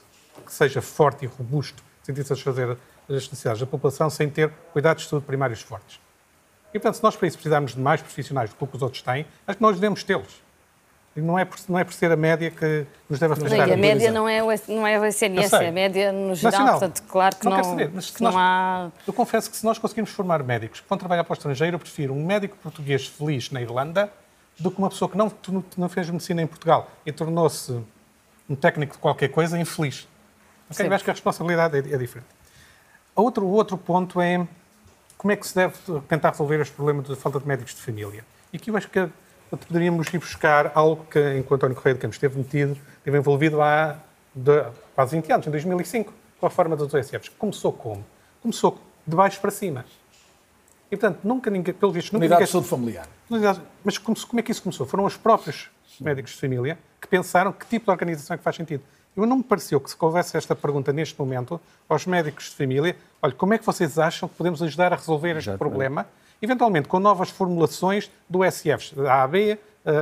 que 0.46 0.54
seja 0.54 0.82
forte 0.82 1.24
e 1.24 1.28
robusto, 1.28 1.82
de 2.08 2.24
satisfazer 2.24 2.78
as 3.10 3.30
necessidades 3.30 3.60
da 3.60 3.68
população, 3.68 4.10
sem 4.10 4.30
ter 4.30 4.50
cuidados 4.72 5.04
de 5.04 5.10
saúde 5.10 5.26
primários 5.26 5.62
fortes. 5.62 6.00
E, 6.70 6.80
portanto, 6.80 6.96
se 6.96 7.04
nós 7.04 7.16
para 7.16 7.28
isso 7.28 7.38
precisarmos 7.38 7.74
de 7.74 7.80
mais 7.80 8.02
profissionais 8.02 8.50
do 8.50 8.68
que 8.68 8.76
os 8.76 8.82
outros 8.82 9.02
têm, 9.02 9.26
acho 9.46 9.58
que 9.58 9.62
nós 9.62 9.76
devemos 9.76 10.04
tê-los. 10.04 10.42
Não 11.22 11.38
é, 11.38 11.46
por, 11.46 11.58
não 11.68 11.80
é 11.80 11.84
por 11.84 11.94
ser 11.94 12.12
a 12.12 12.16
média 12.16 12.52
que 12.52 12.86
nos 13.10 13.20
deve 13.20 13.34
afastar. 13.34 13.68
Não, 13.68 13.74
a 13.74 13.78
média 13.78 14.12
não 14.12 14.30
é, 14.30 14.44
o, 14.44 14.48
não 14.68 14.86
é 14.86 15.00
o 15.00 15.06
SNS, 15.06 15.54
é 15.54 15.68
a 15.68 15.72
média 15.72 16.12
no 16.12 16.36
geral. 16.36 16.52
Nacional. 16.52 16.80
Portanto, 16.80 17.04
claro 17.08 17.36
que 17.36 17.46
não, 17.46 17.58
não, 17.58 17.64
saber, 17.64 17.92
mas 17.92 18.12
que 18.12 18.22
não 18.22 18.32
nós, 18.32 18.40
há... 18.40 18.92
Eu 19.08 19.14
confesso 19.14 19.50
que 19.50 19.58
se 19.58 19.66
nós 19.66 19.80
conseguirmos 19.80 20.12
formar 20.12 20.44
médicos 20.44 20.80
que 20.80 20.88
vão 20.88 20.98
trabalhar 20.98 21.24
para 21.24 21.34
o 21.34 21.36
estrangeiro, 21.36 21.76
eu 21.76 21.80
prefiro 21.80 22.14
um 22.14 22.24
médico 22.24 22.56
português 22.58 23.08
feliz 23.08 23.50
na 23.50 23.62
Irlanda 23.62 24.12
do 24.60 24.70
que 24.70 24.78
uma 24.78 24.90
pessoa 24.90 25.10
que 25.10 25.18
não, 25.18 25.32
não 25.76 25.90
fez 25.90 26.10
medicina 26.10 26.42
em 26.42 26.48
Portugal 26.48 26.90
e 27.06 27.12
tornou-se 27.12 27.80
um 28.50 28.56
técnico 28.56 28.94
de 28.94 29.00
qualquer 29.00 29.30
coisa 29.30 29.60
infeliz. 29.60 30.08
Okay? 30.70 30.88
Eu 30.88 30.94
acho 30.94 31.04
que 31.04 31.10
a 31.10 31.14
responsabilidade 31.14 31.78
é, 31.78 31.80
é 31.80 31.98
diferente. 31.98 32.28
Outro, 33.16 33.46
o 33.46 33.52
outro 33.52 33.78
ponto 33.78 34.22
é 34.22 34.48
como 35.18 35.32
é 35.32 35.36
que 35.36 35.48
se 35.48 35.56
deve 35.56 35.74
tentar 36.08 36.30
resolver 36.30 36.62
este 36.62 36.74
problema 36.76 37.02
da 37.02 37.16
falta 37.16 37.40
de 37.40 37.48
médicos 37.48 37.74
de 37.74 37.82
família. 37.82 38.24
E 38.54 38.58
aqui 38.58 38.70
eu 38.70 38.78
acho 38.78 38.88
que 38.88 39.10
poderíamos 39.56 40.14
ir 40.14 40.20
buscar 40.20 40.72
algo 40.76 41.06
que, 41.06 41.20
enquanto 41.38 41.64
António 41.64 41.76
Correia 41.76 41.96
de 41.96 42.02
Campos 42.02 42.16
esteve 42.16 42.38
metido, 42.38 42.78
esteve 42.98 43.18
envolvido 43.18 43.62
há 43.62 43.98
de, 44.36 44.64
quase 44.94 45.16
20 45.16 45.32
anos, 45.32 45.48
em 45.48 45.52
2005, 45.52 46.14
com 46.40 46.46
a 46.46 46.50
reforma 46.50 46.76
dos 46.76 46.94
OSFs. 46.94 47.30
Começou 47.38 47.72
como? 47.72 48.06
Começou 48.42 48.80
de 49.06 49.16
baixo 49.16 49.40
para 49.40 49.52
cima. 49.52 49.86
E, 50.92 50.98
portanto, 50.98 51.20
nunca 51.24 51.50
ninguém, 51.50 51.74
pelo 51.74 51.92
visto... 51.92 52.14
Nunca 52.14 52.24
Unidade 52.24 52.42
ninguém, 52.42 52.46
de 52.46 52.52
saúde 52.52 52.68
familiar. 52.68 53.08
Mas 53.84 53.98
como, 53.98 54.18
como 54.26 54.40
é 54.40 54.44
que 54.44 54.52
isso 54.52 54.62
começou? 54.62 54.86
Foram 54.86 55.06
os 55.06 55.18
próprios 55.18 55.70
médicos 56.00 56.34
de 56.34 56.40
família 56.40 56.78
que 57.02 57.08
pensaram 57.08 57.52
que 57.52 57.66
tipo 57.66 57.86
de 57.86 57.92
organização 57.92 58.36
é 58.36 58.38
que 58.38 58.44
faz 58.44 58.56
sentido. 58.56 58.84
Eu 59.16 59.26
não 59.26 59.38
me 59.38 59.44
pareceu 59.44 59.80
que 59.80 59.90
se 59.90 59.98
houvesse 60.00 60.38
esta 60.38 60.56
pergunta 60.56 60.94
neste 60.94 61.20
momento 61.20 61.60
aos 61.90 62.06
médicos 62.06 62.46
de 62.46 62.56
família, 62.56 62.96
olha, 63.22 63.34
como 63.34 63.54
é 63.54 63.58
que 63.58 63.66
vocês 63.66 63.98
acham 63.98 64.30
que 64.30 64.36
podemos 64.36 64.62
ajudar 64.62 64.94
a 64.94 64.96
resolver 64.96 65.30
este 65.30 65.50
Exatamente. 65.50 65.58
problema? 65.58 66.06
Eventualmente 66.42 66.88
com 66.88 67.00
novas 67.00 67.30
formulações 67.30 68.12
do 68.30 68.44
SFs, 68.44 68.94
a 69.00 69.24
AB, 69.24 69.58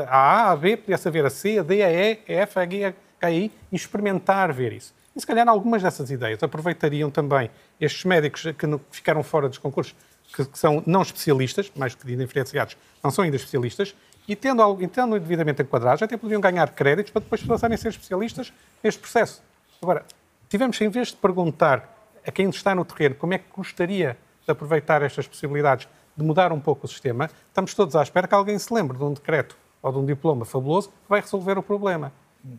a 0.08 0.18
A, 0.18 0.52
a 0.52 0.56
B, 0.56 0.78
podia 0.78 0.96
haver 0.96 1.26
a 1.26 1.30
C, 1.30 1.60
a 1.60 1.64
D, 1.64 1.84
a 1.84 1.92
E, 1.92 2.20
a 2.28 2.34
F, 2.42 2.60
a 2.60 2.66
G, 2.66 2.96
a 3.22 3.32
I, 3.32 3.52
e 3.72 3.76
experimentar 3.76 4.52
ver 4.52 4.74
isso. 4.74 4.94
E 5.16 5.20
se 5.20 5.26
calhar 5.26 5.48
algumas 5.48 5.82
dessas 5.82 6.12
ideias 6.12 6.42
aproveitariam 6.44 7.10
também 7.10 7.50
estes 7.80 8.04
médicos 8.04 8.42
que 8.42 8.80
ficaram 8.92 9.24
fora 9.24 9.48
dos 9.48 9.58
concursos, 9.58 9.96
que, 10.34 10.46
são 10.58 10.84
não 10.86 11.02
especialistas, 11.02 11.72
mais 11.76 11.96
que 11.96 12.06
diferenciados, 12.16 12.76
não 13.02 13.12
são 13.12 13.24
ainda 13.24 13.38
especialistas, 13.38 13.96
e 14.28 14.36
tendo, 14.36 14.62
algo, 14.62 14.86
tendo 14.88 15.18
devidamente 15.20 15.62
enquadrados, 15.62 16.02
até 16.02 16.18
poderiam 16.18 16.42
ganhar 16.42 16.70
créditos 16.72 17.12
para 17.12 17.22
depois 17.22 17.44
passarem 17.44 17.76
a 17.76 17.78
ser 17.78 17.90
especialistas 17.90 18.52
neste 18.84 19.00
processo. 19.00 19.42
Agora, 19.82 20.04
tivemos, 20.50 20.82
em 20.82 20.90
vez 20.90 21.10
de 21.10 21.18
perguntar 21.18 21.96
a 22.26 22.32
quem 22.32 22.50
está 22.50 22.74
no 22.74 22.84
terreno 22.84 23.16
como 23.16 23.36
é 23.36 23.38
que 23.38 23.46
gostaria 23.56 24.18
de 24.46 24.52
aproveitar 24.52 25.02
estas 25.04 25.28
possibilidades 25.28 25.88
de 26.16 26.24
mudar 26.24 26.52
um 26.52 26.60
pouco 26.60 26.86
o 26.86 26.88
sistema, 26.88 27.30
estamos 27.48 27.74
todos 27.74 27.96
à 27.96 28.04
espera 28.04 28.28
que 28.28 28.36
alguém 28.36 28.58
se 28.58 28.74
lembre 28.74 28.98
de 28.98 29.04
um 29.04 29.14
decreto 29.14 29.58
ou 29.82 29.92
de 29.92 29.98
um 29.98 30.06
diploma 30.06 30.46
fabuloso 30.46 30.90
que 30.90 31.10
vai 31.10 31.22
resolver 31.22 31.58
o 31.58 31.64
problema. 31.64 32.12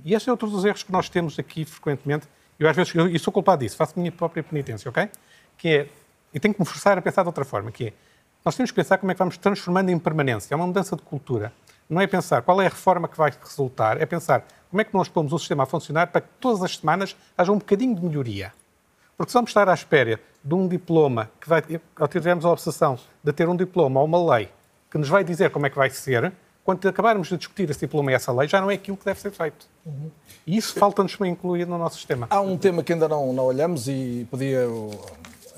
E 0.05 0.15
este 0.15 0.29
é 0.29 0.33
outro 0.33 0.49
dos 0.51 0.65
erros 0.65 0.83
que 0.83 0.93
nós 0.93 1.09
temos 1.09 1.39
aqui 1.39 1.65
frequentemente. 1.65 2.29
Eu, 2.59 2.69
às 2.69 2.77
vezes, 2.77 2.95
eu, 2.95 3.09
eu 3.09 3.19
sou 3.19 3.33
culpado 3.33 3.65
disso, 3.65 3.77
faço 3.77 3.99
minha 3.99 4.13
própria 4.13 4.43
penitência, 4.43 4.89
ok? 4.89 5.09
Que 5.57 5.69
é, 5.69 5.89
e 6.35 6.41
tenho 6.41 6.53
que 6.53 6.61
me 6.61 6.67
forçar 6.67 6.99
a 6.99 7.03
pensar 7.03 7.23
de 7.23 7.29
outra 7.29 7.45
forma, 7.45 7.71
que 7.71 7.87
é, 7.87 7.93
nós 8.45 8.55
temos 8.57 8.71
que 8.71 8.77
pensar 8.77 8.99
como 8.99 9.11
é 9.11 9.15
que 9.15 9.19
vamos 9.19 9.37
transformando 9.37 9.91
em 9.91 9.99
permanência. 9.99 10.55
É 10.55 10.57
uma 10.57 10.67
mudança 10.67 10.95
de 10.97 11.03
cultura. 11.03 11.53
Não 11.89 12.01
é 12.01 12.07
pensar 12.07 12.43
qual 12.43 12.61
é 12.61 12.67
a 12.67 12.69
reforma 12.69 13.09
que 13.09 13.17
vai 13.17 13.33
resultar, 13.43 14.01
é 14.01 14.07
pensar 14.07 14.47
como 14.71 14.81
é 14.81 14.85
que 14.85 14.93
nós 14.95 15.09
pomos 15.09 15.33
o 15.33 15.39
sistema 15.39 15.63
a 15.63 15.67
funcionar 15.67 16.09
para 16.09 16.21
que 16.21 16.29
todas 16.41 16.63
as 16.63 16.77
semanas 16.77 17.17
haja 17.37 17.53
um 17.53 17.59
bocadinho 17.59 17.95
de 17.95 18.05
melhoria. 18.05 18.53
Porque 19.17 19.31
se 19.31 19.35
vamos 19.35 19.51
estar 19.51 19.69
à 19.69 19.75
espera 19.75 20.21
de 20.45 20.55
um 20.55 20.69
diploma, 20.69 21.31
que 21.41 21.49
vai, 21.49 21.63
ao 21.97 22.07
tivermos 22.07 22.45
a 22.45 22.51
obsessão 22.51 22.99
de 23.25 23.33
ter 23.33 23.49
um 23.49 23.57
diploma 23.57 24.01
ou 24.01 24.07
uma 24.07 24.37
lei 24.37 24.49
que 24.91 24.99
nos 24.99 25.09
vai 25.09 25.25
dizer 25.25 25.51
como 25.51 25.67
é 25.67 25.71
que 25.71 25.77
vai 25.77 25.91
ser, 25.91 26.33
quando 26.63 26.87
acabarmos 26.87 27.29
de 27.29 27.37
discutir 27.37 27.71
esse 27.71 27.81
diploma 27.81 28.11
e 28.11 28.15
essa 28.15 28.33
lei, 28.33 28.49
já 28.49 28.61
não 28.61 28.71
é 28.71 28.75
aquilo 28.75 28.97
que 28.97 29.05
deve 29.05 29.21
ser 29.21 29.31
feito. 29.31 29.67
Uhum. 29.85 30.11
E 30.47 30.57
isso 30.57 30.75
falta-nos 30.79 31.17
incluir 31.21 31.67
no 31.67 31.79
nosso 31.79 31.97
sistema. 31.97 32.27
Há 32.29 32.41
um 32.41 32.59
tema 32.59 32.83
que 32.83 32.93
ainda 32.93 33.09
não, 33.09 33.33
não 33.33 33.45
olhamos 33.45 33.89
e 33.89 34.27
pedia 34.31 34.67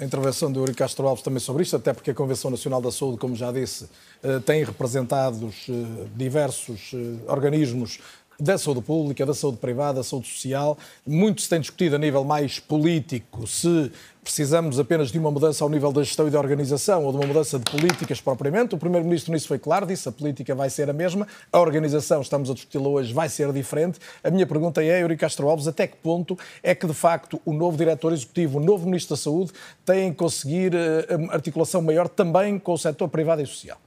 a 0.00 0.04
intervenção 0.04 0.52
do 0.52 0.60
Eurico 0.60 0.78
Castro 0.78 1.08
Alves 1.08 1.24
também 1.24 1.40
sobre 1.40 1.62
isto, 1.62 1.74
até 1.74 1.92
porque 1.92 2.12
a 2.12 2.14
Convenção 2.14 2.50
Nacional 2.50 2.80
da 2.80 2.92
Saúde, 2.92 3.18
como 3.18 3.34
já 3.34 3.50
disse, 3.50 3.88
eh, 4.22 4.38
tem 4.38 4.62
representados 4.62 5.66
eh, 5.68 6.06
diversos 6.14 6.92
eh, 6.94 6.98
organismos 7.26 7.98
da 8.40 8.56
saúde 8.56 8.82
pública, 8.82 9.26
da 9.26 9.34
saúde 9.34 9.58
privada, 9.58 9.94
da 9.94 10.04
saúde 10.04 10.28
social. 10.28 10.78
Muito 11.04 11.42
se 11.42 11.48
tem 11.48 11.60
discutido 11.60 11.96
a 11.96 11.98
nível 11.98 12.22
mais 12.22 12.60
político 12.60 13.46
se 13.46 13.90
precisamos 14.22 14.78
apenas 14.78 15.10
de 15.10 15.18
uma 15.18 15.30
mudança 15.30 15.64
ao 15.64 15.70
nível 15.70 15.90
da 15.90 16.02
gestão 16.02 16.28
e 16.28 16.30
da 16.30 16.38
organização 16.38 17.04
ou 17.04 17.10
de 17.10 17.18
uma 17.18 17.26
mudança 17.26 17.58
de 17.58 17.64
políticas 17.68 18.20
propriamente. 18.20 18.74
O 18.74 18.78
Primeiro-Ministro 18.78 19.32
nisso 19.32 19.48
foi 19.48 19.58
claro, 19.58 19.86
disse 19.86 20.08
a 20.08 20.12
política 20.12 20.54
vai 20.54 20.70
ser 20.70 20.88
a 20.88 20.92
mesma, 20.92 21.26
a 21.50 21.58
organização, 21.58 22.20
estamos 22.20 22.50
a 22.50 22.54
discuti-la 22.54 22.88
hoje, 22.88 23.12
vai 23.12 23.28
ser 23.28 23.52
diferente. 23.52 23.98
A 24.22 24.30
minha 24.30 24.46
pergunta 24.46 24.84
é, 24.84 25.02
Eurico 25.02 25.22
Castro 25.22 25.48
Alves, 25.48 25.66
até 25.66 25.86
que 25.86 25.96
ponto 25.96 26.38
é 26.62 26.74
que, 26.74 26.86
de 26.86 26.94
facto, 26.94 27.40
o 27.44 27.52
novo 27.52 27.76
Diretor 27.76 28.12
Executivo, 28.12 28.58
o 28.58 28.62
novo 28.62 28.84
Ministro 28.84 29.16
da 29.16 29.20
Saúde, 29.20 29.52
tem 29.84 30.10
que 30.10 30.18
conseguir 30.18 30.74
eh, 30.74 31.06
articulação 31.30 31.80
maior 31.80 32.06
também 32.06 32.58
com 32.58 32.74
o 32.74 32.78
setor 32.78 33.08
privado 33.08 33.42
e 33.42 33.46
social? 33.46 33.78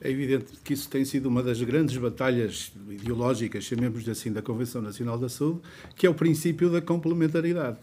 É 0.00 0.10
evidente 0.10 0.46
que 0.62 0.74
isso 0.74 0.88
tem 0.90 1.04
sido 1.04 1.26
uma 1.26 1.42
das 1.42 1.60
grandes 1.62 1.96
batalhas 1.96 2.70
ideológicas, 2.90 3.64
chamemos 3.64 4.06
assim, 4.08 4.30
da 4.30 4.42
Convenção 4.42 4.82
Nacional 4.82 5.18
da 5.18 5.28
Saúde, 5.28 5.60
que 5.94 6.06
é 6.06 6.10
o 6.10 6.14
princípio 6.14 6.68
da 6.68 6.82
complementaridade. 6.82 7.78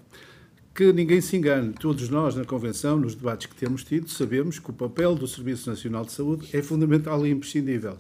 Que 0.75 0.93
ninguém 0.93 1.21
se 1.21 1.35
engane, 1.35 1.73
todos 1.73 2.09
nós 2.09 2.35
na 2.35 2.45
Convenção, 2.45 2.99
nos 2.99 3.15
debates 3.15 3.47
que 3.47 3.55
temos 3.55 3.83
tido, 3.83 4.09
sabemos 4.09 4.59
que 4.59 4.69
o 4.69 4.73
papel 4.73 5.15
do 5.15 5.27
Serviço 5.27 5.69
Nacional 5.69 6.05
de 6.05 6.11
Saúde 6.11 6.47
é 6.53 6.61
fundamental 6.61 7.25
e 7.25 7.31
imprescindível. 7.31 7.97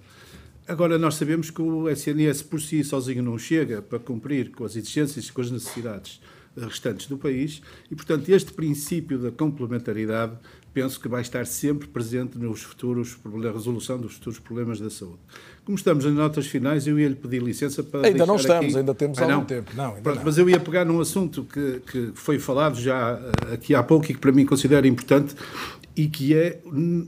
Agora, 0.67 0.97
nós 0.97 1.15
sabemos 1.15 1.49
que 1.49 1.61
o 1.61 1.89
SNS 1.89 2.43
por 2.43 2.61
si 2.61 2.83
sozinho 2.83 3.21
não 3.21 3.37
chega 3.37 3.81
para 3.81 3.99
cumprir 3.99 4.51
com 4.51 4.63
as 4.63 4.75
exigências 4.75 5.25
e 5.25 5.31
com 5.31 5.41
as 5.41 5.51
necessidades 5.51 6.21
restantes 6.55 7.07
do 7.07 7.17
país 7.17 7.61
e, 7.91 7.95
portanto, 7.95 8.29
este 8.29 8.53
princípio 8.53 9.17
da 9.17 9.31
complementaridade 9.31 10.37
penso 10.73 10.99
que 10.99 11.07
vai 11.07 11.21
estar 11.21 11.45
sempre 11.45 11.87
presente 11.87 12.37
nos 12.37 12.63
futuros, 12.63 13.15
na 13.23 13.51
resolução 13.51 13.99
dos 13.99 14.13
futuros 14.15 14.39
problemas 14.39 14.79
da 14.79 14.89
saúde. 14.89 15.19
Como 15.63 15.77
estamos 15.77 16.03
nas 16.03 16.13
notas 16.13 16.47
finais, 16.47 16.87
eu 16.87 16.99
ia 16.99 17.07
lhe 17.07 17.15
pedir 17.15 17.41
licença 17.41 17.83
para. 17.83 18.07
Ainda 18.07 18.25
não 18.25 18.35
estamos, 18.35 18.65
aqui... 18.65 18.77
ainda 18.77 18.93
temos 18.93 19.17
ah, 19.19 19.31
algum 19.31 19.45
tempo. 19.45 19.71
Não, 19.75 19.91
Pronto, 19.93 20.15
não. 20.17 20.25
Mas 20.25 20.37
eu 20.37 20.49
ia 20.49 20.59
pegar 20.59 20.83
num 20.83 20.99
assunto 20.99 21.43
que, 21.43 21.79
que 21.89 22.11
foi 22.15 22.39
falado 22.39 22.79
já 22.79 23.19
eh, 23.49 23.53
aqui 23.53 23.73
há 23.73 23.83
pouco 23.83 24.05
e 24.11 24.13
que 24.13 24.19
para 24.19 24.31
mim 24.31 24.45
considero 24.45 24.85
importante 24.85 25.35
e 25.95 26.07
que 26.07 26.35
é 26.35 26.59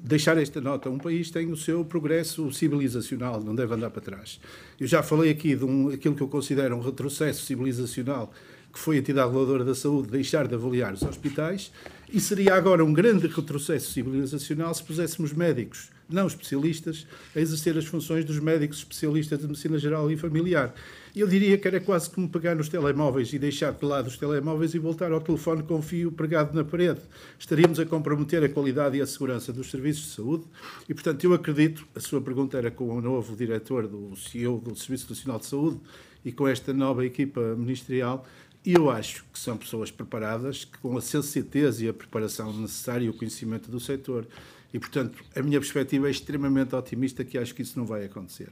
deixar 0.04 0.38
esta 0.38 0.62
nota. 0.62 0.90
Um 0.90 1.00
país 1.00 1.32
tem 1.32 1.52
o 1.52 1.58
seu 1.58 1.84
progresso 1.84 2.52
civilizacional, 2.52 3.42
não 3.42 3.56
deve 3.56 3.74
andar 3.74 3.90
para 3.90 4.02
trás. 4.02 4.40
Eu 4.80 4.88
já 4.88 5.02
falei 5.02 5.32
aqui 5.32 5.56
de 5.56 5.66
um, 5.66 5.90
aquilo 5.90 6.16
que 6.16 6.22
eu 6.22 6.28
considero 6.28 6.76
um 6.76 6.82
retrocesso 6.82 7.44
civilizacional, 7.46 8.32
que 8.76 8.82
foi 8.82 8.98
a 8.98 9.00
entidade 9.00 9.30
reguladora 9.30 9.64
da 9.64 9.74
saúde 9.74 10.10
deixar 10.10 10.50
de 10.50 10.54
avaliar 10.54 10.94
os 10.94 11.02
hospitais, 11.02 11.72
e 12.12 12.20
seria 12.20 12.56
agora 12.56 12.84
um 12.84 12.92
grande 12.92 13.26
retrocesso 13.26 13.94
civilizacional 13.94 14.74
se 14.74 14.84
puséssemos 14.84 15.32
médicos 15.32 15.96
não 16.10 16.28
especialistas 16.28 17.08
a 17.36 17.40
exercer 17.40 17.78
as 17.78 17.86
funções 17.86 18.24
dos 18.26 18.40
médicos 18.40 18.80
especialistas 18.80 19.40
de 19.40 19.48
medicina 19.48 19.78
geral 19.78 20.12
e 20.12 20.18
familiar. 20.18 20.74
Eu 21.16 21.28
diria 21.28 21.58
que 21.58 21.68
era 21.68 21.80
quase 21.80 22.10
como 22.10 22.30
pegar 22.30 22.56
nos 22.56 22.70
telemóveis 22.70 23.32
e 23.34 23.40
deixar 23.40 23.72
de 23.72 23.86
lado 23.86 24.08
os 24.08 24.18
telemóveis 24.18 24.74
e 24.74 24.80
voltar 24.80 25.12
ao 25.12 25.22
telefone 25.22 25.64
com 25.64 25.82
fio 25.82 26.12
pregado 26.12 26.54
na 26.54 26.64
parede. 26.64 27.00
Estaríamos 27.40 27.80
a 27.80 27.86
comprometer 27.86 28.44
a 28.44 28.50
qualidade 28.50 28.98
e 28.98 29.02
a 29.02 29.08
segurança 29.08 29.52
dos 29.52 29.72
serviços 29.72 30.04
de 30.04 30.10
saúde 30.12 30.44
e, 30.88 30.94
portanto, 30.94 31.24
eu 31.24 31.34
acredito, 31.34 31.88
a 31.96 32.00
sua 32.00 32.22
pergunta 32.22 32.58
era 32.58 32.70
com 32.70 32.90
o 32.90 33.02
novo 33.02 33.36
diretor 33.36 33.88
do 33.88 34.16
CEO 34.16 34.60
do 34.60 34.76
Serviço 34.76 35.10
Nacional 35.10 35.40
de 35.40 35.46
Saúde 35.46 35.80
e 36.24 36.32
com 36.32 36.48
esta 36.48 36.74
nova 36.74 37.06
equipa 37.06 37.40
ministerial, 37.56 38.26
eu 38.74 38.90
acho 38.90 39.26
que 39.32 39.38
são 39.38 39.56
pessoas 39.58 39.92
preparadas, 39.92 40.66
com 40.66 40.98
a 40.98 41.02
sensatez 41.02 41.82
e 41.82 41.88
a 41.88 41.94
preparação 41.94 42.52
necessária 42.54 43.06
e 43.06 43.10
o 43.10 43.14
conhecimento 43.14 43.70
do 43.70 43.80
setor. 43.80 44.28
E, 44.74 44.80
portanto, 44.80 45.24
a 45.36 45.42
minha 45.42 45.60
perspectiva 45.60 46.08
é 46.08 46.12
extremamente 46.12 46.76
otimista 46.76 47.24
que 47.24 47.38
acho 47.38 47.54
que 47.54 47.62
isso 47.62 47.78
não 47.78 47.86
vai 47.86 48.06
acontecer. 48.06 48.50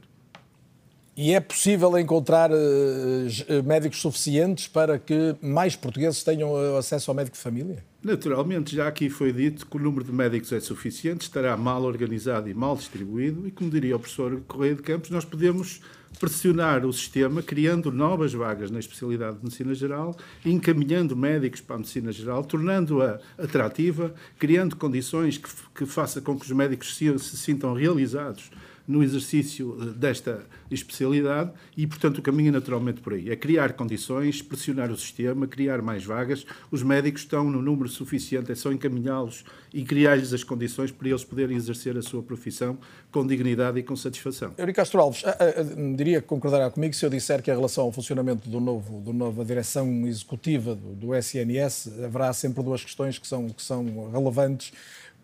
E 1.16 1.32
é 1.32 1.38
possível 1.38 1.96
encontrar 1.96 2.50
uh, 2.50 3.62
médicos 3.64 4.00
suficientes 4.00 4.66
para 4.66 4.98
que 4.98 5.36
mais 5.40 5.76
portugueses 5.76 6.24
tenham 6.24 6.60
eh, 6.60 6.76
acesso 6.76 7.08
ao 7.08 7.14
médico 7.14 7.36
de 7.36 7.42
família? 7.42 7.84
Naturalmente, 8.02 8.74
já 8.74 8.88
aqui 8.88 9.08
foi 9.08 9.32
dito 9.32 9.64
que 9.64 9.76
o 9.76 9.80
número 9.80 10.04
de 10.04 10.10
médicos 10.10 10.52
é 10.52 10.58
suficiente, 10.58 11.22
estará 11.22 11.56
mal 11.56 11.84
organizado 11.84 12.48
e 12.48 12.54
mal 12.54 12.76
distribuído, 12.76 13.46
e 13.46 13.52
como 13.52 13.70
diria 13.70 13.94
o 13.94 14.00
professor 14.00 14.40
Correia 14.48 14.74
de 14.74 14.82
Campos, 14.82 15.08
nós 15.10 15.24
podemos 15.24 15.80
pressionar 16.18 16.84
o 16.84 16.92
sistema, 16.92 17.42
criando 17.42 17.90
novas 17.90 18.32
vagas 18.32 18.70
na 18.70 18.78
especialidade 18.78 19.38
de 19.38 19.44
medicina 19.44 19.74
geral, 19.74 20.16
encaminhando 20.44 21.16
médicos 21.16 21.60
para 21.60 21.76
a 21.76 21.78
medicina 21.78 22.12
geral, 22.12 22.44
tornando-a 22.44 23.18
atrativa, 23.38 24.14
criando 24.38 24.76
condições 24.76 25.38
que, 25.38 25.48
que 25.74 25.86
faça 25.86 26.20
com 26.20 26.38
que 26.38 26.46
os 26.46 26.52
médicos 26.52 26.96
se, 26.96 27.18
se 27.18 27.36
sintam 27.36 27.74
realizados 27.74 28.50
no 28.86 29.02
exercício 29.02 29.76
eh, 29.80 29.84
desta 29.96 30.44
especialidade 30.70 31.50
e, 31.76 31.86
portanto, 31.86 32.18
o 32.18 32.22
caminho 32.22 32.48
é 32.48 32.52
naturalmente 32.52 33.00
por 33.00 33.14
aí. 33.14 33.30
É 33.30 33.36
criar 33.36 33.72
condições, 33.72 34.42
pressionar 34.42 34.90
o 34.90 34.96
sistema, 34.96 35.46
criar 35.46 35.80
mais 35.80 36.04
vagas. 36.04 36.44
Os 36.70 36.82
médicos 36.82 37.22
estão 37.22 37.50
no 37.50 37.62
número 37.62 37.88
suficiente, 37.88 38.52
é 38.52 38.54
só 38.54 38.72
encaminhá-los 38.72 39.44
e 39.72 39.84
criar-lhes 39.84 40.32
as 40.32 40.44
condições 40.44 40.90
para 40.90 41.08
eles 41.08 41.24
poderem 41.24 41.56
exercer 41.56 41.96
a 41.96 42.02
sua 42.02 42.22
profissão 42.22 42.78
com 43.10 43.26
dignidade 43.26 43.78
e 43.78 43.82
com 43.82 43.96
satisfação. 43.96 44.52
Eurico 44.58 44.76
Castro 44.76 45.00
Alves, 45.00 45.24
a, 45.24 45.30
a, 45.30 45.94
diria 45.96 46.20
que 46.20 46.26
concordará 46.26 46.70
comigo 46.70 46.94
se 46.94 47.04
eu 47.04 47.10
disser 47.10 47.42
que 47.42 47.50
a 47.50 47.54
relação 47.54 47.84
ao 47.84 47.92
funcionamento 47.92 48.48
do 48.48 48.60
novo, 48.60 49.00
do 49.00 49.12
nova 49.12 49.44
direção 49.44 50.06
executiva 50.06 50.74
do, 50.74 50.94
do 50.94 51.14
SNS 51.14 52.04
haverá 52.04 52.32
sempre 52.32 52.62
duas 52.62 52.84
questões 52.84 53.18
que 53.18 53.26
são, 53.26 53.48
que 53.48 53.62
são 53.62 54.10
relevantes 54.10 54.72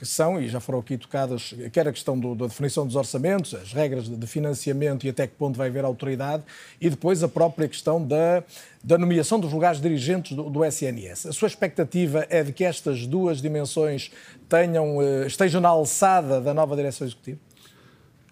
que 0.01 0.07
são, 0.07 0.41
e 0.41 0.49
já 0.49 0.61
foram 0.61 0.79
aqui 0.79 0.97
tocadas, 0.97 1.55
quer 1.71 1.87
a 1.87 1.93
questão 1.93 2.19
do, 2.19 2.35
da 2.35 2.47
definição 2.47 2.87
dos 2.87 2.97
orçamentos, 2.97 3.53
as 3.55 3.75
regras 3.75 4.09
de 4.09 4.27
financiamento 4.27 5.05
e 5.05 5.11
até 5.11 5.27
que 5.27 5.35
ponto 5.35 5.59
vai 5.59 5.69
haver 5.69 5.85
autoridade, 5.85 6.43
e 6.81 6.89
depois 6.89 7.23
a 7.23 7.29
própria 7.29 7.69
questão 7.69 8.03
da, 8.03 8.43
da 8.83 8.97
nomeação 8.97 9.39
dos 9.39 9.53
lugares 9.53 9.79
dirigentes 9.79 10.35
do, 10.35 10.49
do, 10.49 10.65
SNS. 10.65 11.27
A 11.27 11.33
sua 11.33 11.49
expectativa 11.49 12.27
é 12.31 12.43
de 12.43 12.51
que 12.51 12.65
estas 12.65 13.07
duas 13.07 13.43
dimensões 13.43 14.11
tenham, 14.49 15.03
eh, 15.03 15.27
estejam 15.27 15.61
na 15.61 15.69
alçada 15.69 16.41
da 16.41 16.55
nova 16.55 16.75
direção 16.75 17.07
executiva? 17.07 17.39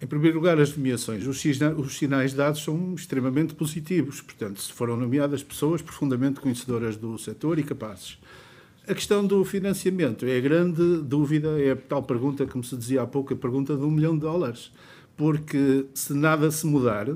Em 0.00 0.06
primeiro 0.06 0.38
lugar, 0.38 0.58
as 0.58 0.74
nomeações. 0.74 1.26
Os 1.26 1.42
sinais 1.98 2.32
dados 2.32 2.64
são 2.64 2.94
extremamente 2.94 3.52
positivos. 3.52 4.22
Portanto, 4.22 4.62
foram 4.72 4.96
nomeadas 4.96 5.42
pessoas 5.42 5.82
profundamente 5.82 6.40
conhecedoras 6.40 6.96
do 6.96 7.18
setor 7.18 7.58
e 7.58 7.62
capazes. 7.62 8.16
A 8.88 8.94
questão 8.94 9.26
do 9.26 9.44
financiamento 9.44 10.24
é 10.24 10.38
a 10.38 10.40
grande 10.40 11.02
dúvida, 11.02 11.60
é 11.60 11.72
a 11.72 11.76
tal 11.76 12.02
pergunta 12.02 12.48
me 12.54 12.64
se 12.64 12.74
dizia 12.74 13.02
há 13.02 13.06
pouco, 13.06 13.34
a 13.34 13.36
pergunta 13.36 13.76
de 13.76 13.84
um 13.84 13.90
milhão 13.90 14.14
de 14.14 14.20
dólares. 14.20 14.72
Porque 15.14 15.84
se 15.92 16.14
nada 16.14 16.50
se 16.50 16.66
mudar 16.66 17.06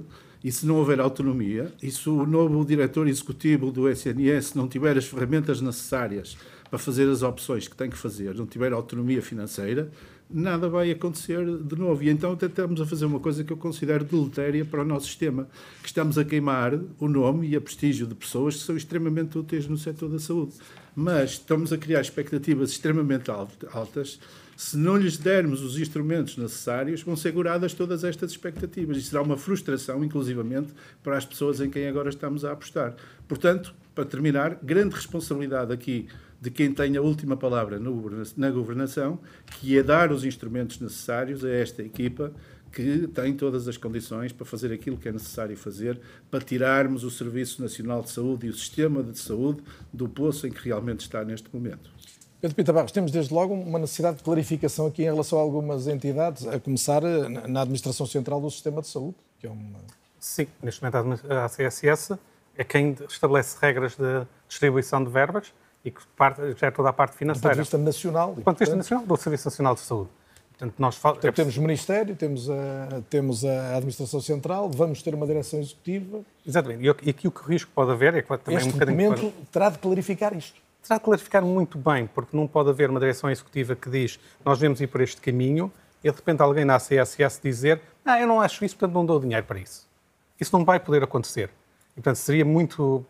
e 0.44 0.52
se 0.52 0.66
não 0.66 0.76
houver 0.76 1.00
autonomia, 1.00 1.72
e 1.82 1.90
se 1.90 2.10
o 2.10 2.26
novo 2.26 2.62
diretor 2.62 3.08
executivo 3.08 3.72
do 3.72 3.88
SNS 3.88 4.52
não 4.52 4.68
tiver 4.68 4.98
as 4.98 5.06
ferramentas 5.06 5.62
necessárias 5.62 6.36
para 6.68 6.78
fazer 6.78 7.08
as 7.08 7.22
opções 7.22 7.66
que 7.66 7.74
tem 7.74 7.88
que 7.88 7.96
fazer, 7.96 8.34
não 8.34 8.44
tiver 8.44 8.74
autonomia 8.74 9.22
financeira, 9.22 9.90
nada 10.28 10.68
vai 10.68 10.90
acontecer 10.90 11.42
de 11.56 11.76
novo. 11.76 12.02
E 12.02 12.10
então 12.10 12.36
tentamos 12.36 12.82
a 12.82 12.86
fazer 12.86 13.06
uma 13.06 13.18
coisa 13.18 13.42
que 13.44 13.52
eu 13.52 13.56
considero 13.56 14.04
deletéria 14.04 14.62
para 14.62 14.82
o 14.82 14.84
nosso 14.84 15.06
sistema, 15.06 15.48
que 15.80 15.88
estamos 15.88 16.18
a 16.18 16.24
queimar 16.24 16.78
o 16.98 17.08
nome 17.08 17.48
e 17.48 17.56
a 17.56 17.62
prestígio 17.62 18.06
de 18.06 18.14
pessoas 18.14 18.56
que 18.56 18.62
são 18.62 18.76
extremamente 18.76 19.38
úteis 19.38 19.66
no 19.66 19.78
setor 19.78 20.10
da 20.10 20.18
saúde 20.18 20.52
mas 20.95 21.32
estamos 21.32 21.72
a 21.72 21.78
criar 21.78 22.01
expectativas 22.01 22.70
extremamente 22.70 23.30
altas. 23.30 24.20
Se 24.57 24.76
não 24.76 24.97
lhes 24.97 25.16
dermos 25.16 25.62
os 25.62 25.78
instrumentos 25.78 26.36
necessários, 26.36 27.03
vão 27.03 27.16
ser 27.16 27.30
seguradas 27.30 27.72
todas 27.74 28.05
estas 28.05 28.30
expectativas. 28.30 28.97
E 28.97 29.03
será 29.03 29.22
uma 29.22 29.36
frustração, 29.36 30.05
inclusivamente, 30.05 30.72
para 31.03 31.16
as 31.16 31.24
pessoas 31.24 31.61
em 31.61 31.70
quem 31.70 31.88
agora 31.88 32.11
estamos 32.11 32.45
a 32.45 32.53
apostar. 32.53 32.95
Portanto, 33.26 33.74
para 33.95 34.05
terminar, 34.05 34.59
grande 34.62 34.95
responsabilidade 34.95 35.72
aqui 35.72 36.07
de 36.40 36.51
quem 36.51 36.72
tem 36.72 36.97
a 36.97 37.03
última 37.03 37.36
palavra 37.36 37.80
na 38.36 38.51
governação, 38.51 39.18
que 39.59 39.78
é 39.78 39.82
dar 39.82 40.12
os 40.12 40.24
instrumentos 40.24 40.80
necessários 40.80 41.45
a 41.45 41.51
esta 41.51 41.82
equipa 41.82 42.32
que 42.72 43.06
tem 43.08 43.34
todas 43.34 43.68
as 43.68 43.76
condições 43.76 44.32
para 44.32 44.46
fazer 44.46 44.72
aquilo 44.72 44.96
que 44.96 45.08
é 45.08 45.12
necessário 45.12 45.56
fazer 45.56 46.00
para 46.30 46.40
tirarmos 46.40 47.04
o 47.04 47.10
Serviço 47.10 47.60
Nacional 47.60 48.02
de 48.02 48.10
Saúde 48.10 48.46
e 48.46 48.50
o 48.50 48.54
sistema 48.54 49.02
de 49.02 49.18
saúde 49.18 49.62
do 49.92 50.08
poço 50.08 50.46
em 50.46 50.50
que 50.50 50.64
realmente 50.64 51.00
está 51.00 51.22
neste 51.24 51.54
momento. 51.54 51.90
Pedro 52.40 52.56
Pita 52.56 52.72
Barros, 52.72 52.90
temos 52.90 53.12
desde 53.12 53.32
logo 53.32 53.54
uma 53.54 53.78
necessidade 53.78 54.16
de 54.16 54.24
clarificação 54.24 54.86
aqui 54.86 55.02
em 55.02 55.04
relação 55.04 55.38
a 55.38 55.42
algumas 55.42 55.86
entidades, 55.86 56.44
a 56.46 56.58
começar 56.58 57.04
eh, 57.04 57.28
na 57.28 57.60
Administração 57.60 58.04
Central 58.04 58.40
do 58.40 58.50
Sistema 58.50 58.80
de 58.80 58.88
Saúde, 58.88 59.14
que 59.38 59.46
é 59.46 59.50
uma... 59.50 59.78
Sim, 60.18 60.48
neste 60.60 60.82
momento 60.82 61.20
a 61.30 61.48
CSS 61.48 62.18
é 62.56 62.64
quem 62.64 62.96
estabelece 63.08 63.56
regras 63.60 63.96
de 63.96 64.26
distribuição 64.48 65.04
de 65.04 65.10
verbas 65.10 65.52
e 65.84 65.90
que 65.90 66.00
parte, 66.16 66.40
já 66.56 66.68
é 66.68 66.70
toda 66.70 66.88
a 66.88 66.92
parte 66.92 67.16
financeira. 67.16 67.54
Do 67.54 67.56
ponto 67.56 67.56
de 67.56 67.62
vista 67.62 67.78
nacional. 67.78 68.34
Do 68.34 68.42
ponto 68.42 68.56
de 68.56 68.64
vista 68.64 68.76
nacional, 68.76 69.06
do 69.06 69.16
Serviço 69.16 69.46
Nacional 69.46 69.74
de 69.74 69.80
Saúde. 69.80 70.10
Portanto, 70.62 70.78
nós 70.78 70.96
Portanto, 70.96 71.24
é 71.24 71.32
temos 71.32 71.56
o 71.56 71.60
Ministério, 71.60 72.14
temos 72.14 72.48
a, 72.48 73.02
temos 73.10 73.44
a 73.44 73.76
Administração 73.76 74.20
Central, 74.20 74.70
vamos 74.70 75.02
ter 75.02 75.12
uma 75.12 75.26
direção 75.26 75.58
executiva. 75.58 76.20
Exatamente. 76.46 76.84
E 76.84 77.10
aqui 77.10 77.26
o 77.26 77.32
que 77.32 77.44
risco 77.48 77.68
pode 77.74 77.90
haver 77.90 78.14
é 78.14 78.22
que 78.22 78.28
também 78.28 78.56
este 78.56 78.68
um 78.68 78.78
documento 78.78 79.32
terá 79.50 79.70
de 79.70 79.78
clarificar 79.78 80.36
isto. 80.36 80.60
Terá 80.86 80.98
de 80.98 81.04
clarificar 81.04 81.42
muito 81.44 81.76
bem, 81.76 82.06
porque 82.06 82.36
não 82.36 82.46
pode 82.46 82.70
haver 82.70 82.90
uma 82.90 83.00
direção 83.00 83.28
executiva 83.28 83.74
que 83.74 83.90
diz 83.90 84.20
nós 84.44 84.60
vamos 84.60 84.80
ir 84.80 84.86
por 84.86 85.00
este 85.00 85.20
caminho 85.20 85.72
e 86.02 86.08
de 86.08 86.16
repente 86.16 86.40
alguém 86.40 86.64
na 86.64 86.78
CSS 86.78 87.40
dizer 87.42 87.80
ah, 88.04 88.20
eu 88.20 88.28
não 88.28 88.40
acho 88.40 88.64
isso, 88.64 88.76
portanto 88.76 88.94
não 88.94 89.04
dou 89.04 89.18
dinheiro 89.18 89.44
para 89.44 89.58
isso. 89.58 89.88
Isso 90.40 90.56
não 90.56 90.64
vai 90.64 90.78
poder 90.78 91.02
acontecer. 91.02 91.50
E, 91.92 91.94
portanto, 91.94 92.16
seria 92.16 92.44
muito 92.44 93.04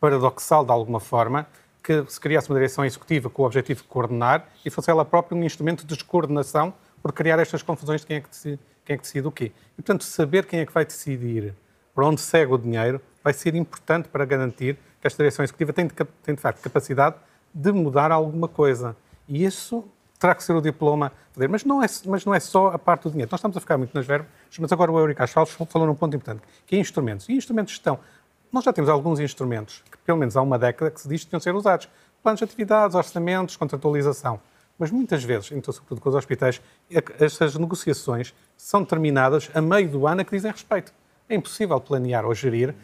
paradoxal, 0.00 0.64
de 0.64 0.72
alguma 0.72 0.98
forma, 0.98 1.46
que 1.82 2.04
se 2.08 2.20
criasse 2.20 2.48
uma 2.48 2.56
direção 2.56 2.84
executiva 2.84 3.30
com 3.30 3.42
o 3.42 3.46
objetivo 3.46 3.82
de 3.82 3.88
coordenar 3.88 4.46
e 4.64 4.70
fosse 4.70 4.90
ela 4.90 5.04
própria 5.04 5.36
um 5.36 5.44
instrumento 5.44 5.84
de 5.86 5.94
descoordenação 5.94 6.74
por 7.02 7.12
criar 7.12 7.38
estas 7.38 7.62
confusões 7.62 8.02
de 8.02 8.06
quem 8.06 8.16
é 8.18 8.20
que 8.20 8.28
decide, 8.28 8.58
quem 8.84 8.94
é 8.94 8.96
que 8.96 9.02
decide 9.02 9.26
o 9.26 9.32
quê. 9.32 9.52
E, 9.78 9.82
portanto, 9.82 10.04
saber 10.04 10.46
quem 10.46 10.60
é 10.60 10.66
que 10.66 10.72
vai 10.72 10.84
decidir 10.84 11.54
para 11.94 12.06
onde 12.06 12.20
segue 12.20 12.52
o 12.52 12.58
dinheiro 12.58 13.00
vai 13.22 13.32
ser 13.32 13.54
importante 13.54 14.08
para 14.08 14.24
garantir 14.24 14.76
que 15.00 15.06
esta 15.06 15.22
direção 15.22 15.42
executiva 15.42 15.72
tem 15.72 15.86
de, 15.86 15.94
tem 16.22 16.34
de 16.34 16.40
facto 16.40 16.60
capacidade 16.60 17.16
de 17.52 17.72
mudar 17.72 18.12
alguma 18.12 18.48
coisa. 18.48 18.96
E 19.28 19.44
isso 19.44 19.84
terá 20.18 20.34
que 20.34 20.44
ser 20.44 20.52
o 20.52 20.60
diploma. 20.60 21.10
Mas 21.48 21.64
não 21.64 21.82
é, 21.82 21.86
mas 22.06 22.24
não 22.24 22.34
é 22.34 22.40
só 22.40 22.68
a 22.68 22.78
parte 22.78 23.04
do 23.04 23.10
dinheiro. 23.10 23.30
Nós 23.30 23.38
estamos 23.38 23.56
a 23.56 23.60
ficar 23.60 23.78
muito 23.78 23.94
nas 23.94 24.06
verbas, 24.06 24.28
mas 24.58 24.70
agora 24.70 24.92
o 24.92 24.98
Eurico 24.98 25.22
Asfaltos 25.22 25.54
falou 25.54 25.88
num 25.88 25.94
ponto 25.94 26.14
importante, 26.14 26.42
que 26.66 26.76
é 26.76 26.78
instrumentos. 26.78 27.28
E 27.28 27.32
instrumentos 27.32 27.72
estão 27.72 27.98
nós 28.52 28.64
já 28.64 28.72
temos 28.72 28.90
alguns 28.90 29.20
instrumentos 29.20 29.82
que, 29.90 29.98
pelo 29.98 30.18
menos 30.18 30.36
há 30.36 30.42
uma 30.42 30.58
década, 30.58 30.90
que 30.90 31.00
se 31.00 31.08
diz 31.08 31.20
que 31.20 31.26
deviam 31.26 31.40
ser 31.40 31.54
usados. 31.54 31.88
Planos 32.22 32.38
de 32.38 32.44
atividades, 32.44 32.94
orçamentos, 32.94 33.56
contratualização. 33.56 34.40
Mas 34.78 34.90
muitas 34.90 35.22
vezes, 35.22 35.52
então, 35.52 35.72
sobretudo 35.72 36.00
com 36.00 36.08
os 36.08 36.14
hospitais, 36.14 36.60
estas 37.18 37.54
negociações 37.56 38.34
são 38.56 38.84
terminadas 38.84 39.50
a 39.54 39.60
meio 39.60 39.88
do 39.88 40.06
ano 40.06 40.22
a 40.22 40.24
que 40.24 40.30
dizem 40.30 40.50
respeito. 40.50 40.92
É 41.28 41.34
impossível 41.34 41.80
planear 41.80 42.24
ou 42.24 42.34
gerir 42.34 42.74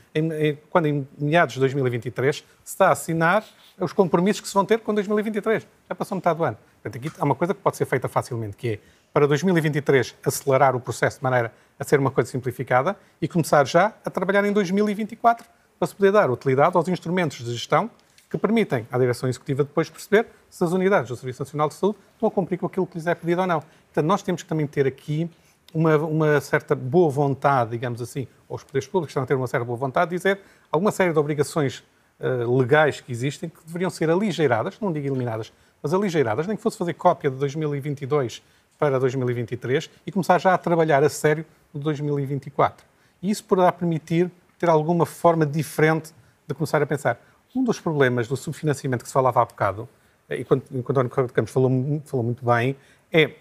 quando, 0.70 0.86
em 0.86 1.08
meados 1.18 1.54
de 1.54 1.60
2023, 1.60 2.36
se 2.36 2.44
está 2.64 2.88
a 2.88 2.92
assinar 2.92 3.44
os 3.80 3.92
compromissos 3.92 4.40
que 4.40 4.48
se 4.48 4.54
vão 4.54 4.64
ter 4.64 4.78
com 4.80 4.94
2023. 4.94 5.66
Já 5.88 5.94
passou 5.94 6.16
metade 6.16 6.38
do 6.38 6.44
ano. 6.44 6.56
Portanto, 6.82 7.04
aqui 7.04 7.16
há 7.18 7.24
uma 7.24 7.34
coisa 7.34 7.52
que 7.52 7.60
pode 7.60 7.76
ser 7.76 7.86
feita 7.86 8.08
facilmente, 8.08 8.56
que 8.56 8.68
é, 8.68 8.78
para 9.12 9.26
2023, 9.26 10.14
acelerar 10.24 10.76
o 10.76 10.80
processo 10.80 11.18
de 11.18 11.24
maneira 11.24 11.52
a 11.78 11.84
ser 11.84 11.98
uma 11.98 12.10
coisa 12.10 12.30
simplificada 12.30 12.94
e 13.20 13.26
começar 13.26 13.66
já 13.66 13.94
a 14.04 14.10
trabalhar 14.10 14.44
em 14.44 14.52
2024 14.52 15.55
para 15.78 15.86
se 15.86 15.94
poder 15.94 16.12
dar 16.12 16.30
utilidade 16.30 16.76
aos 16.76 16.88
instrumentos 16.88 17.44
de 17.44 17.52
gestão 17.52 17.90
que 18.30 18.36
permitem 18.36 18.86
à 18.90 18.98
Direção 18.98 19.28
Executiva 19.28 19.62
depois 19.62 19.88
perceber 19.88 20.26
se 20.50 20.62
as 20.64 20.72
unidades 20.72 21.08
do 21.08 21.16
Serviço 21.16 21.42
Nacional 21.42 21.68
de 21.68 21.74
Saúde 21.74 21.98
estão 22.14 22.28
a 22.28 22.32
cumprir 22.32 22.58
com 22.58 22.66
aquilo 22.66 22.86
que 22.86 22.96
lhes 22.96 23.06
é 23.06 23.14
pedido 23.14 23.40
ou 23.42 23.46
não. 23.46 23.60
Portanto, 23.60 24.06
nós 24.06 24.22
temos 24.22 24.42
que 24.42 24.48
também 24.48 24.66
ter 24.66 24.86
aqui 24.86 25.30
uma, 25.72 25.96
uma, 25.96 26.40
certa 26.40 26.74
boa 26.74 27.10
vontade, 27.10 27.70
digamos 27.70 28.00
assim, 28.00 28.26
ou 28.48 28.56
os 28.56 28.64
poderes 28.64 28.88
públicos 28.88 29.10
estão 29.10 29.22
a 29.22 29.26
ter 29.26 29.34
uma 29.34 29.46
certa 29.46 29.64
boa 29.64 29.76
vontade 29.76 30.10
de 30.10 30.16
dizer 30.16 30.40
alguma 30.70 30.90
série 30.90 31.12
de 31.12 31.18
obrigações 31.18 31.84
uh, 32.20 32.56
legais 32.56 33.00
que 33.00 33.12
existem 33.12 33.48
que 33.48 33.64
deveriam 33.66 33.90
ser 33.90 34.10
aligeiradas, 34.10 34.78
não 34.80 34.92
digo 34.92 35.06
eliminadas, 35.06 35.52
mas 35.82 35.92
aligeiradas, 35.92 36.46
nem 36.46 36.56
que 36.56 36.62
fosse 36.62 36.78
fazer 36.78 36.94
cópia 36.94 37.30
de 37.30 37.36
2022 37.36 38.42
para 38.78 38.98
2023 38.98 39.90
e 40.06 40.12
começar 40.12 40.38
já 40.38 40.54
a 40.54 40.58
trabalhar 40.58 41.02
a 41.02 41.08
sério 41.08 41.44
no 41.72 41.80
2024. 41.80 42.84
E 43.22 43.30
isso 43.30 43.44
poderá 43.44 43.72
permitir 43.72 44.30
ter 44.58 44.68
alguma 44.68 45.06
forma 45.06 45.44
diferente 45.44 46.12
de 46.46 46.54
começar 46.54 46.82
a 46.82 46.86
pensar. 46.86 47.20
Um 47.54 47.64
dos 47.64 47.80
problemas 47.80 48.28
do 48.28 48.36
subfinanciamento 48.36 49.02
que 49.04 49.08
se 49.08 49.14
falava 49.14 49.40
há 49.42 49.44
bocado, 49.44 49.88
e 50.28 50.44
quando, 50.44 50.62
quando 50.82 51.00
António 51.00 51.28
Campos 51.28 51.52
falou, 51.52 51.70
falou 52.04 52.24
muito 52.24 52.44
bem, 52.44 52.76
é 53.12 53.32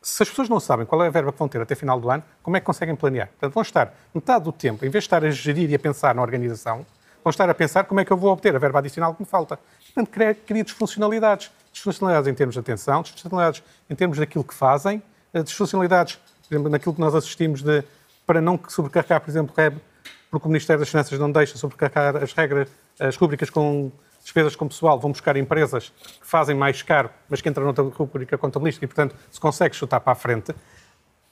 se 0.00 0.22
as 0.22 0.28
pessoas 0.28 0.48
não 0.48 0.60
sabem 0.60 0.86
qual 0.86 1.02
é 1.02 1.08
a 1.08 1.10
verba 1.10 1.32
que 1.32 1.38
vão 1.38 1.48
ter 1.48 1.60
até 1.60 1.74
final 1.74 2.00
do 2.00 2.08
ano, 2.08 2.22
como 2.42 2.56
é 2.56 2.60
que 2.60 2.66
conseguem 2.66 2.94
planear? 2.94 3.28
Portanto, 3.28 3.52
vão 3.52 3.62
estar 3.62 3.94
metade 4.14 4.44
do 4.44 4.52
tempo, 4.52 4.84
em 4.84 4.90
vez 4.90 5.04
de 5.04 5.06
estar 5.06 5.24
a 5.24 5.30
gerir 5.30 5.70
e 5.70 5.74
a 5.74 5.78
pensar 5.78 6.14
na 6.14 6.22
organização, 6.22 6.86
vão 7.22 7.30
estar 7.30 7.48
a 7.50 7.54
pensar 7.54 7.84
como 7.84 8.00
é 8.00 8.04
que 8.04 8.12
eu 8.12 8.16
vou 8.16 8.32
obter 8.32 8.54
a 8.54 8.58
verba 8.58 8.78
adicional 8.78 9.14
que 9.14 9.22
me 9.22 9.26
falta. 9.26 9.58
Portanto, 9.86 10.10
cria, 10.10 10.34
cria 10.34 10.64
disfuncionalidades. 10.64 11.50
Disfuncionalidades 11.72 12.28
em 12.28 12.34
termos 12.34 12.54
de 12.54 12.60
atenção, 12.60 13.02
disfuncionalidades 13.02 13.62
em 13.90 13.94
termos 13.94 14.18
daquilo 14.18 14.44
que 14.44 14.54
fazem, 14.54 15.02
eh, 15.32 15.42
disfuncionalidades, 15.42 16.16
por 16.16 16.54
exemplo, 16.54 16.70
naquilo 16.70 16.94
que 16.94 17.00
nós 17.00 17.14
assistimos 17.14 17.62
de, 17.62 17.84
para 18.26 18.40
não 18.40 18.58
sobrecarregar, 18.68 19.20
por 19.20 19.30
exemplo, 19.30 19.54
REB, 19.56 19.78
porque 20.30 20.46
o 20.46 20.50
Ministério 20.50 20.80
das 20.80 20.88
Finanças 20.88 21.18
não 21.18 21.30
deixa 21.30 21.56
sobrecarregar 21.56 22.22
as 22.22 22.32
regras, 22.32 22.68
as 22.98 23.16
rubricas 23.16 23.50
com 23.50 23.90
despesas 24.22 24.54
com 24.54 24.68
pessoal, 24.68 24.98
vão 24.98 25.10
buscar 25.10 25.36
empresas 25.36 25.88
que 25.88 26.26
fazem 26.26 26.54
mais 26.54 26.82
caro, 26.82 27.10
mas 27.28 27.40
que 27.40 27.48
entram 27.48 27.64
noutra 27.64 27.84
rubrica 27.84 28.36
contabilística 28.36 28.84
e, 28.84 28.88
portanto, 28.88 29.16
se 29.30 29.40
consegue 29.40 29.74
chutar 29.74 30.00
para 30.00 30.12
a 30.12 30.16
frente. 30.16 30.54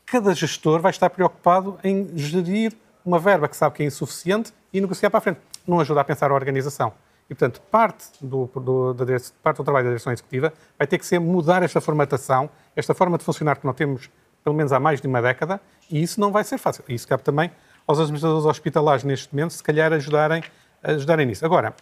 Cada 0.06 0.34
gestor 0.34 0.80
vai 0.80 0.90
estar 0.90 1.10
preocupado 1.10 1.78
em 1.84 2.16
gerir 2.16 2.72
uma 3.04 3.18
verba 3.18 3.48
que 3.48 3.56
sabe 3.56 3.74
que 3.76 3.82
é 3.82 3.86
insuficiente 3.86 4.52
e 4.72 4.80
negociar 4.80 5.10
para 5.10 5.18
a 5.18 5.20
frente. 5.20 5.40
Não 5.66 5.80
ajuda 5.80 6.00
a 6.00 6.04
pensar 6.04 6.30
a 6.30 6.34
organização. 6.34 6.92
E, 7.28 7.34
portanto, 7.34 7.60
parte 7.70 8.06
do, 8.20 8.46
do, 8.46 8.94
da, 8.94 9.04
parte 9.42 9.56
do 9.58 9.64
trabalho 9.64 9.84
da 9.84 9.90
direção 9.90 10.12
executiva 10.12 10.52
vai 10.78 10.86
ter 10.86 10.96
que 10.98 11.04
ser 11.04 11.18
mudar 11.18 11.62
esta 11.62 11.80
formatação, 11.80 12.48
esta 12.74 12.94
forma 12.94 13.18
de 13.18 13.24
funcionar 13.24 13.56
que 13.56 13.66
nós 13.66 13.74
temos 13.74 14.08
pelo 14.44 14.54
menos 14.54 14.72
há 14.72 14.78
mais 14.78 15.00
de 15.00 15.08
uma 15.08 15.20
década, 15.20 15.60
e 15.90 16.00
isso 16.00 16.20
não 16.20 16.30
vai 16.30 16.44
ser 16.44 16.56
fácil. 16.56 16.84
E 16.88 16.94
isso 16.94 17.08
cabe 17.08 17.24
também 17.24 17.50
aos 17.86 17.98
administradores 17.98 18.44
hospitalares 18.44 19.04
neste 19.04 19.34
momento, 19.34 19.52
se 19.52 19.62
calhar 19.62 19.92
ajudarem, 19.92 20.42
ajudarem 20.82 21.26
nisso. 21.26 21.44
Agora, 21.44 21.74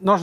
nós, 0.00 0.22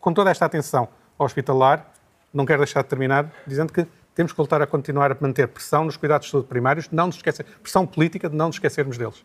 com 0.00 0.12
toda 0.12 0.30
esta 0.30 0.44
atenção 0.44 0.88
hospitalar, 1.18 1.92
não 2.32 2.44
quero 2.44 2.60
deixar 2.60 2.82
de 2.82 2.88
terminar 2.88 3.30
dizendo 3.46 3.72
que 3.72 3.86
temos 4.14 4.32
que 4.32 4.36
voltar 4.36 4.62
a 4.62 4.66
continuar 4.66 5.12
a 5.12 5.16
manter 5.20 5.48
pressão 5.48 5.84
nos 5.84 5.96
cuidados 5.96 6.26
de 6.26 6.30
saúde 6.32 6.48
primários, 6.48 6.88
não 6.90 7.06
nos 7.06 7.16
esquecer, 7.16 7.44
pressão 7.62 7.86
política 7.86 8.28
de 8.28 8.36
não 8.36 8.46
nos 8.46 8.56
esquecermos 8.56 8.96
deles. 8.96 9.24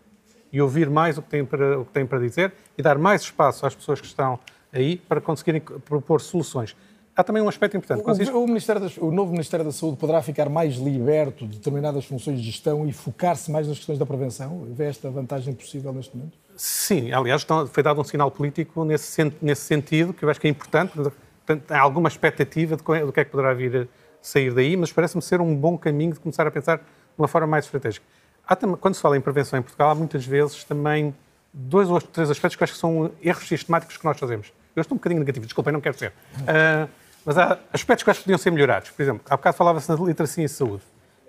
E 0.51 0.61
ouvir 0.61 0.89
mais 0.89 1.17
o 1.17 1.21
que 1.21 1.29
têm 1.29 1.45
para, 1.45 1.79
o 1.79 1.85
que 1.85 1.91
têm 1.91 2.05
para 2.05 2.19
dizer 2.19 2.53
e 2.77 2.81
dar 2.81 2.97
mais 2.97 3.21
espaço 3.21 3.65
às 3.65 3.75
pessoas 3.75 4.01
que 4.01 4.07
estão 4.07 4.39
aí 4.73 4.97
para 4.97 5.21
conseguirem 5.21 5.61
propor 5.61 6.21
soluções. 6.21 6.75
Há 7.15 7.23
também 7.23 7.41
um 7.41 7.49
aspecto 7.49 7.75
importante. 7.75 8.01
O, 8.31 8.43
o, 8.43 8.47
Ministério 8.47 8.81
das, 8.81 8.97
o 8.97 9.11
novo 9.11 9.31
Ministério 9.31 9.65
da 9.65 9.71
Saúde 9.71 9.97
poderá 9.97 10.21
ficar 10.21 10.47
mais 10.47 10.75
liberto 10.75 11.45
de 11.45 11.57
determinadas 11.57 12.05
funções 12.05 12.39
de 12.39 12.45
gestão 12.45 12.87
e 12.87 12.93
focar-se 12.93 13.51
mais 13.51 13.67
nas 13.67 13.77
questões 13.77 13.99
da 13.99 14.05
prevenção? 14.05 14.65
Vê 14.69 14.85
esta 14.85 15.09
vantagem 15.09 15.53
possível 15.53 15.91
neste 15.91 16.15
momento? 16.15 16.37
Sim, 16.55 17.11
aliás, 17.11 17.45
foi 17.71 17.83
dado 17.83 17.99
um 17.99 18.03
sinal 18.03 18.31
político 18.31 18.83
nesse, 18.85 19.33
nesse 19.41 19.61
sentido, 19.61 20.13
que 20.13 20.23
eu 20.23 20.29
acho 20.29 20.39
que 20.39 20.47
é 20.47 20.49
importante. 20.49 20.93
Portanto, 20.93 21.71
há 21.71 21.79
alguma 21.79 22.07
expectativa 22.07 22.77
do 22.77 22.83
que 22.83 23.19
é 23.19 23.25
que 23.25 23.31
poderá 23.31 23.53
vir 23.53 23.75
a 23.75 23.87
sair 24.21 24.53
daí, 24.53 24.77
mas 24.77 24.91
parece-me 24.91 25.21
ser 25.21 25.41
um 25.41 25.55
bom 25.55 25.77
caminho 25.77 26.13
de 26.13 26.19
começar 26.19 26.45
a 26.45 26.51
pensar 26.51 26.77
de 26.77 26.83
uma 27.17 27.27
forma 27.27 27.47
mais 27.47 27.65
estratégica. 27.65 28.05
Há, 28.47 28.55
quando 28.55 28.95
se 28.95 29.01
fala 29.01 29.17
em 29.17 29.21
prevenção 29.21 29.59
em 29.59 29.61
Portugal, 29.61 29.91
há 29.91 29.95
muitas 29.95 30.25
vezes 30.25 30.63
também 30.63 31.13
dois 31.53 31.89
ou 31.89 32.01
três 32.01 32.29
aspectos 32.29 32.55
que 32.55 32.63
eu 32.63 32.65
acho 32.65 32.73
que 32.73 32.79
são 32.79 33.11
erros 33.21 33.47
sistemáticos 33.47 33.97
que 33.97 34.05
nós 34.05 34.19
fazemos. 34.19 34.51
Eu 34.75 34.81
estou 34.81 34.95
um 34.95 34.99
bocadinho 34.99 35.19
negativo, 35.19 35.45
desculpem, 35.45 35.73
não 35.73 35.81
quero 35.81 35.97
ser. 35.97 36.13
Uh, 36.41 36.89
mas 37.29 37.37
há 37.37 37.59
aspectos 37.71 38.03
que 38.03 38.09
acho 38.09 38.21
que 38.21 38.23
podiam 38.23 38.39
ser 38.39 38.49
melhorados. 38.49 38.89
Por 38.89 39.03
exemplo, 39.03 39.21
há 39.29 39.37
bocado 39.37 39.55
falava-se 39.55 39.87
na 39.87 39.95
literacia 40.03 40.43
em 40.43 40.47
saúde. 40.47 40.81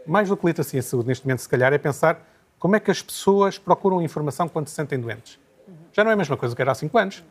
Mais 0.07 0.31
do 0.31 0.35
que 0.35 0.47
literacia 0.47 0.79
em 0.79 0.83
saúde, 0.83 1.09
neste 1.09 1.27
momento, 1.27 1.41
se 1.41 1.49
calhar, 1.51 1.75
é 1.75 1.77
pensar 1.77 2.27
como 2.59 2.75
é 2.75 2.81
que 2.81 2.91
as 2.91 3.03
pessoas 3.03 3.59
procuram 3.59 4.01
informação 4.01 4.49
quando 4.49 4.69
se 4.69 4.75
sentem 4.75 4.99
doentes. 4.99 5.39
Já 5.93 6.03
não 6.03 6.11
é 6.11 6.15
a 6.15 6.17
mesma 6.17 6.39
coisa 6.39 6.57
que 6.57 6.63
era 6.63 6.73
há 6.73 6.75
cinco 6.75 6.97
anos. 6.97 7.23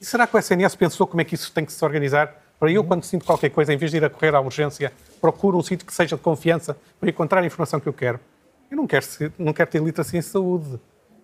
E 0.00 0.04
será 0.04 0.28
que 0.28 0.36
o 0.36 0.38
SNS 0.38 0.76
pensou 0.76 1.08
como 1.08 1.22
é 1.22 1.24
que 1.24 1.34
isso 1.34 1.50
tem 1.50 1.64
que 1.64 1.72
se 1.72 1.84
organizar? 1.84 2.40
Para 2.56 2.70
eu, 2.70 2.84
quando 2.84 3.02
sinto 3.02 3.24
qualquer 3.24 3.50
coisa, 3.50 3.74
em 3.74 3.76
vez 3.76 3.90
de 3.90 3.96
ir 3.96 4.04
a 4.04 4.08
correr 4.08 4.32
à 4.32 4.40
urgência, 4.40 4.92
procuro 5.20 5.58
um 5.58 5.62
sítio 5.64 5.84
que 5.84 5.92
seja 5.92 6.14
de 6.14 6.22
confiança 6.22 6.78
para 7.00 7.10
encontrar 7.10 7.42
a 7.42 7.46
informação 7.46 7.80
que 7.80 7.88
eu 7.88 7.92
quero. 7.92 8.20
Eu 8.70 8.76
não 8.76 8.86
quero, 8.86 9.04
não 9.36 9.52
quero 9.52 9.68
ter 9.68 9.82
literacia 9.82 10.20
em 10.20 10.22
saúde. 10.22 10.78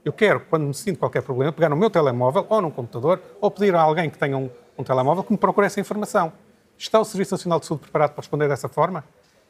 Eu 0.05 0.12
quero, 0.12 0.40
quando 0.40 0.65
me 0.65 0.74
sinto 0.74 0.98
qualquer 0.98 1.23
problema, 1.23 1.53
pegar 1.53 1.69
no 1.69 1.77
meu 1.77 1.89
telemóvel 1.89 2.44
ou 2.48 2.61
num 2.61 2.70
computador 2.73 3.23
ou 3.40 3.48
pedir 3.48 3.77
a 3.77 3.81
alguém 3.81 4.11
que 4.11 4.19
tenha 4.19 4.36
um, 4.36 4.51
um 4.78 4.85
telemóvel 4.85 5.24
que 5.24 5.32
me 5.32 5.39
procure 5.39 5.66
essa 5.66 5.81
informação. 5.81 6.32
Está 6.78 7.01
o 7.01 7.05
Serviço 7.05 7.32
Nacional 7.35 7.59
de 7.61 7.66
Saúde 7.66 7.82
preparado 7.82 8.11
para 8.11 8.20
responder 8.20 8.48
dessa 8.48 8.69
forma? 8.69 9.05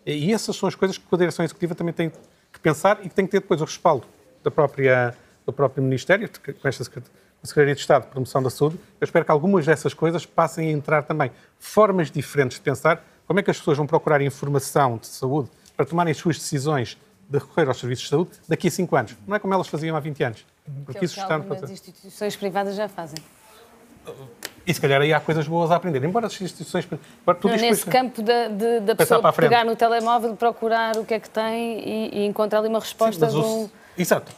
E 0.04 0.32
essas 0.32 0.54
são 0.54 0.68
as 0.68 0.74
coisas 0.74 0.96
que 0.96 1.04
a 1.10 1.16
Direção 1.16 1.44
Executiva 1.44 1.74
também 1.74 1.92
tem 1.92 2.10
que 2.52 2.60
pensar 2.60 2.98
e 3.04 3.08
que 3.08 3.14
tem 3.14 3.24
que 3.24 3.32
ter 3.32 3.40
depois 3.40 3.60
o 3.60 3.64
respaldo 3.64 4.06
da 4.44 4.50
própria, 4.50 5.16
do 5.44 5.52
próprio 5.52 5.82
Ministério, 5.82 6.30
com 6.60 6.68
esta 6.68 6.84
Secretaria 7.42 7.74
de 7.74 7.80
Estado 7.80 8.04
de 8.04 8.10
Promoção 8.10 8.42
da 8.42 8.50
Saúde. 8.50 8.78
Eu 9.00 9.04
espero 9.04 9.24
que 9.24 9.30
algumas 9.32 9.66
dessas 9.66 9.92
coisas 9.92 10.24
passem 10.24 10.68
a 10.68 10.72
entrar 10.72 11.02
também 11.02 11.32
formas 11.58 12.10
diferentes 12.10 12.58
de 12.58 12.62
pensar 12.62 13.04
como 13.26 13.40
é 13.40 13.42
que 13.42 13.50
as 13.50 13.58
pessoas 13.58 13.76
vão 13.76 13.86
procurar 13.86 14.20
informação 14.22 14.96
de 14.96 15.08
saúde 15.08 15.50
para 15.76 15.84
tomarem 15.84 16.12
as 16.12 16.16
suas 16.16 16.38
decisões 16.38 16.96
de 17.28 17.38
recorrer 17.38 17.66
aos 17.66 17.78
serviços 17.80 18.04
de 18.04 18.10
saúde 18.10 18.30
daqui 18.46 18.68
a 18.68 18.70
5 18.70 18.96
anos. 18.96 19.16
Não 19.26 19.34
é 19.34 19.40
como 19.40 19.52
elas 19.52 19.66
faziam 19.66 19.96
há 19.96 20.00
20 20.00 20.22
anos. 20.22 20.46
Porque 20.84 21.00
que 21.00 21.04
isso 21.04 21.18
está... 21.18 21.34
Algumas 21.34 21.68
instituições 21.68 22.36
privadas 22.36 22.76
já 22.76 22.88
fazem. 22.88 23.18
E 24.66 24.74
se 24.74 24.80
calhar 24.80 25.00
aí 25.00 25.12
há 25.12 25.20
coisas 25.20 25.46
boas 25.46 25.70
a 25.70 25.76
aprender. 25.76 26.02
Embora 26.02 26.26
as 26.26 26.40
instituições. 26.40 26.84
Tudo 26.84 27.48
não, 27.48 27.56
nesse 27.56 27.86
campo 27.86 28.20
da, 28.20 28.48
de, 28.48 28.80
da 28.80 28.96
pessoa 28.96 29.32
pegar 29.32 29.64
no 29.64 29.76
telemóvel, 29.76 30.34
procurar 30.34 30.96
o 30.96 31.04
que 31.04 31.14
é 31.14 31.20
que 31.20 31.30
tem 31.30 31.78
e, 31.78 32.18
e 32.18 32.26
encontrar 32.26 32.58
ali 32.58 32.68
uma 32.68 32.80
resposta 32.80 33.30
Sim, 33.30 33.38
um... 33.38 33.70
Exato. 33.96 34.32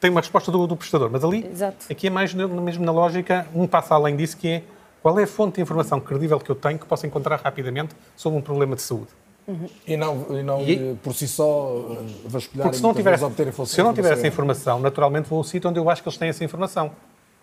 Tem 0.00 0.10
uma 0.10 0.20
resposta 0.20 0.50
do, 0.50 0.66
do 0.66 0.74
prestador. 0.74 1.10
Mas 1.10 1.22
ali, 1.22 1.46
Exato. 1.46 1.86
aqui 1.90 2.06
é 2.06 2.10
mais 2.10 2.32
mesmo 2.32 2.84
na 2.84 2.92
lógica, 2.92 3.46
um 3.54 3.66
passo 3.66 3.92
além 3.92 4.16
disso, 4.16 4.38
que 4.38 4.48
é 4.48 4.62
qual 5.02 5.18
é 5.18 5.24
a 5.24 5.26
fonte 5.26 5.56
de 5.56 5.60
informação 5.60 6.00
credível 6.00 6.40
que 6.40 6.50
eu 6.50 6.54
tenho 6.54 6.78
que 6.78 6.86
posso 6.86 7.06
encontrar 7.06 7.38
rapidamente 7.40 7.94
sobre 8.16 8.38
um 8.38 8.42
problema 8.42 8.74
de 8.74 8.80
saúde. 8.80 9.08
Uhum. 9.46 9.68
E 9.86 9.96
não, 9.98 10.26
e 10.30 10.42
não 10.42 10.62
e, 10.62 10.94
por 11.02 11.14
si 11.14 11.28
só 11.28 11.74
eh, 11.90 12.06
vasculhar 12.24 12.64
Porque 12.64 12.78
se, 12.78 12.82
não 12.82 12.94
tiver, 12.94 13.18
se 13.18 13.80
eu 13.80 13.84
não 13.84 13.92
tiver 13.92 14.14
essa 14.14 14.26
informação, 14.26 14.80
naturalmente 14.80 15.28
vou 15.28 15.36
a 15.36 15.40
um 15.42 15.44
sítio 15.44 15.68
onde 15.68 15.78
eu 15.78 15.90
acho 15.90 16.02
que 16.02 16.08
eles 16.08 16.16
têm 16.16 16.30
essa 16.30 16.42
informação. 16.42 16.90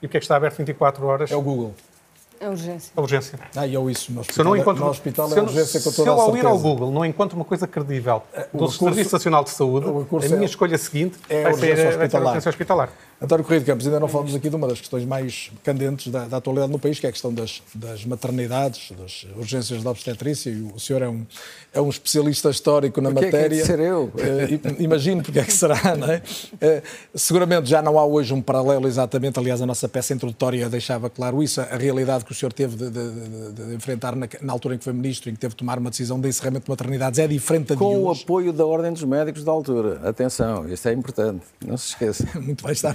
E 0.01 0.07
o 0.07 0.09
que 0.09 0.17
é 0.17 0.19
que 0.19 0.23
está 0.23 0.35
aberto 0.35 0.57
24 0.57 1.05
horas? 1.05 1.31
É 1.31 1.35
o 1.35 1.41
Google. 1.41 1.75
A 2.41 2.49
urgência. 2.49 2.91
A 2.95 3.01
urgência. 3.01 3.39
Ah, 3.55 3.67
e 3.67 3.73
eu 3.73 3.87
isso. 3.89 4.11
No 4.11 4.21
hospital, 4.21 4.33
se 4.33 4.41
eu 4.41 4.45
não 4.45 4.55
encontro, 4.55 4.83
no 4.83 4.89
hospital 4.89 5.31
é 5.31 5.39
a 5.39 5.43
urgência 5.43 5.79
com 5.79 5.91
toda 5.91 6.03
Se 6.03 6.09
eu, 6.09 6.19
ao 6.19 6.35
ir 6.35 6.45
ao 6.45 6.57
Google, 6.57 6.91
não 6.91 7.05
encontro 7.05 7.35
uma 7.35 7.45
coisa 7.45 7.67
credível 7.67 8.23
é, 8.33 8.39
do 8.39 8.45
recurso, 8.65 8.83
Serviço 8.83 9.13
Nacional 9.13 9.43
de 9.43 9.51
Saúde, 9.51 9.85
a 9.87 10.29
minha 10.29 10.41
é, 10.41 10.45
escolha 10.45 10.77
seguinte 10.77 11.19
é 11.29 11.43
vai, 11.43 11.53
ser, 11.53 11.71
hospitalar. 11.71 11.97
vai 11.97 12.09
ser 12.09 12.17
a 12.17 12.19
urgência 12.21 12.49
hospitalar. 12.49 12.89
António 13.21 13.43
Correia 13.43 13.59
de 13.59 13.67
Campos, 13.67 13.85
ainda 13.85 13.99
não 13.99 14.07
falamos 14.07 14.33
aqui 14.33 14.49
de 14.49 14.55
uma 14.55 14.67
das 14.67 14.79
questões 14.79 15.05
mais 15.05 15.51
candentes 15.63 16.11
da, 16.11 16.25
da 16.25 16.37
atualidade 16.37 16.71
no 16.71 16.79
país, 16.79 16.99
que 16.99 17.05
é 17.05 17.09
a 17.09 17.11
questão 17.11 17.31
das, 17.31 17.61
das, 17.75 18.03
maternidades, 18.03 18.91
das 18.97 19.27
urgências 19.37 19.81
de 19.81 19.87
obstetrícia, 19.87 20.49
e 20.49 20.59
o 20.63 20.79
senhor 20.79 21.03
é 21.03 21.07
um, 21.07 21.23
é 21.71 21.79
um 21.79 21.87
especialista 21.87 22.49
histórico 22.49 22.99
na 22.99 23.11
porque 23.11 23.25
matéria. 23.25 23.55
É 23.55 23.57
que 23.57 23.61
é 23.61 23.65
ser 23.65 23.79
eu? 23.79 24.05
Uh, 24.05 24.81
imagino 24.81 25.21
porque 25.21 25.37
é 25.37 25.43
que 25.43 25.53
será, 25.53 25.95
não 25.95 26.11
é? 26.11 26.17
Uh, 26.17 26.81
seguramente 27.13 27.69
já 27.69 27.79
não 27.79 27.99
há 27.99 28.05
hoje 28.05 28.33
um 28.33 28.41
paralelo 28.41 28.87
exatamente, 28.87 29.37
aliás, 29.37 29.61
a 29.61 29.67
nossa 29.67 29.87
peça 29.87 30.15
introdutória 30.15 30.67
deixava 30.67 31.07
claro 31.07 31.43
isso, 31.43 31.61
a 31.61 31.77
realidade 31.77 32.25
que 32.25 32.31
o 32.31 32.35
senhor 32.35 32.51
teve 32.51 32.75
de, 32.75 32.89
de, 32.89 33.11
de, 33.11 33.51
de 33.67 33.75
enfrentar 33.75 34.15
na, 34.15 34.27
na, 34.41 34.51
altura 34.51 34.73
em 34.73 34.77
que 34.79 34.83
foi 34.83 34.93
ministro, 34.93 35.29
em 35.29 35.33
que 35.35 35.39
teve 35.39 35.51
de 35.51 35.57
tomar 35.57 35.77
uma 35.77 35.91
decisão 35.91 36.19
de 36.19 36.27
encerramento 36.27 36.65
de 36.65 36.71
maternidades, 36.71 37.19
é 37.19 37.27
diferente 37.27 37.67
da 37.67 37.75
Com 37.75 37.89
de 37.89 37.95
hoje. 37.97 38.03
Com 38.03 38.09
o 38.09 38.11
apoio 38.11 38.51
da 38.51 38.65
Ordem 38.65 38.91
dos 38.91 39.03
Médicos 39.03 39.43
da 39.43 39.51
altura. 39.51 40.01
Atenção, 40.09 40.67
isso 40.67 40.87
é 40.87 40.93
importante, 40.93 41.45
não 41.63 41.77
se 41.77 41.89
esqueça. 41.89 42.27
Muito 42.41 42.63
bem, 42.63 42.73
está 42.73 42.91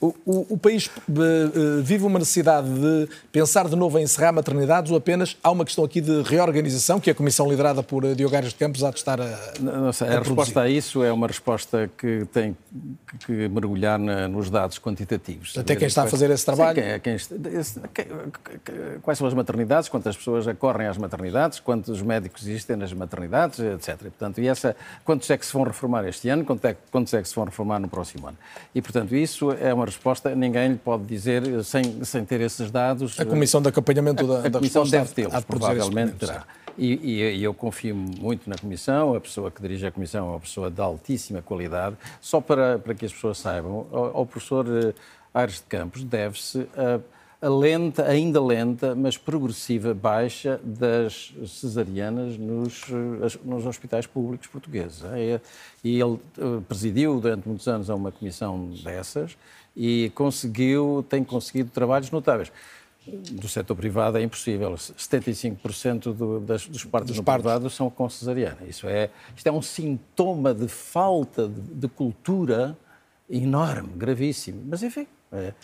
O, 0.00 0.14
o, 0.24 0.54
o 0.54 0.58
país 0.58 0.86
uh, 0.86 1.82
vive 1.82 2.04
uma 2.04 2.18
necessidade 2.18 2.68
de 2.68 3.08
pensar 3.30 3.68
de 3.68 3.76
novo 3.76 3.98
em 3.98 4.02
encerrar 4.02 4.32
maternidades 4.32 4.90
ou 4.90 4.98
apenas 4.98 5.36
há 5.42 5.50
uma 5.50 5.64
questão 5.64 5.84
aqui 5.84 6.00
de 6.00 6.22
reorganização 6.22 7.00
que 7.00 7.10
a 7.10 7.14
comissão 7.14 7.48
liderada 7.48 7.82
por 7.82 8.14
Diogários 8.14 8.52
de 8.52 8.58
Campos 8.58 8.82
há 8.84 8.90
de 8.90 8.96
estar 8.96 9.20
a. 9.20 9.38
Não 9.60 9.92
sei, 9.92 10.08
a, 10.08 10.16
a 10.16 10.18
resposta 10.18 10.60
a 10.60 10.68
isso 10.68 11.02
é 11.02 11.12
uma 11.12 11.26
resposta 11.26 11.90
que 11.96 12.26
tem 12.32 12.56
que 13.26 13.48
mergulhar 13.48 13.98
na, 13.98 14.28
nos 14.28 14.50
dados 14.50 14.78
quantitativos. 14.78 15.56
Até 15.56 15.76
quem 15.76 15.88
está 15.88 16.04
a 16.04 16.06
fazer 16.06 16.30
esse 16.30 16.44
trabalho? 16.44 16.76
Sim, 16.76 17.00
quem, 17.00 17.00
quem, 17.00 17.14
esse, 17.58 17.80
quem, 17.92 18.06
quais 19.02 19.18
são 19.18 19.26
as 19.26 19.34
maternidades, 19.34 19.88
quantas 19.88 20.16
pessoas 20.16 20.46
acorrem 20.48 20.86
às 20.86 20.98
maternidades, 20.98 21.60
quantos 21.60 22.02
médicos 22.02 22.46
existem 22.46 22.76
nas 22.76 22.92
maternidades, 22.92 23.58
etc. 23.60 23.88
E, 23.88 23.96
portanto, 23.96 24.40
e 24.40 24.48
essa, 24.48 24.76
quantos 25.04 25.28
é 25.30 25.36
que 25.36 25.44
se 25.44 25.52
vão 25.52 25.62
reformar 25.64 26.06
este 26.06 26.28
ano, 26.28 26.44
quantos 26.44 26.64
é, 26.64 26.76
quantos 26.90 27.14
é 27.14 27.22
que 27.22 27.28
se 27.28 27.34
vão 27.34 27.44
reformar 27.44 27.78
no 27.78 27.88
próximo 27.88 28.26
ano? 28.26 28.36
E, 28.74 28.82
portanto, 28.82 29.14
isso 29.14 29.25
isso 29.26 29.52
é 29.52 29.74
uma 29.74 29.84
resposta, 29.84 30.34
ninguém 30.34 30.70
lhe 30.70 30.78
pode 30.78 31.04
dizer 31.04 31.42
sem, 31.62 32.04
sem 32.04 32.24
ter 32.24 32.40
esses 32.40 32.70
dados. 32.70 33.20
A 33.20 33.24
Comissão 33.24 33.60
de 33.60 33.68
Acompanhamento 33.68 34.24
a, 34.24 34.26
da, 34.26 34.46
a 34.46 34.48
da 34.48 34.58
Comissão 34.58 34.82
resposta 34.82 34.98
deve 34.98 35.28
tê-los, 35.28 35.44
provavelmente 35.44 36.14
terá. 36.14 36.44
E, 36.78 36.92
e, 36.94 37.38
e, 37.38 37.42
eu 37.42 37.54
confio 37.54 37.94
muito 37.94 38.48
na 38.50 38.56
Comissão, 38.56 39.14
a 39.14 39.20
pessoa 39.20 39.50
que 39.50 39.62
dirige 39.62 39.86
a 39.86 39.90
Comissão 39.90 40.26
é 40.26 40.30
uma 40.30 40.40
pessoa 40.40 40.70
de 40.70 40.80
altíssima 40.80 41.40
qualidade. 41.40 41.96
Só 42.20 42.40
para, 42.40 42.78
para 42.78 42.94
que 42.94 43.06
as 43.06 43.12
pessoas 43.12 43.38
saibam, 43.38 43.86
ao, 43.90 44.18
ao 44.18 44.26
professor 44.26 44.66
eh, 44.68 44.92
Aires 45.32 45.56
de 45.56 45.62
Campos 45.62 46.04
deve-se 46.04 46.66
a, 46.76 47.00
a, 47.40 47.48
lenta, 47.48 48.04
ainda 48.04 48.42
lenta, 48.42 48.94
mas 48.94 49.16
progressiva 49.16 49.94
baixa 49.94 50.60
das 50.64 51.34
cesarianas 51.46 52.36
nos, 52.38 52.82
eh, 52.90 53.38
nos 53.44 53.66
hospitais 53.66 54.06
públicos 54.06 54.46
portugueses. 54.46 55.04
É, 55.04 55.40
e 55.84 56.00
ele 56.00 56.18
eh, 56.38 56.60
presidiu 56.68 57.20
durante 57.20 57.46
muitos 57.46 57.66
anos 57.68 57.90
a 57.90 57.94
uma 57.94 58.10
comissão 58.10 58.70
dessas 58.82 59.36
e 59.76 60.10
conseguiu, 60.14 61.04
tem 61.08 61.22
conseguido 61.22 61.70
trabalhos 61.70 62.10
notáveis 62.10 62.50
do 63.06 63.48
setor 63.48 63.76
privado 63.76 64.18
é 64.18 64.22
impossível. 64.22 64.72
75% 64.72 66.12
do, 66.12 66.40
das, 66.40 66.66
dos 66.66 66.84
partos 66.84 67.10
dos 67.10 67.18
no 67.18 67.24
partos. 67.24 67.44
privado 67.44 67.70
são 67.70 67.88
com 67.88 68.08
cesariana. 68.08 68.58
Isso 68.66 68.88
é, 68.88 69.10
isto 69.36 69.46
é 69.46 69.52
um 69.52 69.62
sintoma 69.62 70.52
de 70.52 70.68
falta 70.68 71.48
de, 71.48 71.60
de 71.60 71.88
cultura 71.88 72.76
enorme, 73.30 73.90
gravíssimo. 73.96 74.62
Mas, 74.66 74.82
enfim, 74.82 75.06
é, 75.32 75.38
é, 75.38 75.54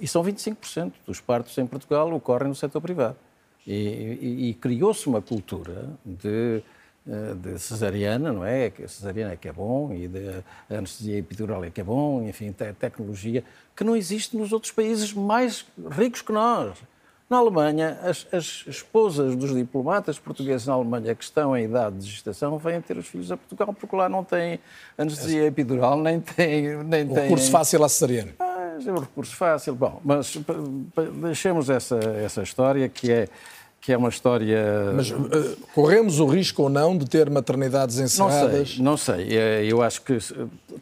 e 0.00 0.08
são 0.08 0.22
25% 0.22 0.92
dos 1.06 1.20
partos 1.20 1.56
em 1.58 1.66
Portugal 1.66 2.12
ocorrem 2.12 2.48
no 2.48 2.54
setor 2.54 2.80
privado. 2.80 3.16
E, 3.66 3.72
e, 3.72 4.48
e 4.48 4.54
criou-se 4.54 5.06
uma 5.06 5.20
cultura 5.20 5.90
de 6.04 6.62
eh, 7.08 7.34
de 7.34 7.58
cesariana, 7.58 8.30
não 8.30 8.44
é? 8.44 8.70
A 8.84 8.86
cesariana 8.86 9.32
é 9.32 9.36
que 9.36 9.48
é 9.48 9.52
bom 9.52 9.90
e 9.90 10.06
de 10.06 10.44
anestesia 10.68 11.16
epidural 11.16 11.64
é 11.64 11.70
que 11.70 11.80
é 11.80 11.84
bom, 11.84 12.22
enfim, 12.22 12.52
te 12.52 12.70
tecnologia 12.74 13.42
que 13.74 13.82
não 13.82 13.96
existe 13.96 14.36
nos 14.36 14.52
outros 14.52 14.70
países 14.70 15.12
mais 15.14 15.64
ricos 15.90 16.20
que 16.20 16.30
nós. 16.30 16.76
Na 17.28 17.38
Alemanha, 17.38 17.98
as, 18.02 18.26
as, 18.30 18.64
esposas 18.66 19.34
dos 19.34 19.54
diplomatas 19.54 20.18
portugueses 20.18 20.66
na 20.66 20.74
Alemanha 20.74 21.14
que 21.14 21.24
estão 21.24 21.56
em 21.56 21.64
idade 21.64 21.96
de 21.96 22.06
gestação 22.10 22.58
vêm 22.58 22.80
ter 22.82 22.98
os 22.98 23.06
filhos 23.06 23.32
a 23.32 23.36
Portugal 23.36 23.72
porque 23.72 23.96
lá 23.96 24.08
não 24.08 24.22
tem 24.22 24.60
anestesia 24.98 25.46
epidural, 25.46 25.98
nem 25.98 26.20
tem... 26.20 26.84
Nem 26.84 27.04
o 27.04 27.14
tem... 27.14 27.22
recurso 27.22 27.50
fácil 27.50 27.82
à 27.82 27.88
cesariana. 27.88 28.34
Ah, 28.38 28.49
é 28.86 28.92
um 28.92 28.98
recurso 28.98 29.34
fácil. 29.34 29.74
Bom, 29.74 30.00
mas 30.04 30.38
deixemos 31.20 31.70
essa, 31.70 31.96
essa 31.96 32.42
história 32.42 32.88
que 32.88 33.10
é 33.10 33.28
que 33.80 33.92
é 33.92 33.96
uma 33.96 34.10
história. 34.10 34.92
Mas 34.94 35.10
uh, 35.10 35.56
corremos 35.74 36.20
o 36.20 36.26
risco 36.26 36.64
ou 36.64 36.68
não 36.68 36.96
de 36.96 37.06
ter 37.06 37.30
maternidades 37.30 37.98
encerradas? 37.98 38.78
Não 38.78 38.96
sei, 38.96 39.18
não 39.18 39.26
sei. 39.26 39.38
Eh, 39.38 39.64
eu 39.64 39.80
acho 39.80 40.02
que 40.02 40.18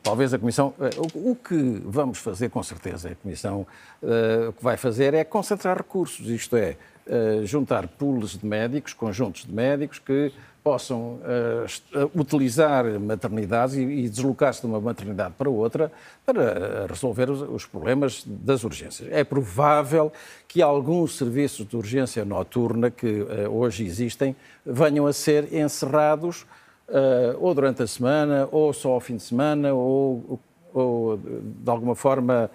talvez 0.03 0.35
a 0.35 0.39
Comissão. 0.39 0.75
Eh, 0.81 0.91
o, 1.15 1.37
que 1.37 1.81
vamos 1.85 2.19
fazer, 2.19 2.51
com 2.51 2.63
certeza, 2.63 3.11
a 3.11 3.15
Comissão 3.15 3.65
uh, 4.03 4.49
o 4.49 4.53
que 4.53 4.65
vai 4.65 4.77
fazer 4.77 5.15
é 5.15 5.23
concentrar 5.23 5.77
recursos, 5.77 6.29
isto 6.29 6.57
é, 6.57 6.77
uh, 7.07 7.47
juntar 7.47 7.87
pools 7.87 8.37
de 8.37 8.45
médicos, 8.45 8.93
conjuntos 8.93 9.45
de 9.45 9.53
médicos 9.53 10.01
que 10.01 10.33
possam 10.69 11.19
uh, 11.23 12.11
utilizar 12.15 12.85
maternidades 13.01 13.75
e, 13.75 13.81
e 13.81 14.07
deslocar-se 14.07 14.61
de 14.61 14.67
uma 14.67 14.79
maternidade 14.79 15.33
para 15.39 15.49
outra 15.49 15.91
para 16.27 16.43
eh, 16.43 16.87
resolver 16.87 17.31
os, 17.31 17.41
os, 17.41 17.65
problemas 17.65 18.23
das 18.27 18.65
urgências. 18.65 19.09
É 19.11 19.25
provável 19.25 20.13
que 20.47 20.61
alguns 20.61 21.17
serviços 21.17 21.67
de 21.67 21.75
urgência 21.75 22.23
noturna 22.23 22.91
que 22.91 23.23
uh, 23.23 23.51
hoje 23.51 23.87
existem 23.87 24.37
venham 24.67 25.07
a 25.07 25.13
ser 25.15 25.55
encerrados 25.55 26.43
uh, 26.91 27.39
ou 27.41 27.55
durante 27.55 27.83
a 27.83 27.87
semana, 27.87 28.47
ou 28.53 28.71
só 28.75 28.91
ao 28.91 29.01
fim 29.01 29.17
de 29.17 29.23
semana, 29.23 29.73
ou, 29.73 30.39
ou 30.75 31.17
de 31.17 31.71
alguma 31.71 31.95
forma 31.95 32.51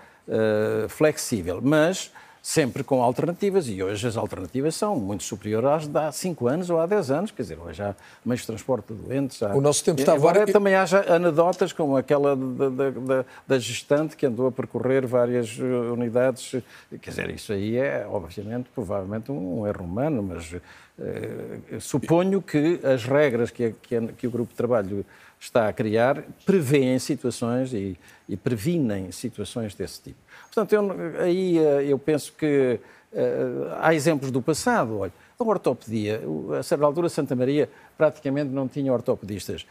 flexível. 0.88 1.60
Mas 1.62 2.12
sempre 2.44 2.84
com 2.84 3.02
alternativas, 3.02 3.70
e 3.70 3.82
hoje 3.82 4.06
as 4.06 4.18
alternativas 4.18 4.76
são 4.76 4.98
muito 4.98 5.24
superiores 5.24 5.70
às 5.70 5.88
de 5.88 5.98
há 5.98 6.12
5 6.12 6.46
anos 6.46 6.70
ou 6.70 6.78
há 6.78 6.86
10 6.86 7.10
anos, 7.10 7.32
quer 7.32 7.42
dizer, 7.42 7.58
hoje 7.58 7.82
há 7.82 7.96
meios 8.26 8.42
de 8.42 8.48
transporte 8.48 8.94
de 8.94 9.02
doentes. 9.02 9.42
Há... 9.42 9.56
O 9.56 9.62
nosso 9.62 9.82
tempo 9.82 10.02
está 10.02 10.12
agora. 10.12 10.40
Embora 10.40 10.52
também 10.52 10.76
haja 10.76 11.06
anedotas 11.08 11.72
como 11.72 11.96
aquela 11.96 12.36
da, 12.36 12.70
da, 12.70 12.90
da, 12.90 13.26
da, 13.48 13.60
gestante 13.60 14.18
que 14.18 14.26
andou 14.26 14.48
a 14.48 14.52
percorrer 14.52 15.08
várias 15.08 15.58
eh, 15.58 15.64
unidades, 15.64 16.62
quer 17.02 17.12
dizer, 17.12 17.30
isso 17.30 17.54
aí 17.54 17.78
é, 17.78 18.06
obviamente, 18.10 18.70
provavelmente 18.76 19.32
um, 19.32 19.62
um 19.62 19.68
erro 19.68 19.86
humano, 19.86 20.22
mas 20.22 20.54
eh, 21.00 21.80
suponho 21.80 22.42
que 22.42 22.82
as 22.84 23.06
regras 23.06 23.52
que, 23.52 23.74
que, 23.82 24.02
que 24.18 24.28
o 24.28 24.32
grupo 24.32 24.52
de 24.52 24.58
trabalho 24.58 25.06
está 25.44 25.68
a 25.68 25.74
criar 25.74 26.24
prevêem 26.46 26.98
situações 27.00 27.74
e, 27.74 27.98
e 28.28 28.38
previnem 28.38 29.12
situações 29.12 29.76
desse 29.76 30.02
tipo. 30.02 30.18
Portanto, 30.46 30.74
eu, 30.74 31.22
aí 31.22 31.58
eh, 31.58 31.86
eu 31.88 32.00
penso 32.00 32.32
que 32.34 32.80
uh, 33.12 33.76
há 33.80 33.94
exemplos 33.94 34.32
do 34.32 34.42
passado. 34.42 35.00
Olha, 35.00 35.12
a 35.38 35.44
ortopedia, 35.44 36.22
a 36.58 36.64
certa 36.64 36.86
altura 36.86 37.10
Santa 37.10 37.36
Maria 37.36 37.70
praticamente 37.98 38.52
não 38.52 38.68
tinha 38.68 38.94
ortopedistas. 38.94 39.66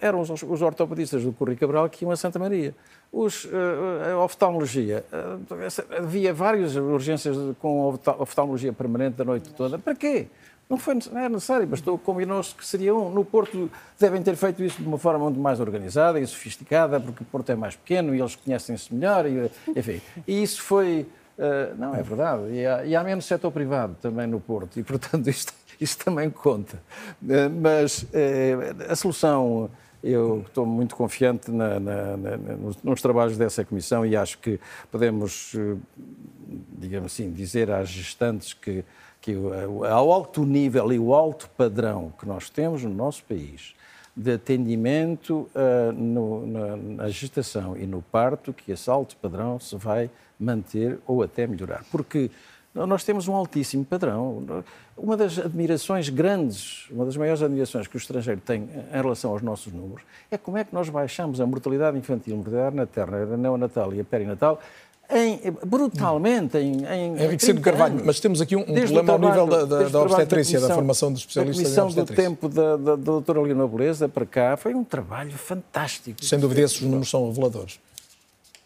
Eram 0.00 0.20
os, 0.20 0.30
os 0.30 0.62
ortopedistas 0.62 1.22
do 1.22 1.32
Correio 1.32 1.58
Cabral 1.58 1.88
que 1.88 2.04
iam 2.04 2.10
a 2.10 2.16
Santa 2.16 2.38
Maria. 2.38 2.74
Os, 3.12 3.44
uh, 3.44 3.48
a 4.12 4.24
oftalmologia, 4.24 5.04
uh, 5.12 5.96
havia 5.98 6.32
várias 6.32 6.74
urgências 6.74 7.36
com 7.58 7.98
oftalmologia 8.18 8.72
permanente 8.72 9.16
da 9.16 9.24
noite 9.24 9.50
toda. 9.50 9.78
Para 9.78 9.94
quê? 9.94 10.28
Não, 10.68 10.76
foi, 10.76 10.98
não 11.10 11.18
era 11.18 11.28
necessário, 11.30 11.66
bastou, 11.66 11.96
combinou-se 11.96 12.54
que 12.54 12.64
seria 12.64 12.94
um. 12.94 13.10
No 13.10 13.24
Porto 13.24 13.70
devem 13.98 14.22
ter 14.22 14.36
feito 14.36 14.62
isso 14.62 14.82
de 14.82 14.86
uma 14.86 14.98
forma 14.98 15.24
muito 15.24 15.40
mais 15.40 15.60
organizada 15.60 16.20
e 16.20 16.26
sofisticada, 16.26 17.00
porque 17.00 17.22
o 17.22 17.26
Porto 17.26 17.50
é 17.50 17.56
mais 17.56 17.74
pequeno 17.74 18.14
e 18.14 18.20
eles 18.20 18.36
conhecem-se 18.36 18.94
melhor, 18.94 19.24
e, 19.26 19.50
enfim. 19.74 20.00
E 20.26 20.42
isso 20.42 20.62
foi. 20.62 21.06
Uh, 21.38 21.74
não, 21.78 21.94
é 21.94 22.02
verdade. 22.02 22.52
E 22.52 22.66
há, 22.66 22.84
e 22.84 22.94
há, 22.94 23.02
menos 23.02 23.24
setor 23.24 23.50
privado 23.50 23.96
também 24.02 24.26
no 24.26 24.40
Porto, 24.40 24.78
e 24.78 24.82
portanto 24.82 25.28
isto, 25.30 25.54
isto 25.80 26.04
também 26.04 26.28
conta. 26.28 26.82
Uh, 27.22 27.48
mas 27.60 28.02
uh, 28.02 28.92
a 28.92 28.96
solução. 28.96 29.70
Eu 30.00 30.44
estou 30.46 30.64
muito 30.64 30.94
confiante 30.94 31.50
na, 31.50 31.80
na, 31.80 32.16
na, 32.16 32.36
nos, 32.36 32.80
nos, 32.84 33.02
trabalhos 33.02 33.36
dessa 33.36 33.64
comissão 33.64 34.06
e 34.06 34.14
acho 34.14 34.38
que 34.38 34.60
podemos, 34.92 35.56
digamos 36.78 37.12
assim, 37.12 37.32
dizer 37.32 37.68
às 37.68 37.88
gestantes 37.88 38.54
que 38.54 38.84
que 39.28 39.86
ao 39.86 40.10
alto 40.10 40.46
nível 40.46 40.90
e 40.90 40.98
o 40.98 41.12
alto 41.12 41.50
padrão 41.50 42.14
que 42.18 42.26
nós 42.26 42.48
temos 42.48 42.82
no 42.82 42.94
nosso 42.94 43.22
país 43.24 43.74
de 44.16 44.32
atendimento 44.32 45.48
uh, 45.54 45.92
no, 45.92 46.46
na, 46.46 46.76
na, 46.76 47.08
gestação 47.08 47.76
e 47.76 47.86
no 47.86 48.00
parto, 48.00 48.54
que 48.54 48.72
esse 48.72 48.88
alto 48.88 49.16
padrão 49.16 49.60
se 49.60 49.76
vai 49.76 50.10
manter 50.40 50.98
ou 51.06 51.22
até 51.22 51.46
melhorar. 51.46 51.84
Porque 51.92 52.30
nós 52.74 53.04
temos 53.04 53.28
um 53.28 53.34
altíssimo 53.34 53.84
padrão. 53.84 54.64
Uma 54.96 55.16
das 55.16 55.38
admirações 55.38 56.08
grandes, 56.08 56.88
uma 56.90 57.04
das 57.04 57.16
maiores 57.16 57.42
admirações 57.42 57.86
que 57.86 57.96
o 57.96 57.98
estrangeiro 57.98 58.40
tem 58.40 58.62
em 58.62 58.96
relação 58.96 59.32
aos 59.32 59.42
nossos 59.42 59.72
números 59.72 60.02
é 60.30 60.38
como 60.38 60.56
é 60.56 60.64
que 60.64 60.74
nós 60.74 60.88
baixamos 60.88 61.40
a 61.40 61.46
mortalidade 61.46 61.96
infantil, 61.96 62.36
mortalidade 62.36 62.74
materna, 62.74 63.36
neonatal 63.36 63.92
e 63.94 64.00
a 64.00 64.04
perinatal 64.04 64.60
em, 65.10 65.40
brutalmente 65.64 66.58
em, 66.58 66.84
em 66.84 67.22
Henrique 67.22 67.54
Carvalho, 67.60 67.94
anos. 67.94 68.06
mas 68.06 68.20
temos 68.20 68.40
aqui 68.42 68.54
um, 68.54 68.60
um 68.60 68.64
problema 68.74 69.12
ao 69.12 69.18
nível 69.18 69.46
da, 69.46 69.64
da, 69.64 69.88
da 69.88 70.00
obstetrícia, 70.02 70.60
da, 70.60 70.68
da, 70.68 70.74
formação 70.74 71.10
dos 71.10 71.22
especialistas 71.22 71.76
em 71.76 71.80
obstetrícia. 71.80 72.14
do 72.14 72.30
tempo 72.30 72.48
da, 72.48 72.76
da, 72.76 72.90
da 72.90 72.96
doutora 72.96 73.40
Leonor 73.40 73.68
Beleza 73.68 74.08
para 74.08 74.26
cá 74.26 74.56
foi 74.56 74.74
um 74.74 74.84
trabalho 74.84 75.32
fantástico. 75.32 76.22
Sem 76.22 76.38
dúvida 76.38 76.60
esses 76.60 76.82
números 76.82 77.08
são 77.08 77.26
reveladores. 77.26 77.80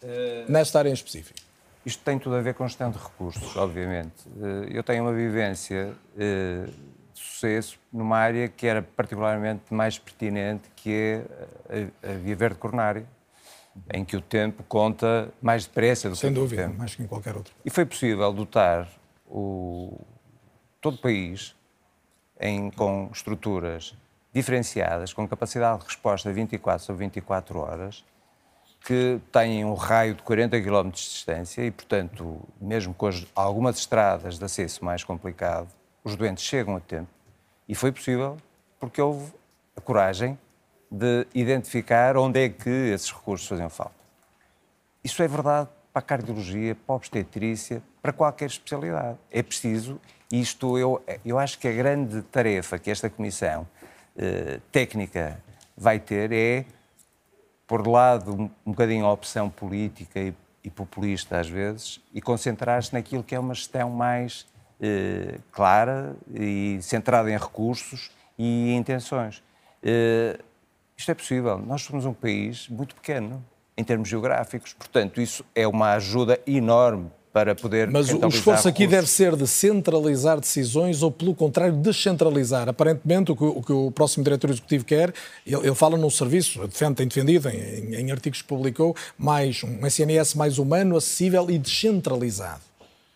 Uh, 0.03 0.51
Nesta 0.51 0.79
área 0.79 0.89
em 0.89 0.93
específico. 0.93 1.39
Isto 1.85 2.03
tem 2.03 2.19
tudo 2.19 2.35
a 2.35 2.41
ver 2.41 2.53
com 2.53 2.67
gestão 2.67 2.91
de 2.91 2.97
recursos, 2.97 3.55
obviamente. 3.55 4.27
Uh, 4.35 4.65
eu 4.69 4.83
tenho 4.83 5.03
uma 5.03 5.13
vivência 5.13 5.93
uh, 6.15 6.65
de 6.65 7.19
sucesso 7.19 7.77
numa 7.91 8.17
área 8.17 8.49
que 8.49 8.67
era 8.67 8.81
particularmente 8.81 9.61
mais 9.69 9.97
pertinente, 9.97 10.63
que 10.75 10.91
é 10.91 11.25
a, 12.03 12.11
a 12.11 12.13
via 12.15 12.35
verde 12.35 12.55
coronária 12.57 13.05
em 13.93 14.05
que 14.05 14.15
o 14.15 14.21
tempo 14.21 14.63
conta 14.63 15.31
mais 15.41 15.65
depressa 15.65 16.09
do 16.09 16.15
Sem 16.15 16.29
que 16.33 16.39
dúvida, 16.39 16.63
tempo. 16.63 16.77
mais 16.77 16.95
que 16.95 17.03
em 17.03 17.07
qualquer 17.07 17.35
outro. 17.35 17.53
E 17.65 17.69
foi 17.69 17.85
possível 17.85 18.31
dotar 18.31 18.87
o, 19.27 19.99
todo 20.79 20.95
o 20.95 20.97
país 20.97 21.55
em, 22.39 22.69
com 22.69 23.09
estruturas 23.11 23.95
diferenciadas, 24.33 25.13
com 25.13 25.27
capacidade 25.27 25.79
de 25.79 25.85
resposta 25.85 26.31
24 26.31 26.85
sobre 26.85 27.05
24 27.05 27.59
horas, 27.59 28.03
que 28.85 29.19
têm 29.31 29.63
um 29.63 29.75
raio 29.75 30.15
de 30.15 30.23
40 30.23 30.61
km 30.61 30.89
de 30.89 30.91
distância 30.91 31.61
e, 31.65 31.71
portanto, 31.71 32.41
mesmo 32.59 32.93
com 32.93 33.07
as, 33.07 33.25
algumas 33.33 33.77
estradas 33.77 34.37
de 34.37 34.43
acesso 34.43 34.83
mais 34.83 35.03
complicado, 35.03 35.69
os 36.03 36.15
doentes 36.15 36.43
chegam 36.43 36.75
a 36.75 36.79
tempo. 36.79 37.07
E 37.67 37.73
foi 37.75 37.91
possível 37.91 38.37
porque 38.79 39.01
houve 39.01 39.31
a 39.75 39.79
coragem 39.79 40.37
de 40.93 41.25
identificar 41.33 42.15
onde 42.17 42.45
é 42.45 42.49
que 42.49 42.69
esses 42.69 43.11
recursos 43.11 43.47
faziam 43.47 43.69
falta. 43.69 43.95
Isso 45.03 45.23
é 45.23 45.27
verdade 45.27 45.69
para 45.91 45.99
a 45.99 46.01
cardiologia, 46.01 46.75
para 46.75 46.93
a 46.93 46.95
obstetrícia, 46.95 47.81
para 48.01 48.13
qualquer 48.13 48.45
especialidade. 48.45 49.17
É 49.31 49.41
preciso, 49.41 49.99
isto 50.31 50.77
eu, 50.77 51.03
eu 51.25 51.39
acho 51.39 51.57
que 51.57 51.67
a 51.67 51.71
grande 51.71 52.21
tarefa 52.23 52.77
que 52.77 52.91
esta 52.91 53.09
comissão 53.09 53.67
eh, 54.17 54.59
técnica 54.71 55.41
vai 55.75 55.99
ter 55.99 56.31
é, 56.31 56.65
por 57.65 57.87
lado, 57.87 58.33
um, 58.33 58.43
um 58.65 58.71
bocadinho 58.71 59.05
a 59.05 59.11
opção 59.11 59.49
política 59.49 60.19
e 60.19 60.33
e 60.63 60.69
populista 60.69 61.39
às 61.39 61.49
vezes 61.49 61.99
e 62.13 62.21
concentrar-se 62.21 62.93
naquilo 62.93 63.23
que 63.23 63.35
é 63.35 63.39
uma 63.39 63.53
gestão 63.53 63.89
mais 63.89 64.47
eh, 64.81 65.37
clara 65.51 66.15
e 66.33 66.79
centrada 66.81 67.29
em 67.29 67.37
recursos 67.37 68.11
e 68.37 68.73
intenções. 68.73 69.43
Eh, 69.83 70.39
isto 70.97 71.11
é 71.11 71.13
possível. 71.13 71.57
Nós 71.57 71.81
somos 71.81 72.05
um 72.05 72.13
país 72.13 72.67
muito 72.69 72.95
pequeno 72.95 73.43
em 73.77 73.83
termos 73.83 74.07
geográficos, 74.07 74.73
portanto, 74.73 75.19
isso 75.19 75.43
é 75.55 75.67
uma 75.67 75.93
ajuda 75.93 76.39
enorme 76.45 77.09
para 77.33 77.55
poder. 77.55 77.89
Mas 77.89 78.13
o 78.13 78.27
esforço 78.27 78.67
aqui 78.67 78.85
deve 78.85 79.07
ser 79.07 79.35
de 79.35 79.47
centralizar 79.47 80.39
decisões 80.39 81.01
ou, 81.01 81.11
pelo 81.11 81.33
contrário, 81.33 81.73
descentralizar. 81.73 82.69
Aparentemente, 82.69 83.31
o 83.31 83.35
que 83.35 83.43
o, 83.43 83.61
que 83.63 83.73
o 83.73 83.91
próximo 83.91 84.23
diretor 84.23 84.51
executivo 84.51 84.85
quer, 84.85 85.11
ele, 85.45 85.55
ele 85.55 85.75
fala 85.75 85.97
num 85.97 86.11
serviço, 86.11 86.65
defende, 86.67 86.93
tem 86.93 87.07
defendido 87.07 87.49
em, 87.49 87.95
em, 87.95 88.11
artigos 88.11 88.43
que 88.43 88.47
publicou, 88.47 88.95
mais 89.17 89.63
um 89.63 89.85
SNS 89.85 90.35
mais 90.35 90.59
humano, 90.59 90.95
acessível 90.95 91.49
e 91.49 91.57
descentralizado. 91.57 92.61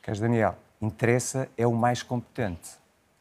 Queres, 0.01 0.19
Daniel? 0.19 0.55
Interessa 0.81 1.47
é 1.55 1.67
o 1.67 1.73
mais 1.73 2.01
competente. 2.01 2.71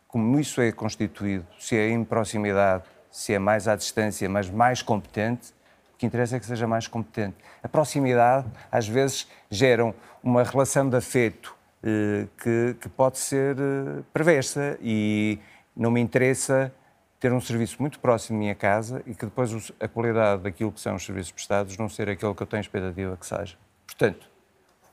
Como 0.08 0.40
isso 0.40 0.62
é 0.62 0.72
constituído, 0.72 1.46
se 1.58 1.76
é 1.76 1.90
em 1.90 2.02
proximidade, 2.02 2.84
se 3.16 3.32
é 3.32 3.38
mais 3.38 3.66
à 3.66 3.74
distância, 3.74 4.28
mas 4.28 4.50
mais 4.50 4.82
competente, 4.82 5.54
o 5.94 5.96
que 5.96 6.04
interessa 6.04 6.36
é 6.36 6.38
que 6.38 6.44
seja 6.44 6.66
mais 6.66 6.86
competente. 6.86 7.34
A 7.62 7.68
proximidade, 7.68 8.46
às 8.70 8.86
vezes, 8.86 9.26
gera 9.50 9.94
uma 10.22 10.42
relação 10.42 10.86
de 10.86 10.98
afeto 10.98 11.56
eh, 11.82 12.26
que, 12.36 12.76
que, 12.78 12.90
pode 12.90 13.16
ser 13.16 13.56
eh, 13.58 14.02
perversa 14.12 14.76
e 14.82 15.38
não 15.74 15.90
me 15.90 15.98
interessa 15.98 16.70
ter 17.18 17.32
um 17.32 17.40
serviço 17.40 17.78
muito 17.80 17.98
próximo 18.00 18.36
da 18.36 18.40
minha 18.40 18.54
casa 18.54 19.02
e 19.06 19.14
que 19.14 19.24
depois 19.24 19.72
a 19.80 19.88
qualidade 19.88 20.42
daquilo 20.42 20.70
que 20.70 20.80
são 20.80 20.94
os 20.94 21.02
serviços 21.02 21.32
prestados 21.32 21.78
não 21.78 21.88
ser 21.88 22.10
aquele 22.10 22.34
que 22.34 22.42
eu 22.42 22.46
tenho 22.46 22.60
expectativa 22.60 23.16
que 23.16 23.24
seja. 23.24 23.56
Portanto, 23.86 24.28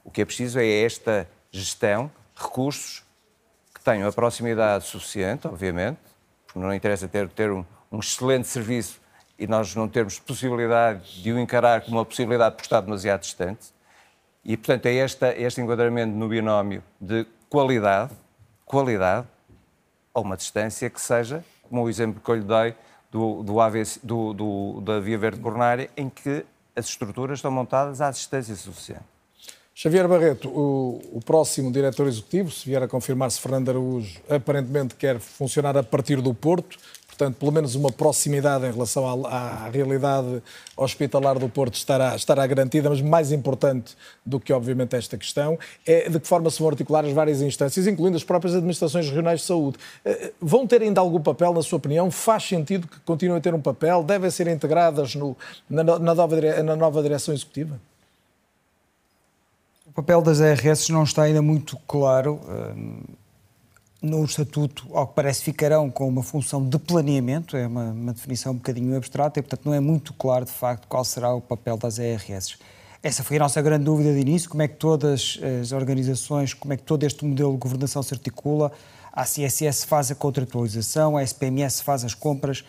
o 0.02 0.10
que 0.10 0.22
é 0.22 0.26
preciso 0.26 0.60
é 0.60 0.66
esta 0.66 1.28
gestão, 1.52 2.10
recursos 2.34 3.04
que 3.76 3.84
tenham 3.84 4.08
a 4.08 4.14
proximidade 4.14 4.86
suficiente, 4.86 5.46
obviamente, 5.46 6.00
porque 6.46 6.60
não 6.60 6.74
interessa 6.74 7.06
ter, 7.06 7.28
ter 7.28 7.52
um, 7.52 7.66
um 7.94 8.00
excelente 8.00 8.48
serviço 8.48 9.00
e 9.38 9.46
nós 9.46 9.76
não 9.76 9.88
termos 9.88 10.18
possibilidade 10.18 11.22
de 11.22 11.32
o 11.32 11.40
encarar 11.40 11.82
como 11.82 11.98
uma 11.98 12.06
possibilidade 12.06 12.56
por 12.56 12.64
estar 12.64 12.82
demasiado 12.82 13.22
distante. 13.22 13.68
E, 14.44 14.58
portanto, 14.58 14.88
é 14.88 14.96
esta, 14.96 15.34
este 15.38 15.62
enquadramento 15.62 16.14
no 16.14 16.28
binómio 16.28 16.84
de 17.00 17.26
qualidade, 17.50 18.12
qualidade, 18.66 19.28
a 20.14 20.20
uma 20.20 20.36
distância 20.36 20.90
que 20.90 21.00
seja, 21.00 21.46
como 21.70 21.84
o 21.84 21.90
exemplo 21.90 22.20
que 22.20 22.30
eu 22.30 22.36
lhe 22.36 22.44
dei 22.44 22.76
do, 23.12 23.44
do, 23.44 23.60
AVC, 23.60 24.00
do, 24.04 24.34
do 24.34 24.82
da 24.82 25.00
Via 25.00 25.18
Verde 25.18 25.40
Coronária, 25.40 25.90
em 25.96 26.10
que 26.10 26.46
as 26.76 26.88
estruturas 26.88 27.38
estão 27.38 27.52
montadas 27.52 28.02
à 28.02 28.10
distância 28.10 28.56
suficiente. 28.56 29.14
Xavier 29.76 30.08
Barreto, 30.08 30.50
o, 30.50 31.02
o, 31.14 31.20
próximo 31.20 31.72
diretor 31.72 32.08
executivo, 32.08 32.52
se 32.52 32.70
vier 32.70 32.84
a 32.84 32.88
confirmar-se 32.88 33.42
Fernando 33.42 33.70
Araújo, 33.70 34.22
aparentemente 34.30 34.94
quer 34.94 35.20
funcionar 35.20 35.76
a 35.76 35.82
partir 35.82 36.22
do 36.22 36.32
Porto. 36.32 36.78
Portanto, 37.24 37.38
pelo 37.38 37.52
menos 37.54 37.76
uma 37.76 37.90
proximidade 37.90 38.66
em 38.66 38.72
relação 38.72 39.08
à, 39.08 39.30
à, 39.30 39.70
realidade 39.70 40.44
hospitalar 40.76 41.40
do 41.40 41.48
Porto 41.48 41.76
estará, 41.76 42.14
estará 42.18 42.46
garantida, 42.46 42.90
mas 42.90 43.00
mais 43.02 43.32
importante 43.32 43.96
do 44.26 44.42
que, 44.42 44.52
obviamente, 44.52 44.94
esta 44.94 45.18
questão 45.18 45.58
é 45.86 46.10
de 46.10 46.20
que 46.20 46.28
forma 46.28 46.50
se 46.50 46.60
vão 46.60 46.68
articular 46.68 47.06
as 47.06 47.14
várias 47.14 47.42
instâncias, 47.42 47.88
incluindo 47.88 48.18
as 48.18 48.26
próprias 48.26 48.56
administrações 48.56 49.08
regionais 49.08 49.40
de 49.40 49.46
saúde. 49.46 49.78
Eh, 50.04 50.34
vão 50.42 50.68
ter 50.68 50.82
ainda 50.82 51.00
algum 51.00 51.22
papel, 51.22 51.54
na 51.54 51.62
sua 51.62 51.78
opinião? 51.78 52.12
Faz 52.12 52.44
sentido 52.44 52.90
que 52.90 53.00
continuem 53.02 53.38
a 53.38 53.42
ter 53.42 53.54
um 53.54 53.62
papel? 53.62 54.04
Devem 54.04 54.30
ser 54.30 54.48
integradas 54.48 55.16
no, 55.16 55.38
na, 55.70 55.82
na, 55.82 56.14
nova, 56.14 56.42
na 56.62 56.76
nova 56.76 57.02
direção 57.02 57.34
executiva? 57.34 57.80
O 59.88 59.92
papel 59.94 60.22
das 60.22 60.42
ARS 60.42 60.90
não 60.90 61.04
está 61.04 61.24
ainda 61.24 61.42
muito 61.42 61.78
claro. 61.88 62.42
No 64.04 64.26
estatuto, 64.26 64.86
ao 64.92 65.08
que 65.08 65.14
parece, 65.16 65.42
ficarão 65.42 65.90
com 65.90 66.06
uma 66.10 66.22
função 66.22 66.62
de 66.62 66.78
planeamento, 66.78 67.56
é 67.56 67.66
uma, 67.66 67.86
uma, 67.86 68.12
definição 68.12 68.52
um 68.52 68.56
bocadinho 68.56 68.98
abstrata, 68.98 69.40
e 69.40 69.42
portanto 69.42 69.66
não 69.66 69.74
é 69.74 69.80
muito 69.80 70.12
claro 70.14 70.44
de 70.44 70.52
facto 70.52 70.90
qual 70.90 71.06
será 71.06 71.34
o 71.34 71.40
papel 71.40 71.78
das 71.78 72.00
ERS. 72.00 72.58
Essa 73.02 73.24
foi 73.24 73.38
a 73.38 73.40
nossa 73.40 73.62
grande 73.62 73.86
dúvida 73.86 74.14
de 74.14 74.20
início, 74.20 74.50
como 74.50 74.62
é 74.62 74.68
que 74.68 74.76
todas 74.76 75.40
as 75.62 75.72
organizações, 75.72 76.54
como 76.54 76.74
é 76.74 76.78
que 76.78 76.84
todo 76.84 77.06
este 77.06 77.24
modelo 77.24 77.54
de 77.54 77.60
governação 77.60 78.04
se 78.04 78.14
articula, 78.14 78.74
a 79.14 79.24
CSS 79.24 79.86
faz 79.86 80.12
a 80.12 80.16
contratualização, 80.16 81.16
a 81.16 81.24
SPMS 81.24 81.82
faz 81.82 82.04
as 82.04 82.14
compras, 82.14 82.66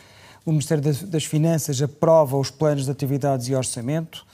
o 0.47 0.53
Ministério 0.53 0.85
das 0.85 1.25
Finanças 1.25 1.83
aprova 1.83 2.37
os 2.37 2.49
planos 2.49 2.85
de 2.85 2.93
atividades 2.93 3.49
e 3.49 3.57
orçamento, 3.57 4.25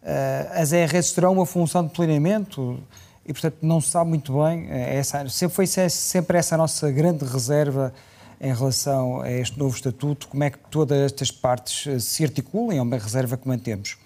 eh, 0.00 0.48
as 0.52 0.72
ERS 0.72 1.12
terão 1.12 1.32
uma 1.32 1.44
função 1.44 1.84
de 1.84 1.92
planeamento, 1.92 2.78
e, 3.26 3.32
portanto, 3.32 3.56
não 3.60 3.80
se 3.80 3.90
sabe 3.90 4.08
muito 4.08 4.32
bem. 4.32 4.68
Eh, 4.70 4.98
essa, 4.98 5.28
sempre 5.28 5.54
foi 5.54 5.66
sempre 5.66 6.38
essa 6.38 6.54
a 6.54 6.58
nossa 6.58 6.90
grande 6.90 7.24
reserva 7.24 7.92
em 8.40 8.54
relação 8.54 9.20
a 9.20 9.30
este 9.30 9.58
novo 9.58 9.74
estatuto, 9.74 10.28
como 10.28 10.44
é 10.44 10.50
que 10.50 10.58
todas 10.70 10.98
estas 10.98 11.30
partes 11.30 11.86
eh, 11.86 11.98
se 11.98 12.22
articulam, 12.22 12.76
é 12.76 12.80
uma 12.80 12.96
reserva 12.96 13.36
que 13.36 13.48
mantemos. 13.48 13.96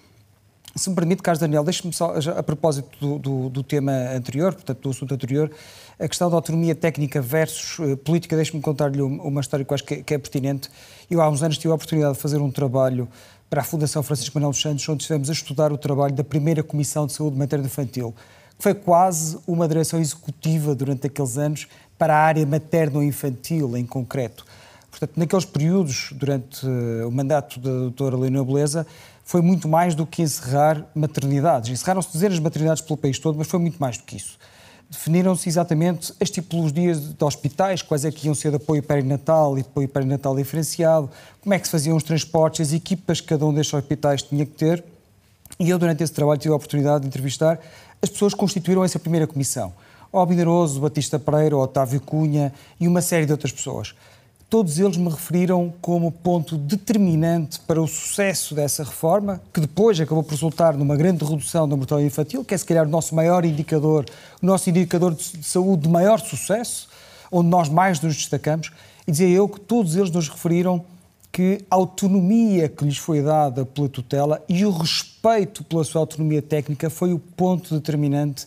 Se 0.73 0.89
me 0.89 0.95
permite, 0.95 1.21
Carlos 1.21 1.39
Daniel, 1.39 1.65
deixe-me 1.65 1.93
só, 1.93 2.15
a 2.37 2.41
propósito 2.41 2.89
do, 2.99 3.19
do, 3.19 3.49
do, 3.49 3.63
tema 3.63 3.91
anterior, 4.15 4.53
portanto, 4.53 4.79
do 4.79 4.89
assunto 4.89 5.13
anterior, 5.13 5.51
a 5.99 6.07
questão 6.07 6.29
da 6.29 6.37
autonomia 6.37 6.73
técnica 6.73 7.21
versus 7.21 7.77
uh, 7.79 7.97
política, 7.97 8.37
deixe-me 8.37 8.61
contar-lhe 8.61 9.01
uma 9.01 9.41
história 9.41 9.65
que 9.65 9.71
eu 9.71 9.75
acho 9.75 9.83
que 9.83 9.95
é, 9.95 10.01
que 10.01 10.13
é, 10.13 10.17
pertinente. 10.17 10.69
Eu, 11.09 11.21
há 11.21 11.29
uns 11.29 11.43
anos, 11.43 11.57
tive 11.57 11.73
a 11.73 11.75
oportunidade 11.75 12.13
de 12.13 12.21
fazer 12.21 12.37
um 12.37 12.49
trabalho 12.49 13.07
para 13.49 13.59
a 13.59 13.63
Fundação 13.65 14.01
Francisco 14.01 14.33
Manuel 14.37 14.51
dos 14.51 14.61
Santos, 14.61 14.87
onde 14.87 15.03
estivemos 15.03 15.29
a 15.29 15.33
estudar 15.33 15.73
o 15.73 15.77
trabalho 15.77 16.15
da 16.15 16.23
primeira 16.23 16.63
Comissão 16.63 17.05
de 17.05 17.11
Saúde 17.11 17.37
Materna 17.37 17.65
Infantil 17.65 18.15
foi 18.61 18.75
quase 18.75 19.39
uma 19.47 19.67
direção 19.67 19.99
executiva 19.99 20.75
durante 20.75 21.07
aqueles 21.07 21.35
anos 21.35 21.67
para 21.97 22.15
a 22.15 22.19
área 22.19 22.45
materno-infantil 22.45 23.75
em 23.75 23.83
concreto. 23.87 24.45
Portanto, 24.91 25.13
naqueles 25.15 25.45
períodos, 25.45 26.09
durante 26.11 26.63
uh, 26.67 27.07
o 27.07 27.11
mandato 27.11 27.59
da 27.59 27.71
doutora 27.71 28.15
Leonor 28.15 28.45
Beleza, 28.45 28.85
foi 29.23 29.41
muito 29.41 29.67
mais 29.67 29.95
do 29.95 30.05
que 30.05 30.21
encerrar 30.21 30.85
maternidades. 30.93 31.71
Encerraram-se 31.71 32.13
dezenas 32.13 32.35
de 32.35 32.43
maternidades 32.43 32.83
pelo 32.83 32.97
país 32.97 33.17
todo, 33.17 33.35
mas 33.35 33.47
foi 33.47 33.59
muito 33.59 33.79
mais 33.79 33.97
do 33.97 34.03
que 34.03 34.17
isso. 34.17 34.37
Definiram-se 34.91 35.49
exatamente 35.49 36.13
as 36.21 36.29
tipologias 36.29 36.99
de 37.15 37.23
hospitais, 37.23 37.81
quais 37.81 38.05
é 38.05 38.11
que 38.11 38.27
iam 38.27 38.35
ser 38.35 38.51
de 38.51 38.57
apoio 38.57 38.83
perinatal 38.83 39.57
e 39.57 39.63
de 39.63 39.69
apoio 39.69 39.87
perinatal 39.87 40.35
diferenciado, 40.35 41.09
como 41.41 41.55
é 41.55 41.57
que 41.57 41.65
se 41.65 41.71
faziam 41.71 41.97
os 41.97 42.03
transportes, 42.03 42.67
as 42.67 42.73
equipas 42.73 43.21
que 43.21 43.27
cada 43.27 43.43
um 43.43 43.53
destes 43.53 43.73
hospitais 43.73 44.21
tinha 44.21 44.45
que 44.45 44.51
ter. 44.51 44.83
E 45.59 45.69
eu, 45.69 45.79
durante 45.79 46.03
esse 46.03 46.13
trabalho, 46.13 46.39
tive 46.39 46.53
a 46.53 46.57
oportunidade 46.57 47.01
de 47.01 47.07
entrevistar 47.07 47.59
as 48.01 48.09
pessoas 48.09 48.33
constituíram 48.33 48.83
essa 48.83 48.97
primeira 48.97 49.27
comissão. 49.27 49.73
Albineroso, 50.11 50.81
Batista 50.81 51.19
Pereira, 51.19 51.55
Otávio 51.55 52.01
Cunha 52.01 52.51
e 52.79 52.87
uma 52.87 53.01
série 53.01 53.25
de 53.25 53.31
outras 53.31 53.51
pessoas. 53.51 53.93
Todos 54.49 54.79
eles 54.79 54.97
me 54.97 55.09
referiram 55.09 55.73
como 55.79 56.11
ponto 56.11 56.57
determinante 56.57 57.57
para 57.61 57.81
o 57.81 57.87
sucesso 57.87 58.53
dessa 58.53 58.83
reforma, 58.83 59.41
que 59.53 59.61
depois 59.61 59.97
acabou 60.01 60.23
por 60.23 60.31
resultar 60.31 60.75
numa 60.75 60.97
grande 60.97 61.23
redução 61.23 61.69
da 61.69 61.77
mortalidade 61.77 62.11
infantil, 62.11 62.43
que 62.43 62.53
é 62.53 62.57
se 62.57 62.65
calhar 62.65 62.85
o 62.85 62.89
nosso 62.89 63.15
maior 63.15 63.45
indicador, 63.45 64.03
o 64.41 64.45
nosso 64.45 64.69
indicador 64.69 65.15
de 65.15 65.41
saúde 65.43 65.83
de 65.83 65.89
maior 65.89 66.19
sucesso, 66.19 66.89
onde 67.31 67.47
nós 67.47 67.69
mais 67.69 68.01
nos 68.01 68.17
destacamos. 68.17 68.71
E 69.07 69.11
dizia 69.11 69.29
eu 69.29 69.47
que 69.47 69.59
todos 69.59 69.95
eles 69.95 70.11
nos 70.11 70.27
referiram 70.27 70.83
que 71.31 71.65
a 71.69 71.75
autonomia 71.75 72.67
que 72.67 72.83
lhes 72.83 72.97
foi 72.97 73.21
dada 73.21 73.65
pela 73.65 73.87
tutela 73.87 74.43
e 74.49 74.65
o 74.65 74.71
respeito 74.71 75.63
pela 75.63 75.83
sua 75.83 76.01
autonomia 76.01 76.41
técnica 76.41 76.89
foi 76.89 77.13
o 77.13 77.19
ponto 77.19 77.73
determinante 77.73 78.45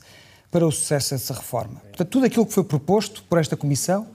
para 0.51 0.67
o 0.67 0.71
sucesso 0.71 1.15
dessa 1.15 1.35
reforma. 1.35 1.81
Portanto, 1.81 2.09
tudo 2.09 2.27
aquilo 2.27 2.45
que 2.45 2.53
foi 2.53 2.63
proposto 2.63 3.25
por 3.25 3.39
esta 3.39 3.57
Comissão 3.57 4.07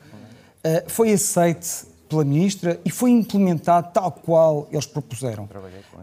eh, 0.64 0.86
foi 0.88 1.12
aceite 1.12 1.90
pela 2.08 2.24
Ministra 2.24 2.80
e 2.86 2.90
foi 2.90 3.12
implementado 3.12 3.90
tal 3.94 4.12
qual 4.12 4.68
eles 4.72 4.86
propuseram, 4.86 5.50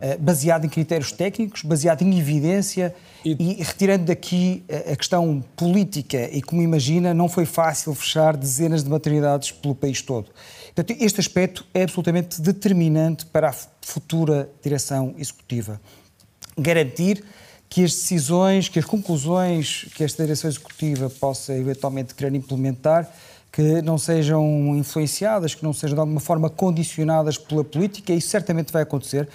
eh, 0.00 0.16
baseado 0.16 0.64
em 0.64 0.68
critérios 0.68 1.10
técnicos, 1.10 1.62
baseado 1.62 2.02
em 2.02 2.18
evidência 2.18 2.94
e, 3.24 3.36
e 3.38 3.62
retirando 3.62 4.04
daqui 4.04 4.62
a 4.92 4.94
questão 4.94 5.42
política 5.56 6.28
e, 6.30 6.42
como 6.42 6.62
imagina, 6.62 7.14
não 7.14 7.28
foi 7.28 7.44
fácil 7.44 7.94
fechar 7.94 8.36
dezenas 8.36 8.84
de 8.84 8.90
maternidades 8.90 9.50
pelo 9.52 9.74
país 9.74 10.02
todo. 10.02 10.30
Portanto, 10.76 10.94
este 11.00 11.20
aspecto 11.20 11.64
é 11.72 11.84
absolutamente 11.84 12.38
determinante 12.38 13.24
para 13.24 13.48
a 13.48 13.54
futura 13.80 14.50
direção 14.62 15.14
executiva. 15.16 15.80
Garantir 16.58 17.24
que 17.66 17.82
as 17.82 17.92
decisões, 17.92 18.68
que 18.68 18.78
as 18.78 18.84
conclusões 18.84 19.86
que 19.94 20.04
esta 20.04 20.22
direção 20.22 20.50
executiva 20.50 21.08
possa 21.08 21.54
eventualmente 21.54 22.14
querer 22.14 22.34
implementar, 22.34 23.10
que 23.50 23.80
não 23.80 23.96
sejam 23.96 24.76
influenciadas, 24.76 25.54
que 25.54 25.64
não 25.64 25.72
sejam 25.72 25.94
de 25.94 26.00
alguma 26.00 26.20
forma 26.20 26.50
condicionadas 26.50 27.38
pela 27.38 27.64
política, 27.64 28.12
isso 28.12 28.28
certamente 28.28 28.70
vai 28.70 28.82
acontecer. 28.82 29.26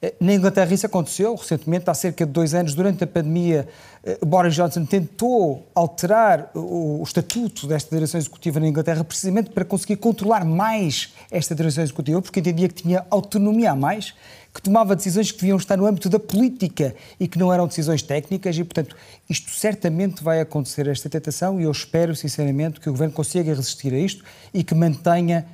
Eh, 0.00 0.14
na 0.20 0.32
Inglaterra 0.32 0.72
isso 0.72 0.86
aconteceu 0.86 1.34
recentemente, 1.34 1.90
há 1.90 1.94
cerca 1.94 2.24
de 2.24 2.30
dois 2.30 2.54
anos, 2.54 2.72
durante 2.72 3.02
a 3.02 3.06
pandemia, 3.06 3.66
eh, 4.04 4.18
Boris 4.24 4.54
Johnson 4.54 4.84
tentou 4.84 5.66
alterar 5.74 6.50
o 6.54 7.02
estatuto 7.02 7.66
desta 7.66 7.94
direção 7.94 8.18
executiva 8.20 8.60
na 8.60 8.68
Inglaterra 8.68 9.02
precisamente 9.02 9.50
para 9.50 9.64
conseguir 9.64 9.96
controlar 9.96 10.44
mais 10.44 11.12
esta 11.30 11.52
direção 11.52 11.82
executiva, 11.82 12.22
porque 12.22 12.38
entendia 12.38 12.68
que 12.68 12.80
tinha 12.82 13.04
autonomia 13.10 13.72
a 13.72 13.74
mais, 13.74 14.14
que 14.54 14.62
tomava 14.62 14.94
decisões 14.94 15.32
que 15.32 15.40
deviam 15.40 15.58
estar 15.58 15.76
no 15.76 15.84
âmbito 15.84 16.08
da 16.08 16.18
política 16.18 16.94
e 17.18 17.26
que 17.26 17.38
não 17.38 17.52
eram 17.52 17.66
decisões 17.66 18.00
técnicas 18.00 18.56
e, 18.56 18.62
portanto, 18.62 18.96
isto 19.28 19.50
certamente 19.50 20.22
vai 20.22 20.40
acontecer, 20.40 20.86
esta 20.86 21.08
tentação, 21.08 21.60
e 21.60 21.64
eu 21.64 21.70
espero, 21.70 22.14
sinceramente, 22.14 22.80
que 22.80 22.88
o 22.88 22.92
Governo 22.92 23.12
consiga 23.12 23.52
resistir 23.52 23.92
a 23.92 23.98
isto 23.98 24.24
e 24.54 24.62
que 24.62 24.74
mantenha 24.74 25.44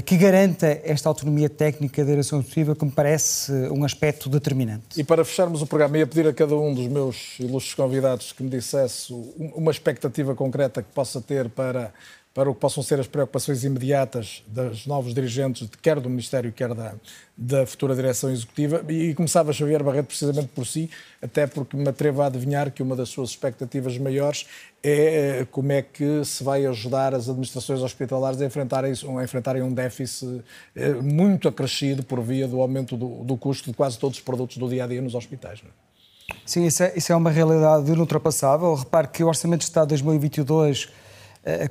que 0.00 0.16
garanta 0.16 0.80
esta 0.84 1.10
autonomia 1.10 1.50
técnica 1.50 2.02
da 2.02 2.10
direção 2.12 2.38
executiva, 2.38 2.74
que 2.74 2.84
me 2.84 2.90
parece 2.90 3.52
eh, 3.52 3.70
um 3.70 3.84
aspecto 3.84 4.30
determinante. 4.30 4.98
E 4.98 5.04
para 5.04 5.22
fecharmos 5.22 5.60
o 5.60 5.66
programa, 5.66 5.98
ia 5.98 6.06
pedir 6.06 6.26
a 6.26 6.32
cada 6.32 6.56
um 6.56 6.72
dos 6.72 6.86
meus 6.86 7.38
ilustres 7.38 7.74
convidados 7.74 8.32
que 8.32 8.42
me 8.42 8.48
dissesse 8.48 9.12
uma 9.54 9.70
expectativa 9.70 10.34
concreta 10.34 10.82
que 10.82 10.90
possa 10.94 11.20
ter 11.20 11.50
para 11.50 11.92
para 12.34 12.50
o 12.50 12.54
que 12.54 12.60
possam 12.60 12.82
ser 12.82 12.98
as 12.98 13.06
preocupações 13.06 13.62
imediatas 13.62 14.42
dos 14.46 14.86
novos 14.86 15.12
dirigentes, 15.12 15.68
quer 15.82 16.00
do 16.00 16.08
Ministério, 16.08 16.50
quer 16.50 16.72
da, 16.74 16.94
da 17.36 17.66
futura 17.66 17.94
direção 17.94 18.30
executiva. 18.30 18.82
E 18.88 19.14
começava 19.14 19.52
Xavier 19.52 19.82
Barreto 19.82 20.06
precisamente 20.06 20.48
por 20.48 20.66
si, 20.66 20.88
até 21.20 21.46
porque 21.46 21.76
me 21.76 21.86
atrevo 21.88 22.22
a 22.22 22.26
adivinhar 22.26 22.70
que 22.70 22.82
uma 22.82 22.96
das 22.96 23.10
suas 23.10 23.30
expectativas 23.30 23.98
maiores 23.98 24.46
é 24.82 25.40
eh, 25.40 25.46
como 25.50 25.72
é 25.72 25.82
que 25.82 26.24
se 26.24 26.42
vai 26.42 26.64
ajudar 26.64 27.14
as 27.14 27.28
administrações 27.28 27.82
hospitalares 27.82 28.40
a 28.40 28.46
enfrentarem, 28.46 28.92
a 28.92 29.22
enfrentarem 29.22 29.62
um 29.62 29.72
déficit 29.72 30.42
eh, 30.74 30.94
muito 30.94 31.48
acrescido 31.48 32.02
por 32.02 32.20
via 32.22 32.48
do 32.48 32.62
aumento 32.62 32.96
do, 32.96 33.22
do 33.24 33.36
custo 33.36 33.70
de 33.70 33.76
quase 33.76 33.98
todos 33.98 34.16
os 34.16 34.24
produtos 34.24 34.56
do 34.56 34.68
dia 34.68 34.84
a 34.84 34.86
dia 34.86 35.02
nos 35.02 35.14
hospitais. 35.14 35.62
É? 35.64 36.34
Sim, 36.46 36.64
isso 36.64 36.82
é, 36.82 36.92
isso 36.96 37.12
é 37.12 37.16
uma 37.16 37.30
realidade 37.30 37.90
inultrapassável. 37.90 38.74
Repare 38.74 39.08
que 39.08 39.22
o 39.22 39.28
Orçamento 39.28 39.60
de 39.60 39.66
Estado 39.66 39.88
de 39.88 40.02
2022 40.02 40.88
eh, 40.88 41.01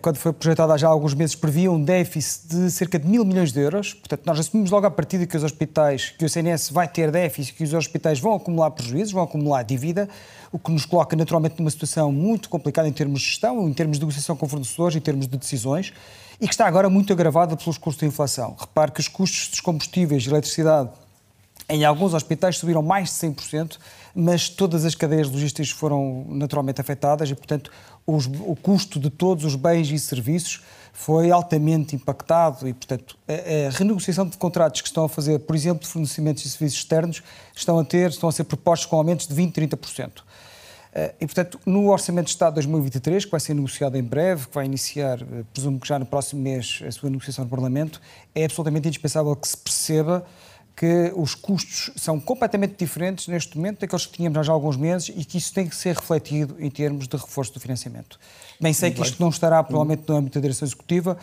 quando 0.02 0.18
foi 0.18 0.34
projetado 0.34 0.74
há 0.74 0.78
já 0.78 0.90
alguns 0.90 1.14
meses, 1.14 1.34
previa 1.34 1.72
um 1.72 1.82
déficit 1.82 2.48
de 2.48 2.72
cerca 2.72 3.00
de 3.00 3.08
mil 3.08 3.24
milhões 3.24 3.54
de 3.54 3.60
euros. 3.62 3.94
Portanto, 3.94 4.22
nós 4.26 4.38
assumimos 4.38 4.70
logo 4.70 4.86
à 4.86 4.92
partida 4.92 5.26
que 5.26 5.38
os 5.38 5.44
hospitais, 5.44 6.10
que 6.10 6.26
o 6.26 6.30
CNS 6.30 6.72
vai 6.72 6.90
ter 6.90 7.10
déficit, 7.10 7.54
que 7.54 7.64
os 7.64 7.74
hospitais 7.74 8.20
vão 8.20 8.34
acumular 8.34 8.72
prejuízos, 8.72 9.14
vão 9.14 9.24
acumular 9.24 9.64
dívida, 9.64 10.10
o 10.52 10.60
que 10.60 10.72
nos 10.72 10.86
coloca 10.86 11.16
naturalmente 11.16 11.58
numa 11.58 11.72
situação 11.72 12.12
muito 12.12 12.50
complicada 12.50 12.88
em 12.88 12.92
termos 12.92 13.22
de 13.22 13.28
gestão, 13.28 13.68
em 13.68 13.74
termos 13.74 13.98
de 13.98 14.04
negociação 14.04 14.36
com 14.36 14.48
fornecedores, 14.48 14.98
em 14.98 15.00
termos 15.00 15.26
de 15.26 15.38
decisões, 15.38 15.94
e 16.40 16.48
que 16.48 16.54
está 16.54 16.68
agora 16.68 16.90
muito 16.90 17.14
agravada 17.14 17.56
pelos 17.56 17.78
custos 17.78 18.02
da 18.02 18.08
inflação. 18.08 18.56
Repare 18.60 18.92
que 18.92 19.00
os 19.00 19.08
custos 19.08 19.52
dos 19.52 19.62
combustíveis 19.62 20.26
e 20.26 20.30
eletricidade 20.30 20.90
em 21.70 21.86
alguns 21.86 22.14
hospitais 22.14 22.58
subiram 22.58 22.82
mais 22.82 23.10
de 23.10 23.16
100%, 23.16 23.78
mas 24.14 24.50
todas 24.50 24.84
as 24.84 24.94
cadeias 24.94 25.30
logísticas 25.30 25.70
foram 25.70 26.26
naturalmente 26.28 26.82
afetadas 26.82 27.30
e, 27.30 27.36
portanto, 27.36 27.72
os, 28.06 28.26
o 28.26 28.56
custo 28.56 29.00
de 29.00 29.10
todos 29.10 29.46
os 29.46 29.56
bens 29.56 29.90
e 29.92 30.00
serviços 30.00 30.64
foi 30.94 31.32
altamente 31.32 31.96
impactado 31.96 32.68
e, 32.68 32.74
portanto, 32.74 33.18
a, 33.28 33.68
a, 33.68 33.70
renegociação 33.72 34.28
de 34.28 34.38
contratos 34.38 34.82
que 34.82 34.88
estão 34.88 35.06
a 35.06 35.10
fazer, 35.10 35.40
por 35.40 35.56
exemplo, 35.56 35.84
de 35.84 35.88
fornecimentos 35.88 36.46
e 36.46 36.50
serviços 36.50 36.80
externos, 36.80 37.24
estão 37.56 37.80
a 37.80 37.84
ter, 37.84 38.10
estão 38.10 38.28
a 38.28 38.32
ser 38.32 38.44
propostos 38.44 38.86
com 38.88 38.98
aumentos 38.98 39.28
de 39.28 39.34
20, 39.34 39.56
30%. 39.56 40.12
Eh, 40.94 41.16
e, 41.22 41.26
portanto, 41.26 41.60
no 41.66 41.90
Orçamento 41.90 42.26
de 42.26 42.32
Estado 42.32 42.52
de 42.52 42.56
2023, 42.56 43.26
que 43.26 43.32
vai 43.32 43.40
ser 43.40 43.54
negociado 43.54 43.96
em 43.96 44.04
breve, 44.04 44.48
que 44.48 44.54
vai 44.54 44.66
iniciar, 44.66 45.22
eh, 45.22 45.44
presumo 45.54 45.80
que 45.80 45.88
já 45.88 45.98
no 45.98 46.06
próximo 46.06 46.42
mês, 46.42 46.82
a 46.86 46.92
sua 46.92 47.10
negociação 47.10 47.46
no 47.46 47.50
Parlamento, 47.50 48.02
é 48.36 48.44
absolutamente 48.44 48.88
indispensável 48.90 49.36
que 49.36 49.48
se 49.48 49.58
perceba 49.58 50.26
que 50.76 51.12
os 51.16 51.36
custos 51.36 51.92
são 51.96 52.20
completamente 52.20 52.76
diferentes 52.78 53.28
neste 53.28 53.56
momento 53.58 53.82
daqueles 53.82 54.06
que 54.06 54.14
tínhamos 54.14 54.46
já 54.46 54.52
há 54.52 54.56
alguns 54.56 54.78
meses 54.78 55.10
e 55.16 55.24
que 55.26 55.38
isso 55.38 55.54
tem 55.54 55.68
que 55.68 55.76
ser 55.76 55.96
refletido 55.96 56.56
em 56.60 56.70
termos 56.70 57.08
de 57.08 57.18
reforço 57.18 57.54
do 57.54 57.60
financiamento. 57.60 58.20
Bem, 58.60 58.74
sei 58.74 58.92
que 58.92 59.02
isto 59.02 59.22
não 59.22 59.30
estará 59.30 59.64
provavelmente 59.64 60.04
no 60.08 60.16
âmbito 60.16 60.40
da 60.40 60.42
direção 60.42 60.66
executiva. 60.66 61.18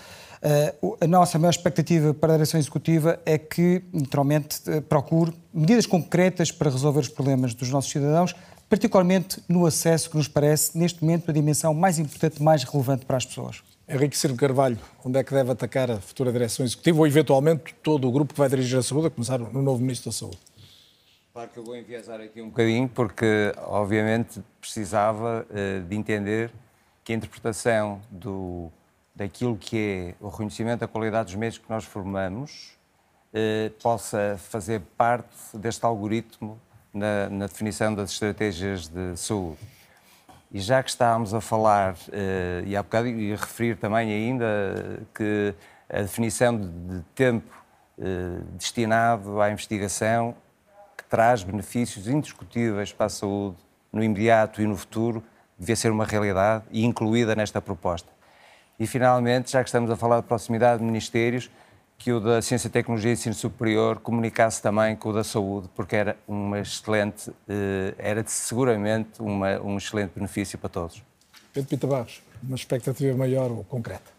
Uh, 0.83 0.97
a 1.01 1.07
nossa 1.07 1.39
maior 1.39 1.51
expectativa 1.51 2.15
para 2.15 2.35
a 2.35 2.37
direção 2.37 2.61
executiva 2.61 3.21
é 3.27 3.39
que, 3.39 3.83
naturalmente, 3.93 4.59
uh, 4.71 4.83
procure 4.83 5.33
medidas 5.53 5.87
concretas 5.87 6.53
para 6.53 6.71
resolver 6.71 7.01
os 7.01 7.09
problemas 7.09 7.55
dos 7.55 7.71
nossos 7.71 7.91
cidadãos, 7.91 8.35
particularmente 8.69 9.43
no 9.49 9.67
acesso, 9.67 10.11
que 10.11 10.17
nos 10.17 10.29
parece, 10.29 10.77
neste 10.79 11.03
momento, 11.03 11.31
a 11.31 11.35
dimensão 11.35 11.75
mais 11.75 11.99
importante, 11.99 12.43
mais 12.43 12.63
relevante 12.63 13.05
para 13.07 13.17
as 13.17 13.25
pessoas. 13.25 13.63
Henrique 13.89 14.19
Ciro 14.19 14.37
Carvalho, 14.37 14.79
onde 15.03 15.19
é 15.19 15.25
que 15.25 15.33
deve 15.33 15.51
atacar 15.51 15.91
a 15.91 15.99
futura 15.99 16.31
direção 16.31 16.67
executiva 16.67 16.99
ou, 16.99 17.07
eventualmente, 17.07 17.75
todo 17.83 18.07
o 18.07 18.13
grupo 18.13 18.35
que 18.35 18.39
vai 18.39 18.47
dirigir 18.47 18.79
a 18.79 18.83
saúde, 18.83 19.07
a 19.07 19.11
começar 19.11 19.39
no 19.39 19.63
novo 19.63 19.81
Ministro 19.81 20.11
da 20.11 20.15
Saúde? 20.15 20.39
Claro 21.33 21.49
que 21.49 21.59
eu 21.59 21.65
vou 21.65 21.75
enviesar 21.75 22.21
aqui 22.21 22.43
um 22.43 22.51
bocadinho, 22.51 22.87
porque, 22.87 23.51
obviamente, 23.57 24.43
precisava 24.61 25.47
uh, 25.49 25.83
de 25.89 25.97
entender 25.97 26.51
que 27.03 27.15
a 27.15 27.17
interpretação 27.17 28.03
do, 28.11 28.71
daquilo 29.17 29.57
que 29.57 29.79
é 29.79 30.23
o 30.23 30.29
reconhecimento 30.29 30.81
da 30.81 30.89
qualidade 30.89 31.29
dos 31.29 31.37
meios 31.37 31.57
que 31.57 31.71
nós 31.71 31.85
formamos 31.85 32.77
uh, 33.33 33.71
possa 33.83 34.39
fazer 34.51 34.83
parte 34.99 35.35
deste 35.55 35.87
algoritmo 35.87 36.61
na, 36.93 37.31
na 37.31 37.47
definição 37.47 37.95
das 37.95 38.11
estratégias 38.11 38.87
de 38.87 39.17
saúde. 39.17 39.78
E 40.51 40.61
já 40.61 40.83
que 40.83 40.89
estávamos 40.89 41.35
a 41.35 41.41
falar, 41.41 41.93
uh, 41.93 42.67
e 42.67 42.75
há 42.75 42.83
bocado 42.83 43.07
e 43.07 43.35
referir 43.35 43.77
também 43.77 44.11
ainda 44.11 45.07
que 45.15 45.55
a 45.91 46.01
definição 46.01 46.59
de, 46.59 47.03
tempo 47.15 47.53
uh, 47.99 48.43
destinado 48.53 49.41
à 49.41 49.51
investigação, 49.51 50.35
que 50.97 51.05
traz 51.05 51.43
benefícios 51.43 52.09
indiscutíveis 52.09 52.93
para 52.93 53.07
a 53.07 53.11
saúde 53.11 53.57
no 53.93 54.03
imediato 54.03 54.63
e 54.63 54.67
no 54.67 54.77
futuro, 54.77 55.23
devia 55.59 55.77
ser 55.77 55.91
uma 55.91 56.05
realidade 56.05 56.65
e 56.71 56.85
incluída 56.85 57.35
nesta 57.35 57.61
proposta. 57.61 58.09
E, 58.79 58.87
finalmente, 58.87 59.51
já 59.51 59.63
que 59.63 59.69
estamos 59.69 59.91
a 59.91 59.97
falar 59.97 60.21
de 60.21 60.27
proximidade 60.27 60.79
de 60.79 60.85
ministérios, 60.85 61.51
que 61.99 62.13
o 62.13 62.21
da 62.21 62.41
Ciência, 62.41 62.71
Tecnologia 62.71 63.11
e 63.11 63.15
Ensino 63.15 63.35
Superior 63.35 63.99
comunicasse 63.99 64.63
também 64.63 64.95
com 64.95 65.11
o 65.11 65.13
da 65.13 65.25
Saúde, 65.25 65.69
porque 65.75 65.97
era 65.97 66.17
uma 66.29 66.61
excelente, 66.61 67.33
eh, 67.49 67.93
era 67.99 68.23
seguramente 68.25 69.21
uma, 69.21 69.61
um 69.61 69.77
excelente 69.77 70.13
benefício 70.15 70.57
para 70.57 70.69
todos. 70.69 71.03
Pedro 71.53 71.69
Pita 71.69 71.89
Barros, 71.89 72.23
uma 72.41 72.55
expectativa 72.55 73.19
maior 73.19 73.51
ou 73.51 73.65
concreta? 73.65 74.13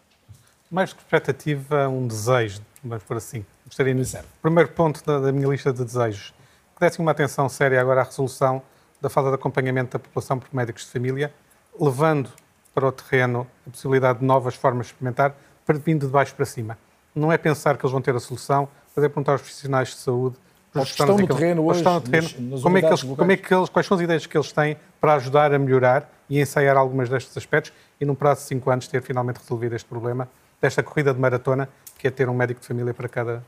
Mais 0.70 0.92
que 0.92 1.00
expectativa, 1.00 1.88
um 1.88 2.06
desejo, 2.06 2.60
vamos 2.84 3.02
por 3.02 3.16
assim. 3.16 3.46
Gostaria 3.64 3.94
de 3.94 4.00
dizer. 4.00 4.24
Primeiro 4.42 4.68
ponto 4.72 5.02
da, 5.04 5.18
da 5.18 5.32
minha 5.32 5.48
lista 5.48 5.72
de 5.72 5.82
desejos, 5.82 6.34
que 6.74 6.80
dessem 6.80 7.02
uma 7.02 7.12
atenção 7.12 7.48
séria 7.48 7.80
agora 7.80 8.02
à 8.02 8.04
resolução 8.04 8.62
da 9.00 9.08
falta 9.08 9.30
de 9.30 9.36
acompanhamento 9.36 9.92
da 9.92 9.98
população 9.98 10.38
por 10.38 10.54
médicos 10.54 10.84
de 10.84 10.90
família, 10.90 11.32
levando 11.80 12.28
para 12.74 12.86
o 12.86 12.92
terreno 12.92 13.46
a 13.66 13.70
possibilidade 13.70 14.18
de 14.18 14.24
novas 14.26 14.54
formas 14.54 14.86
de 14.86 14.92
experimentar, 14.92 15.34
vindo 15.82 16.06
de 16.06 16.12
baixo 16.12 16.34
para 16.34 16.44
cima 16.44 16.76
não 17.14 17.32
é 17.32 17.38
pensar 17.38 17.76
que 17.76 17.84
eles 17.84 17.92
vão 17.92 18.00
ter 18.00 18.14
a 18.14 18.20
solução, 18.20 18.68
mas 18.94 19.04
é 19.04 19.08
perguntar 19.08 19.32
aos 19.32 19.40
profissionais 19.40 19.88
de 19.88 19.96
saúde 19.96 20.36
os 20.74 20.84
que 20.84 20.90
estão 20.90 21.18
no 21.18 21.26
terreno 21.26 21.64
hoje, 21.64 21.80
estão 21.80 21.94
no 21.94 22.00
terreno, 22.00 22.28
nos, 22.40 22.62
como 22.62 22.78
é 22.78 22.80
que 22.80 22.86
eles, 22.86 23.02
como 23.02 23.32
é 23.32 23.36
que 23.36 23.54
eles, 23.54 23.68
quais 23.68 23.86
são 23.86 23.96
as 23.96 24.02
ideias 24.02 24.26
que 24.26 24.36
eles 24.36 24.52
têm 24.52 24.76
para 25.00 25.14
ajudar 25.14 25.52
a 25.52 25.58
melhorar 25.58 26.08
e 26.28 26.40
ensaiar 26.40 26.76
algumas 26.76 27.08
destes 27.08 27.36
aspectos 27.36 27.72
e 28.00 28.04
num 28.04 28.14
prazo 28.14 28.42
de 28.42 28.46
5 28.48 28.70
anos 28.70 28.86
ter 28.86 29.02
finalmente 29.02 29.38
resolvido 29.38 29.74
este 29.74 29.88
problema 29.88 30.28
desta 30.60 30.82
corrida 30.82 31.12
de 31.12 31.18
maratona 31.18 31.68
que 31.98 32.06
é 32.06 32.10
ter 32.10 32.28
um 32.28 32.34
médico 32.34 32.60
de 32.60 32.66
família 32.66 32.94
para 32.94 33.08
cada 33.08 33.44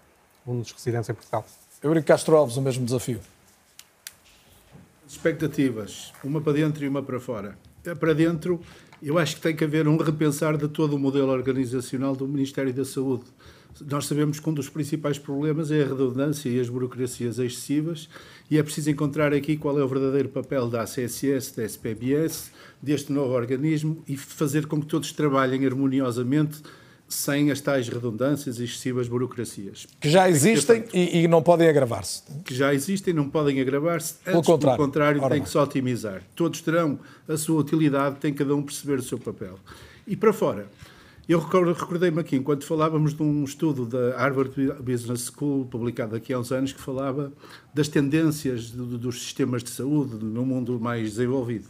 um 0.46 0.58
dos 0.58 0.72
residentes 0.72 1.08
em 1.08 1.14
Portugal. 1.14 1.44
Eurico 1.82 2.06
Castro 2.06 2.36
Alves, 2.36 2.56
o 2.56 2.62
mesmo 2.62 2.84
desafio. 2.84 3.20
Expectativas, 5.06 6.12
uma 6.24 6.40
para 6.40 6.54
dentro 6.54 6.84
e 6.84 6.88
uma 6.88 7.02
para 7.02 7.20
fora. 7.20 7.56
É 7.84 7.94
para 7.94 8.14
dentro, 8.14 8.60
eu 9.02 9.18
acho 9.18 9.36
que 9.36 9.42
tem 9.42 9.56
que 9.56 9.64
haver 9.64 9.88
um 9.88 9.96
repensar 9.96 10.56
de 10.56 10.68
todo 10.68 10.94
o 10.94 10.98
modelo 10.98 11.32
organizacional 11.32 12.14
do 12.14 12.28
Ministério 12.28 12.72
da 12.72 12.84
Saúde. 12.84 13.24
Nós 13.80 14.06
sabemos 14.06 14.38
que 14.38 14.48
um 14.48 14.54
dos 14.54 14.68
principais 14.68 15.18
problemas 15.18 15.70
é 15.72 15.82
a 15.82 15.86
redundância 15.86 16.48
e 16.48 16.60
as 16.60 16.68
burocracias 16.68 17.38
excessivas 17.38 18.08
e 18.50 18.58
é 18.58 18.62
preciso 18.62 18.90
encontrar 18.90 19.32
aqui 19.32 19.56
qual 19.56 19.78
é 19.78 19.82
o 19.82 19.88
verdadeiro 19.88 20.28
papel 20.28 20.68
da 20.68 20.82
ACSS, 20.82 21.56
da 21.56 21.64
SPBS, 21.64 22.52
deste 22.80 23.10
novo 23.10 23.32
organismo 23.32 24.04
e 24.06 24.16
fazer 24.16 24.66
com 24.66 24.80
que 24.80 24.86
todos 24.86 25.10
trabalhem 25.12 25.66
harmoniosamente 25.66 26.62
sem 27.12 27.50
as 27.50 27.60
tais 27.60 27.88
redundâncias 27.88 28.58
e 28.58 28.64
excessivas 28.64 29.06
burocracias. 29.06 29.86
Que 30.00 30.08
já 30.08 30.28
existem 30.28 30.84
e, 30.92 31.22
e, 31.22 31.28
não 31.28 31.42
podem 31.42 31.68
agravar-se. 31.68 32.22
Que 32.44 32.54
já 32.54 32.72
existem 32.72 33.12
e 33.12 33.16
não 33.16 33.28
podem 33.28 33.60
agravar-se. 33.60 34.14
Pelo 34.24 34.42
contrário, 34.42 34.76
pelo 34.76 34.88
contrário 34.88 35.28
tem 35.28 35.42
que 35.42 35.48
se 35.48 35.58
otimizar. 35.58 36.22
Todos 36.34 36.60
terão 36.62 36.98
a 37.28 37.36
sua 37.36 37.60
utilidade, 37.60 38.16
tem 38.16 38.32
cada 38.32 38.54
um 38.54 38.62
perceber 38.62 38.98
o 38.98 39.02
seu 39.02 39.18
papel. 39.18 39.58
E 40.06 40.16
para 40.16 40.32
fora, 40.32 40.66
eu 41.28 41.38
recordei-me 41.38 42.20
aqui, 42.20 42.36
enquanto 42.36 42.64
falávamos 42.64 43.14
de 43.14 43.22
um 43.22 43.44
estudo 43.44 43.86
da 43.86 44.16
Harvard 44.16 44.50
Business 44.82 45.30
School, 45.32 45.66
publicado 45.66 46.16
aqui 46.16 46.32
há 46.32 46.38
uns 46.38 46.50
anos, 46.50 46.72
que 46.72 46.80
falava 46.80 47.32
das 47.74 47.88
tendências 47.88 48.70
dos 48.70 49.22
sistemas 49.22 49.62
de 49.62 49.70
saúde 49.70 50.24
no 50.24 50.44
mundo 50.44 50.80
mais 50.80 51.10
desenvolvido. 51.10 51.68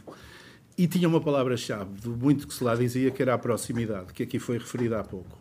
E 0.77 0.87
tinha 0.87 1.07
uma 1.07 1.21
palavra-chave, 1.21 1.99
de 2.01 2.09
muito 2.09 2.47
que 2.47 2.53
se 2.53 2.63
lá 2.63 2.75
dizia, 2.75 3.11
que 3.11 3.21
era 3.21 3.33
a 3.33 3.37
proximidade, 3.37 4.11
que 4.11 4.23
aqui 4.23 4.39
foi 4.39 4.57
referida 4.57 4.99
há 4.99 5.03
pouco. 5.03 5.37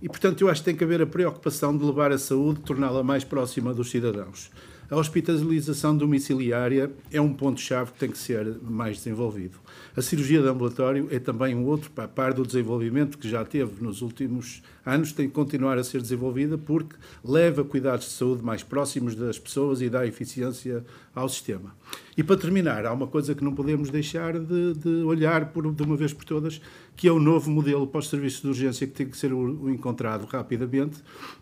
E, 0.00 0.08
portanto, 0.08 0.40
eu 0.40 0.48
acho 0.48 0.60
que 0.60 0.64
tem 0.64 0.76
que 0.76 0.82
haver 0.82 1.00
a 1.00 1.06
preocupação 1.06 1.76
de 1.76 1.84
levar 1.84 2.10
a 2.10 2.18
saúde, 2.18 2.60
torná-la 2.60 3.04
mais 3.04 3.22
próxima 3.22 3.72
dos 3.72 3.90
cidadãos. 3.90 4.50
A 4.92 4.96
hospitalização 4.98 5.96
domiciliária 5.96 6.92
é 7.10 7.18
um 7.18 7.32
ponto-chave 7.32 7.92
que 7.92 7.98
tem 7.98 8.10
que 8.10 8.18
ser 8.18 8.58
mais 8.60 8.98
desenvolvido. 8.98 9.56
A 9.96 10.02
cirurgia 10.02 10.42
de 10.42 10.48
ambulatório 10.48 11.08
é 11.10 11.18
também 11.18 11.54
um 11.54 11.64
outro, 11.64 11.90
a 11.96 12.06
par 12.06 12.34
do 12.34 12.44
desenvolvimento 12.44 13.16
que 13.16 13.26
já 13.26 13.42
teve 13.42 13.82
nos 13.82 14.02
últimos 14.02 14.62
anos, 14.84 15.10
tem 15.10 15.28
que 15.28 15.34
continuar 15.34 15.78
a 15.78 15.82
ser 15.82 16.02
desenvolvida 16.02 16.58
porque 16.58 16.94
leva 17.24 17.64
cuidados 17.64 18.04
de 18.04 18.12
saúde 18.12 18.44
mais 18.44 18.62
próximos 18.62 19.14
das 19.14 19.38
pessoas 19.38 19.80
e 19.80 19.88
dá 19.88 20.06
eficiência 20.06 20.84
ao 21.14 21.26
sistema. 21.26 21.74
E 22.14 22.22
para 22.22 22.36
terminar, 22.36 22.84
há 22.84 22.92
uma 22.92 23.06
coisa 23.06 23.34
que 23.34 23.42
não 23.42 23.54
podemos 23.54 23.88
deixar 23.88 24.38
de, 24.38 24.74
de 24.74 25.04
olhar 25.04 25.54
por, 25.54 25.72
de 25.72 25.82
uma 25.82 25.96
vez 25.96 26.12
por 26.12 26.26
todas, 26.26 26.60
que 26.94 27.08
é 27.08 27.12
o 27.12 27.18
novo 27.18 27.50
modelo 27.50 27.86
para 27.86 28.00
os 28.00 28.10
serviços 28.10 28.42
de 28.42 28.48
urgência 28.48 28.86
que 28.86 28.92
tem 28.92 29.08
que 29.08 29.16
ser 29.16 29.32
encontrado 29.32 30.26
rapidamente, 30.26 30.98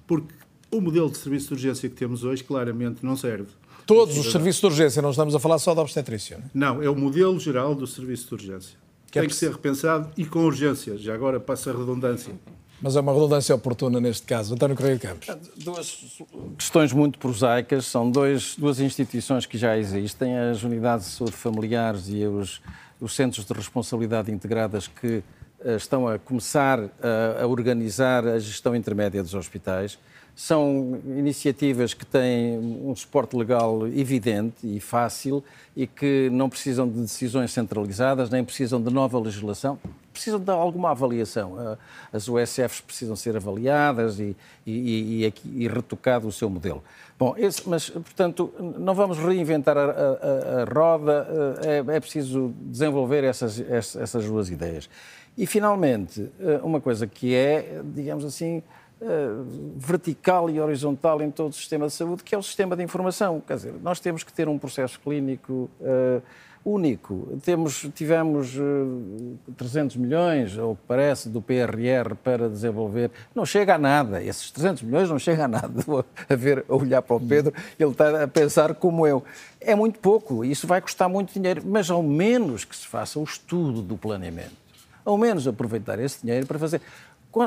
porque 0.07 0.33
o 0.71 0.81
modelo 0.81 1.11
de 1.11 1.19
serviço 1.19 1.49
de 1.49 1.55
urgência 1.55 1.89
que 1.89 1.97
temos 1.97 2.25
hoje 2.25 2.45
claramente 2.45 3.05
não 3.05 3.17
serve. 3.17 3.49
Todos 3.87 4.17
os 4.17 4.31
serviços 4.31 4.61
de 4.61 4.67
urgência, 4.67 5.03
não 5.03 5.11
estamos 5.11 5.35
a 5.35 5.41
falar 5.41 5.59
só 5.59 5.75
da 5.75 5.83
obstetrícia. 5.83 6.39
Não, 6.55 6.69
é? 6.69 6.75
não 6.75 6.83
é 6.85 6.91
o 6.91 6.95
modelo 6.95 7.39
geral 7.41 7.75
do 7.75 7.87
serviço 7.87 8.29
de 8.29 8.35
urgência. 8.35 8.79
Que 9.11 9.19
é 9.19 9.23
Tem 9.23 9.27
é 9.27 9.29
que 9.29 9.35
ser 9.35 9.51
repensado 9.51 10.11
e 10.17 10.25
com 10.25 10.45
urgência. 10.45 10.97
Já 10.97 11.13
agora 11.15 11.41
passa 11.41 11.71
a 11.71 11.77
redundância. 11.77 12.33
Mas 12.81 12.97
é 12.97 13.01
uma 13.01 13.13
redundância 13.13 13.55
oportuna 13.55 14.01
neste 14.01 14.27
caso. 14.27 14.55
António 14.55 14.77
Correia 14.77 14.95
de 14.95 15.03
Campos. 15.03 15.29
Duas 15.57 16.23
questões 16.57 16.93
muito 16.93 17.19
prosaicas. 17.19 17.85
São 17.87 18.11
dois, 18.11 18.55
duas 18.57 18.79
instituições 18.81 19.45
que 19.45 19.59
já 19.59 19.77
existem, 19.77 20.39
as 20.39 20.63
unidades 20.63 21.07
de 21.07 21.13
saúde 21.13 21.33
familiares 21.33 22.09
e 22.09 22.25
os, 22.25 22.63
os 23.01 23.15
centros 23.15 23.45
de 23.45 23.53
responsabilidade 23.53 24.31
integradas 24.31 24.87
que 24.87 25.23
uh, 25.65 25.77
estão 25.77 26.09
a 26.09 26.19
começar 26.19 26.79
a, 26.79 27.43
a 27.43 27.47
organizar 27.47 28.27
a 28.27 28.39
gestão 28.39 28.75
intermédia 28.75 29.23
dos 29.23 29.35
hospitais. 29.35 29.99
São 30.43 30.99
iniciativas 31.05 31.93
que 31.93 32.07
têm 32.07 32.59
um 32.59 32.97
suporte 32.97 33.37
legal 33.37 33.87
evidente 33.87 34.67
e 34.67 34.81
fácil 34.81 35.45
e 35.77 35.87
que 35.87 36.31
não 36.33 36.49
precisam 36.49 36.89
de 36.89 36.99
decisões 36.99 37.53
centralizadas, 37.53 38.31
nem 38.31 38.43
precisam 38.43 38.81
de 38.81 38.91
nova 38.91 39.19
legislação, 39.19 39.79
precisam 40.11 40.41
de 40.41 40.51
alguma 40.51 40.93
avaliação. 40.93 41.77
As 42.11 42.27
USFs 42.27 42.81
precisam 42.81 43.15
ser 43.17 43.37
avaliadas 43.37 44.19
e, 44.19 44.35
e, 44.67 45.27
e, 45.27 45.35
e 45.57 45.69
retocado 45.69 46.27
o 46.27 46.33
seu 46.33 46.49
modelo. 46.49 46.83
Bom, 47.19 47.35
esse, 47.37 47.69
mas, 47.69 47.91
portanto, 47.91 48.51
não 48.79 48.95
vamos 48.95 49.19
reinventar 49.19 49.77
a, 49.77 49.83
a, 49.83 50.63
a 50.63 50.65
roda, 50.65 51.59
é, 51.63 51.97
é, 51.97 52.01
preciso 52.01 52.55
desenvolver 52.63 53.25
essas, 53.25 53.61
essas 53.61 54.25
duas 54.25 54.49
ideias. 54.49 54.89
E, 55.37 55.47
finalmente, 55.47 56.31
uma 56.63 56.81
coisa 56.81 57.07
que 57.07 57.35
é, 57.35 57.83
digamos 57.95 58.25
assim, 58.25 58.63
uh, 59.01 59.47
vertical 59.77 60.51
e 60.51 60.61
horizontal 60.61 61.23
em 61.23 61.31
todo 61.31 61.53
o 61.53 61.55
sistema 61.55 61.87
de 61.87 61.93
saúde, 61.93 62.23
que 62.23 62.35
é 62.35 62.39
o 62.39 62.43
sistema 62.43 62.77
de 62.77 62.83
informação. 62.83 63.43
Quer 63.47 63.57
dizer, 63.57 63.75
nós 63.83 64.01
temos 64.01 64.23
que 64.23 64.33
ter 64.33 64.49
um 64.49 64.59
processo 64.59 64.99
clínico 65.01 65.71
uh, 65.81 66.23
único. 66.65 67.39
Temos, 67.43 67.89
tivemos 67.95 68.57
uh, 68.57 69.39
eh, 69.49 69.53
300 69.57 69.97
milhões, 69.97 70.59
ou 70.59 70.77
parece, 70.87 71.29
do 71.29 71.41
PRR 71.41 72.15
para 72.23 72.49
desenvolver. 72.49 73.11
Não 73.35 73.47
chega 73.47 73.75
a 73.75 73.79
nada. 73.79 74.23
Esses 74.23 74.51
300 74.51 74.83
milhões 74.83 75.09
não 75.09 75.19
chega 75.19 75.45
a 75.45 75.49
nada. 75.49 75.73
a 76.29 76.35
ver, 76.35 76.65
a 76.69 76.75
olhar 76.75 77.03
para 77.03 77.17
o 77.17 77.21
Pedro, 77.21 77.53
ele 77.79 77.91
está 77.91 78.25
a 78.25 78.29
pensar 78.29 78.75
como 78.75 79.07
eu. 79.07 79.25
É 79.61 79.75
muito 79.75 79.99
pouco. 79.99 80.45
Isso 80.45 80.67
vai 80.67 80.81
custar 80.81 81.09
muito 81.09 81.33
dinheiro. 81.33 81.63
Mas 81.65 81.91
ao 81.91 82.03
menos 82.03 82.65
que 82.65 82.77
se 82.77 82.87
faça 82.87 83.19
o 83.19 83.25
estudo 83.25 83.81
do 83.81 83.97
planeamento. 83.97 84.61
Ao 85.03 85.17
menos 85.17 85.49
aproveitar 85.49 85.99
esse 85.99 86.21
dinheiro 86.23 86.47
para 86.47 86.59
fazer. 86.59 86.81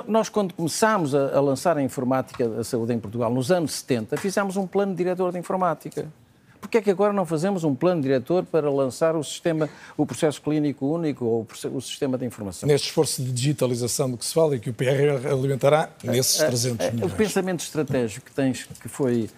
Nós, 0.07 0.29
quando 0.29 0.53
começámos 0.53 1.13
a, 1.13 1.35
a, 1.35 1.41
lançar 1.41 1.77
a 1.77 1.81
informática 1.81 2.47
da 2.47 2.63
saúde 2.63 2.93
em 2.93 2.99
Portugal, 2.99 3.31
nos 3.33 3.51
anos 3.51 3.73
70, 3.73 4.15
fizemos 4.17 4.55
um 4.55 4.65
plano 4.65 4.95
diretor 4.95 5.31
de 5.31 5.37
informática. 5.37 6.07
Porquê 6.61 6.77
é 6.77 6.81
que 6.81 6.89
agora 6.89 7.11
não 7.11 7.25
fazemos 7.25 7.65
um 7.65 7.75
plano 7.75 8.01
diretor 8.01 8.45
para 8.45 8.71
lançar 8.71 9.17
o 9.17 9.23
sistema, 9.23 9.69
o 9.97 10.05
processo 10.05 10.41
clínico 10.41 10.85
único 10.87 11.25
ou 11.25 11.45
o 11.73 11.81
sistema 11.81 12.17
de 12.17 12.25
informação? 12.25 12.65
Neste 12.65 12.87
esforço 12.87 13.21
de 13.21 13.33
digitalização 13.33 14.09
do 14.09 14.17
que 14.17 14.25
se 14.25 14.33
fala 14.33 14.55
e 14.55 14.59
que 14.59 14.69
o 14.69 14.73
PRR 14.73 15.27
alimentará 15.29 15.89
nesses 16.01 16.37
300 16.37 16.91
milhões. 16.91 17.11
O 17.11 17.15
pensamento 17.17 17.59
estratégico 17.59 18.27
que 18.27 18.31
tens, 18.31 18.63
que 18.63 18.87
foi 18.87 19.29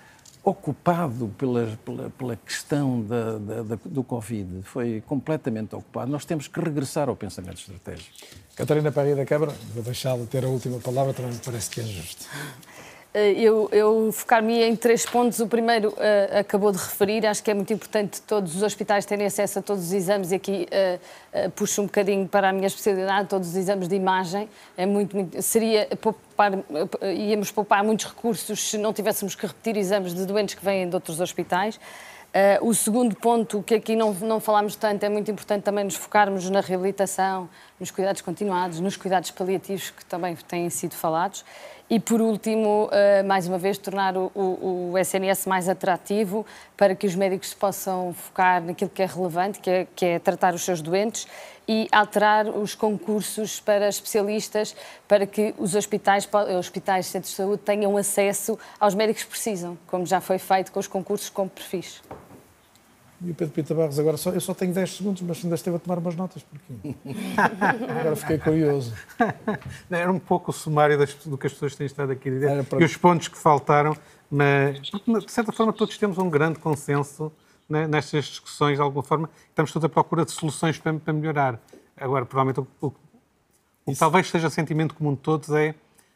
ocupado 0.45 1.33
pela, 1.39 1.77
pela, 1.83 2.09
pela 2.11 2.35
questão 2.35 3.01
da, 3.01 3.37
da, 3.39 3.63
da, 3.63 3.79
do 3.83 4.03
Covid, 4.03 4.61
foi 4.61 5.01
completamente 5.07 5.75
ocupado. 5.75 6.11
Nós 6.11 6.23
temos 6.23 6.47
que 6.47 6.59
regressar 6.59 7.09
ao 7.09 7.15
pensamento 7.15 7.57
estratégico. 7.57 8.11
Catarina 8.55 8.91
Parria 8.91 9.15
da 9.15 9.25
Câmara, 9.25 9.53
vou 9.73 9.83
deixá-la 9.83 10.23
ter 10.27 10.45
a 10.45 10.47
última 10.47 10.79
palavra, 10.79 11.13
também 11.13 11.33
me 11.33 11.39
parece 11.39 11.69
que 11.71 11.81
é 11.81 11.83
justo. 11.83 12.27
Eh, 13.15 13.31
eu, 13.39 13.69
eu 13.71 14.11
focar-me 14.11 14.61
em 14.61 14.75
três 14.75 15.05
pontos. 15.05 15.39
O 15.39 15.47
primeiro 15.47 15.91
uh, 15.91 16.39
acabou 16.39 16.69
de 16.69 16.77
referir, 16.77 17.25
acho 17.25 17.41
que 17.41 17.49
é 17.49 17.53
muito 17.53 17.71
importante 17.71 18.21
todos 18.21 18.53
os 18.53 18.61
hospitais 18.61 19.05
terem 19.05 19.25
acesso 19.25 19.59
a 19.59 19.61
todos 19.61 19.85
os 19.85 19.93
exames 19.93 20.33
e 20.33 20.35
aqui 20.35 20.67
uh, 20.67 21.47
uh, 21.47 21.51
puxo 21.51 21.81
um 21.81 21.85
bocadinho 21.85 22.27
para 22.27 22.49
a 22.49 22.51
minha 22.51 22.67
especialidade, 22.67 23.29
todos 23.29 23.47
os 23.47 23.55
exames 23.55 23.87
de 23.87 23.95
imagem. 23.95 24.49
É 24.75 24.85
muito, 24.85 25.15
muito 25.15 25.41
seria 25.41 25.87
poupar, 26.01 26.51
íamos 27.01 27.51
poupar 27.51 27.85
muitos 27.85 28.05
recursos 28.05 28.69
se 28.69 28.77
não 28.77 28.91
tivéssemos 28.91 29.33
que 29.33 29.47
repetir 29.47 29.77
exames 29.77 30.13
de 30.13 30.25
doentes 30.25 30.55
que 30.55 30.65
vêm 30.65 30.89
de 30.89 30.93
outros 30.93 31.21
hospitais. 31.21 31.79
O 32.59 32.73
segundo 32.73 33.15
ponto, 33.15 33.63
que 33.63 33.75
aqui 33.75 33.95
não, 33.95 34.13
não 34.13 34.41
falámos 34.41 34.75
tanto, 34.75 35.01
é 35.05 35.07
muito 35.07 35.31
importante 35.31 35.63
também 35.63 35.85
nos 35.85 35.95
focarmos 35.95 36.49
na 36.49 36.59
reabilitação, 36.59 37.47
nos 37.79 37.91
cuidados 37.91 38.21
continuados, 38.21 38.81
nos 38.81 38.97
cuidados 38.97 39.31
paliativos, 39.31 39.91
que 39.91 40.03
também 40.03 40.35
têm 40.35 40.69
sido 40.69 40.95
falados. 40.95 41.45
E, 41.87 41.99
por 41.99 42.19
último, 42.19 42.85
uh, 42.85 43.27
mais 43.27 43.47
uma 43.47 43.59
vez, 43.59 43.77
tornar 43.77 44.17
o, 44.17 44.31
o, 44.33 44.91
o, 44.93 44.97
SNS 44.97 45.45
mais 45.45 45.69
atrativo 45.69 46.43
para 46.75 46.95
que 46.95 47.05
os 47.05 47.13
médicos 47.13 47.49
se 47.49 47.55
possam 47.55 48.11
focar 48.11 48.59
naquilo 48.63 48.89
que 48.89 49.03
é 49.03 49.05
relevante, 49.05 49.59
que 49.59 49.69
é, 49.69 49.87
que 49.95 50.05
é 50.05 50.19
tratar 50.19 50.55
os 50.55 50.63
seus 50.63 50.81
doentes 50.81 51.27
e 51.67 51.87
alterar 51.91 52.47
os 52.47 52.73
concursos 52.73 53.59
para 53.59 53.87
especialistas 53.87 54.75
para 55.07 55.27
que 55.27 55.53
os 55.59 55.75
hospitais, 55.75 56.27
hospitais, 56.57 57.05
centros 57.05 57.31
de 57.31 57.37
saúde 57.37 57.61
tenham 57.63 57.95
acesso 57.97 58.57
aos 58.79 58.95
médicos 58.95 59.23
que 59.23 59.29
precisam, 59.29 59.77
como 59.85 60.07
já 60.07 60.19
foi 60.19 60.39
feito 60.39 60.71
com 60.71 60.79
os 60.79 60.87
concursos 60.87 61.29
com 61.29 61.47
perfis. 61.47 62.01
E 63.21 63.31
o 63.31 63.35
Pedro 63.35 63.53
Pita 63.53 63.73
Barros, 63.73 63.97
agora 63.97 64.17
só, 64.17 64.31
eu 64.31 64.41
só 64.41 64.53
tenho 64.53 64.73
10 64.73 64.97
segundos, 64.97 65.21
mas 65.21 65.43
ainda 65.43 65.55
esteve 65.55 65.77
a 65.77 65.79
tomar 65.79 65.99
umas 65.99 66.15
notas, 66.15 66.43
porquê? 66.43 66.95
agora 67.89 68.15
fiquei 68.15 68.37
curioso. 68.37 68.93
Era 69.89 70.11
um 70.11 70.19
pouco 70.19 70.51
o 70.51 70.53
sumário 70.53 70.97
das, 70.97 71.13
do 71.13 71.37
que 71.37 71.47
as 71.47 71.53
pessoas 71.53 71.75
têm 71.75 71.87
estado 71.87 72.11
aqui 72.11 72.29
a 72.29 72.31
dizer 72.31 72.63
para... 72.65 72.81
e 72.81 72.83
os 72.83 72.97
pontos 72.97 73.27
que 73.29 73.37
faltaram, 73.37 73.95
mas 74.29 74.81
de 74.81 75.31
certa 75.31 75.51
forma 75.51 75.71
todos 75.71 75.97
temos 75.97 76.17
um 76.17 76.29
grande 76.29 76.59
consenso 76.59 77.31
né, 77.69 77.87
nestas 77.87 78.25
discussões, 78.25 78.75
de 78.75 78.81
alguma 78.81 79.03
forma, 79.03 79.29
estamos 79.49 79.71
todos 79.71 79.85
à 79.85 79.89
procura 79.89 80.25
de 80.25 80.31
soluções 80.31 80.77
para, 80.77 80.93
para 80.93 81.13
melhorar. 81.13 81.59
Agora, 81.97 82.25
provavelmente, 82.25 82.59
o, 82.59 82.87
o, 82.87 82.93
o 83.85 83.91
que 83.93 83.97
talvez 83.97 84.29
seja 84.29 84.49
sentimento 84.49 84.93
comum 84.93 85.13
de 85.13 85.21
todos 85.21 85.49
é 85.51 85.73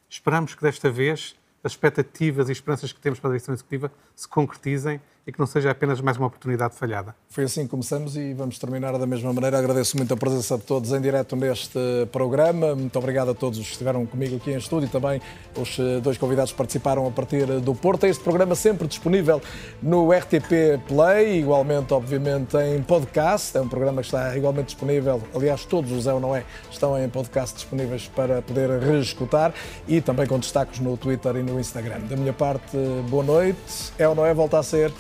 esperamos 0.10 0.56
que 0.56 0.62
desta 0.62 0.90
vez 0.90 1.36
as 1.64 1.74
expectativas 1.74 2.50
e 2.50 2.52
esperanças 2.52 2.92
que 2.92 3.00
temos 3.00 3.20
para 3.20 3.30
a 3.30 3.34
direção 3.34 3.54
executiva 3.54 3.92
se 4.16 4.28
concretizem 4.28 5.02
e 5.30 5.32
que 5.32 5.40
não 5.40 5.46
seja 5.46 5.70
apenas 5.70 6.02
mais 6.02 6.18
uma 6.18 6.26
oportunidade 6.26 6.76
falhada. 6.76 7.16
Foi 7.30 7.44
assim 7.44 7.64
que 7.64 7.70
começamos 7.70 8.18
e 8.18 8.34
vamos 8.34 8.58
terminar 8.58 8.98
da 8.98 9.06
mesma 9.06 9.32
maneira. 9.32 9.60
Agradeço 9.60 9.96
muito 9.96 10.12
a 10.12 10.18
presença 10.18 10.58
de 10.58 10.64
todos 10.64 10.92
em 10.92 11.00
direto 11.00 11.36
neste 11.36 11.78
programa. 12.12 12.76
Muito 12.76 12.98
obrigado 12.98 13.30
a 13.30 13.36
todos 13.36 13.60
os 13.60 13.66
que 13.66 13.74
estiveram 13.74 14.08
comigo 14.08 14.36
aqui 14.38 14.50
em 14.50 14.58
estúdio 14.58 14.88
e 14.88 14.90
também 14.90 15.22
os 15.56 15.78
eh, 15.78 16.00
dois 16.02 16.18
convidados 16.18 16.52
que 16.52 16.58
participaram 16.58 17.08
a 17.08 17.12
partir 17.12 17.46
do 17.62 17.76
Porto. 17.76 18.06
Este 18.06 18.24
programa 18.24 18.56
sempre 18.56 18.88
disponível 18.88 19.40
no 19.84 20.12
RTP 20.12 20.82
Play, 20.88 21.42
igualmente, 21.42 21.94
obviamente, 21.94 22.58
em 22.58 22.82
podcast. 22.82 23.56
É 23.56 23.62
um 23.62 23.70
programa 23.70 24.02
que 24.02 24.08
está 24.08 24.36
igualmente 24.36 24.68
disponível. 24.68 25.22
Aliás, 25.36 25.64
todos 25.64 25.92
os 25.92 26.08
É 26.08 26.14
ou 26.14 26.20
Não 26.20 26.36
É 26.36 26.44
estão 26.72 26.98
em 26.98 27.08
podcast 27.08 27.56
disponíveis 27.56 28.08
para 28.08 28.42
poder 28.42 28.80
reescutar 28.80 29.54
e 29.88 30.02
também 30.02 30.26
com 30.26 30.40
destaques 30.40 30.80
no 30.80 30.98
Twitter 30.98 31.36
e 31.36 31.44
no 31.44 31.60
Instagram. 31.60 32.00
Da 32.10 32.16
minha 32.16 32.34
parte, 32.34 32.76
boa 33.12 33.24
noite. 33.24 33.94
É 34.00 34.08
ou 34.08 34.16
Não 34.16 34.26
É 34.26 34.34
volta 34.34 34.58
a 34.58 34.64
ser 34.64 34.92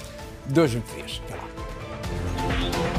2023. 0.49 1.21
Até 1.26 1.35
lá. 1.35 2.98